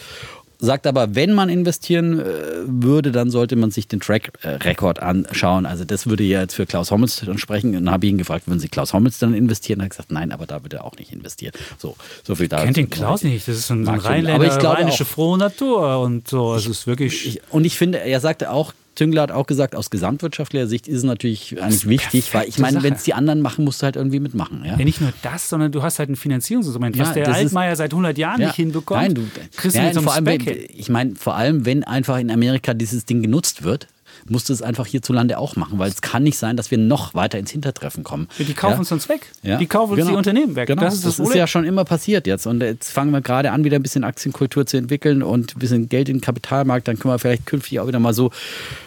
Sagt 0.64 0.86
aber, 0.86 1.14
wenn 1.14 1.32
man 1.34 1.48
investieren 1.48 2.20
äh, 2.20 2.24
würde, 2.66 3.12
dann 3.12 3.30
sollte 3.30 3.56
man 3.56 3.70
sich 3.70 3.86
den 3.88 4.00
Track 4.00 4.32
äh, 4.42 4.48
Record 4.48 5.00
anschauen. 5.00 5.66
Also 5.66 5.84
das 5.84 6.06
würde 6.06 6.24
ja 6.24 6.40
jetzt 6.40 6.54
für 6.54 6.66
Klaus 6.66 6.90
Hommels 6.90 7.22
dann 7.24 7.38
sprechen. 7.38 7.76
Und 7.76 7.84
dann 7.84 7.90
habe 7.94 8.06
ich 8.06 8.12
ihn 8.12 8.18
gefragt, 8.18 8.46
würden 8.48 8.60
Sie 8.60 8.68
Klaus 8.68 8.92
Hommels 8.92 9.18
dann 9.18 9.34
investieren? 9.34 9.80
Er 9.80 9.84
hat 9.84 9.90
gesagt, 9.90 10.10
nein, 10.12 10.32
aber 10.32 10.46
da 10.46 10.62
würde 10.62 10.78
er 10.78 10.84
auch 10.84 10.96
nicht 10.96 11.12
investieren. 11.12 11.52
So, 11.78 11.96
so 12.22 12.34
viel 12.34 12.48
da. 12.48 12.62
Kennt 12.64 12.76
den 12.76 12.90
Klaus 12.90 13.22
nicht. 13.22 13.46
Das 13.46 13.56
ist 13.56 13.70
ein, 13.70 13.86
aber 13.86 14.04
Rheinländer, 14.04 14.46
ich 14.46 14.58
glaube 14.58 14.78
rheinische 14.78 15.04
auch- 15.04 15.08
frohe 15.08 15.38
Natur 15.38 16.00
und 16.00 16.28
so. 16.28 16.54
Es 16.54 16.66
ist 16.66 16.86
wirklich. 16.86 17.26
Ich, 17.26 17.40
und 17.50 17.64
ich 17.64 17.76
finde, 17.76 17.98
er 18.00 18.20
sagte 18.20 18.50
auch, 18.50 18.72
Tüngler 18.94 19.22
hat 19.22 19.32
auch 19.32 19.46
gesagt, 19.46 19.74
aus 19.74 19.90
gesamtwirtschaftlicher 19.90 20.66
Sicht 20.66 20.88
ist 20.88 20.98
es 20.98 21.04
natürlich 21.04 21.60
eigentlich 21.60 21.88
wichtig, 21.88 22.32
weil 22.34 22.48
ich 22.48 22.58
meine, 22.58 22.82
wenn 22.82 22.94
es 22.94 23.02
die 23.04 23.14
anderen 23.14 23.40
machen, 23.40 23.64
musst 23.64 23.82
du 23.82 23.84
halt 23.84 23.96
irgendwie 23.96 24.20
mitmachen. 24.20 24.62
Ja? 24.64 24.76
ja, 24.76 24.84
nicht 24.84 25.00
nur 25.00 25.12
das, 25.22 25.48
sondern 25.48 25.72
du 25.72 25.82
hast 25.82 25.98
halt 25.98 26.10
ein 26.10 26.16
Finanzierungsinstrument, 26.16 26.98
was 26.98 27.08
Ja, 27.08 27.14
der 27.14 27.34
Altmaier 27.34 27.76
seit 27.76 27.92
100 27.92 28.16
Jahren 28.18 28.40
Ja. 28.40 28.46
nicht 28.48 28.56
hinbekommt. 28.56 29.00
Nein, 29.00 29.14
du, 29.14 29.22
kriegst 29.56 29.76
du 29.76 29.80
ja, 29.80 29.86
mit 29.86 29.94
so 29.94 30.00
einem 30.00 30.04
vor 30.06 30.14
allem, 30.14 30.26
wenn, 30.26 30.66
ich 30.76 30.88
meine, 30.88 31.14
vor 31.16 31.34
allem, 31.34 31.66
wenn 31.66 31.84
einfach 31.84 32.18
in 32.18 32.30
Amerika 32.30 32.74
dieses 32.74 33.04
Ding 33.04 33.22
genutzt 33.22 33.62
wird, 33.64 33.88
musst 34.28 34.48
du 34.48 34.52
es 34.52 34.62
einfach 34.62 34.86
hierzulande 34.86 35.38
auch 35.38 35.56
machen, 35.56 35.78
weil 35.78 35.90
es 35.90 36.00
kann 36.00 36.22
nicht 36.22 36.38
sein, 36.38 36.56
dass 36.56 36.70
wir 36.70 36.78
noch 36.78 37.14
weiter 37.14 37.38
ins 37.38 37.50
Hintertreffen 37.50 38.04
kommen. 38.04 38.28
Die 38.38 38.54
kaufen 38.54 38.74
ja? 38.74 38.78
uns 38.78 38.88
sonst 38.88 39.08
weg. 39.08 39.26
Ja, 39.42 39.58
Die 39.58 39.66
kaufen 39.66 39.92
uns 39.92 40.00
genau. 40.00 40.10
die 40.10 40.16
Unternehmen 40.16 40.56
weg. 40.56 40.66
Genau. 40.66 40.82
Das 40.82 40.94
ist 40.94 41.04
das, 41.04 41.16
das 41.16 41.28
ist 41.28 41.34
ja 41.34 41.46
schon 41.46 41.64
immer 41.64 41.84
passiert 41.84 42.26
jetzt. 42.26 42.46
Und 42.46 42.62
jetzt 42.62 42.90
fangen 42.90 43.10
wir 43.10 43.20
gerade 43.20 43.50
an, 43.50 43.64
wieder 43.64 43.76
ein 43.76 43.82
bisschen 43.82 44.04
Aktienkultur 44.04 44.66
zu 44.66 44.76
entwickeln 44.76 45.22
und 45.22 45.56
ein 45.56 45.58
bisschen 45.58 45.88
Geld 45.88 46.08
in 46.08 46.16
den 46.16 46.20
Kapitalmarkt. 46.20 46.88
Dann 46.88 46.98
können 46.98 47.14
wir 47.14 47.18
vielleicht 47.18 47.46
künftig 47.46 47.80
auch 47.80 47.86
wieder 47.86 47.98
mal 48.00 48.14
so 48.14 48.30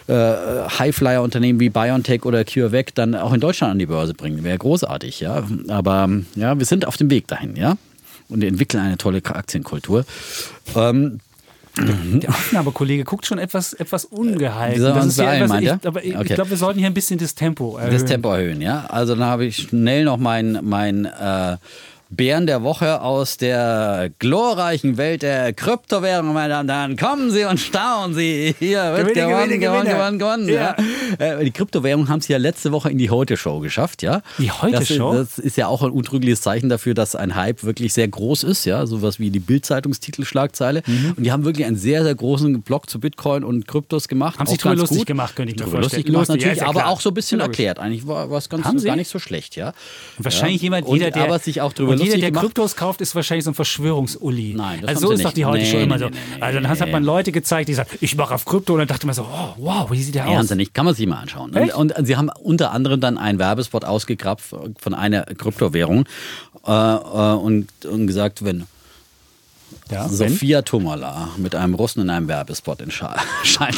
äh, 0.07 0.13
Highflyer-Unternehmen 0.13 1.59
wie 1.59 1.69
BioNTech 1.69 2.25
oder 2.25 2.43
CureVac 2.43 2.95
dann 2.95 3.15
auch 3.15 3.33
in 3.33 3.39
Deutschland 3.39 3.71
an 3.71 3.79
die 3.79 3.85
Börse 3.85 4.13
bringen. 4.13 4.43
Wäre 4.43 4.57
großartig, 4.57 5.19
ja. 5.19 5.43
Aber 5.67 6.09
ja, 6.35 6.57
wir 6.57 6.65
sind 6.65 6.87
auf 6.87 6.97
dem 6.97 7.09
Weg 7.09 7.27
dahin, 7.27 7.55
ja. 7.55 7.77
Und 8.29 8.43
entwickeln 8.43 8.83
eine 8.83 8.97
tolle 8.97 9.19
Aktienkultur. 9.23 10.05
Ähm, 10.75 11.19
Der 11.77 12.29
Aufnahmekollege 12.29 13.03
guckt 13.03 13.25
schon 13.25 13.37
etwas, 13.39 13.73
etwas 13.73 14.05
ungehalten. 14.05 14.81
Wir 14.81 14.93
Das 14.93 15.05
ist 15.07 15.17
ja 15.17 15.33
etwas, 15.33 15.61
ich, 15.61 15.67
er? 15.67 15.79
aber 15.85 16.03
ich, 16.03 16.11
ich 16.11 16.17
Okay. 16.17 16.35
glaube, 16.35 16.49
wir 16.49 16.57
sollten 16.57 16.79
hier 16.79 16.87
ein 16.87 16.93
bisschen 16.93 17.19
das 17.19 17.35
Tempo 17.35 17.77
erhöhen. 17.77 17.93
das 17.93 18.05
Tempo 18.05 18.31
erhöhen, 18.33 18.61
ja. 18.61 18.85
Also 18.89 19.15
dann 19.15 19.25
habe 19.27 19.45
ich 19.45 19.57
schnell 19.57 20.03
noch 20.05 20.17
mein, 20.17 20.59
mein 20.63 21.05
äh, 21.05 21.57
Bären 22.09 22.47
der 22.47 22.63
Woche 22.63 23.01
aus 23.01 23.35
der 23.35 24.09
glorreichen 24.19 24.95
Welt 24.97 25.23
der 25.23 25.51
Kryptowährung, 25.51 26.33
meine 26.33 26.49
Damen 26.49 26.69
und 26.69 26.73
Herren. 26.73 26.97
Kommen 26.97 27.31
Sie 27.31 27.43
und 27.43 27.59
staunen 27.59 28.15
Sie. 28.15 28.55
Hier 28.59 28.93
wird 28.95 29.09
Gewinne, 29.09 29.27
gewonnen, 29.27 29.59
Gewinne, 29.59 29.89
gewonnen, 29.89 30.19
gewonnen, 30.19 30.47
gewonnen. 30.47 30.49
Ja. 30.49 30.75
Äh, 31.19 31.43
Die 31.43 31.51
Kryptowährungen 31.51 32.07
haben 32.07 32.19
es 32.19 32.27
ja 32.29 32.37
letzte 32.37 32.71
Woche 32.71 32.89
in 32.89 32.97
die 32.97 33.09
Heute-Show 33.09 33.59
geschafft, 33.59 34.03
ja. 34.03 34.21
Die 34.37 34.49
Heute-Show? 34.49 35.13
Das, 35.13 35.35
das 35.35 35.39
ist 35.39 35.57
ja 35.57 35.67
auch 35.67 35.83
ein 35.83 35.91
untrügliches 35.91 36.41
Zeichen 36.41 36.69
dafür, 36.69 36.93
dass 36.93 37.15
ein 37.15 37.35
Hype 37.35 37.63
wirklich 37.63 37.93
sehr 37.93 38.07
groß 38.07 38.43
ist, 38.43 38.63
ja. 38.63 38.85
Sowas 38.85 39.19
wie 39.19 39.29
die 39.29 39.39
Bild-Zeitungstitelschlagzeile. 39.39 40.83
Mhm. 40.85 41.13
Und 41.17 41.23
die 41.23 41.31
haben 41.33 41.43
wirklich 41.43 41.67
einen 41.67 41.77
sehr, 41.77 42.03
sehr 42.03 42.15
großen 42.15 42.61
Blog 42.61 42.89
zu 42.89 43.01
Bitcoin 43.01 43.43
und 43.43 43.67
Kryptos 43.67 44.07
gemacht. 44.07 44.39
Haben 44.39 44.47
Auch 44.47 44.55
drüber 44.55 44.75
lustig 44.75 44.99
gut. 44.99 45.07
gemacht, 45.07 45.35
könnte 45.35 45.53
ich 45.53 45.59
mir 45.59 45.63
vorstellen. 45.63 45.83
Lustig 45.83 46.05
gemacht 46.05 46.27
Lustig, 46.29 46.41
ja, 46.41 46.47
natürlich, 46.47 46.61
ja 46.61 46.69
aber 46.69 46.79
klar. 46.81 46.91
auch 46.91 47.01
so 47.01 47.09
ein 47.09 47.13
bisschen 47.13 47.41
erklärt. 47.41 47.79
Eigentlich 47.79 48.07
war 48.07 48.27
ganz 48.29 48.81
Sie? 48.81 48.87
gar 48.87 48.95
nicht 48.95 49.09
so 49.09 49.19
schlecht, 49.19 49.57
ja. 49.57 49.73
Und 50.17 50.23
wahrscheinlich 50.23 50.61
ja. 50.61 50.67
jemand, 50.67 50.87
jeder, 50.87 51.11
der, 51.11 51.23
aber 51.23 51.39
sich 51.39 51.61
auch 51.61 51.73
drüber 51.73 51.96
jeder, 52.05 52.17
der 52.17 52.31
gemacht. 52.31 52.45
Kryptos 52.45 52.75
kauft, 52.75 53.01
ist 53.01 53.15
wahrscheinlich 53.15 53.45
so 53.45 53.51
ein 53.51 53.53
Verschwörungsuli. 53.53 54.53
Nein, 54.55 54.81
das 54.81 54.89
also 54.89 55.07
so 55.07 55.13
ist 55.13 55.19
doch 55.23 55.29
nicht. 55.29 55.37
die 55.37 55.45
heute 55.45 55.63
Nee, 55.63 55.71
schon 55.71 55.79
immer 55.81 55.95
nee, 55.95 56.03
so. 56.03 56.09
nee, 56.09 56.17
nee, 56.35 56.41
also 56.41 56.59
dann 56.59 56.69
hat 56.69 56.91
man 56.91 57.03
Leute 57.03 57.31
gezeigt, 57.31 57.69
die 57.69 57.73
sagen, 57.73 57.89
ich 58.01 58.15
mache 58.15 58.33
auf 58.35 58.45
Krypto 58.45 58.73
und 58.73 58.79
dann 58.79 58.87
dachte 58.87 59.05
man 59.05 59.15
so, 59.15 59.23
oh, 59.23 59.53
wow, 59.57 59.91
wie 59.91 60.01
sieht 60.01 60.15
der 60.15 60.27
aus? 60.27 60.49
nicht. 60.51 60.73
Kann 60.73 60.85
man 60.85 60.95
sich 60.95 61.07
mal 61.07 61.17
anschauen. 61.19 61.51
Und, 61.51 61.57
Echt? 61.57 61.75
und 61.75 61.93
sie 62.03 62.15
haben 62.15 62.29
unter 62.41 62.71
anderem 62.71 62.99
dann 62.99 63.17
einen 63.17 63.39
Werbespot 63.39 63.85
ausgegrabt 63.85 64.41
von 64.41 64.93
einer 64.93 65.23
Kryptowährung 65.23 66.05
äh, 66.65 66.71
äh, 66.71 67.33
und, 67.35 67.67
und 67.85 68.07
gesagt, 68.07 68.43
wenn 68.43 68.65
Ja? 69.91 70.07
Sophia 70.09 70.61
Tomala 70.63 71.29
mit 71.37 71.55
einem 71.55 71.73
Russen 71.75 72.01
in 72.01 72.09
einem 72.09 72.27
Werbespot 72.27 72.81
erscheint, 72.81 73.21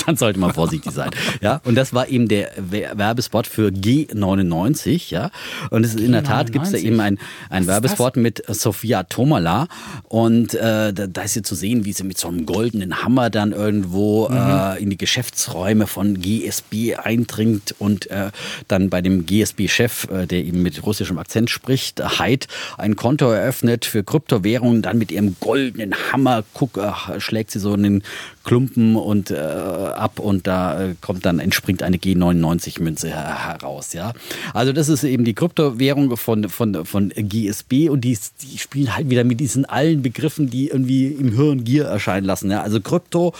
dann 0.08 0.16
sollte 0.18 0.40
man 0.40 0.54
vorsichtig 0.54 0.92
sein. 0.92 1.10
Ja, 1.42 1.62
und 1.64 1.76
das 1.76 1.94
war 1.94 2.08
eben 2.10 2.28
der 2.28 2.52
We- 2.58 2.90
Werbespot 2.96 3.48
für 3.48 3.68
G99, 3.70 5.10
ja. 5.12 5.32
Und 5.70 5.84
es 5.86 5.94
ist 5.96 6.00
in 6.02 6.12
der 6.12 6.24
Tat 6.24 6.52
gibt 6.52 6.66
es 6.66 6.72
da 6.72 6.78
G99. 6.78 6.82
eben 6.84 7.00
ein, 7.00 7.20
ein 7.50 7.62
ist 7.64 7.68
Werbespot 7.68 8.18
mit 8.18 8.44
Sophia 8.48 9.04
Tomala 9.04 9.68
und 10.08 10.54
äh, 10.54 10.94
da, 10.94 11.08
da 11.08 11.22
ist 11.22 11.34
sie 11.34 11.42
zu 11.42 11.56
sehen, 11.56 11.86
wie 11.86 11.94
sie 11.94 12.04
mit 12.04 12.18
so 12.18 12.28
einem 12.28 12.46
goldenen 12.46 13.04
Hammer 13.04 13.30
dann 13.30 13.52
irgendwo 13.52 14.28
Mhm. 14.30 14.36
äh, 14.38 14.78
in 14.82 14.90
die 14.90 14.98
Geschäftsräume 14.98 15.88
von 15.88 16.20
GSB 16.22 16.96
eindringt 16.96 17.76
und 17.80 18.10
äh, 18.12 18.32
dann 18.68 18.90
bei 18.90 19.02
dem 19.02 19.26
GSB-Chef, 19.26 20.08
äh, 20.12 20.26
der 20.28 20.40
eben 20.46 20.62
mit 20.62 20.86
russischem 20.86 21.18
Akzent 21.18 21.50
spricht, 21.50 22.02
Heid, 22.20 22.48
ein 22.78 22.96
Konto 22.96 23.30
eröffnet 23.32 23.86
für 23.86 24.04
Kryptowährungen, 24.04 24.82
dann 24.82 24.98
mit 24.98 25.12
ihrem 25.12 25.36
goldenen 25.40 25.96
Hammer 26.12 26.44
guck, 26.54 26.78
äh, 26.78 26.92
schlägt 27.20 27.52
sie 27.52 27.60
so 27.60 27.74
einen 27.74 28.04
Klumpen 28.44 28.96
und 28.96 29.30
äh, 29.32 29.36
ab 29.38 30.20
und 30.20 30.48
da 30.48 30.82
äh, 30.82 30.96
kommt 31.02 31.26
dann 31.26 31.40
entspringt 31.40 31.84
eine 31.84 31.98
G99-Münze 31.98 33.10
heraus, 33.10 33.94
ja. 33.94 34.14
Also 34.54 34.74
das 34.74 34.90
ist 34.90 35.04
eben 35.04 35.24
die 35.26 35.34
Kryptowährung 35.36 36.16
von, 36.18 36.50
von, 36.50 36.86
von 36.86 37.10
GSB 37.16 37.90
und 37.90 38.02
die, 38.02 38.18
die 38.42 38.58
spielen 38.58 38.96
halt 38.96 39.10
wieder 39.10 39.24
mit 39.24 39.40
diesen 39.40 39.66
allen 39.66 40.02
Begriffen, 40.02 40.50
die 40.50 40.70
irgendwie 40.70 41.08
im 41.08 41.36
Hirn 41.36 41.64
Gier 41.64 41.86
erscheinen 41.86 42.26
lassen, 42.26 42.50
ja. 42.50 42.62
Also 42.64 42.82
Krypto, 42.82 43.34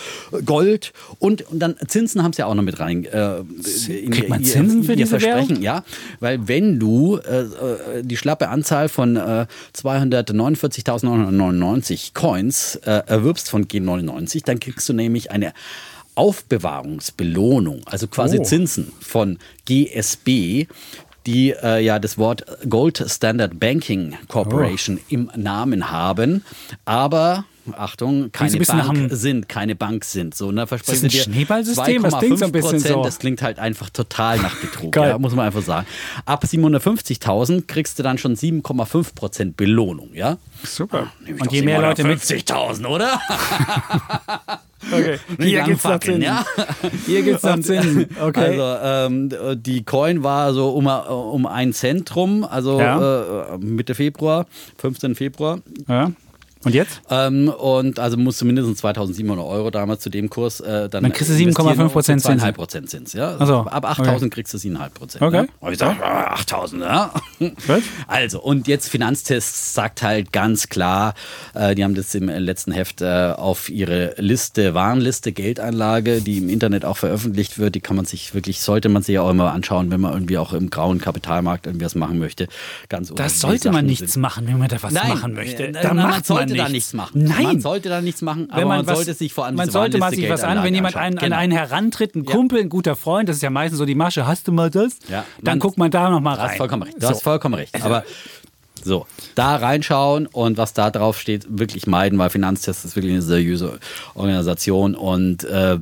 Gold 0.44 0.92
und, 1.18 1.42
und 1.50 1.58
dann 1.58 1.74
Zinsen 1.88 2.22
haben 2.22 2.32
sie 2.32 2.40
ja 2.40 2.46
auch 2.46 2.54
noch 2.54 2.62
mit 2.62 2.78
rein. 2.78 3.04
Äh, 3.06 3.38
in 3.88 4.10
Kriegt 4.12 4.28
man 4.28 4.40
ihr- 4.42 4.46
Zinsen 4.46 4.84
für 4.84 4.92
ihr 4.92 4.96
diese 4.96 5.20
Währung? 5.20 5.46
Versprechen, 5.46 5.62
ja, 5.62 5.82
weil 6.20 6.46
wenn 6.46 6.78
du 6.78 7.16
äh, 7.16 7.40
äh, 7.40 7.46
die 8.02 8.16
schlappe 8.16 8.48
Anzahl 8.48 8.88
von 8.88 9.16
äh, 9.16 9.46
249.999 9.76 12.12
Coins 12.14 12.49
äh, 12.84 13.02
erwirbst 13.06 13.50
von 13.50 13.66
G99, 13.66 14.44
dann 14.44 14.60
kriegst 14.60 14.88
du 14.88 14.92
nämlich 14.92 15.30
eine 15.30 15.52
Aufbewahrungsbelohnung, 16.14 17.82
also 17.86 18.06
quasi 18.06 18.38
Oh. 18.38 18.42
Zinsen 18.42 18.92
von 19.00 19.38
GSB, 19.66 20.66
die 21.26 21.50
äh, 21.50 21.80
ja 21.84 21.98
das 21.98 22.18
Wort 22.18 22.44
Gold 22.68 23.02
Standard 23.06 23.58
Banking 23.60 24.16
Corporation 24.28 24.98
Oh. 24.98 25.04
im 25.08 25.30
Namen 25.36 25.90
haben, 25.90 26.44
aber 26.84 27.44
Achtung, 27.76 28.32
keine 28.32 28.58
Bank 28.58 28.94
dem- 29.08 29.16
sind, 29.16 29.48
keine 29.48 29.74
Bank 29.76 30.04
sind. 30.04 30.34
So, 30.34 30.50
ne, 30.52 30.66
versprechen 30.66 31.06
Ist 31.06 31.14
das 31.16 31.26
ein 31.26 31.32
dir 31.32 31.34
Schneeballsystem? 31.34 32.02
Das 32.02 32.18
klingt 32.18 32.38
so 32.38 32.44
ein 32.46 32.52
bisschen 32.52 32.78
2,5%, 32.80 32.88
so. 32.94 33.02
Das 33.04 33.18
klingt 33.18 33.42
halt 33.42 33.58
einfach 33.58 33.90
total 33.90 34.38
nach 34.38 34.56
Betrug, 34.56 34.96
ja, 34.96 35.18
muss 35.18 35.34
man 35.34 35.46
einfach 35.46 35.62
sagen. 35.62 35.86
Ab 36.24 36.44
750.000 36.44 37.66
kriegst 37.66 37.98
du 37.98 38.02
dann 38.02 38.18
schon 38.18 38.34
7,5% 38.36 39.54
Belohnung, 39.56 40.10
ja? 40.14 40.38
Super. 40.64 41.08
Ich 41.26 41.40
Und 41.40 41.52
je 41.52 41.62
mehr 41.62 41.80
Leute 41.80 42.04
mit. 42.04 42.20
750.000, 42.20 42.86
oder? 42.86 43.20
Okay. 44.92 45.18
Hier 45.38 45.60
gibt's 45.64 45.82
Zinsen. 45.82 46.22
ja? 46.22 46.44
Hier 47.06 47.20
gibt's 47.22 47.42
noch 47.42 47.60
Zinsen. 47.60 48.06
Okay. 48.18 48.58
Also 48.58 48.78
ähm, 48.82 49.30
die 49.62 49.84
Coin 49.84 50.22
war 50.22 50.54
so 50.54 50.70
um, 50.70 50.86
um 50.86 51.44
ein 51.46 51.74
Cent 51.74 52.16
rum, 52.16 52.44
also 52.44 52.80
Ja. 52.80 53.54
äh, 53.54 53.58
Mitte 53.58 53.94
Februar, 53.94 54.46
15. 54.78 55.14
Februar. 55.14 55.58
ja. 55.86 56.12
Und 56.62 56.74
jetzt? 56.74 57.00
Ähm, 57.08 57.48
und 57.48 57.98
also 57.98 58.18
musst 58.18 58.40
du 58.40 58.44
mindestens 58.44 58.78
2700 58.78 59.44
Euro 59.46 59.70
damals 59.70 60.02
zu 60.02 60.10
dem 60.10 60.28
Kurs 60.28 60.60
äh, 60.60 60.88
dann 60.90 61.02
Dann 61.04 61.12
kriegst 61.12 61.30
du 61.30 61.34
investieren 61.34 61.78
7,5% 61.88 61.90
für 61.90 62.02
Zinsen. 62.02 62.38
2,5 62.40 62.52
Prozent 62.52 62.90
Zins. 62.90 63.12
Ja? 63.14 63.36
Ach 63.38 63.46
so, 63.46 63.56
Ab 63.60 63.84
8000 63.86 64.32
kriegst 64.34 64.52
du 64.52 64.58
7,5 64.58 64.88
Prozent. 64.90 65.22
Okay. 65.22 65.36
Ja? 65.36 65.46
Und 65.60 65.72
ich 65.72 65.78
sag, 65.78 65.98
ah, 66.02 66.34
8000, 66.34 66.82
ja. 66.82 67.14
Also, 68.06 68.40
und 68.42 68.68
jetzt 68.68 68.88
Finanztest 68.88 69.72
sagt 69.74 70.02
halt 70.02 70.32
ganz 70.32 70.68
klar, 70.68 71.14
äh, 71.54 71.74
die 71.74 71.82
haben 71.84 71.94
das 71.94 72.14
im 72.14 72.28
letzten 72.28 72.72
Heft 72.72 73.00
äh, 73.00 73.32
auf 73.36 73.70
ihre 73.70 74.14
Liste, 74.18 74.74
Warnliste, 74.74 75.32
Geldanlage, 75.32 76.20
die 76.20 76.38
im 76.38 76.48
Internet 76.50 76.84
auch 76.84 76.96
veröffentlicht 76.98 77.58
wird, 77.58 77.74
die 77.74 77.80
kann 77.80 77.96
man 77.96 78.04
sich 78.04 78.34
wirklich, 78.34 78.60
sollte 78.60 78.88
man 78.90 79.02
sich 79.02 79.14
ja 79.14 79.22
auch 79.22 79.30
immer 79.30 79.52
anschauen, 79.52 79.90
wenn 79.90 80.00
man 80.00 80.12
irgendwie 80.12 80.36
auch 80.38 80.52
im 80.52 80.68
grauen 80.70 80.98
Kapitalmarkt 81.00 81.66
irgendwie 81.66 81.86
was 81.86 81.94
machen 81.94 82.18
möchte. 82.18 82.48
Ganz 82.90 83.12
Das 83.14 83.40
sollte 83.40 83.72
man 83.72 83.86
nichts 83.86 84.12
sind. 84.12 84.22
machen, 84.22 84.46
wenn 84.46 84.58
man 84.58 84.68
da 84.68 84.76
was 84.82 84.92
Nein, 84.92 85.08
machen 85.08 85.32
möchte. 85.34 85.68
äh, 85.68 85.72
Da 85.72 85.94
man 85.94 86.10
macht 86.10 86.26
sollte 86.50 86.62
da 86.64 86.68
nichts. 86.68 86.92
machen. 86.92 87.22
Nein. 87.24 87.42
Man 87.42 87.60
sollte 87.60 87.88
da 87.88 88.00
nichts 88.00 88.22
machen, 88.22 88.48
aber 88.50 88.60
wenn 88.60 88.68
man, 88.68 88.76
man 88.78 88.86
was, 88.86 88.96
sollte 88.96 89.14
sich 89.14 89.32
vor 89.32 89.46
allem 89.46 89.56
man 89.56 89.70
sollte 89.70 89.98
mal 89.98 90.14
sich 90.14 90.28
was 90.28 90.42
an, 90.44 90.62
wenn 90.62 90.74
jemand 90.74 90.96
einen, 90.96 91.18
an 91.18 91.24
Genau. 91.24 91.36
einen 91.36 91.52
herantritt, 91.52 92.14
ein 92.14 92.24
Ja. 92.24 92.30
Kumpel, 92.34 92.60
ein 92.60 92.68
guter 92.68 92.96
Freund, 92.96 93.28
das 93.28 93.36
ist 93.36 93.42
ja 93.42 93.50
meistens 93.50 93.78
so 93.78 93.84
die 93.86 93.94
Masche, 93.94 94.26
hast 94.26 94.46
du 94.48 94.52
mal 94.52 94.70
das? 94.70 94.98
Ja, 95.08 95.24
Dann 95.42 95.58
guckt 95.58 95.78
man 95.78 95.90
da 95.90 96.10
noch 96.10 96.20
mal 96.20 96.34
Du 96.34 96.40
rein. 96.40 96.50
hast 96.50 96.56
vollkommen 96.56 96.82
recht. 96.82 96.96
Du 96.96 97.02
So. 97.02 97.08
hast 97.08 97.22
vollkommen 97.22 97.54
recht. 97.54 97.82
Aber 97.82 98.04
so, 98.82 99.06
da 99.34 99.56
reinschauen 99.56 100.26
und 100.26 100.56
was 100.56 100.72
da 100.72 100.90
drauf 100.90 101.18
steht, 101.20 101.46
wirklich 101.48 101.86
meiden, 101.86 102.18
weil 102.18 102.30
Finanztest 102.30 102.84
ist 102.84 102.96
wirklich 102.96 103.12
eine 103.12 103.22
seriöse 103.22 103.78
Organisation 104.14 104.94
und 104.94 105.44
äh, 105.44 105.78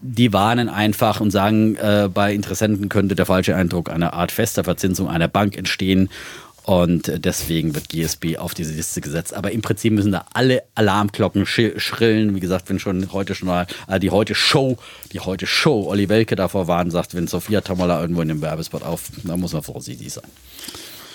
die 0.00 0.32
warnen 0.32 0.68
einfach 0.68 1.20
und 1.20 1.32
sagen, 1.32 1.74
äh, 1.74 2.08
bei 2.12 2.32
Interessenten 2.32 2.88
könnte 2.88 3.16
der 3.16 3.26
falsche 3.26 3.56
Eindruck 3.56 3.90
einer 3.90 4.12
Art 4.12 4.30
fester 4.30 4.62
Verzinsung 4.62 5.08
einer 5.08 5.26
Bank 5.26 5.56
entstehen. 5.56 6.08
Und 6.68 7.24
deswegen 7.24 7.74
wird 7.74 7.88
GSB 7.88 8.36
auf 8.36 8.52
diese 8.52 8.74
Liste 8.74 9.00
gesetzt. 9.00 9.32
Aber 9.32 9.52
im 9.52 9.62
Prinzip 9.62 9.90
müssen 9.94 10.12
da 10.12 10.26
alle 10.34 10.64
Alarmglocken 10.74 11.46
schrillen. 11.46 12.34
Wie 12.34 12.40
gesagt, 12.40 12.68
wenn 12.68 12.78
schon 12.78 13.10
heute 13.10 13.34
schon 13.34 13.48
mal 13.48 13.66
äh, 13.86 13.98
die 13.98 14.10
heute 14.10 14.34
Show, 14.34 14.76
die 15.12 15.20
heute 15.20 15.46
Show, 15.46 15.86
Olli 15.88 16.10
Welke 16.10 16.36
davor 16.36 16.68
warnt, 16.68 16.92
sagt, 16.92 17.14
wenn 17.14 17.26
Sophia 17.26 17.62
Tomala 17.62 17.98
irgendwo 18.02 18.20
in 18.20 18.28
dem 18.28 18.42
Werbespot 18.42 18.82
auf, 18.82 19.04
da 19.24 19.38
muss 19.38 19.54
man 19.54 19.62
vorsichtig 19.62 20.12
sein. 20.12 20.24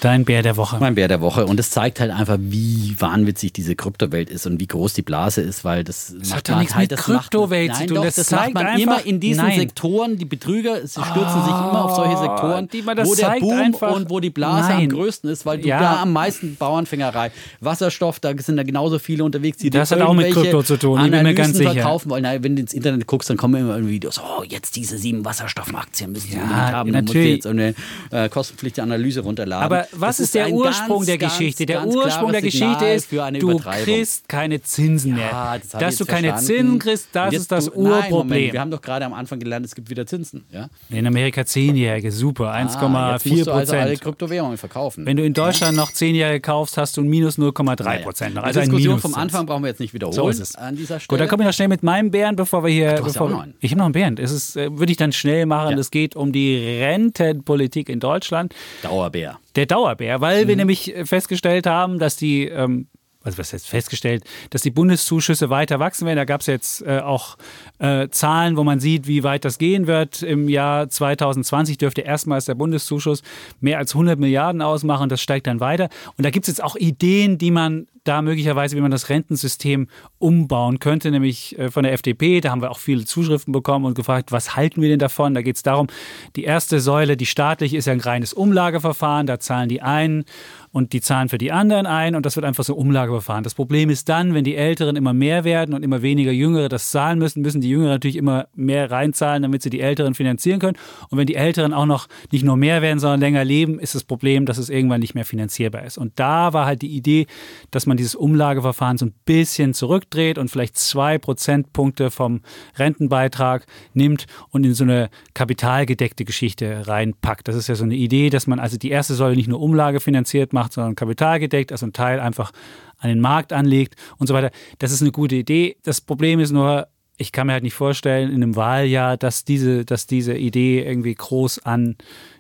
Dein 0.04 0.26
Bär 0.26 0.42
der 0.42 0.58
Woche. 0.58 0.78
Mein 0.82 0.96
Bär 0.96 1.08
der 1.08 1.22
Woche. 1.22 1.46
Und 1.46 1.60
es 1.62 1.70
zeigt 1.70 2.02
halt 2.02 2.12
einfach, 2.12 2.38
wie 2.40 2.94
wahnwitzig 3.00 3.54
diese 3.54 3.74
Kryptowelt 3.74 4.30
ist 4.30 4.46
und 4.46 4.60
wie 4.60 4.68
groß 4.68 4.94
die 4.94 5.02
Blase 5.02 5.40
ist, 5.40 5.64
weil 5.64 5.86
das, 5.86 6.14
das 6.20 6.36
hat 6.36 6.50
doch 6.50 6.58
nichts 6.60 6.76
mit 6.76 6.90
Kryptowelt 6.94 7.74
zu 7.74 7.86
tun. 7.86 7.96
Doch, 7.96 8.04
Das 8.04 8.16
das, 8.16 8.28
zeigt 8.28 8.54
macht 8.54 8.66
man 8.66 8.74
einfach- 8.74 8.82
immer 8.98 9.06
in 9.06 9.22
diesen 9.22 9.46
Nein. 9.46 9.60
Sektoren. 9.60 10.18
Die 10.18 10.26
Betrüger 10.26 10.82
sie 10.86 11.02
stürzen 11.02 11.42
sich 11.44 11.52
immer 11.54 11.86
auf 11.86 11.96
solche 11.96 12.18
Sektoren, 12.18 12.68
die 12.68 12.82
man- 12.82 12.98
das 12.98 13.08
wo 13.08 13.16
der 13.16 13.28
zeigt 13.28 13.42
Boom 13.42 13.58
einfach- 13.58 13.96
und 13.96 14.10
wo 14.10 14.20
die 14.20 14.30
Blase 14.30 14.70
Nein. 14.70 14.82
am 14.82 14.90
größten 14.90 15.30
ist, 15.30 15.46
weil 15.46 15.60
du 15.60 15.70
Ja. 15.70 15.80
da 15.80 16.02
am 16.02 16.12
meisten 16.12 16.58
Bauernfängerei, 16.58 17.32
Wasserstoff, 17.62 18.20
da 18.20 18.34
sind 18.38 18.58
da 18.58 18.64
genauso 18.64 19.00
viele 19.00 19.24
unterwegs, 19.24 19.58
die 19.60 19.70
Das 19.70 19.90
hat 19.92 20.02
auch 20.02 20.14
mit 20.14 20.34
Krypto 20.34 20.64
zu 20.64 20.76
tun, 20.78 20.98
ich 20.98 21.04
bin 21.04 21.12
mir 21.12 21.20
Analysen 21.20 21.36
ganz 21.38 21.58
sicher. 21.58 21.74
verkaufen 21.76 22.10
wollen. 22.10 22.24
Na, 22.24 22.44
wenn 22.44 22.58
du 22.58 22.62
ins 22.62 22.74
Internet 22.74 23.08
guckst, 23.08 23.30
dann 23.30 23.38
kommen 23.38 23.56
immer 23.62 23.88
Videos, 23.88 24.20
oh, 24.20 24.44
jetzt 24.44 24.76
diese 24.76 24.98
sieben 24.98 25.24
Wasserstoffaktien 25.24 26.12
müssen 26.12 26.30
sie 26.32 26.36
Ja, 26.36 26.42
haben. 26.74 26.92
Dann 26.92 27.06
musst 27.06 27.14
du 27.16 27.18
natürlich. 27.20 27.36
jetzt 27.36 27.48
eine 27.48 27.74
äh, 28.12 28.28
kostenpflichtige 28.28 28.84
Analyse 28.84 29.22
runterladen. 29.22 29.64
Aber 29.64 29.88
was 29.96 30.20
ist 30.20 30.36
der 30.36 30.50
Ursprung 30.50 30.98
ganz, 30.98 31.06
der 31.08 31.18
ganz, 31.18 31.38
Geschichte? 31.38 31.66
Der 31.66 31.80
ganz 31.82 31.96
Ursprung 31.96 32.32
der 32.32 32.42
Geschichte 32.42 32.86
ist, 32.86 33.12
du 33.12 33.58
kriegst 33.58 34.28
keine 34.30 34.62
Zinsen 34.62 35.14
mehr. 35.16 35.30
Ja, 35.30 35.58
das 35.58 35.70
Dass 35.70 35.96
du 35.98 36.06
keine 36.06 36.30
verstanden. 36.30 36.58
Zinsen 36.62 36.80
kriegst, 36.80 37.08
das 37.14 37.34
ist 37.34 37.52
das 37.52 37.66
du, 37.66 37.72
Nein, 37.82 37.84
Moment, 37.92 38.12
Urproblem. 38.12 38.54
wir 38.54 38.60
haben 38.62 38.72
doch 38.72 38.82
gerade 38.82 39.06
am 39.06 39.14
Anfang 39.14 39.40
gelernt, 39.40 39.66
es 39.66 39.76
gibt 39.76 39.90
wieder 39.90 40.06
Zinsen. 40.06 40.44
Ja? 40.52 40.68
In 40.90 41.06
Amerika 41.08 41.46
Zehnjährige, 41.46 42.12
super, 42.12 42.52
Ah, 42.52 42.62
jetzt 42.62 42.76
1,4 42.78 43.30
musst 43.34 43.48
du 43.48 43.52
also 43.52 43.74
alle 43.74 43.82
Prozent. 43.84 44.02
Kryptowährungen 44.02 44.58
verkaufen. 44.58 45.06
Wenn 45.06 45.18
du 45.18 45.24
in 45.24 45.34
Deutschland 45.34 45.76
noch 45.78 45.92
Zehnjährige 45.92 46.42
kaufst, 46.42 46.78
hast 46.78 46.98
du 46.98 47.02
ein 47.02 47.08
minus 47.08 47.38
0,3 47.38 48.00
Prozent. 48.04 48.36
Die 48.36 48.40
Also 48.40 48.60
ein 48.60 48.66
Diskussion 48.70 49.00
vom 49.00 49.16
Anfang 49.16 49.46
brauchen 49.46 49.64
wir 49.64 49.70
jetzt 49.70 49.80
nicht 49.80 49.94
wiederholen 49.94 50.16
So 50.16 50.30
ist 50.30 50.40
es. 50.40 50.56
an 50.56 50.76
dieser 50.76 51.00
Stelle. 51.00 51.08
Gut, 51.08 51.20
dann 51.22 51.28
komme 51.30 51.44
ich 51.44 51.48
noch 51.48 51.54
schnell 51.54 51.68
mit 51.68 51.84
meinem 51.84 52.12
Bären, 52.12 52.36
bevor 52.36 52.64
wir 52.64 52.70
hier. 52.72 52.96
ja 52.96 53.02
bevor 53.02 53.28
einen. 53.42 53.54
Ich 53.60 53.72
habe 53.72 53.80
noch 53.80 53.86
einen 53.86 53.94
Bären. 53.94 54.18
Es 54.18 54.32
ist, 54.32 54.56
äh, 54.58 54.78
würde 54.78 54.92
ich 54.92 54.98
dann 54.98 55.12
schnell 55.12 55.46
machen. 55.46 55.72
Ja. 55.74 55.78
Es 55.80 55.92
geht 55.92 56.16
um 56.16 56.32
die 56.32 56.58
Rentenpolitik 56.82 57.90
in 57.90 58.00
Deutschland. 58.00 58.54
Dauerbär. 58.82 59.40
Der 59.56 59.66
Dauerbär, 59.68 59.83
weil 60.22 60.44
Mhm. 60.44 60.48
wir 60.48 60.56
nämlich 60.56 60.96
äh, 60.96 61.06
festgestellt 61.06 61.66
haben, 61.68 62.00
dass 62.00 62.16
die, 62.16 62.48
ähm, 62.48 62.88
also 63.24 63.38
was 63.38 63.54
heißt 63.54 63.68
festgestellt, 63.68 64.24
dass 64.50 64.62
die 64.62 64.72
Bundeszuschüsse 64.72 65.50
weiter 65.50 65.80
wachsen 65.80 66.06
werden. 66.06 66.18
Da 66.18 66.26
gab 66.26 66.42
es 66.42 66.48
jetzt 66.48 66.82
äh, 66.86 67.00
auch 67.00 67.38
äh, 67.80 68.10
Zahlen, 68.10 68.58
wo 68.58 68.64
man 68.64 68.80
sieht, 68.80 69.08
wie 69.08 69.24
weit 69.24 69.46
das 69.46 69.58
gehen 69.58 69.88
wird. 69.88 70.22
Im 70.22 70.50
Jahr 70.50 70.90
2020 70.90 71.78
dürfte 71.78 72.02
erstmals 72.02 72.46
der 72.46 72.56
Bundeszuschuss 72.56 73.24
mehr 73.62 73.78
als 73.78 73.94
100 73.94 74.20
Milliarden 74.20 74.62
ausmachen. 74.62 75.10
Das 75.10 75.22
steigt 75.22 75.48
dann 75.48 75.60
weiter. 75.60 75.90
Und 76.18 76.26
da 76.26 76.30
gibt 76.30 76.48
es 76.48 76.56
jetzt 76.56 76.64
auch 76.64 76.76
Ideen, 76.76 77.38
die 77.38 77.52
man 77.52 77.88
da 78.04 78.22
möglicherweise, 78.22 78.76
wie 78.76 78.82
man 78.82 78.92
das 78.92 79.10
Rentensystem 79.10 79.88
umbauen 80.20 80.80
könnte, 80.80 81.10
nämlich 81.12 81.58
äh, 81.58 81.72
von 81.72 81.84
der 81.84 81.94
FDP. 81.94 82.42
Da 82.42 82.52
haben 82.52 82.62
wir 82.62 82.72
auch 82.72 82.80
viele 82.80 83.06
Zuschriften 83.06 83.54
bekommen 83.54 83.86
und 83.86 83.96
gefragt, 83.96 84.32
was 84.32 84.56
halten 84.56 84.82
wir 84.82 84.90
denn 84.90 85.00
davon? 85.00 85.34
Da 85.34 85.42
geht 85.42 85.56
es 85.56 85.64
darum, 85.64 85.88
die 86.36 86.44
erste 86.44 86.80
Säule, 86.80 87.16
die 87.16 87.26
staatliche, 87.26 87.78
ist 87.78 87.86
ja 87.86 87.94
ein 87.94 88.02
reines 88.02 88.34
Umlageverfahren. 88.34 89.28
Da 89.28 89.40
zahlen 89.40 89.70
die 89.70 89.82
einen 89.82 90.26
und 90.74 90.92
die 90.92 91.02
zahlen 91.02 91.30
für 91.30 91.38
die 91.38 91.52
anderen 91.52 91.86
ein 91.86 92.16
und 92.16 92.26
das 92.26 92.36
wird 92.36 92.46
einfach 92.46 92.64
so 92.64 92.74
Umlageverfahren. 92.74 93.44
Das 93.44 93.54
Problem 93.54 93.92
ist 93.92 94.10
dann, 94.10 94.34
wenn 94.34 94.44
die 94.44 94.56
Älteren 94.56 94.96
immer 94.96 95.14
mehr 95.14 95.44
werden 95.44 95.76
und 95.76 95.84
immer 95.84 96.02
weniger 96.02 96.32
Jüngere 96.32 96.68
das 96.68 96.90
zahlen 96.90 97.20
müssen, 97.20 97.44
müssen 97.44 97.62
die 97.62 97.70
Jüngeren 97.70 97.92
natürlich 97.92 98.16
immer 98.16 98.48
mehr 98.56 98.90
reinzahlen, 98.90 99.44
damit 99.44 99.62
sie 99.62 99.70
die 99.70 99.82
Älteren 99.82 100.16
finanzieren 100.16 100.60
können. 100.60 100.76
Und 101.10 101.20
wenn 101.20 101.28
die 101.28 101.36
Älteren 101.36 101.74
auch 101.74 101.86
noch 101.86 102.08
nicht 102.32 102.44
nur 102.44 102.58
mehr 102.58 102.82
werden, 102.82 102.98
sondern 102.98 103.20
länger 103.20 103.46
leben, 103.46 103.80
ist 103.80 103.94
das 103.94 104.04
Problem, 104.04 104.48
dass 104.48 104.58
es 104.58 104.70
irgendwann 104.70 105.02
nicht 105.02 105.14
mehr 105.14 105.26
finanzierbar 105.26 105.84
ist. 105.86 106.00
Und 106.00 106.14
da 106.16 106.54
war 106.54 106.66
halt 106.66 106.82
die 106.82 106.96
Idee, 106.96 107.28
dass 107.70 107.86
man 107.86 107.96
dieses 107.96 108.16
Umlageverfahren 108.16 108.98
so 108.98 109.06
ein 109.06 109.14
bisschen 109.26 109.76
zurückdreht 109.76 110.40
und 110.40 110.50
vielleicht 110.50 110.76
zwei 110.76 111.20
Prozentpunkte 111.20 112.10
vom 112.10 112.42
Rentenbeitrag 112.78 113.68
nimmt 113.94 114.26
und 114.50 114.66
in 114.66 114.74
so 114.74 114.86
eine 114.86 115.12
kapitalgedeckte 115.36 116.26
Geschichte 116.26 116.88
reinpackt. 116.88 117.48
Das 117.48 117.56
ist 117.56 117.68
ja 117.68 117.76
so 117.76 117.84
eine 117.84 117.96
Idee, 117.96 118.32
dass 118.32 118.48
man 118.48 118.60
also 118.60 118.78
die 118.78 118.90
erste 118.90 119.14
Säule 119.14 119.36
nicht 119.36 119.48
nur 119.48 119.62
umlagefinanziert 119.62 120.52
macht, 120.52 120.63
sondern 120.72 120.96
kapitalgedeckt, 120.96 121.72
also 121.72 121.86
ein 121.86 121.94
Teil 121.94 122.20
einfach 122.20 122.52
an 123.00 123.10
den 123.10 123.20
Markt 123.20 123.54
anlegt 123.54 123.96
und 124.18 124.28
so 124.28 124.34
weiter. 124.34 124.52
Das 124.80 124.92
ist 124.92 125.02
eine 125.02 125.12
gute 125.12 125.36
Idee. 125.36 125.78
Das 125.84 126.02
Problem 126.02 126.40
ist 126.40 126.52
nur, 126.52 126.88
ich 127.18 127.32
kann 127.32 127.48
mir 127.48 127.54
halt 127.54 127.64
nicht 127.64 127.74
vorstellen, 127.74 128.30
in 128.30 128.42
einem 128.42 128.56
Wahljahr, 128.56 129.18
dass 129.18 129.46
diese, 129.46 129.86
dass 129.86 130.08
diese 130.08 130.36
Idee 130.36 130.84
irgendwie 130.84 131.14
groß 131.14 131.66
an, 131.66 131.96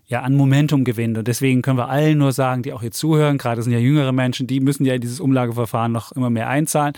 ja, 0.06 0.22
an 0.22 0.36
Momentum 0.36 0.84
gewinnt. 0.84 1.18
Und 1.18 1.28
deswegen 1.28 1.62
können 1.62 1.78
wir 1.78 1.90
allen 1.90 2.18
nur 2.18 2.32
sagen, 2.32 2.64
die 2.64 2.74
auch 2.74 2.82
hier 2.82 2.92
zuhören, 2.92 3.38
gerade 3.38 3.62
sind 3.62 3.74
ja 3.74 3.80
jüngere 3.80 4.12
Menschen, 4.12 4.48
die 4.48 4.60
müssen 4.60 4.86
ja 4.86 4.94
in 4.94 5.02
dieses 5.02 5.20
Umlageverfahren 5.20 5.92
noch 5.92 6.12
immer 6.12 6.30
mehr 6.30 6.50
einzahlen, 6.50 6.94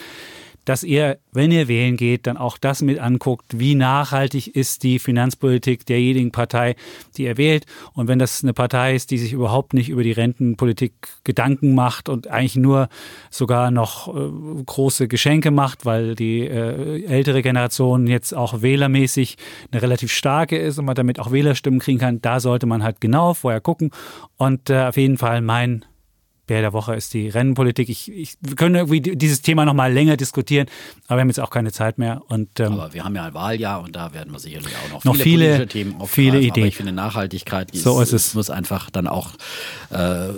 dass 0.66 0.84
ihr, 0.84 1.20
wenn 1.32 1.52
ihr 1.52 1.68
wählen 1.68 1.96
geht, 1.96 2.28
dann 2.28 2.38
auch 2.38 2.58
das 2.58 2.82
mit 2.82 3.00
anguckt, 3.00 3.60
wie 3.60 3.76
nachhaltig 3.76 4.56
ist 4.56 4.84
die 4.84 5.00
Finanzpolitik 5.00 5.86
derjenigen 5.86 6.32
Partei, 6.32 6.76
die 7.18 7.24
ihr 7.24 7.38
wählt. 7.38 7.66
Und 7.94 8.08
wenn 8.08 8.20
das 8.20 8.44
eine 8.44 8.54
Partei 8.54 8.96
ist, 8.96 9.12
die 9.12 9.18
sich 9.18 9.34
überhaupt 9.34 9.74
nicht 9.74 9.90
über 9.90 10.04
die 10.04 10.12
Rentenpolitik 10.12 10.94
Gedanken 11.24 11.76
macht 11.76 12.10
und 12.10 12.28
eigentlich 12.28 12.56
nur 12.56 12.90
sogar 13.30 13.72
noch 13.72 14.14
äh, 14.16 14.64
große 14.66 15.08
Geschenke 15.08 15.52
macht, 15.52 15.86
weil 15.86 16.16
die 16.16 16.42
äh, 16.42 17.06
ältere 17.06 17.42
Generation 17.42 18.08
jetzt 18.08 18.34
auch 18.34 18.62
wählermäßig 18.62 19.38
eine 19.72 19.82
relativ 19.82 20.12
starke 20.12 20.58
ist 20.58 20.80
und 20.80 20.86
man 20.86 20.96
damit 20.96 21.20
auch 21.20 21.32
Wählerstimmen 21.32 21.80
kriegen 21.80 22.00
kann, 22.00 22.22
da 22.22 22.40
sollte 22.40 22.66
man 22.66 22.84
halt 22.84 23.00
genau 23.00 23.34
vorher 23.34 23.62
gucken. 23.62 23.92
Und 24.38 24.70
äh, 24.70 24.86
auf 24.86 24.98
jeden 24.98 25.18
Fall 25.18 25.42
mein 25.42 25.86
Bär 26.48 26.62
der 26.62 26.74
Woche 26.74 26.96
ist 26.96 27.14
die 27.14 27.28
Rennenpolitik. 27.30 27.90
Ich, 27.90 28.12
ich, 28.12 28.36
wir 28.42 28.56
können 28.56 28.76
irgendwie 28.76 29.02
dieses 29.02 29.42
Thema 29.42 29.66
noch 29.66 29.74
mal 29.74 29.92
länger 29.92 30.16
diskutieren, 30.18 30.68
aber 31.08 31.18
wir 31.18 31.22
haben 31.22 31.30
jetzt 31.30 31.40
auch 31.40 31.50
keine 31.50 31.72
Zeit 31.72 31.98
mehr. 31.98 32.22
Und, 32.28 32.60
ähm, 32.60 32.74
Aber 32.74 32.94
wir 32.94 33.04
haben 33.04 33.16
ja 33.16 33.26
ein 33.26 33.34
Wahljahr 33.34 33.82
und 33.82 33.96
da 33.96 34.14
werden 34.14 34.32
wir 34.32 34.40
sicherlich 34.40 34.74
auch 34.86 34.92
noch, 34.94 35.04
Noch 35.04 35.14
viele, 35.16 35.24
viele- 35.24 35.46
politische 35.46 35.68
Themen 35.68 35.92
aufgreifen. 35.94 36.14
viele 36.14 36.38
Aber 36.38 36.46
Ideen. 36.46 36.68
ich 36.68 36.76
finde, 36.78 36.92
Nachhaltigkeit 36.92 37.70
So 37.74 38.00
ist 38.02 38.14
es. 38.14 38.34
muss 38.36 38.50
einfach 38.50 38.90
dann 38.90 39.08
auch 39.08 39.32
äh, 39.90 40.30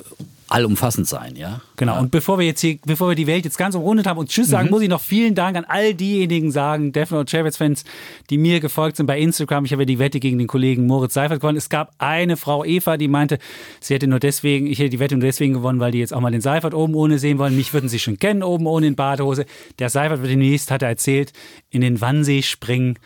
allumfassend 0.49 1.07
sein, 1.07 1.35
ja. 1.35 1.61
Genau. 1.75 1.93
Ja. 1.93 1.99
Und 1.99 2.11
bevor 2.11 2.39
wir 2.39 2.45
jetzt 2.45 2.61
hier, 2.61 2.77
bevor 2.85 3.09
wir 3.09 3.15
die 3.15 3.27
Welt 3.27 3.45
jetzt 3.45 3.57
ganz 3.57 3.75
umrundet 3.75 4.07
haben 4.07 4.17
und 4.17 4.29
Tschüss 4.29 4.47
sagen, 4.47 4.69
muss 4.69 4.81
ich 4.81 4.89
noch 4.89 5.01
vielen 5.01 5.35
Dank 5.35 5.57
an 5.57 5.65
all 5.67 5.93
diejenigen 5.93 6.51
sagen, 6.51 6.91
Defner 6.91 7.19
und 7.19 7.29
Chavez-Fans, 7.29 7.83
die 8.29 8.37
mir 8.37 8.59
gefolgt 8.59 8.97
sind 8.97 9.05
bei 9.05 9.19
Instagram. 9.19 9.65
Ich 9.65 9.71
habe 9.71 9.83
ja 9.83 9.85
die 9.85 9.99
Wette 9.99 10.19
gegen 10.19 10.37
den 10.37 10.47
Kollegen 10.47 10.87
Moritz 10.87 11.13
Seifert 11.13 11.41
gewonnen. 11.41 11.57
Es 11.57 11.69
gab 11.69 11.93
eine 11.97 12.37
Frau 12.37 12.63
Eva, 12.63 12.97
die 12.97 13.07
meinte, 13.07 13.39
sie 13.79 13.93
hätte 13.93 14.07
nur 14.07 14.19
deswegen, 14.19 14.67
ich 14.67 14.79
hätte 14.79 14.89
die 14.89 14.99
Wette 14.99 15.15
nur 15.15 15.25
deswegen 15.25 15.53
gewonnen, 15.53 15.79
weil 15.79 15.91
die 15.91 15.99
jetzt 15.99 16.13
auch 16.13 16.21
mal 16.21 16.31
den 16.31 16.41
Seifert 16.41 16.73
oben 16.73 16.95
ohne 16.95 17.19
sehen 17.19 17.37
wollen. 17.37 17.55
Mich 17.55 17.73
würden 17.73 17.89
sie 17.89 17.99
schon 17.99 18.17
kennen, 18.17 18.43
oben 18.43 18.67
ohne 18.67 18.87
in 18.87 18.95
Badehose. 18.95 19.45
Der 19.79 19.89
Seifert 19.89 20.21
wird 20.21 20.31
demnächst, 20.31 20.71
hat 20.71 20.81
er 20.81 20.89
erzählt, 20.89 21.33
in 21.69 21.81
den 21.81 22.01
Wannsee 22.01 22.41
springen. 22.41 22.97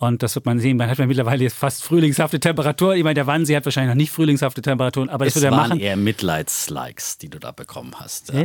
Und 0.00 0.22
das 0.22 0.34
wird 0.34 0.46
man 0.46 0.58
sehen. 0.58 0.78
Man 0.78 0.88
hat 0.88 0.96
ja 0.96 1.04
mittlerweile 1.04 1.44
jetzt 1.44 1.58
fast 1.58 1.84
frühlingshafte 1.84 2.40
Temperaturen. 2.40 2.96
Ich 2.96 3.04
meine, 3.04 3.12
der 3.12 3.26
Wannsee 3.26 3.54
hat 3.54 3.66
wahrscheinlich 3.66 3.90
noch 3.90 3.98
nicht 3.98 4.10
frühlingshafte 4.10 4.62
Temperaturen, 4.62 5.10
aber 5.10 5.26
das 5.26 5.36
es 5.36 5.42
wird 5.42 5.52
er 5.52 5.58
waren 5.58 5.68
machen. 5.68 5.80
eher 5.80 5.96
Mitleidslikes, 5.98 7.18
die 7.18 7.28
du 7.28 7.38
da 7.38 7.52
bekommen 7.52 7.92
hast. 7.96 8.32
Ja. 8.32 8.44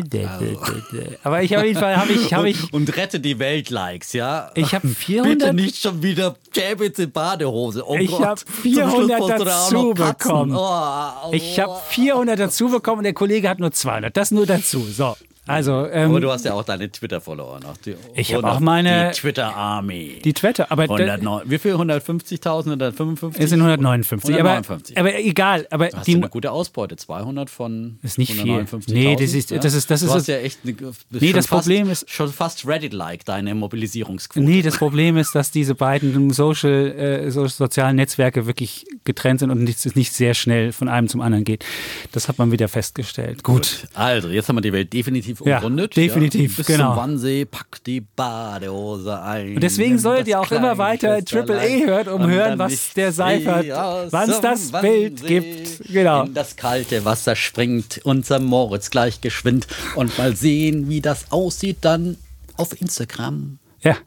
Aber 1.23 1.43
ich 1.43 1.55
auf 1.55 1.63
jeden 1.63 1.79
Fall 1.79 1.95
habe 1.95 2.11
ich, 2.11 2.33
habe 2.33 2.49
ich, 2.49 2.73
Und 2.73 2.97
rette 2.97 3.21
die 3.21 3.39
Welt-Likes, 3.39 4.11
ja. 4.11 4.51
ich 4.53 4.73
habe 4.73 4.85
Bitte 4.89 4.99
400, 4.99 5.53
nicht 5.53 5.81
schon 5.81 6.03
wieder 6.03 6.35
Chabits 6.53 6.99
in 6.99 7.11
Badehose. 7.11 7.87
Oh 7.87 7.95
Ich 7.95 8.11
hab 8.19 8.39
Zum 8.39 8.49
400 8.49 8.91
Schluss 8.91 9.17
musst 9.17 9.39
du 9.39 9.45
da 9.45 9.59
auch 9.59 9.69
dazu 9.69 9.93
bekommen. 9.93 10.55
Oh, 10.57 11.29
oh. 11.29 11.33
ich 11.33 11.57
habe 11.57 11.79
400 11.87 12.37
dazu 12.37 12.67
bekommen 12.67 12.97
und 12.97 13.03
der 13.05 13.13
Kollege 13.13 13.47
hat 13.47 13.59
nur 13.59 13.71
200. 13.71 14.15
Das 14.17 14.31
nur 14.31 14.45
dazu. 14.45 14.85
So, 14.91 15.15
also 15.47 15.85
ähm, 15.87 16.09
Aber 16.11 16.21
du 16.21 16.31
hast 16.31 16.45
ja 16.45 16.53
auch 16.53 16.63
deine 16.63 16.91
Twitter-Follower 16.91 17.59
noch. 17.59 17.77
Die, 17.77 17.95
Ich 18.15 18.33
hab 18.33 18.39
und 18.43 18.45
auch 18.45 18.59
meine- 18.59 19.11
Die 19.13 19.19
Twitter-Army. 19.19 20.19
die 20.23 20.33
Twitter, 20.33 20.71
aber 20.71 20.87
da- 20.87 20.93
109 20.95 21.43
Wie 21.49 21.57
viel? 21.59 21.73
150.000? 21.75 22.71
155? 22.71 23.43
es 23.43 23.49
sind 23.49 23.61
159. 23.61 24.35
Aber, 24.39 24.49
159. 24.51 24.97
aber 24.97 25.15
egal. 25.19 25.67
Aber 25.69 25.87
Du 25.89 25.97
hast 25.97 26.07
die, 26.07 26.11
ja 26.13 26.17
eine 26.17 26.29
gute 26.29 26.51
Ausbeute, 26.51 26.95
200 26.95 27.49
von 27.49 27.99
Ist 28.01 28.17
nicht 28.17 28.31
viel. 28.33 28.41
159.000, 28.51 28.93
Nee, 28.93 29.15
das 29.15 29.33
ist- 29.33 29.51
ja? 29.51 29.59
das 29.59 29.73
ist- 29.73 29.89
das 29.91 29.99
du 30.01 30.05
ist- 30.07 30.13
hast 30.13 30.27
ja 30.27 30.37
echt 30.37 30.59
eine, 30.63 30.73
Nee, 30.73 30.83
schon 31.27 31.33
das 31.33 31.45
fast, 31.47 31.49
Problem 31.49 31.89
ist- 31.89 32.09
schon 32.09 32.31
fast 32.31 32.67
Reddit-like 32.67 33.25
deine 33.25 33.55
Mobilisierungsquote. 33.55 34.45
Nee, 34.45 34.61
das 34.61 34.77
Problem 34.77 35.17
ist, 35.17 35.35
dass 35.35 35.51
diese 35.51 35.75
beiden 35.75 36.31
Social, 36.31 36.91
äh, 37.25 37.31
so 37.31 37.47
sozialen 37.47 37.95
Netzwerke 37.95 38.45
wirklich 38.47 38.85
getrennt 39.03 39.39
sind 39.41 39.51
und 39.51 39.63
nichts 39.63 39.95
nicht 39.95 40.13
sehr 40.13 40.33
schnell 40.33 40.71
von 40.71 40.87
einem 40.87 41.07
zum 41.07 41.21
anderen 41.21 41.43
geht. 41.43 41.63
Das 42.11 42.27
hat 42.27 42.37
man 42.37 42.51
wieder 42.51 42.67
festgestellt. 42.67 43.43
Gut. 43.43 43.87
Also, 43.93 44.29
jetzt 44.29 44.49
haben 44.49 44.55
wir 44.57 44.61
die 44.61 44.73
Welt 44.73 44.91
definitiv 44.93 45.34
Ja, 45.43 45.57
umrundet. 45.57 45.95
definitiv, 45.95 46.51
ja. 46.51 46.57
Bis 46.57 46.67
genau. 46.67 46.89
zum 46.93 46.97
Wannsee, 46.97 47.45
pack 47.45 47.83
die 47.85 48.01
Badehose 48.01 49.19
ein. 49.21 49.55
Und 49.55 49.61
deswegen 49.63 49.95
das 49.95 50.03
ihr 50.27 50.39
auch 50.39 50.51
immer 50.51 50.77
weiter 50.77 51.23
Triple 51.23 51.59
A 51.59 51.85
hört, 51.85 52.07
um 52.07 52.27
hören, 52.27 52.59
was 52.59 52.93
der 52.93 53.11
Seifert, 53.11 53.67
wann 54.11 54.29
es 54.29 54.41
das 54.41 54.71
Bild 54.71 55.21
Wannsee 55.21 55.39
gibt. 55.39 55.91
Genau. 55.91 56.23
In 56.23 56.33
das 56.33 56.55
kalte 56.55 57.05
Wasser 57.05 57.35
springt 57.35 58.01
unser 58.03 58.39
Moritz 58.39 58.89
gleich 58.89 59.21
geschwind. 59.21 59.67
Und 59.95 60.17
mal 60.17 60.35
sehen, 60.35 60.89
wie 60.89 61.01
das 61.01 61.31
aussieht 61.31 61.77
dann 61.81 62.17
auf 62.57 62.79
Instagram. 62.79 63.59
Ja. 63.81 63.97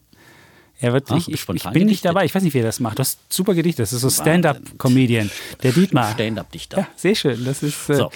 Er 0.81 0.93
wird, 0.93 1.11
Ah, 1.11 1.17
ich, 1.17 1.29
ich, 1.33 1.49
ich 1.49 1.71
bin 1.71 1.87
nicht 1.89 2.05
dabei, 2.05 2.25
ich 2.25 2.33
weiß 2.35 2.43
nicht, 2.45 2.55
wie 2.55 2.59
er 2.61 2.65
das 2.65 2.79
macht. 2.79 3.01
Das 3.01 3.09
ist 3.09 3.19
super 3.31 3.55
Gedicht, 3.55 3.81
das 3.81 3.93
ist 3.93 4.01
so 4.03 4.11
Stand-up-Comedian. 4.11 5.29
Der 5.63 5.73
Dietmar. 5.73 6.13
Stand-up-Dichter. 6.13 6.79
Ja, 6.79 6.89
sehr 6.95 7.15
schön. 7.17 7.45
Das 7.45 7.63
ist. 7.65 7.91
Äh, 7.91 7.95
So. 7.97 8.11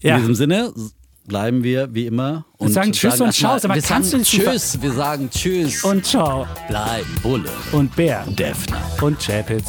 In 0.00 0.08
ja. 0.10 0.18
diesem 0.18 0.34
Sinne 0.34 0.72
bleiben 1.26 1.62
wir 1.64 1.94
wie 1.94 2.06
immer 2.06 2.44
und 2.58 2.72
sagen 2.72 2.92
Tschüss 2.92 3.20
und 3.20 3.26
erstmal- 3.26 3.32
Ciao, 3.60 3.70
aber 3.70 3.74
wir 3.74 3.82
kannst 3.82 4.10
sagen 4.10 4.22
du 4.22 4.28
Tschüss, 4.28 4.80
wir 4.82 4.92
sagen 4.92 5.30
Tschüss. 5.30 5.84
Und 5.84 6.04
ciao. 6.06 6.46
bleiben 6.68 7.14
Bulle. 7.22 7.50
Und 7.72 7.94
Bär. 7.96 8.24
Defner. 8.28 8.80
Und 9.00 9.18
Chapitz. 9.18 9.68